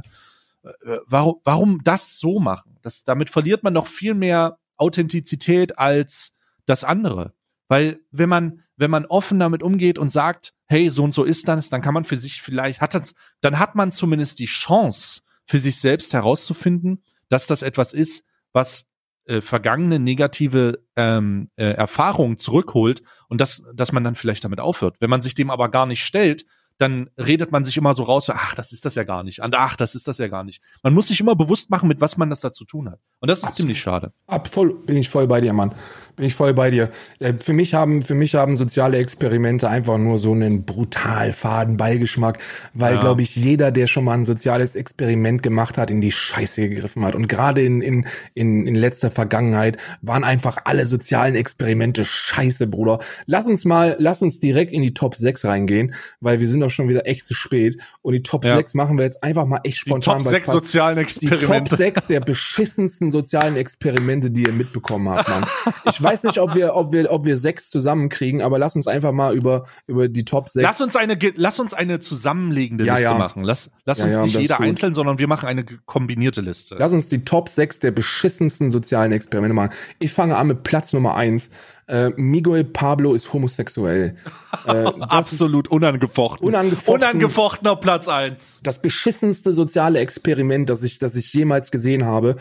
warum, 1.06 1.36
warum 1.44 1.80
das 1.84 2.18
so 2.18 2.40
machen? 2.40 2.78
Das, 2.82 3.04
damit 3.04 3.30
verliert 3.30 3.62
man 3.62 3.72
noch 3.72 3.86
viel 3.86 4.14
mehr 4.14 4.58
Authentizität 4.76 5.78
als 5.78 6.34
das 6.66 6.84
andere. 6.84 7.34
Weil 7.68 8.00
wenn 8.10 8.28
man, 8.28 8.62
wenn 8.80 8.90
man 8.90 9.06
offen 9.06 9.38
damit 9.38 9.62
umgeht 9.62 9.98
und 9.98 10.10
sagt, 10.10 10.54
hey, 10.66 10.88
so 10.88 11.04
und 11.04 11.12
so 11.12 11.24
ist 11.24 11.46
das, 11.48 11.68
dann 11.68 11.82
kann 11.82 11.94
man 11.94 12.04
für 12.04 12.16
sich 12.16 12.40
vielleicht, 12.40 12.80
hat 12.80 12.94
das, 12.94 13.14
dann 13.40 13.58
hat 13.58 13.74
man 13.74 13.92
zumindest 13.92 14.38
die 14.38 14.46
Chance, 14.46 15.20
für 15.44 15.58
sich 15.58 15.80
selbst 15.80 16.14
herauszufinden, 16.14 17.02
dass 17.28 17.48
das 17.48 17.62
etwas 17.62 17.92
ist, 17.92 18.24
was 18.52 18.86
äh, 19.24 19.40
vergangene 19.40 19.98
negative 19.98 20.84
ähm, 20.94 21.50
äh, 21.56 21.72
Erfahrungen 21.72 22.36
zurückholt 22.36 23.02
und 23.28 23.40
dass, 23.40 23.64
dass 23.74 23.90
man 23.90 24.04
dann 24.04 24.14
vielleicht 24.14 24.44
damit 24.44 24.60
aufhört. 24.60 24.96
Wenn 25.00 25.10
man 25.10 25.20
sich 25.20 25.34
dem 25.34 25.50
aber 25.50 25.68
gar 25.68 25.86
nicht 25.86 26.04
stellt, 26.04 26.46
dann 26.80 27.10
redet 27.18 27.52
man 27.52 27.62
sich 27.62 27.76
immer 27.76 27.92
so 27.92 28.04
raus, 28.04 28.30
ach, 28.30 28.54
das 28.54 28.72
ist 28.72 28.86
das 28.86 28.94
ja 28.94 29.04
gar 29.04 29.22
nicht. 29.22 29.42
Ach, 29.42 29.76
das 29.76 29.94
ist 29.94 30.08
das 30.08 30.16
ja 30.16 30.28
gar 30.28 30.44
nicht. 30.44 30.62
Man 30.82 30.94
muss 30.94 31.08
sich 31.08 31.20
immer 31.20 31.36
bewusst 31.36 31.68
machen, 31.68 31.88
mit 31.88 32.00
was 32.00 32.16
man 32.16 32.30
das 32.30 32.40
da 32.40 32.52
zu 32.52 32.64
tun 32.64 32.88
hat. 32.90 33.00
Und 33.18 33.28
das 33.28 33.38
ist 33.38 33.44
Absolut. 33.44 33.56
ziemlich 33.56 33.80
schade. 33.80 34.12
Ab, 34.26 34.48
voll, 34.48 34.72
bin 34.72 34.96
ich 34.96 35.10
voll 35.10 35.26
bei 35.26 35.42
dir, 35.42 35.52
Mann. 35.52 35.74
Bin 36.16 36.26
ich 36.26 36.34
voll 36.34 36.54
bei 36.54 36.70
dir. 36.70 36.90
Äh, 37.18 37.34
für 37.40 37.52
mich 37.52 37.74
haben, 37.74 38.02
für 38.02 38.14
mich 38.14 38.34
haben 38.34 38.56
soziale 38.56 38.98
Experimente 38.98 39.68
einfach 39.68 39.98
nur 39.98 40.18
so 40.18 40.32
einen 40.32 40.64
brutal 40.64 41.32
faden 41.32 41.76
Beigeschmack, 41.76 42.38
weil, 42.74 42.94
ja. 42.94 43.00
glaube 43.00 43.22
ich, 43.22 43.36
jeder, 43.36 43.70
der 43.70 43.86
schon 43.86 44.04
mal 44.04 44.14
ein 44.14 44.24
soziales 44.24 44.76
Experiment 44.76 45.42
gemacht 45.42 45.78
hat, 45.78 45.90
in 45.90 46.00
die 46.00 46.12
Scheiße 46.12 46.68
gegriffen 46.68 47.04
hat. 47.04 47.14
Und 47.14 47.28
gerade 47.28 47.62
in, 47.62 47.80
in, 47.80 48.06
in, 48.34 48.66
in 48.66 48.74
letzter 48.74 49.10
Vergangenheit 49.10 49.78
waren 50.02 50.24
einfach 50.24 50.58
alle 50.64 50.86
sozialen 50.86 51.34
Experimente 51.34 52.04
scheiße, 52.04 52.66
Bruder. 52.66 52.98
Lass 53.26 53.46
uns 53.46 53.64
mal, 53.64 53.96
lass 53.98 54.22
uns 54.22 54.38
direkt 54.38 54.72
in 54.72 54.82
die 54.82 54.94
Top 54.94 55.14
6 55.14 55.44
reingehen, 55.44 55.94
weil 56.20 56.40
wir 56.40 56.48
sind 56.48 56.60
doch 56.60 56.70
schon 56.70 56.88
wieder 56.88 57.06
echt 57.06 57.26
zu 57.26 57.34
spät. 57.34 57.80
Und 58.02 58.12
die 58.12 58.22
Top 58.22 58.44
ja. 58.44 58.56
6 58.56 58.74
machen 58.74 58.98
wir 58.98 59.04
jetzt 59.04 59.22
einfach 59.22 59.46
mal 59.46 59.60
echt 59.64 59.78
spontan. 59.78 60.18
Die 60.18 60.24
Top 60.24 60.32
6 60.32 60.46
sozialen 60.46 60.98
Experimente. 60.98 61.46
Die 61.46 61.46
Top 61.46 61.68
6 61.68 62.06
der 62.06 62.20
beschissensten 62.20 63.10
sozialen 63.10 63.56
Experimente, 63.56 64.30
die 64.30 64.44
ihr 64.44 64.52
mitbekommen 64.52 65.08
habt, 65.08 65.28
Mann. 65.28 65.46
Ich 65.84 65.99
weiß 66.02 66.24
nicht, 66.24 66.38
ob 66.38 66.54
wir, 66.54 66.74
ob 66.74 66.92
wir, 66.92 67.10
ob 67.10 67.24
wir 67.24 67.36
sechs 67.36 67.70
zusammenkriegen, 67.70 68.42
aber 68.42 68.58
lass 68.58 68.76
uns 68.76 68.86
einfach 68.86 69.12
mal 69.12 69.34
über, 69.34 69.66
über 69.86 70.08
die 70.08 70.24
Top 70.24 70.48
6. 70.48 70.62
Lass 70.62 70.80
uns 70.80 70.96
eine, 70.96 71.18
lass 71.36 71.60
uns 71.60 71.74
eine 71.74 72.00
zusammenlegende 72.00 72.84
ja, 72.84 72.94
Liste 72.94 73.10
ja. 73.10 73.18
machen. 73.18 73.42
Lass, 73.42 73.70
lass 73.84 73.98
ja, 74.00 74.06
uns 74.06 74.18
nicht 74.18 74.38
jeder 74.38 74.60
einzeln, 74.60 74.94
sondern 74.94 75.18
wir 75.18 75.28
machen 75.28 75.48
eine 75.48 75.64
kombinierte 75.64 76.40
Liste. 76.40 76.76
Lass 76.78 76.92
uns 76.92 77.08
die 77.08 77.24
Top 77.24 77.48
6 77.48 77.80
der 77.80 77.90
beschissensten 77.90 78.70
sozialen 78.70 79.12
Experimente 79.12 79.54
machen. 79.54 79.70
Ich 79.98 80.12
fange 80.12 80.36
an 80.36 80.46
mit 80.46 80.62
Platz 80.62 80.92
Nummer 80.92 81.14
1. 81.14 81.50
Äh, 81.90 82.10
Miguel 82.16 82.62
Pablo 82.62 83.14
ist 83.14 83.32
homosexuell. 83.32 84.16
Äh, 84.66 84.84
Absolut 85.00 85.68
ist 85.68 85.72
unangefochten. 85.72 86.46
unangefochten. 86.46 86.94
Unangefochtener 86.94 87.76
Platz 87.76 88.08
1. 88.08 88.60
Das 88.62 88.82
beschissenste 88.82 89.54
soziale 89.54 90.00
Experiment, 90.00 90.68
das 90.68 90.82
ich, 90.82 90.98
das 90.98 91.14
ich 91.14 91.32
jemals 91.32 91.70
gesehen 91.70 92.04
habe. 92.04 92.36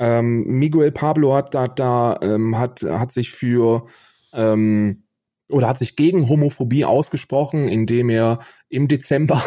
Ähm, 0.00 0.44
Miguel 0.46 0.92
Pablo 0.92 1.34
hat 1.34 1.54
da, 1.54 1.68
da 1.68 2.18
ähm, 2.22 2.58
hat, 2.58 2.82
hat 2.82 3.12
sich 3.12 3.32
für 3.32 3.86
ähm, 4.32 5.02
oder 5.50 5.68
hat 5.68 5.78
sich 5.78 5.94
gegen 5.94 6.26
Homophobie 6.26 6.86
ausgesprochen, 6.86 7.68
indem 7.68 8.08
er 8.08 8.38
im 8.70 8.88
Dezember, 8.88 9.44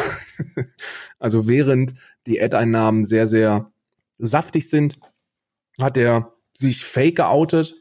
also 1.18 1.48
während 1.48 1.94
die 2.28 2.40
Ad-Einnahmen 2.40 3.02
sehr, 3.02 3.26
sehr 3.26 3.72
saftig 4.18 4.70
sind, 4.70 5.00
hat 5.80 5.96
er 5.96 6.34
sich 6.56 6.84
fake 6.84 7.16
geoutet, 7.16 7.74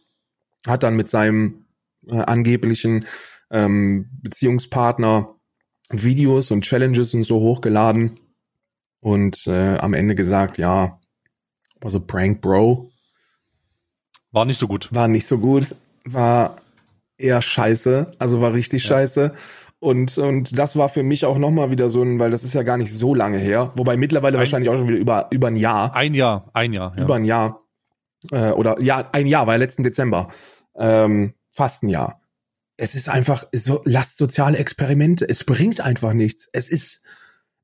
hat 0.66 0.82
dann 0.82 0.96
mit 0.96 1.12
seinem 1.12 1.66
äh, 2.08 2.22
angeblichen 2.22 3.06
ähm, 3.52 4.10
Beziehungspartner 4.24 5.36
Videos 5.92 6.50
und 6.50 6.64
Challenges 6.64 7.14
und 7.14 7.22
so 7.22 7.40
hochgeladen 7.40 8.20
und 9.00 9.46
äh, 9.46 9.78
am 9.78 9.94
Ende 9.94 10.16
gesagt, 10.16 10.58
ja, 10.58 11.00
also 11.84 12.00
Prank 12.00 12.42
Bro. 12.42 12.92
War 14.32 14.46
nicht 14.46 14.58
so 14.58 14.68
gut. 14.68 14.90
War 14.92 15.08
nicht 15.08 15.28
so 15.28 15.38
gut. 15.38 15.76
War 16.06 16.56
eher 17.18 17.42
scheiße. 17.42 18.12
Also 18.20 18.42
war 18.42 18.54
richtig 18.54 18.84
ja. 18.84 18.90
scheiße. 18.90 19.34
Und, 19.80 20.18
und 20.18 20.58
das 20.58 20.78
war 20.78 20.88
für 20.88 21.04
mich 21.04 21.26
auch 21.26 21.38
nochmal 21.38 21.70
wieder 21.70 21.90
so 21.90 22.02
ein, 22.02 22.18
weil 22.18 22.32
das 22.32 22.44
ist 22.44 22.54
ja 22.54 22.64
gar 22.64 22.78
nicht 22.78 22.94
so 22.94 23.14
lange 23.14 23.38
her. 23.38 23.74
Wobei 23.76 23.98
mittlerweile 23.98 24.38
ein, 24.38 24.40
wahrscheinlich 24.40 24.70
auch 24.70 24.78
schon 24.78 24.88
wieder 24.88 24.98
über, 24.98 25.28
über 25.30 25.48
ein 25.48 25.58
Jahr. 25.58 25.94
Ein 25.94 26.14
Jahr, 26.14 26.50
ein 26.54 26.72
Jahr. 26.72 26.94
Ja. 26.96 27.04
Über 27.04 27.16
ein 27.16 27.26
Jahr. 27.26 27.62
Äh, 28.32 28.52
oder 28.52 28.82
ja, 28.82 29.10
ein 29.12 29.28
Jahr, 29.28 29.46
war 29.46 29.56
ja 29.56 29.60
letzten 29.60 29.84
Dezember. 29.84 30.30
Ähm, 30.76 31.34
fast 31.52 31.84
ein 31.84 31.90
Jahr. 31.90 32.22
Es 32.78 32.96
ist 32.96 33.10
einfach, 33.10 33.46
so, 33.54 33.82
lasst 33.84 34.18
soziale 34.18 34.58
Experimente. 34.58 35.28
Es 35.28 35.44
bringt 35.44 35.82
einfach 35.82 36.14
nichts. 36.14 36.48
Es 36.54 36.70
ist, 36.70 37.04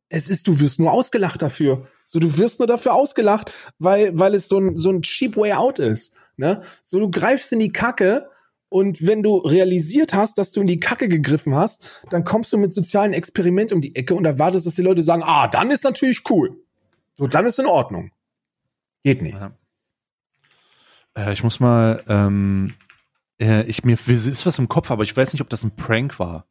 es 0.10 0.28
ist, 0.28 0.47
du 0.47 0.60
wirst 0.60 0.80
nur 0.80 0.91
ausgelacht 0.91 1.41
dafür. 1.41 1.88
So, 2.05 2.20
du 2.20 2.38
wirst 2.38 2.60
nur 2.60 2.68
dafür 2.68 2.93
ausgelacht, 2.93 3.53
weil, 3.78 4.18
weil 4.18 4.34
es 4.34 4.47
so 4.47 4.57
ein, 4.57 4.78
so 4.78 4.89
ein 4.89 5.03
cheap 5.03 5.38
way 5.38 5.53
out 5.53 5.80
ist. 5.80 6.14
Ne? 6.36 6.64
So, 6.82 6.99
du 6.99 7.10
greifst 7.10 7.51
in 7.51 7.60
die 7.60 7.72
Kacke 7.72 8.28
und 8.70 9.05
wenn 9.05 9.24
du 9.24 9.38
realisiert 9.38 10.14
hast, 10.14 10.38
dass 10.38 10.51
du 10.51 10.62
in 10.62 10.68
die 10.68 10.80
Kacke 10.80 11.07
gegriffen 11.07 11.55
hast, 11.55 11.82
dann 12.10 12.24
kommst 12.24 12.51
du 12.51 12.57
mit 12.57 12.74
sozialen 12.74 13.14
Experiment 13.14 13.72
um 13.72 13.82
die 13.82 13.95
Ecke 13.95 14.16
und 14.16 14.26
erwartest, 14.26 14.66
dass 14.66 14.76
die 14.76 14.82
Leute 14.82 15.03
sagen, 15.03 15.24
ah, 15.24 15.47
dann 15.47 15.72
ist 15.72 15.84
natürlich 15.84 16.22
cool. 16.30 16.57
So, 17.16 17.28
dann 17.28 17.45
ist 17.45 17.60
in 17.60 17.66
Ordnung. 17.66 18.12
Geht 19.03 19.22
nicht. 19.22 19.38
Ja. 19.39 19.51
Äh, 21.16 21.34
ich 21.34 21.43
muss 21.43 21.60
mal, 21.60 22.03
ähm, 22.07 22.74
äh, 23.39 23.64
ich 23.66 23.84
mir 23.84 23.97
ist 24.07 24.45
was 24.45 24.60
im 24.60 24.70
Kopf, 24.70 24.91
aber 24.91 25.03
ich 25.03 25.16
weiß 25.16 25.34
nicht, 25.34 25.41
ob 25.41 25.49
das 25.49 25.64
ein 25.64 25.76
Prank 25.76 26.20
war. 26.20 26.45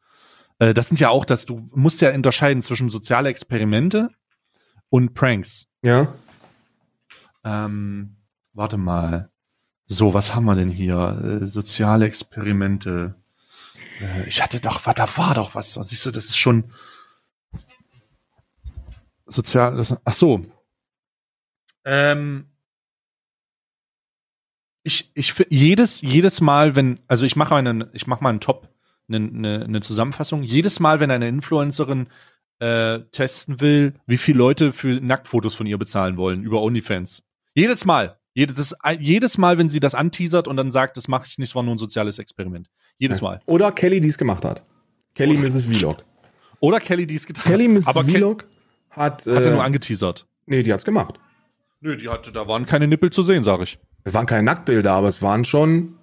Äh, 0.59 0.75
das 0.75 0.89
sind 0.89 1.01
ja 1.01 1.11
auch, 1.11 1.25
dass 1.25 1.47
du 1.47 1.69
musst 1.73 2.01
ja 2.01 2.13
unterscheiden 2.13 2.63
zwischen 2.63 2.91
soziale 2.91 3.29
Experimente 3.29 4.11
und 4.91 5.15
Pranks. 5.15 5.69
Ja. 5.83 6.15
Ähm, 7.45 8.17
warte 8.53 8.77
mal. 8.77 9.31
So, 9.87 10.13
was 10.13 10.35
haben 10.35 10.45
wir 10.45 10.55
denn 10.55 10.69
hier? 10.69 11.41
Äh, 11.43 11.47
soziale 11.47 12.07
Experimente. 12.07 13.15
Äh, 14.01 14.29
ich 14.29 14.43
hatte 14.43 14.61
doch, 14.61 14.83
da 14.83 15.17
war 15.17 15.35
doch 15.35 15.55
was. 15.55 15.75
Siehst 15.75 16.05
du, 16.07 16.11
das 16.11 16.27
ist 16.27 16.37
schon 16.37 16.73
sozial. 19.25 19.77
Das, 19.77 19.97
ach 20.05 20.13
so. 20.13 20.45
Ähm, 21.85 22.51
ich, 24.83 25.11
ich 25.15 25.35
jedes 25.49 26.01
jedes 26.01 26.41
Mal, 26.41 26.77
wenn 26.77 27.01
also 27.09 27.25
ich 27.25 27.37
mache 27.37 27.55
einen 27.55 27.89
ich 27.93 28.07
mache 28.07 28.23
mal 28.23 28.31
einen 28.31 28.41
Top 28.41 28.69
eine, 29.09 29.17
eine, 29.17 29.65
eine 29.65 29.81
Zusammenfassung. 29.81 30.43
Jedes 30.43 30.81
Mal, 30.81 31.01
wenn 31.01 31.11
eine 31.11 31.29
Influencerin 31.29 32.09
äh, 32.61 33.01
testen 33.13 33.61
will, 33.61 33.95
wie 34.07 34.19
viele 34.19 34.39
Leute 34.39 34.73
für 34.73 35.01
Nacktfotos 35.01 35.55
von 35.55 35.67
ihr 35.67 35.79
bezahlen 35.79 36.17
wollen 36.17 36.43
über 36.43 36.63
OnlyFans. 36.63 37.23
Jedes 37.55 37.85
Mal. 37.85 38.19
Jedes, 38.35 38.77
jedes 39.01 39.39
Mal, 39.39 39.59
wenn 39.59 39.69
sie 39.69 39.81
das 39.81 39.95
anteasert 39.95 40.47
und 40.47 40.57
dann 40.57 40.71
sagt, 40.71 40.97
das 40.97 41.09
mache 41.09 41.27
ich 41.27 41.39
nicht, 41.39 41.49
es 41.49 41.55
war 41.57 41.63
nur 41.65 41.75
ein 41.75 41.79
soziales 41.79 42.19
Experiment. 42.19 42.69
Jedes 42.99 43.21
Mal. 43.21 43.41
Oder 43.47 43.73
Kelly, 43.73 44.01
die 44.01 44.09
es 44.09 44.19
gemacht 44.19 44.45
hat. 44.45 44.63
Kelly 45.15 45.37
Oder, 45.37 45.49
Mrs. 45.49 45.65
Vlog. 45.67 46.05
Oder 46.61 46.79
Kelly, 46.79 47.07
die 47.07 47.17
es 47.17 47.27
getan 47.27 47.45
hat. 47.45 47.53
Kelly 47.53 47.69
Mrs. 47.69 47.89
Aber 47.89 48.05
Vlog 48.05 48.45
hat. 48.91 49.27
Äh, 49.27 49.35
hat 49.35 49.45
er 49.45 49.53
nur 49.53 49.65
angeteasert. 49.65 50.27
Nee, 50.47 50.63
die 50.63 50.73
hat's 50.73 50.85
gemacht. 50.85 51.19
Nö, 51.81 51.97
die 51.97 52.09
hatte, 52.09 52.33
da 52.33 52.49
waren 52.49 52.67
keine 52.67 52.87
Nippel 52.87 53.11
zu 53.11 53.23
sehen, 53.23 53.43
sag 53.43 53.61
ich. 53.61 53.79
Es 54.05 54.15
waren 54.15 54.27
keine 54.27 54.43
Nacktbilder, 54.45 54.93
aber 54.93 55.09
es 55.09 55.23
waren 55.23 55.45
schon. 55.45 55.97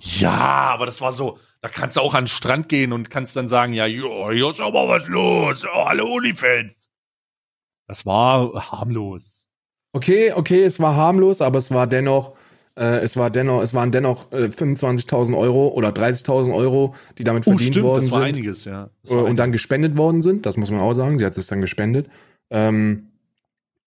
Ja, 0.00 0.70
aber 0.72 0.86
das 0.86 1.00
war 1.00 1.12
so, 1.12 1.38
da 1.62 1.68
kannst 1.68 1.96
du 1.96 2.00
auch 2.00 2.14
an 2.14 2.24
den 2.24 2.28
Strand 2.28 2.68
gehen 2.68 2.92
und 2.92 3.08
kannst 3.08 3.36
dann 3.36 3.46
sagen, 3.46 3.72
ja, 3.72 3.86
jo, 3.86 4.30
hier 4.32 4.50
ist 4.50 4.60
aber 4.60 4.88
was 4.88 5.06
los. 5.06 5.64
Oh, 5.64 5.82
alle 5.84 6.04
Unifans. 6.04 6.90
Das 7.86 8.04
war 8.04 8.72
harmlos. 8.72 9.48
Okay, 9.92 10.32
okay, 10.32 10.64
es 10.64 10.80
war 10.80 10.96
harmlos, 10.96 11.40
aber 11.40 11.60
es 11.60 11.70
war 11.70 11.86
dennoch, 11.86 12.32
äh, 12.74 12.98
es 12.98 13.16
war 13.16 13.30
dennoch, 13.30 13.62
es 13.62 13.74
waren 13.74 13.92
dennoch 13.92 14.32
äh, 14.32 14.46
25.000 14.46 15.38
Euro 15.38 15.68
oder 15.68 15.90
30.000 15.90 16.52
Euro, 16.52 16.96
die 17.18 17.24
damit 17.24 17.44
verdient 17.44 17.62
oh, 17.62 17.72
stimmt, 17.72 17.86
worden 17.86 17.96
das 18.00 18.10
war 18.10 18.18
sind. 18.18 18.28
Einiges, 18.28 18.64
ja. 18.64 18.90
Das 19.02 19.12
war 19.12 19.18
und 19.18 19.24
einiges. 19.26 19.36
dann 19.36 19.52
gespendet 19.52 19.96
worden 19.96 20.20
sind. 20.20 20.46
Das 20.46 20.56
muss 20.56 20.70
man 20.70 20.80
auch 20.80 20.94
sagen. 20.94 21.18
Sie 21.20 21.24
hat 21.24 21.36
es 21.36 21.46
dann 21.46 21.60
gespendet. 21.60 22.08
Ähm, 22.50 23.11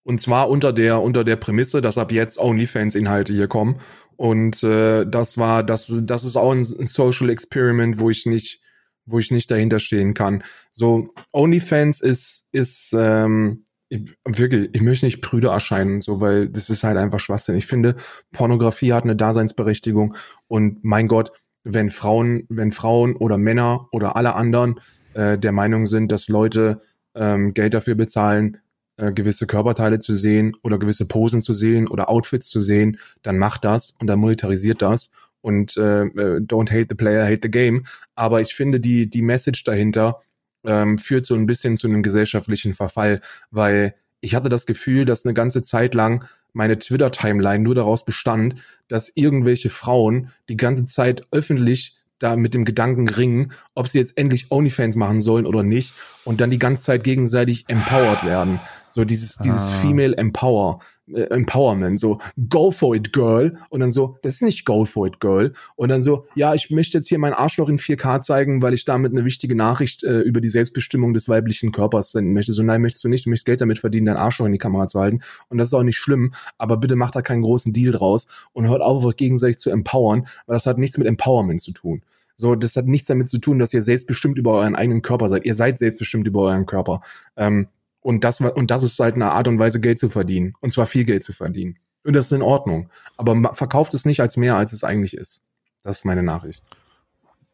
und 0.06 0.20
zwar 0.20 0.48
unter 0.48 0.72
der 0.72 1.02
unter 1.02 1.24
der 1.24 1.36
Prämisse, 1.36 1.80
dass 1.80 1.98
ab 1.98 2.12
jetzt 2.12 2.38
OnlyFans-Inhalte 2.38 3.32
hier 3.32 3.48
kommen 3.48 3.80
und 4.16 4.62
äh, 4.62 5.04
das 5.06 5.38
war, 5.38 5.62
das, 5.62 5.92
das 6.02 6.24
ist 6.24 6.36
auch 6.36 6.52
ein 6.52 6.64
Social 6.64 7.28
Experiment, 7.28 7.98
wo 7.98 8.10
ich 8.10 8.26
nicht, 8.26 8.60
wo 9.04 9.18
ich 9.18 9.30
nicht 9.30 9.50
dahinter 9.50 9.78
stehen 9.78 10.14
kann. 10.14 10.42
So, 10.72 11.12
OnlyFans 11.32 12.00
ist, 12.00 12.46
ist, 12.50 12.94
ähm, 12.98 13.64
ich, 13.88 14.16
wirklich, 14.24 14.70
ich 14.72 14.80
möchte 14.80 15.06
nicht 15.06 15.20
prüde 15.20 15.48
erscheinen, 15.48 16.00
so, 16.00 16.20
weil 16.20 16.48
das 16.48 16.70
ist 16.70 16.82
halt 16.82 16.96
einfach 16.96 17.20
Schwachsinn. 17.20 17.56
Ich 17.56 17.66
finde, 17.66 17.94
Pornografie 18.32 18.92
hat 18.94 19.04
eine 19.04 19.16
Daseinsberechtigung 19.16 20.16
und 20.48 20.82
mein 20.82 21.08
Gott, 21.08 21.30
wenn 21.62 21.90
Frauen, 21.90 22.44
wenn 22.48 22.72
Frauen 22.72 23.16
oder 23.16 23.38
Männer 23.38 23.88
oder 23.92 24.16
alle 24.16 24.34
anderen 24.34 24.80
äh, 25.14 25.36
der 25.36 25.52
Meinung 25.52 25.86
sind, 25.86 26.10
dass 26.10 26.28
Leute 26.28 26.80
ähm, 27.14 27.54
Geld 27.54 27.74
dafür 27.74 27.96
bezahlen, 27.96 28.58
äh, 28.96 29.12
gewisse 29.12 29.46
Körperteile 29.46 29.98
zu 29.98 30.14
sehen 30.14 30.56
oder 30.62 30.78
gewisse 30.78 31.06
Posen 31.06 31.42
zu 31.42 31.52
sehen 31.52 31.88
oder 31.88 32.08
Outfits 32.08 32.48
zu 32.48 32.60
sehen, 32.60 32.98
dann 33.22 33.38
macht 33.38 33.64
das 33.64 33.94
und 34.00 34.06
dann 34.06 34.18
monetarisiert 34.18 34.82
das 34.82 35.10
und 35.40 35.76
äh, 35.76 36.04
äh, 36.04 36.40
don't 36.40 36.70
hate 36.70 36.86
the 36.88 36.94
player, 36.96 37.24
hate 37.24 37.40
the 37.42 37.50
game. 37.50 37.84
Aber 38.14 38.40
ich 38.40 38.54
finde 38.54 38.80
die 38.80 39.08
die 39.08 39.22
Message 39.22 39.64
dahinter 39.64 40.20
ähm, 40.64 40.98
führt 40.98 41.26
so 41.26 41.34
ein 41.34 41.46
bisschen 41.46 41.76
zu 41.76 41.86
einem 41.86 42.02
gesellschaftlichen 42.02 42.74
Verfall, 42.74 43.20
weil 43.50 43.94
ich 44.20 44.34
hatte 44.34 44.48
das 44.48 44.66
Gefühl, 44.66 45.04
dass 45.04 45.24
eine 45.24 45.34
ganze 45.34 45.62
Zeit 45.62 45.94
lang 45.94 46.24
meine 46.52 46.78
Twitter-Timeline 46.78 47.62
nur 47.62 47.74
daraus 47.74 48.04
bestand, 48.04 48.56
dass 48.88 49.12
irgendwelche 49.14 49.70
Frauen 49.70 50.30
die 50.48 50.56
ganze 50.56 50.86
Zeit 50.86 51.22
öffentlich 51.30 51.96
da 52.18 52.34
mit 52.36 52.54
dem 52.54 52.64
Gedanken 52.64 53.08
ringen, 53.08 53.52
ob 53.74 53.88
sie 53.88 53.98
jetzt 53.98 54.16
endlich 54.16 54.50
OnlyFans 54.50 54.96
machen 54.96 55.20
sollen 55.20 55.46
oder 55.46 55.62
nicht 55.62 55.92
und 56.24 56.40
dann 56.40 56.50
die 56.50 56.58
ganze 56.58 56.82
Zeit 56.82 57.04
gegenseitig 57.04 57.64
empowered 57.68 58.24
werden. 58.24 58.58
So 58.88 59.04
dieses, 59.04 59.38
dieses 59.38 59.68
Ah. 59.68 59.80
Female 59.80 60.16
Empower, 60.16 60.80
äh, 61.12 61.22
Empowerment, 61.22 62.00
so 62.00 62.18
go 62.48 62.70
for 62.70 62.94
it, 62.94 63.12
girl. 63.12 63.56
Und 63.68 63.80
dann 63.80 63.92
so, 63.92 64.16
das 64.22 64.34
ist 64.34 64.42
nicht 64.42 64.64
go 64.64 64.84
for 64.84 65.06
it, 65.06 65.20
girl. 65.20 65.52
Und 65.76 65.90
dann 65.90 66.02
so, 66.02 66.26
ja, 66.34 66.54
ich 66.54 66.70
möchte 66.70 66.98
jetzt 66.98 67.08
hier 67.08 67.18
mein 67.18 67.32
Arschloch 67.32 67.68
in 67.68 67.78
4K 67.78 68.20
zeigen, 68.20 68.62
weil 68.62 68.74
ich 68.74 68.84
damit 68.84 69.12
eine 69.12 69.24
wichtige 69.24 69.54
Nachricht 69.54 70.02
äh, 70.04 70.20
über 70.20 70.40
die 70.40 70.48
Selbstbestimmung 70.48 71.14
des 71.14 71.28
weiblichen 71.28 71.72
Körpers 71.72 72.12
senden 72.12 72.32
möchte. 72.32 72.52
So, 72.52 72.62
nein, 72.62 72.82
möchtest 72.82 73.04
du 73.04 73.08
nicht, 73.08 73.26
du 73.26 73.30
möchtest 73.30 73.46
Geld 73.46 73.60
damit 73.60 73.78
verdienen, 73.78 74.06
dein 74.06 74.16
Arschloch 74.16 74.46
in 74.46 74.52
die 74.52 74.58
Kamera 74.58 74.86
zu 74.88 75.00
halten. 75.00 75.20
Und 75.48 75.58
das 75.58 75.68
ist 75.68 75.74
auch 75.74 75.82
nicht 75.82 75.98
schlimm, 75.98 76.32
aber 76.58 76.76
bitte 76.76 76.96
macht 76.96 77.14
da 77.16 77.22
keinen 77.22 77.42
großen 77.42 77.72
Deal 77.72 77.92
draus 77.92 78.26
und 78.52 78.68
hört 78.68 78.82
auf, 78.82 79.04
euch 79.04 79.16
gegenseitig 79.16 79.58
zu 79.58 79.70
empowern, 79.70 80.26
weil 80.46 80.56
das 80.56 80.66
hat 80.66 80.78
nichts 80.78 80.98
mit 80.98 81.06
Empowerment 81.06 81.60
zu 81.60 81.72
tun. 81.72 82.02
So, 82.38 82.54
das 82.54 82.76
hat 82.76 82.86
nichts 82.86 83.08
damit 83.08 83.28
zu 83.28 83.38
tun, 83.38 83.58
dass 83.58 83.72
ihr 83.72 83.82
selbstbestimmt 83.82 84.36
über 84.38 84.52
euren 84.54 84.74
eigenen 84.74 85.00
Körper 85.00 85.28
seid. 85.28 85.46
Ihr 85.46 85.54
seid 85.54 85.78
selbstbestimmt 85.78 86.26
über 86.26 86.42
euren 86.42 86.66
Körper. 86.66 87.00
Ähm, 87.36 87.68
und 88.06 88.22
das 88.22 88.40
und 88.40 88.70
das 88.70 88.84
ist 88.84 89.00
halt 89.00 89.16
eine 89.16 89.32
Art 89.32 89.48
und 89.48 89.58
Weise, 89.58 89.80
Geld 89.80 89.98
zu 89.98 90.08
verdienen. 90.08 90.54
Und 90.60 90.70
zwar 90.70 90.86
viel 90.86 91.04
Geld 91.04 91.24
zu 91.24 91.32
verdienen. 91.32 91.80
Und 92.04 92.14
das 92.14 92.26
ist 92.26 92.32
in 92.32 92.40
Ordnung. 92.40 92.88
Aber 93.16 93.52
verkauft 93.52 93.94
es 93.94 94.04
nicht 94.04 94.20
als 94.20 94.36
mehr, 94.36 94.54
als 94.54 94.72
es 94.72 94.84
eigentlich 94.84 95.16
ist. 95.16 95.42
Das 95.82 95.98
ist 95.98 96.04
meine 96.04 96.22
Nachricht. 96.22 96.62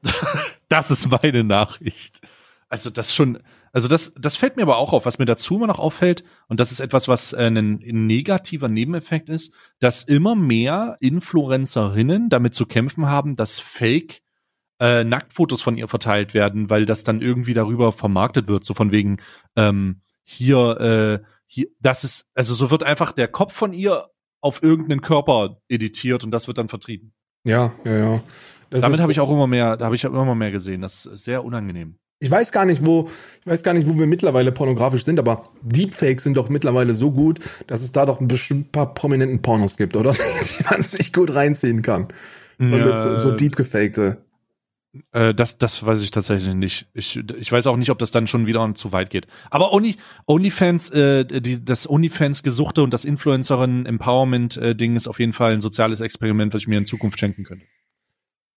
Das 0.69 0.91
ist 0.91 1.11
meine 1.11 1.45
Nachricht. 1.45 2.23
Also 2.71 2.89
das 2.89 3.15
schon, 3.15 3.39
also 3.75 3.89
das, 3.89 4.15
das 4.17 4.37
fällt 4.37 4.57
mir 4.57 4.63
aber 4.63 4.79
auch 4.79 4.95
auf. 4.95 5.05
Was 5.05 5.19
mir 5.19 5.27
dazu 5.27 5.57
immer 5.57 5.67
noch 5.67 5.79
auffällt, 5.79 6.25
und 6.49 6.61
das 6.61 6.73
ist 6.73 6.81
etwas, 6.81 7.09
was 7.09 7.35
äh, 7.35 7.49
ein, 7.49 7.57
ein 7.59 8.07
negativer 8.07 8.69
Nebeneffekt 8.69 9.29
ist, 9.29 9.53
dass 9.81 10.03
immer 10.03 10.35
mehr 10.35 10.97
Influencerinnen 11.01 12.31
damit 12.31 12.55
zu 12.55 12.65
kämpfen 12.65 13.05
haben, 13.05 13.37
dass 13.37 13.61
Fake 13.61 14.23
äh, 14.81 15.05
Nacktfotos 15.05 15.61
von 15.61 15.77
ihr 15.77 15.89
verteilt 15.89 16.33
werden, 16.33 16.71
weil 16.71 16.87
das 16.87 17.05
dann 17.05 17.21
irgendwie 17.21 17.53
darüber 17.53 17.93
vermarktet 17.93 18.49
wird, 18.49 18.65
so 18.65 18.73
von 18.73 18.93
wegen 18.93 19.19
ähm, 19.57 20.01
hier, 20.25 21.21
äh, 21.23 21.27
hier, 21.47 21.67
das 21.81 22.05
ist, 22.05 22.27
also 22.35 22.55
so 22.55 22.71
wird 22.71 22.83
einfach 22.83 23.13
der 23.13 23.29
Kopf 23.29 23.53
von 23.53 23.73
ihr 23.73 24.07
auf 24.41 24.63
irgendeinen 24.63 25.01
Körper 25.01 25.61
editiert 25.69 26.25
und 26.25 26.31
das 26.31 26.47
wird 26.47 26.59
dann 26.59 26.69
vertrieben. 26.69 27.13
Ja, 27.45 27.73
ja, 27.85 27.97
ja. 27.97 28.21
Das 28.71 28.83
Damit 28.83 29.01
habe 29.01 29.13
ich 29.13 29.21
auch 29.21 29.31
immer 29.31 29.47
mehr, 29.47 29.77
da 29.77 29.85
habe 29.85 29.95
ich 29.95 30.07
auch 30.07 30.11
immer 30.11 30.35
mehr 30.35 30.51
gesehen. 30.51 30.81
Das 30.81 31.07
ist 31.07 31.25
sehr 31.25 31.45
unangenehm. 31.45 31.97
Ich 32.21 32.31
weiß 32.31 32.53
gar 32.53 32.65
nicht, 32.65 32.87
wo, 32.87 33.11
ich 33.41 33.47
weiß 33.51 33.63
gar 33.65 33.75
nicht, 33.75 33.89
wo 33.89 33.99
wir 33.99 34.07
mittlerweile 34.07 34.53
pornografisch 34.53 35.05
sind, 35.05 35.19
aber 35.19 35.49
Deepfakes 35.61 36.25
sind 36.25 36.37
doch 36.37 36.49
mittlerweile 36.49 36.95
so 36.95 37.11
gut, 37.11 37.41
dass 37.67 37.83
es 37.83 37.93
da 37.93 38.07
doch 38.07 38.21
ein 38.21 38.29
bestimmt 38.29 38.71
paar 38.73 38.95
prominenten 38.95 39.43
Pornos 39.43 39.77
gibt, 39.77 39.97
oder? 39.97 40.13
Die 40.59 40.65
man 40.71 40.83
sich 40.83 41.13
gut 41.13 41.35
reinziehen 41.35 41.83
kann. 41.83 42.09
Und 42.59 42.71
mit 42.71 43.01
so, 43.03 43.17
so 43.17 43.31
deep 43.33 43.57
gefakte. 43.57 44.25
Äh, 45.13 45.33
das, 45.35 45.57
das 45.59 45.85
weiß 45.87 46.03
ich 46.03 46.11
tatsächlich 46.11 46.55
nicht. 46.55 46.87
Ich, 46.93 47.17
ich 47.39 47.51
weiß 47.51 47.67
auch 47.67 47.77
nicht, 47.79 47.91
ob 47.91 47.99
das 47.99 48.11
dann 48.11 48.27
schon 48.27 48.47
wieder 48.47 48.75
zu 48.75 48.93
weit 48.93 49.09
geht. 49.11 49.27
Aber 49.51 49.73
Only, 49.73 49.97
OnlyFans, 50.27 50.91
äh, 50.91 51.25
die, 51.25 51.65
das 51.65 51.89
OnlyFans-Gesuchte 51.89 52.83
und 52.83 52.93
das 52.93 53.05
Influencerin-Empowerment-Ding 53.87 54.97
ist 54.97 55.09
auf 55.09 55.19
jeden 55.19 55.33
Fall 55.33 55.53
ein 55.55 55.61
soziales 55.61 56.01
Experiment, 56.01 56.53
was 56.55 56.63
ich 56.63 56.69
mir 56.69 56.79
in 56.79 56.85
Zukunft 56.85 57.19
schenken 57.19 57.45
könnte. 57.45 57.65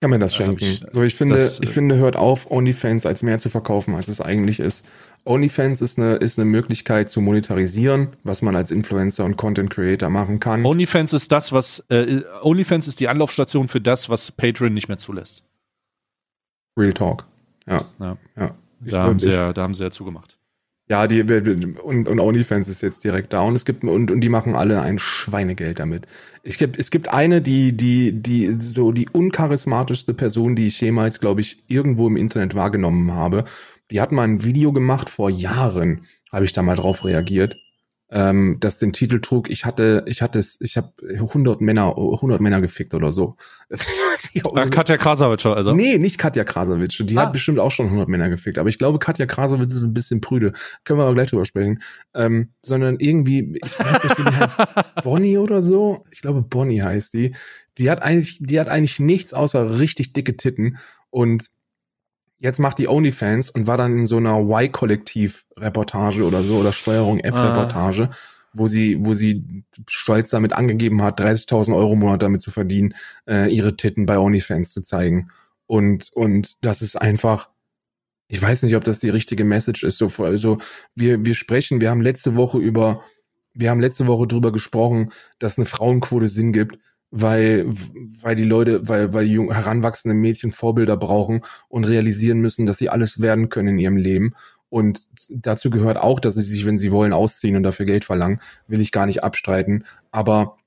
Kann 0.02 0.10
mir 0.12 0.20
das 0.20 0.38
hab 0.38 0.48
schenken. 0.48 0.64
ich- 0.66 0.84
so, 0.90 1.04
ich 1.04 1.16
finde, 1.16 1.36
das, 1.36 1.60
äh, 1.60 1.64
ich 1.64 1.70
finde, 1.70 1.96
hört 1.96 2.18
auf, 2.18 2.52
OnlyFans 2.52 3.06
als 3.06 3.24
mehr 3.24 3.38
zu 3.38 3.50
verkaufen, 3.50 3.96
als 3.96 4.10
es 4.10 4.20
eigentlich 4.20 4.60
ist. 4.60 4.86
OnlyFans 5.24 5.82
ist 5.82 5.98
eine, 5.98 6.16
ist 6.18 6.38
eine 6.38 6.46
Möglichkeit 6.46 7.10
zu 7.10 7.22
monetarisieren, 7.22 8.10
was 8.24 8.42
man 8.42 8.56
als 8.58 8.72
Influencer 8.72 9.24
und 9.24 9.38
Content 9.38 9.70
Creator 9.70 10.10
machen 10.10 10.40
kann. 10.42 10.66
OnlyFans 10.66 11.14
ist 11.14 11.32
das, 11.32 11.54
was, 11.54 11.80
äh, 11.90 12.22
OnlyFans 12.44 12.88
ist 12.88 13.00
die 13.00 13.08
Anlaufstation 13.08 13.70
für 13.70 13.80
das, 13.82 14.10
was 14.10 14.32
Patreon 14.34 14.74
nicht 14.74 14.90
mehr 14.90 14.98
zulässt. 14.98 15.44
Real 16.78 16.94
Talk. 16.94 17.26
Ja. 17.68 17.82
Ja. 18.00 18.18
ja. 18.36 18.52
Ich 18.84 18.92
Da 18.92 19.04
haben 19.04 19.20
sie 19.20 19.32
ja, 19.32 19.54
da 19.54 19.64
haben 19.64 19.74
sie 19.74 19.84
ja 19.84 19.92
zugemacht. 19.92 20.38
Ja, 20.88 21.08
die 21.08 21.22
und, 21.22 22.08
und 22.08 22.20
OnlyFans 22.20 22.68
ist 22.68 22.84
jetzt 22.84 23.04
direkt 23.04 23.34
da 23.34 23.42
und 23.42 23.56
es 23.56 23.66
gibt 23.66 23.84
und, 23.84 24.12
und 24.12 24.22
die 24.22 24.30
machen 24.30 24.56
alle 24.56 24.82
ein 24.82 25.00
Schweinegeld 25.00 25.80
damit. 25.80 26.06
Ich 26.44 26.62
es 26.62 26.92
gibt 26.92 27.08
eine, 27.08 27.42
die 27.42 27.76
die 27.76 28.12
die 28.12 28.58
so 28.60 28.92
die 28.92 29.10
uncharismatischste 29.10 30.14
Person, 30.14 30.56
die 30.56 30.68
ich 30.68 30.80
jemals, 30.80 31.20
glaube 31.20 31.42
ich, 31.42 31.64
irgendwo 31.68 32.08
im 32.08 32.18
Internet 32.18 32.54
wahrgenommen 32.54 33.12
habe. 33.14 33.46
Die 33.90 34.00
hat 34.00 34.12
mal 34.12 34.24
ein 34.24 34.44
Video 34.44 34.72
gemacht 34.74 35.10
vor 35.10 35.32
Jahren, 35.32 36.02
habe 36.32 36.46
ich 36.46 36.54
da 36.54 36.62
mal 36.62 36.76
drauf 36.76 37.04
reagiert, 37.04 37.56
ähm, 38.16 38.56
das 38.62 38.78
den 38.78 38.94
Titel 38.94 39.20
trug. 39.20 39.50
Ich 39.50 39.66
hatte 39.66 40.06
ich 40.08 40.22
hatte 40.22 40.40
es, 40.40 40.58
ich 40.62 40.78
habe 40.78 40.94
100 41.06 41.60
Männer 41.60 41.98
100 41.98 42.40
Männer 42.40 42.62
gefickt 42.62 42.94
oder 42.94 43.12
so. 43.12 43.36
Katja 44.72 44.96
Krasavitscher, 44.96 45.56
also. 45.56 45.74
Nee, 45.74 45.98
nicht 45.98 46.18
Katja 46.18 46.46
Krasowitsch. 46.46 47.02
Die 47.06 47.18
Ah. 47.18 47.24
hat 47.24 47.34
bestimmt 47.34 47.60
auch 47.60 47.72
schon 47.72 47.88
100 47.88 48.08
Männer 48.08 48.30
gefickt. 48.30 48.58
Aber 48.58 48.70
ich 48.70 48.78
glaube, 48.78 49.00
Katja 49.00 49.26
Krasowitsch 49.26 49.74
ist 49.74 49.84
ein 49.84 49.94
bisschen 49.94 50.22
prüde. 50.22 50.54
Können 50.86 51.00
wir 51.00 51.04
aber 51.04 51.14
gleich 51.14 51.30
drüber 51.30 51.44
sprechen. 51.44 51.82
Ähm, 52.14 52.54
sondern 52.62 53.00
irgendwie, 53.00 53.60
ich 53.64 53.80
weiß 53.80 54.04
nicht, 54.06 54.18
wie 54.18 54.24
die 54.24 54.36
heißt. 54.36 54.96
Bonnie 55.04 55.38
oder 55.38 55.62
so. 55.62 56.06
Ich 56.12 56.22
glaube, 56.22 56.42
Bonnie 56.42 56.82
heißt 56.82 57.14
die. 57.14 57.36
Die 57.78 57.92
hat 57.92 58.02
eigentlich, 58.02 58.38
die 58.40 58.60
hat 58.62 58.70
eigentlich 58.70 59.00
nichts 59.00 59.34
außer 59.34 59.78
richtig 59.80 60.14
dicke 60.14 60.38
Titten. 60.38 60.78
Und 61.10 61.48
jetzt 62.40 62.60
macht 62.60 62.78
die 62.80 62.88
OnlyFans 62.88 63.50
und 63.50 63.68
war 63.68 63.78
dann 63.78 63.98
in 63.98 64.06
so 64.06 64.18
einer 64.18 64.40
Y-Kollektiv-Reportage 64.40 66.24
oder 66.24 66.42
so 66.42 66.58
oder 66.58 66.72
Steuerung 66.72 67.20
F-Reportage, 67.20 68.10
wo 68.54 68.68
sie, 68.68 68.98
wo 69.00 69.14
sie 69.14 69.64
stolz 69.88 70.30
damit 70.30 70.54
angegeben 70.54 71.02
hat, 71.02 71.20
30.000 71.20 71.76
Euro 71.76 71.94
im 71.94 72.00
Monat 72.00 72.22
damit 72.22 72.42
zu 72.42 72.52
verdienen, 72.52 72.94
äh, 73.28 73.54
ihre 73.54 73.76
Titten 73.76 74.06
bei 74.06 74.18
OnlyFans 74.18 74.72
zu 74.72 74.82
zeigen. 74.82 75.30
Und, 75.68 76.12
und 76.14 76.64
das 76.64 76.82
ist 76.82 76.96
einfach, 76.96 77.50
ich 78.28 78.42
weiß 78.42 78.64
nicht, 78.64 78.76
ob 78.76 78.84
das 78.84 79.00
die 79.00 79.10
richtige 79.10 79.44
Message 79.44 79.84
ist. 79.84 79.98
So, 79.98 80.12
also 80.24 80.60
wir, 80.96 81.26
wir 81.26 81.34
sprechen, 81.34 81.82
wir 81.82 81.90
haben 81.90 82.02
letzte 82.02 82.36
Woche 82.36 82.58
über, 82.58 83.04
wir 83.54 83.70
haben 83.70 83.82
letzte 83.82 84.08
Woche 84.08 84.28
drüber 84.28 84.52
gesprochen, 84.52 85.12
dass 85.40 85.58
eine 85.58 85.66
Frauenquote 85.66 86.28
Sinn 86.28 86.52
gibt, 86.52 86.78
weil, 87.18 87.66
weil 88.22 88.36
die 88.36 88.44
Leute, 88.44 88.88
weil, 88.90 89.14
weil 89.14 89.26
jung, 89.26 89.54
heranwachsende 89.54 90.14
Mädchen 90.14 90.52
Vorbilder 90.52 90.98
brauchen 90.98 91.46
und 91.70 91.86
realisieren 91.86 92.40
müssen, 92.40 92.66
dass 92.66 92.78
sie 92.78 92.90
alles 92.90 93.22
werden 93.22 93.48
können 93.48 93.70
in 93.70 93.80
ihrem 93.80 93.96
Leben. 93.96 94.36
Und 94.68 95.08
dazu 95.30 95.70
gehört 95.70 95.96
auch, 95.96 96.20
dass 96.20 96.36
sie 96.36 96.42
sich, 96.42 96.66
wenn 96.66 96.78
sie 96.78 96.92
wollen, 96.92 97.14
ausziehen 97.14 97.56
und 97.56 97.64
dafür 97.64 97.86
Geld 97.86 98.04
verlangen. 98.04 98.42
Will 98.68 98.82
ich 98.82 98.92
gar 98.92 99.06
nicht 99.06 99.24
abstreiten. 99.24 99.86
Aber 100.12 100.58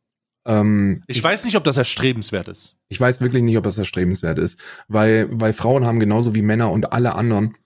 ähm, 0.47 1.03
Ich 1.07 1.23
weiß 1.23 1.45
nicht, 1.45 1.57
ob 1.57 1.65
das 1.65 1.77
erstrebenswert 1.77 2.49
ist. 2.49 2.77
ich 2.89 2.99
weiß 2.99 3.21
wirklich 3.21 3.43
nicht, 3.43 3.59
ob 3.59 3.65
das 3.65 3.77
erstrebenswert 3.77 4.39
ist, 4.39 4.59
weil, 4.89 5.29
weil 5.31 5.53
Frauen 5.53 5.85
haben 5.85 6.01
genauso 6.01 6.35
wie 6.35 6.41
Männer 6.41 6.71
und 6.71 6.93
alle 6.95 7.15
anderen 7.15 7.59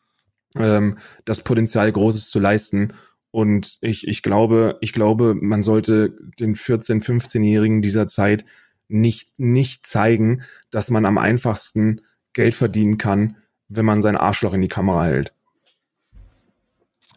ähm, 0.56 0.98
das 1.24 1.42
Potenzial, 1.42 1.92
Großes 1.92 2.30
zu 2.30 2.40
leisten. 2.40 2.94
Und 3.30 3.78
ich, 3.80 4.08
ich 4.08 4.22
glaube, 4.22 4.76
ich 4.80 4.92
glaube, 4.92 5.34
man 5.34 5.62
sollte 5.62 6.16
den 6.40 6.56
14-, 6.56 7.04
15-Jährigen 7.04 7.80
dieser 7.80 8.08
Zeit 8.08 8.44
nicht, 8.92 9.38
nicht 9.38 9.86
zeigen, 9.86 10.42
dass 10.70 10.90
man 10.90 11.04
am 11.06 11.18
einfachsten 11.18 12.00
Geld 12.32 12.54
verdienen 12.54 12.98
kann, 12.98 13.36
wenn 13.68 13.84
man 13.84 14.00
sein 14.02 14.16
Arschloch 14.16 14.54
in 14.54 14.62
die 14.62 14.68
Kamera 14.68 15.04
hält. 15.04 15.32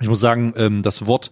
Ich 0.01 0.07
muss 0.07 0.19
sagen, 0.19 0.53
ähm, 0.57 0.83
das 0.83 1.05
Wort, 1.07 1.31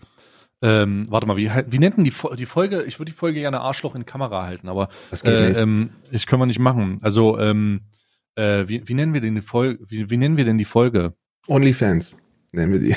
ähm, 0.61 1.05
warte 1.09 1.27
mal, 1.27 1.35
wie, 1.35 1.49
wie 1.67 1.79
nennt 1.79 1.97
denn 1.97 2.05
die, 2.05 2.13
die 2.37 2.45
Folge? 2.45 2.83
Ich 2.83 2.99
würde 2.99 3.11
die 3.11 3.17
Folge 3.17 3.39
gerne 3.41 3.59
Arschloch 3.59 3.95
in 3.95 4.01
die 4.01 4.05
Kamera 4.05 4.45
halten, 4.45 4.69
aber 4.69 4.87
Das 5.11 5.23
geht 5.23 5.33
äh, 5.33 5.49
nicht. 5.49 5.59
ähm, 5.59 5.89
ich 6.11 6.27
können 6.27 6.41
wir 6.41 6.45
nicht 6.45 6.59
machen. 6.59 6.99
Also, 7.01 7.37
ähm, 7.39 7.81
äh, 8.35 8.67
wie, 8.67 8.87
wie 8.87 8.93
nennen 8.93 9.13
wir 9.13 9.21
denn 9.21 9.35
die 9.35 9.41
Folge? 9.41 9.83
Wie, 9.89 10.09
wie 10.09 10.17
nennen 10.17 10.37
wir 10.37 10.45
denn 10.45 10.57
die 10.57 10.65
Folge? 10.65 11.13
OnlyFans 11.47 12.15
nennen 12.53 12.71
wir 12.71 12.79
die. 12.79 12.95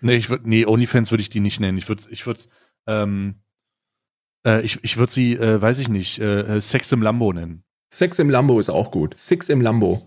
Nee, 0.00 0.14
ich 0.16 0.30
würde, 0.30 0.48
nee, 0.48 0.66
OnlyFans 0.66 1.10
würde 1.10 1.22
ich 1.22 1.28
die 1.28 1.40
nicht 1.40 1.60
nennen. 1.60 1.78
Ich 1.78 1.88
würde, 1.88 2.02
ich 2.10 2.26
würde, 2.26 2.40
ähm, 2.86 3.36
äh, 4.46 4.62
ich, 4.62 4.78
ich 4.82 4.96
würde 4.96 5.12
sie, 5.12 5.34
äh, 5.34 5.60
weiß 5.60 5.78
ich 5.78 5.88
nicht, 5.88 6.18
äh, 6.20 6.60
Sex 6.60 6.92
im 6.92 7.02
Lambo 7.02 7.32
nennen. 7.32 7.62
Sex 7.90 8.18
im 8.18 8.30
Lambo 8.30 8.60
ist 8.60 8.68
auch 8.68 8.90
gut. 8.90 9.16
Six 9.16 9.48
im 9.48 9.60
Lambo. 9.60 9.98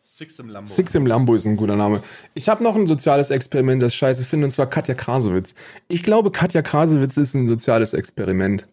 Six 0.00 0.38
im 0.38 0.48
Lambo. 0.48 0.68
Six 0.68 0.94
im 0.94 1.04
Lambo 1.04 1.34
ist 1.34 1.44
ein 1.46 1.56
guter 1.56 1.74
Name. 1.74 2.00
Ich 2.34 2.48
habe 2.48 2.62
noch 2.62 2.76
ein 2.76 2.86
soziales 2.86 3.30
Experiment, 3.30 3.82
das 3.82 3.92
ich 3.92 3.98
scheiße 3.98 4.24
finde, 4.24 4.46
und 4.46 4.52
zwar 4.52 4.70
Katja 4.70 4.94
Krasowitz. 4.94 5.54
Ich 5.88 6.04
glaube, 6.04 6.30
Katja 6.30 6.62
Krasowitz 6.62 7.16
ist 7.16 7.34
ein 7.34 7.48
soziales 7.48 7.92
Experiment. 7.92 8.68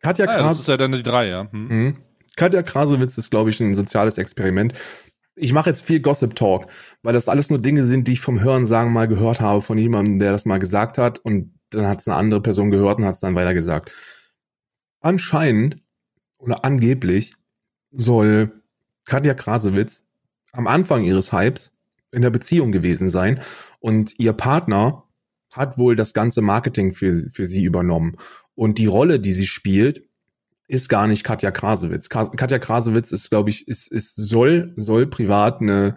Katja, 0.00 0.26
ah, 0.26 0.38
ja, 0.38 0.42
das 0.44 0.60
ist 0.60 0.68
ja 0.68 0.78
dann 0.78 0.92
die 0.92 1.02
drei, 1.02 1.28
ja. 1.28 1.48
Hm. 1.52 1.68
Mhm. 1.68 1.96
Katja 2.36 2.62
Krasowitz 2.62 3.18
ist, 3.18 3.30
glaube 3.30 3.50
ich, 3.50 3.60
ein 3.60 3.74
soziales 3.74 4.16
Experiment. 4.16 4.72
Ich 5.36 5.52
mache 5.52 5.68
jetzt 5.68 5.84
viel 5.84 6.00
Gossip 6.00 6.34
Talk, 6.34 6.66
weil 7.02 7.12
das 7.12 7.28
alles 7.28 7.50
nur 7.50 7.60
Dinge 7.60 7.84
sind, 7.84 8.08
die 8.08 8.12
ich 8.12 8.20
vom 8.20 8.40
Hörensagen 8.40 8.92
mal 8.92 9.08
gehört 9.08 9.40
habe 9.40 9.60
von 9.60 9.76
jemandem, 9.76 10.18
der 10.18 10.32
das 10.32 10.46
mal 10.46 10.58
gesagt 10.58 10.96
hat 10.96 11.18
und 11.18 11.52
dann 11.70 11.86
hat 11.86 12.00
es 12.00 12.08
eine 12.08 12.16
andere 12.16 12.40
Person 12.40 12.70
gehört 12.70 12.98
und 12.98 13.04
hat 13.04 13.14
es 13.14 13.20
dann 13.20 13.34
weitergesagt. 13.34 13.90
Anscheinend 15.00 15.76
oder 16.38 16.64
angeblich 16.64 17.34
soll 17.90 18.62
Katja 19.04 19.34
Krasowitz 19.34 20.04
am 20.52 20.66
Anfang 20.66 21.04
ihres 21.04 21.32
Hypes 21.32 21.72
in 22.12 22.22
der 22.22 22.30
Beziehung 22.30 22.72
gewesen 22.72 23.08
sein 23.08 23.40
und 23.78 24.18
ihr 24.18 24.32
Partner 24.32 25.04
hat 25.52 25.78
wohl 25.78 25.96
das 25.96 26.12
ganze 26.14 26.42
Marketing 26.42 26.92
für, 26.92 27.14
für 27.14 27.46
sie 27.46 27.64
übernommen. 27.64 28.16
Und 28.54 28.78
die 28.78 28.86
Rolle, 28.86 29.18
die 29.18 29.32
sie 29.32 29.46
spielt, 29.46 30.06
ist 30.68 30.88
gar 30.88 31.08
nicht 31.08 31.24
Katja 31.24 31.50
Krasowitz. 31.50 32.08
Ka- 32.08 32.30
Katja 32.36 32.58
Krasowitz 32.60 33.10
ist, 33.10 33.30
glaube 33.30 33.50
ich, 33.50 33.66
ist, 33.66 33.90
ist 33.90 34.14
soll, 34.14 34.72
soll 34.76 35.06
privat 35.08 35.60
eine, 35.60 35.96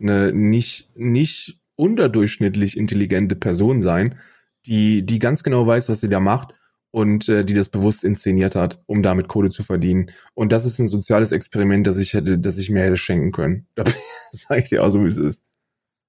eine 0.00 0.32
nicht, 0.32 0.90
nicht 0.96 1.60
unterdurchschnittlich 1.76 2.76
intelligente 2.78 3.36
Person 3.36 3.82
sein, 3.82 4.18
die, 4.66 5.04
die 5.04 5.18
ganz 5.18 5.42
genau 5.42 5.66
weiß, 5.66 5.88
was 5.88 6.00
sie 6.00 6.08
da 6.08 6.20
macht 6.20 6.54
und 6.90 7.28
äh, 7.28 7.44
die 7.44 7.54
das 7.54 7.68
bewusst 7.68 8.04
inszeniert 8.04 8.54
hat, 8.54 8.80
um 8.86 9.02
damit 9.02 9.28
Kohle 9.28 9.50
zu 9.50 9.62
verdienen. 9.62 10.12
Und 10.34 10.52
das 10.52 10.64
ist 10.64 10.78
ein 10.78 10.86
soziales 10.86 11.32
Experiment, 11.32 11.86
das 11.86 11.98
ich 11.98 12.14
hätte, 12.14 12.38
das 12.38 12.58
ich 12.58 12.70
mir 12.70 12.84
hätte 12.84 12.96
schenken 12.96 13.32
können. 13.32 13.66
Da 13.76 13.84
sage 14.32 14.62
ich 14.62 14.68
dir 14.68 14.82
auch 14.84 14.90
so, 14.90 15.04
wie 15.04 15.08
es 15.08 15.16
ist. 15.16 15.42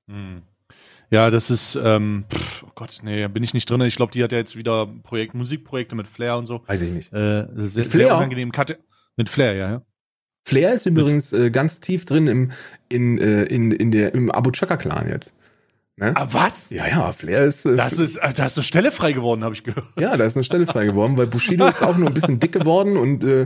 Hm. 0.10 0.42
Ja, 1.12 1.30
das 1.30 1.52
ist, 1.52 1.78
ähm, 1.82 2.26
pff, 2.34 2.64
oh 2.64 2.72
Gott, 2.76 3.00
nee, 3.04 3.28
bin 3.28 3.44
ich 3.44 3.54
nicht 3.54 3.70
drin. 3.70 3.82
Ich 3.82 3.96
glaube, 3.96 4.12
die 4.12 4.24
hat 4.24 4.32
ja 4.32 4.38
jetzt 4.38 4.56
wieder 4.56 4.88
Projekt, 5.04 5.36
Musikprojekte 5.36 5.96
mit 5.96 6.08
Flair 6.08 6.38
und 6.38 6.46
so. 6.46 6.62
Weiß 6.66 6.82
ich 6.82 6.92
nicht. 6.92 7.14
Äh, 7.14 7.48
sehr, 7.56 7.84
Mit 7.84 7.92
Flair? 7.92 8.08
sehr 8.08 8.18
unangenehm. 8.18 8.52
Kate 8.52 8.80
mit 9.16 9.30
Flair, 9.30 9.54
ja, 9.54 9.70
ja. 9.70 9.82
Flair 10.44 10.74
ist 10.74 10.86
übrigens 10.86 11.34
äh, 11.34 11.50
ganz 11.50 11.80
tief 11.80 12.06
drin 12.06 12.28
im, 12.28 12.52
in, 12.90 13.18
äh, 13.18 13.44
in, 13.44 13.72
in 13.72 13.92
der, 13.92 14.14
im 14.14 14.30
Abu 14.30 14.52
Chaka-Clan 14.52 15.08
jetzt. 15.08 15.34
Ne? 15.98 16.12
Ah, 16.16 16.28
was? 16.32 16.72
Ja, 16.72 16.88
ja, 16.88 17.12
Flair 17.14 17.46
ist. 17.46 17.66
Äh, 17.66 17.78
Das 17.78 18.00
ist, 18.00 18.18
äh, 18.18 18.34
da 18.34 18.46
ist 18.48 18.58
eine 18.58 18.64
Stelle 18.64 18.92
frei 18.92 19.14
geworden, 19.14 19.44
habe 19.46 19.56
ich 19.56 19.64
gehört. 19.64 19.86
Ja, 19.98 20.18
da 20.18 20.26
ist 20.26 20.36
eine 20.36 20.44
Stelle 20.44 20.66
frei 20.66 20.86
geworden, 20.86 21.18
weil 21.18 21.28
Bushido 21.28 21.66
ist 21.68 21.82
auch 21.82 21.96
nur 21.98 22.10
ein 22.10 22.14
bisschen 22.14 22.40
dick 22.40 22.52
geworden 22.52 22.98
und 22.98 23.24
äh, 23.24 23.44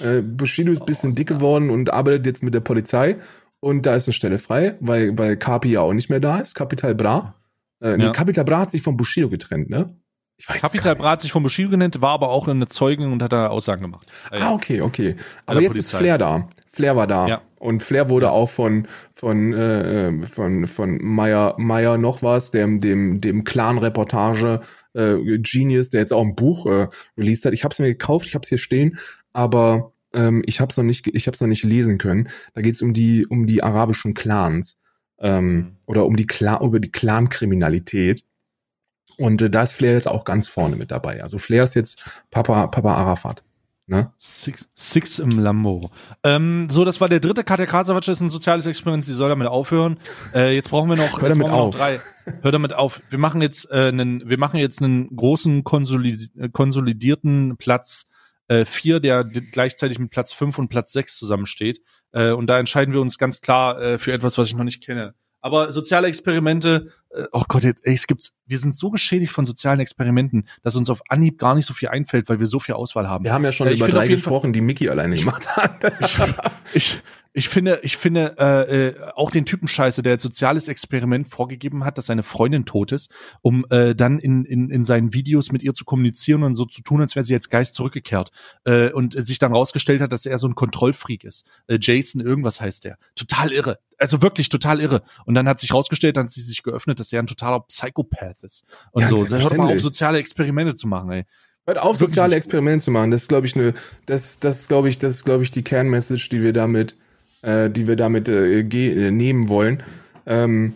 äh, 0.00 0.20
Bushido 0.20 0.72
ist 0.72 0.80
ein 0.80 0.86
bisschen 0.86 1.14
dick 1.14 1.28
geworden 1.28 1.70
und 1.70 1.92
arbeitet 1.92 2.26
jetzt 2.26 2.42
mit 2.42 2.54
der 2.54 2.60
Polizei 2.60 3.18
und 3.60 3.86
da 3.86 3.94
ist 3.94 4.08
eine 4.08 4.14
Stelle 4.14 4.40
frei, 4.40 4.76
weil, 4.80 5.16
weil 5.16 5.36
Kapi 5.36 5.70
ja 5.70 5.80
auch 5.82 5.92
nicht 5.92 6.10
mehr 6.10 6.18
da 6.18 6.38
ist, 6.38 6.54
Capital 6.56 6.96
Bra. 6.96 7.36
Äh, 7.80 7.96
nee, 7.96 8.04
Ja. 8.04 8.10
Capital 8.10 8.44
Bra 8.44 8.58
hat 8.60 8.72
sich 8.72 8.82
von 8.82 8.96
Bushido 8.96 9.28
getrennt, 9.28 9.70
ne? 9.70 9.96
Ich 10.42 10.48
weiß 10.48 10.56
es 10.56 10.62
Capital 10.62 10.94
gar 10.96 11.02
Bra 11.02 11.10
hat 11.12 11.20
sich 11.20 11.30
von 11.30 11.44
Bushido 11.44 11.70
genannt, 11.70 12.00
war 12.00 12.10
aber 12.10 12.30
auch 12.30 12.48
eine 12.48 12.66
Zeugin 12.66 13.12
und 13.12 13.22
hat 13.22 13.32
da 13.32 13.46
Aussagen 13.46 13.82
gemacht. 13.82 14.10
Äh, 14.30 14.34
nicht. 14.34 14.44
Ah, 14.44 14.52
okay, 14.52 14.80
okay. 14.80 15.16
Aber 15.46 15.60
jetzt 15.60 15.76
ist 15.76 15.92
Polizei. 15.92 15.98
Flair 15.98 16.18
da. 16.18 16.48
Flair 16.72 16.96
war 16.96 17.06
da. 17.06 17.28
Ja. 17.28 17.42
Und 17.60 17.84
Flair 17.84 18.10
wurde 18.10 18.32
auch 18.32 18.50
von, 18.50 18.88
von, 19.14 19.52
äh, 19.52 20.26
von, 20.26 20.66
von 20.66 20.98
Meyer, 21.00 21.54
Meyer 21.58 21.96
noch 21.96 22.22
was, 22.22 22.50
dem, 22.50 22.80
dem, 22.80 23.20
dem 23.20 23.44
Clan-Reportage 23.44 24.62
äh, 24.94 25.38
Genius, 25.38 25.90
der 25.90 26.00
jetzt 26.00 26.12
auch 26.12 26.22
ein 26.22 26.34
Buch 26.34 26.66
äh, 26.66 26.88
released 27.16 27.44
hat. 27.44 27.52
Ich 27.52 27.62
habe 27.62 27.72
es 27.72 27.78
mir 27.78 27.86
gekauft, 27.86 28.26
ich 28.26 28.34
habe 28.34 28.42
es 28.42 28.48
hier 28.48 28.58
stehen, 28.58 28.98
aber 29.32 29.92
ähm, 30.12 30.42
ich 30.44 30.60
habe 30.60 30.70
es 30.70 30.76
noch 30.76 30.82
nicht, 30.82 31.06
ich 31.06 31.28
habe 31.28 31.36
es 31.36 31.40
noch 31.40 31.48
nicht 31.48 31.62
lesen 31.62 31.98
können. 31.98 32.28
Da 32.54 32.62
geht 32.62 32.74
es 32.74 32.82
um 32.82 32.92
die, 32.92 33.26
um 33.28 33.46
die 33.46 33.62
arabischen 33.62 34.12
Clans 34.14 34.76
ähm, 35.20 35.54
Mhm. 35.54 35.76
oder 35.86 36.04
um 36.04 36.16
die 36.16 36.26
Clan, 36.26 36.62
über 36.62 36.80
die 36.80 36.90
Clan-Kriminalität. 36.90 38.24
Und 39.18 39.42
äh, 39.42 39.50
da 39.50 39.62
ist 39.62 39.72
Flair 39.72 39.92
jetzt 39.94 40.08
auch 40.08 40.24
ganz 40.24 40.48
vorne 40.48 40.76
mit 40.76 40.90
dabei. 40.90 41.22
Also 41.22 41.38
Flair 41.38 41.64
ist 41.64 41.74
jetzt 41.74 42.02
Papa, 42.30 42.66
Papa 42.66 42.94
Arafat. 42.94 43.42
Ne? 43.86 44.12
Six, 44.16 44.68
Six 44.74 45.18
im 45.18 45.30
Lambo. 45.30 45.90
Ähm, 46.22 46.66
so, 46.70 46.84
das 46.84 47.00
war 47.00 47.08
der 47.08 47.20
dritte. 47.20 47.42
Katja 47.42 47.66
Krasavitsch 47.66 48.08
ist 48.08 48.20
ein 48.20 48.28
soziales 48.28 48.64
Experiment, 48.66 49.04
sie 49.04 49.12
soll 49.12 49.28
damit 49.28 49.48
aufhören. 49.48 49.98
Äh, 50.32 50.54
jetzt 50.54 50.70
brauchen 50.70 50.88
wir 50.88 50.96
noch, 50.96 51.20
Hör 51.20 51.28
jetzt 51.28 51.36
damit 51.36 51.48
brauchen 51.48 51.50
wir 51.50 51.56
noch 51.56 51.66
auf. 51.66 51.74
drei. 51.74 52.00
Hör 52.42 52.52
damit 52.52 52.72
auf. 52.74 53.02
Wir 53.10 53.18
machen 53.18 53.42
jetzt 53.42 53.70
äh, 53.70 53.88
einen, 53.88 54.28
wir 54.28 54.38
machen 54.38 54.58
jetzt 54.58 54.80
einen 54.80 55.14
großen 55.14 55.64
konsolid 55.64 56.30
äh, 56.38 56.48
konsolidierten 56.48 57.56
Platz 57.56 58.06
äh, 58.46 58.64
vier, 58.64 59.00
der 59.00 59.24
gleichzeitig 59.24 59.98
mit 59.98 60.10
Platz 60.10 60.32
fünf 60.32 60.58
und 60.58 60.68
Platz 60.68 60.92
sechs 60.92 61.18
zusammensteht. 61.18 61.80
Äh, 62.12 62.30
und 62.30 62.46
da 62.46 62.58
entscheiden 62.60 62.94
wir 62.94 63.00
uns 63.00 63.18
ganz 63.18 63.40
klar 63.40 63.80
äh, 63.82 63.98
für 63.98 64.12
etwas, 64.12 64.38
was 64.38 64.46
ich 64.46 64.54
noch 64.54 64.64
nicht 64.64 64.84
kenne. 64.84 65.14
Aber 65.42 65.72
soziale 65.72 66.06
Experimente, 66.06 66.92
äh, 67.10 67.24
oh 67.32 67.42
Gott, 67.48 67.64
jetzt, 67.64 67.84
ey, 67.84 67.92
es 67.94 68.06
gibt's, 68.06 68.32
wir 68.46 68.58
sind 68.58 68.76
so 68.76 68.90
geschädigt 68.90 69.32
von 69.32 69.44
sozialen 69.44 69.80
Experimenten, 69.80 70.46
dass 70.62 70.76
uns 70.76 70.88
auf 70.88 71.02
Anhieb 71.10 71.36
gar 71.38 71.54
nicht 71.56 71.66
so 71.66 71.74
viel 71.74 71.88
einfällt, 71.88 72.28
weil 72.28 72.38
wir 72.40 72.46
so 72.46 72.60
viel 72.60 72.76
Auswahl 72.76 73.08
haben. 73.08 73.24
Wir 73.24 73.32
haben 73.32 73.44
ja 73.44 73.52
schon 73.52 73.66
Äh, 73.66 73.72
über 73.74 73.86
drei 73.88 74.02
jeden 74.04 74.06
Fall- 74.06 74.08
gesprochen, 74.16 74.52
die 74.52 74.60
Mickey 74.60 74.88
alleine 74.88 75.16
gemacht 75.16 75.48
hat. 75.56 75.92
ich, 76.00 76.16
ich 76.74 77.02
finde, 77.48 77.80
ich 77.82 77.96
finde 77.96 78.36
äh, 78.38 78.88
äh, 78.88 78.94
auch 79.14 79.30
den 79.30 79.46
Typen 79.46 79.66
scheiße, 79.66 80.02
der 80.02 80.12
als 80.12 80.22
soziales 80.22 80.68
Experiment 80.68 81.26
vorgegeben 81.28 81.84
hat, 81.84 81.96
dass 81.96 82.06
seine 82.06 82.22
Freundin 82.22 82.66
tot 82.66 82.92
ist, 82.92 83.10
um 83.40 83.64
äh, 83.70 83.94
dann 83.94 84.18
in, 84.18 84.44
in, 84.44 84.68
in 84.68 84.84
seinen 84.84 85.14
Videos 85.14 85.50
mit 85.50 85.62
ihr 85.62 85.72
zu 85.72 85.86
kommunizieren 85.86 86.42
und 86.42 86.54
so 86.54 86.66
zu 86.66 86.82
tun, 86.82 87.00
als 87.00 87.16
wäre 87.16 87.24
sie 87.24 87.34
als 87.34 87.48
Geist 87.48 87.74
zurückgekehrt. 87.74 88.30
Äh, 88.64 88.90
und 88.90 89.14
sich 89.22 89.38
dann 89.38 89.52
rausgestellt 89.52 90.02
hat, 90.02 90.12
dass 90.12 90.26
er 90.26 90.36
so 90.36 90.46
ein 90.46 90.54
Kontrollfreak 90.54 91.24
ist. 91.24 91.46
Äh, 91.68 91.78
Jason, 91.80 92.20
irgendwas 92.20 92.60
heißt 92.60 92.84
der. 92.84 92.98
Total 93.14 93.50
irre. 93.50 93.78
Also 93.96 94.20
wirklich 94.20 94.50
total 94.50 94.80
irre. 94.80 95.02
Und 95.24 95.34
dann 95.34 95.48
hat 95.48 95.58
sich 95.58 95.72
rausgestellt, 95.72 96.18
dann 96.18 96.24
hat 96.24 96.30
sie 96.30 96.42
sich 96.42 96.62
geöffnet, 96.62 97.00
dass 97.00 97.12
er 97.12 97.22
ein 97.22 97.26
totaler 97.26 97.60
Psychopath 97.60 98.42
ist. 98.42 98.64
Und 98.90 99.02
Ja, 99.02 99.08
so. 99.08 99.26
Hört 99.26 99.56
mal 99.56 99.72
auf, 99.72 99.80
soziale 99.80 100.18
Experimente 100.18 100.74
zu 100.74 100.86
machen, 100.86 101.10
ey. 101.10 101.24
Hört 101.64 101.78
auf, 101.78 101.96
soziale. 101.96 102.36
Experimente 102.36 102.84
zu 102.84 102.90
machen. 102.90 103.10
Das 103.10 103.22
ist, 103.22 103.28
glaube 103.28 103.46
ich, 103.46 103.56
eine, 103.56 103.72
das, 104.06 104.38
das 104.40 104.68
glaube 104.68 104.88
ich, 104.88 104.98
das 104.98 105.16
ist, 105.16 105.24
glaube 105.24 105.44
ich, 105.44 105.50
die 105.50 105.62
Kernmessage, 105.62 106.28
die 106.28 106.42
wir 106.42 106.52
damit, 106.52 106.96
äh, 107.42 107.70
die 107.70 107.86
wir 107.86 107.96
damit 107.96 108.28
äh, 108.28 108.60
äh, 108.60 109.10
nehmen 109.10 109.48
wollen. 109.48 109.82
Ähm, 110.26 110.74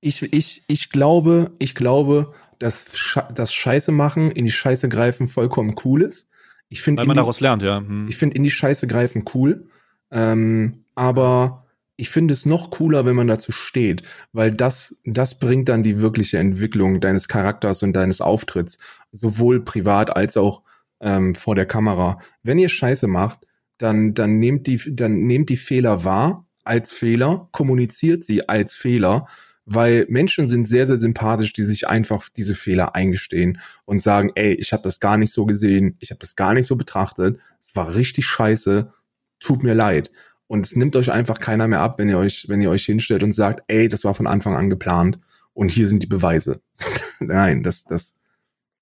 ich, 0.00 0.22
ich, 0.32 0.64
ich 0.66 0.90
glaube, 0.90 1.52
ich 1.58 1.74
glaube, 1.74 2.32
dass 2.58 2.96
Sche 2.96 3.26
das 3.34 3.52
Scheiße 3.52 3.92
machen, 3.92 4.30
in 4.30 4.44
die 4.44 4.50
Scheiße 4.50 4.88
greifen 4.88 5.28
vollkommen 5.28 5.76
cool 5.84 6.02
ist. 6.02 6.28
Ich 6.68 6.82
finde, 6.82 7.00
Weil 7.00 7.06
man 7.06 7.16
daraus 7.16 7.40
lernt, 7.40 7.62
ja. 7.62 7.78
Hm. 7.78 8.06
ich 8.08 8.16
finde 8.16 8.36
in 8.36 8.44
die 8.44 8.50
Scheiße 8.50 8.86
greifen 8.86 9.24
cool. 9.34 9.68
Ähm, 10.10 10.84
aber 10.94 11.66
ich 11.96 12.08
finde 12.08 12.32
es 12.32 12.46
noch 12.46 12.70
cooler, 12.70 13.04
wenn 13.04 13.14
man 13.14 13.26
dazu 13.26 13.52
steht, 13.52 14.02
weil 14.32 14.52
das, 14.52 15.00
das 15.04 15.38
bringt 15.38 15.68
dann 15.68 15.82
die 15.82 16.00
wirkliche 16.00 16.38
Entwicklung 16.38 17.00
deines 17.00 17.28
Charakters 17.28 17.82
und 17.82 17.92
deines 17.92 18.22
Auftritts, 18.22 18.78
sowohl 19.12 19.60
privat 19.60 20.16
als 20.16 20.38
auch 20.38 20.62
ähm, 21.00 21.34
vor 21.34 21.54
der 21.54 21.66
Kamera. 21.66 22.18
Wenn 22.42 22.58
ihr 22.58 22.70
Scheiße 22.70 23.06
macht, 23.06 23.46
dann, 23.80 24.12
dann 24.12 24.38
nehmt 24.38 24.66
die, 24.66 24.78
dann 24.94 25.22
nehmt 25.26 25.48
die 25.48 25.56
Fehler 25.56 26.04
wahr 26.04 26.46
als 26.64 26.92
Fehler, 26.92 27.48
kommuniziert 27.50 28.24
sie 28.24 28.46
als 28.48 28.74
Fehler, 28.74 29.26
weil 29.64 30.04
Menschen 30.08 30.48
sind 30.48 30.66
sehr, 30.68 30.86
sehr 30.86 30.98
sympathisch, 30.98 31.54
die 31.54 31.64
sich 31.64 31.88
einfach 31.88 32.28
diese 32.28 32.54
Fehler 32.54 32.94
eingestehen 32.94 33.58
und 33.86 34.02
sagen, 34.02 34.32
ey, 34.34 34.52
ich 34.54 34.72
habe 34.74 34.82
das 34.82 35.00
gar 35.00 35.16
nicht 35.16 35.32
so 35.32 35.46
gesehen, 35.46 35.96
ich 36.00 36.10
habe 36.10 36.18
das 36.18 36.36
gar 36.36 36.52
nicht 36.52 36.66
so 36.66 36.76
betrachtet, 36.76 37.38
es 37.62 37.74
war 37.74 37.94
richtig 37.94 38.26
scheiße, 38.26 38.92
tut 39.38 39.62
mir 39.62 39.74
leid. 39.74 40.10
Und 40.46 40.66
es 40.66 40.76
nimmt 40.76 40.96
euch 40.96 41.10
einfach 41.10 41.38
keiner 41.38 41.66
mehr 41.66 41.80
ab, 41.80 41.98
wenn 41.98 42.08
ihr 42.10 42.18
euch, 42.18 42.46
wenn 42.48 42.60
ihr 42.60 42.70
euch 42.70 42.84
hinstellt 42.84 43.22
und 43.22 43.32
sagt, 43.32 43.62
ey, 43.68 43.88
das 43.88 44.04
war 44.04 44.14
von 44.14 44.26
Anfang 44.26 44.56
an 44.56 44.68
geplant 44.68 45.18
und 45.54 45.70
hier 45.70 45.88
sind 45.88 46.02
die 46.02 46.08
Beweise. 46.08 46.60
Nein, 47.20 47.62
das, 47.62 47.84
das, 47.84 48.14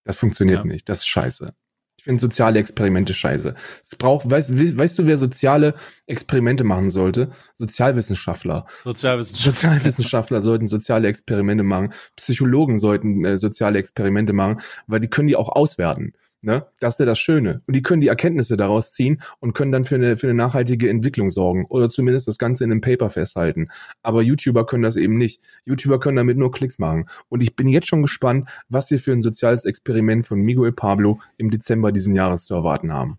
das 0.02 0.16
funktioniert 0.16 0.60
Ja. 0.60 0.64
nicht. 0.64 0.88
Das 0.88 0.98
ist 0.98 1.06
scheiße. 1.06 1.54
Ich 1.98 2.04
finde 2.04 2.20
soziale 2.20 2.58
Experimente 2.60 3.12
scheiße. 3.12 3.54
Es 3.82 3.96
braucht, 3.96 4.30
weißt, 4.30 4.56
we- 4.58 4.78
weißt 4.78 4.98
du, 4.98 5.06
wer 5.06 5.18
soziale 5.18 5.74
Experimente 6.06 6.62
machen 6.64 6.90
sollte? 6.90 7.32
Sozialwissenschaftler. 7.54 8.66
Sozialwissenschaft. 8.84 9.56
Sozialwissenschaftler 9.56 10.40
sollten 10.40 10.66
soziale 10.66 11.08
Experimente 11.08 11.64
machen. 11.64 11.92
Psychologen 12.16 12.78
sollten 12.78 13.24
äh, 13.24 13.36
soziale 13.36 13.78
Experimente 13.78 14.32
machen, 14.32 14.60
weil 14.86 15.00
die 15.00 15.08
können 15.08 15.28
die 15.28 15.36
auch 15.36 15.48
auswerten. 15.50 16.12
Ne? 16.40 16.66
Das 16.78 16.94
ist 16.94 17.00
ja 17.00 17.06
das 17.06 17.18
Schöne. 17.18 17.62
Und 17.66 17.74
die 17.74 17.82
können 17.82 18.00
die 18.00 18.06
Erkenntnisse 18.06 18.56
daraus 18.56 18.92
ziehen 18.92 19.20
und 19.40 19.54
können 19.54 19.72
dann 19.72 19.84
für 19.84 19.96
eine, 19.96 20.16
für 20.16 20.28
eine 20.28 20.34
nachhaltige 20.34 20.88
Entwicklung 20.88 21.30
sorgen. 21.30 21.66
Oder 21.68 21.88
zumindest 21.88 22.28
das 22.28 22.38
Ganze 22.38 22.62
in 22.62 22.70
einem 22.70 22.80
Paper 22.80 23.10
festhalten. 23.10 23.68
Aber 24.02 24.22
YouTuber 24.22 24.64
können 24.64 24.84
das 24.84 24.94
eben 24.94 25.18
nicht. 25.18 25.42
YouTuber 25.64 25.98
können 25.98 26.16
damit 26.16 26.38
nur 26.38 26.52
Klicks 26.52 26.78
machen. 26.78 27.08
Und 27.28 27.42
ich 27.42 27.56
bin 27.56 27.66
jetzt 27.66 27.88
schon 27.88 28.02
gespannt, 28.02 28.48
was 28.68 28.90
wir 28.92 29.00
für 29.00 29.12
ein 29.12 29.20
soziales 29.20 29.64
Experiment 29.64 30.26
von 30.26 30.40
Miguel 30.40 30.70
Pablo 30.70 31.20
im 31.38 31.50
Dezember 31.50 31.90
diesen 31.90 32.14
Jahres 32.14 32.44
zu 32.44 32.54
erwarten 32.54 32.92
haben. 32.92 33.18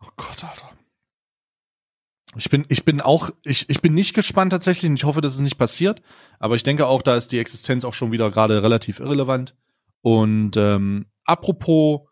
Oh 0.00 0.08
Gott, 0.16 0.44
Alter. 0.44 0.70
Ich 2.36 2.50
bin, 2.50 2.66
ich 2.68 2.84
bin 2.84 3.00
auch, 3.00 3.30
ich, 3.44 3.68
ich 3.68 3.80
bin 3.80 3.94
nicht 3.94 4.14
gespannt 4.14 4.50
tatsächlich 4.52 4.90
und 4.90 4.96
ich 4.96 5.04
hoffe, 5.04 5.20
dass 5.20 5.34
es 5.34 5.40
nicht 5.40 5.58
passiert. 5.58 6.02
Aber 6.38 6.54
ich 6.54 6.62
denke 6.62 6.86
auch, 6.86 7.02
da 7.02 7.16
ist 7.16 7.32
die 7.32 7.38
Existenz 7.38 7.84
auch 7.84 7.94
schon 7.94 8.12
wieder 8.12 8.30
gerade 8.30 8.62
relativ 8.62 9.00
irrelevant. 9.00 9.56
Und 10.02 10.56
ähm, 10.56 11.06
apropos 11.24 12.02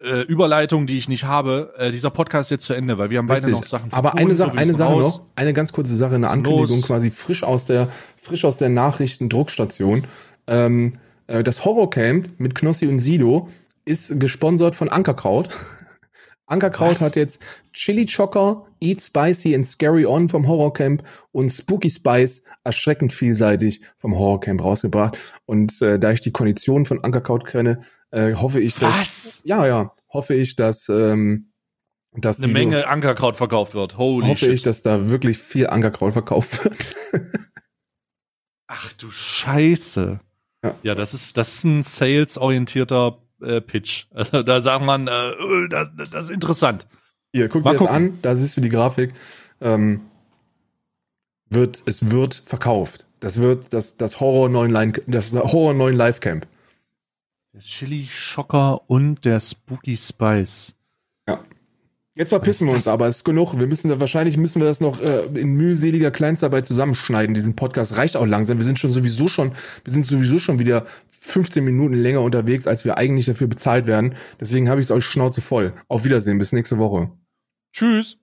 äh, 0.00 0.22
Überleitung, 0.22 0.86
die 0.86 0.98
ich 0.98 1.08
nicht 1.08 1.24
habe, 1.24 1.72
äh, 1.78 1.90
dieser 1.90 2.10
Podcast 2.10 2.48
ist 2.48 2.50
jetzt 2.50 2.66
zu 2.66 2.74
Ende, 2.74 2.98
weil 2.98 3.10
wir 3.10 3.18
haben 3.18 3.26
beide 3.26 3.46
Richtig. 3.46 3.60
noch 3.60 3.66
Sachen 3.66 3.90
zu 3.90 3.96
Aber 3.96 4.10
tun. 4.10 4.20
eine, 4.20 4.36
so, 4.36 4.44
Sache, 4.44 4.52
wir 4.52 4.60
eine 4.60 4.74
Sache 4.74 4.92
raus. 4.92 5.18
noch, 5.18 5.26
eine 5.36 5.52
ganz 5.52 5.72
kurze 5.72 5.96
Sache, 5.96 6.14
eine 6.14 6.26
Los. 6.26 6.32
Ankündigung 6.32 6.82
quasi 6.82 7.10
frisch 7.10 7.42
aus 7.42 7.64
der, 7.64 7.88
frisch 8.16 8.44
aus 8.44 8.58
der 8.58 8.68
Nachrichtendruckstation. 8.68 10.04
Ähm, 10.46 10.98
äh, 11.26 11.42
das 11.42 11.64
Horrorcamp 11.64 12.38
mit 12.38 12.54
Knossi 12.54 12.86
und 12.86 13.00
Sido 13.00 13.48
ist 13.84 14.18
gesponsert 14.20 14.74
von 14.74 14.88
Ankerkraut. 14.88 15.48
Ankerkraut 16.46 16.90
Was? 16.90 17.00
hat 17.00 17.16
jetzt 17.16 17.40
Chili 17.72 18.06
Chocker, 18.06 18.66
Eat 18.80 19.02
Spicy 19.02 19.54
and 19.54 19.66
Scary 19.66 20.06
On 20.06 20.28
vom 20.28 20.46
Horrorcamp 20.46 21.02
und 21.32 21.50
Spooky 21.50 21.90
Spice 21.90 22.44
erschreckend 22.62 23.12
vielseitig 23.12 23.80
vom 23.96 24.16
Horrorcamp 24.16 24.62
rausgebracht. 24.62 25.18
Und 25.44 25.80
äh, 25.82 25.98
da 25.98 26.12
ich 26.12 26.20
die 26.20 26.30
Konditionen 26.30 26.84
von 26.84 27.02
Ankerkraut 27.02 27.46
kenne, 27.46 27.82
äh, 28.10 28.34
hoffe 28.34 28.60
ich, 28.60 28.74
dass 28.76 29.00
Was? 29.00 29.40
ja, 29.44 29.66
ja, 29.66 29.92
hoffe 30.08 30.34
ich, 30.34 30.56
dass 30.56 30.88
ähm, 30.88 31.52
dass 32.18 32.42
Eine 32.42 32.52
Menge 32.52 32.86
Ankerkraut 32.88 33.36
verkauft 33.36 33.74
wird. 33.74 33.98
Holy 33.98 34.28
hoffe 34.28 34.46
shit. 34.46 34.52
ich, 34.54 34.62
dass 34.62 34.82
da 34.82 35.08
wirklich 35.08 35.38
viel 35.38 35.66
Ankerkraut 35.66 36.12
verkauft 36.14 36.64
wird. 36.64 36.96
Ach 38.66 38.92
du 38.94 39.10
Scheiße. 39.10 40.18
Ja. 40.64 40.74
Ja, 40.82 40.94
das 40.94 41.14
ist, 41.14 41.36
das 41.36 41.54
ist 41.54 41.64
ein 41.64 41.82
sales-orientierter 41.82 43.18
äh, 43.42 43.60
Pitch. 43.60 44.06
Also, 44.10 44.42
da 44.42 44.62
sagt 44.62 44.84
man, 44.84 45.08
äh, 45.08 45.30
äh, 45.30 45.68
das, 45.68 45.90
das 46.10 46.24
ist 46.24 46.30
interessant. 46.30 46.86
Hier, 47.32 47.48
guck 47.48 47.64
Mal 47.64 47.72
dir 47.72 47.78
das 47.78 47.86
gucken. 47.86 47.96
an, 48.12 48.18
da 48.22 48.34
siehst 48.34 48.56
du 48.56 48.60
die 48.62 48.70
Grafik. 48.70 49.12
Ähm, 49.60 50.00
wird, 51.48 51.82
es 51.86 52.10
wird 52.10 52.34
verkauft. 52.34 53.06
Das 53.20 53.40
wird 53.40 53.72
das, 53.72 53.96
das 53.96 54.20
Horror 54.20 54.48
9 54.48 54.70
Line, 54.70 54.92
das 55.06 55.32
Horror 55.32 55.74
9 55.74 55.94
Live 55.94 56.20
Camp. 56.20 56.46
Der 57.56 57.62
Chili 57.62 58.06
Schocker 58.10 58.82
und 58.90 59.24
der 59.24 59.40
Spooky 59.40 59.96
Spice. 59.96 60.76
Jetzt 62.14 62.28
verpissen 62.28 62.68
wir 62.68 62.74
uns 62.74 62.86
aber, 62.86 63.08
ist 63.08 63.24
genug. 63.24 63.58
Wir 63.58 63.66
müssen 63.66 63.88
da, 63.88 63.98
wahrscheinlich 63.98 64.36
müssen 64.36 64.60
wir 64.60 64.66
das 64.66 64.80
noch 64.80 65.00
äh, 65.00 65.24
in 65.24 65.54
mühseliger 65.54 66.10
Kleinstarbeit 66.10 66.66
zusammenschneiden. 66.66 67.34
Diesen 67.34 67.56
Podcast 67.56 67.96
reicht 67.96 68.18
auch 68.18 68.26
langsam. 68.26 68.58
Wir 68.58 68.66
sind 68.66 68.78
schon 68.78 68.90
sowieso 68.90 69.26
schon, 69.26 69.52
wir 69.84 69.90
sind 69.90 70.04
sowieso 70.04 70.38
schon 70.38 70.58
wieder 70.58 70.84
15 71.20 71.64
Minuten 71.64 71.94
länger 71.94 72.20
unterwegs, 72.20 72.66
als 72.66 72.84
wir 72.84 72.98
eigentlich 72.98 73.24
dafür 73.24 73.46
bezahlt 73.46 73.86
werden. 73.86 74.16
Deswegen 74.38 74.68
habe 74.68 74.82
ich 74.82 74.88
es 74.88 74.90
euch 74.90 75.06
Schnauze 75.06 75.40
voll. 75.40 75.72
Auf 75.88 76.04
Wiedersehen, 76.04 76.36
bis 76.36 76.52
nächste 76.52 76.76
Woche. 76.76 77.10
Tschüss. 77.72 78.18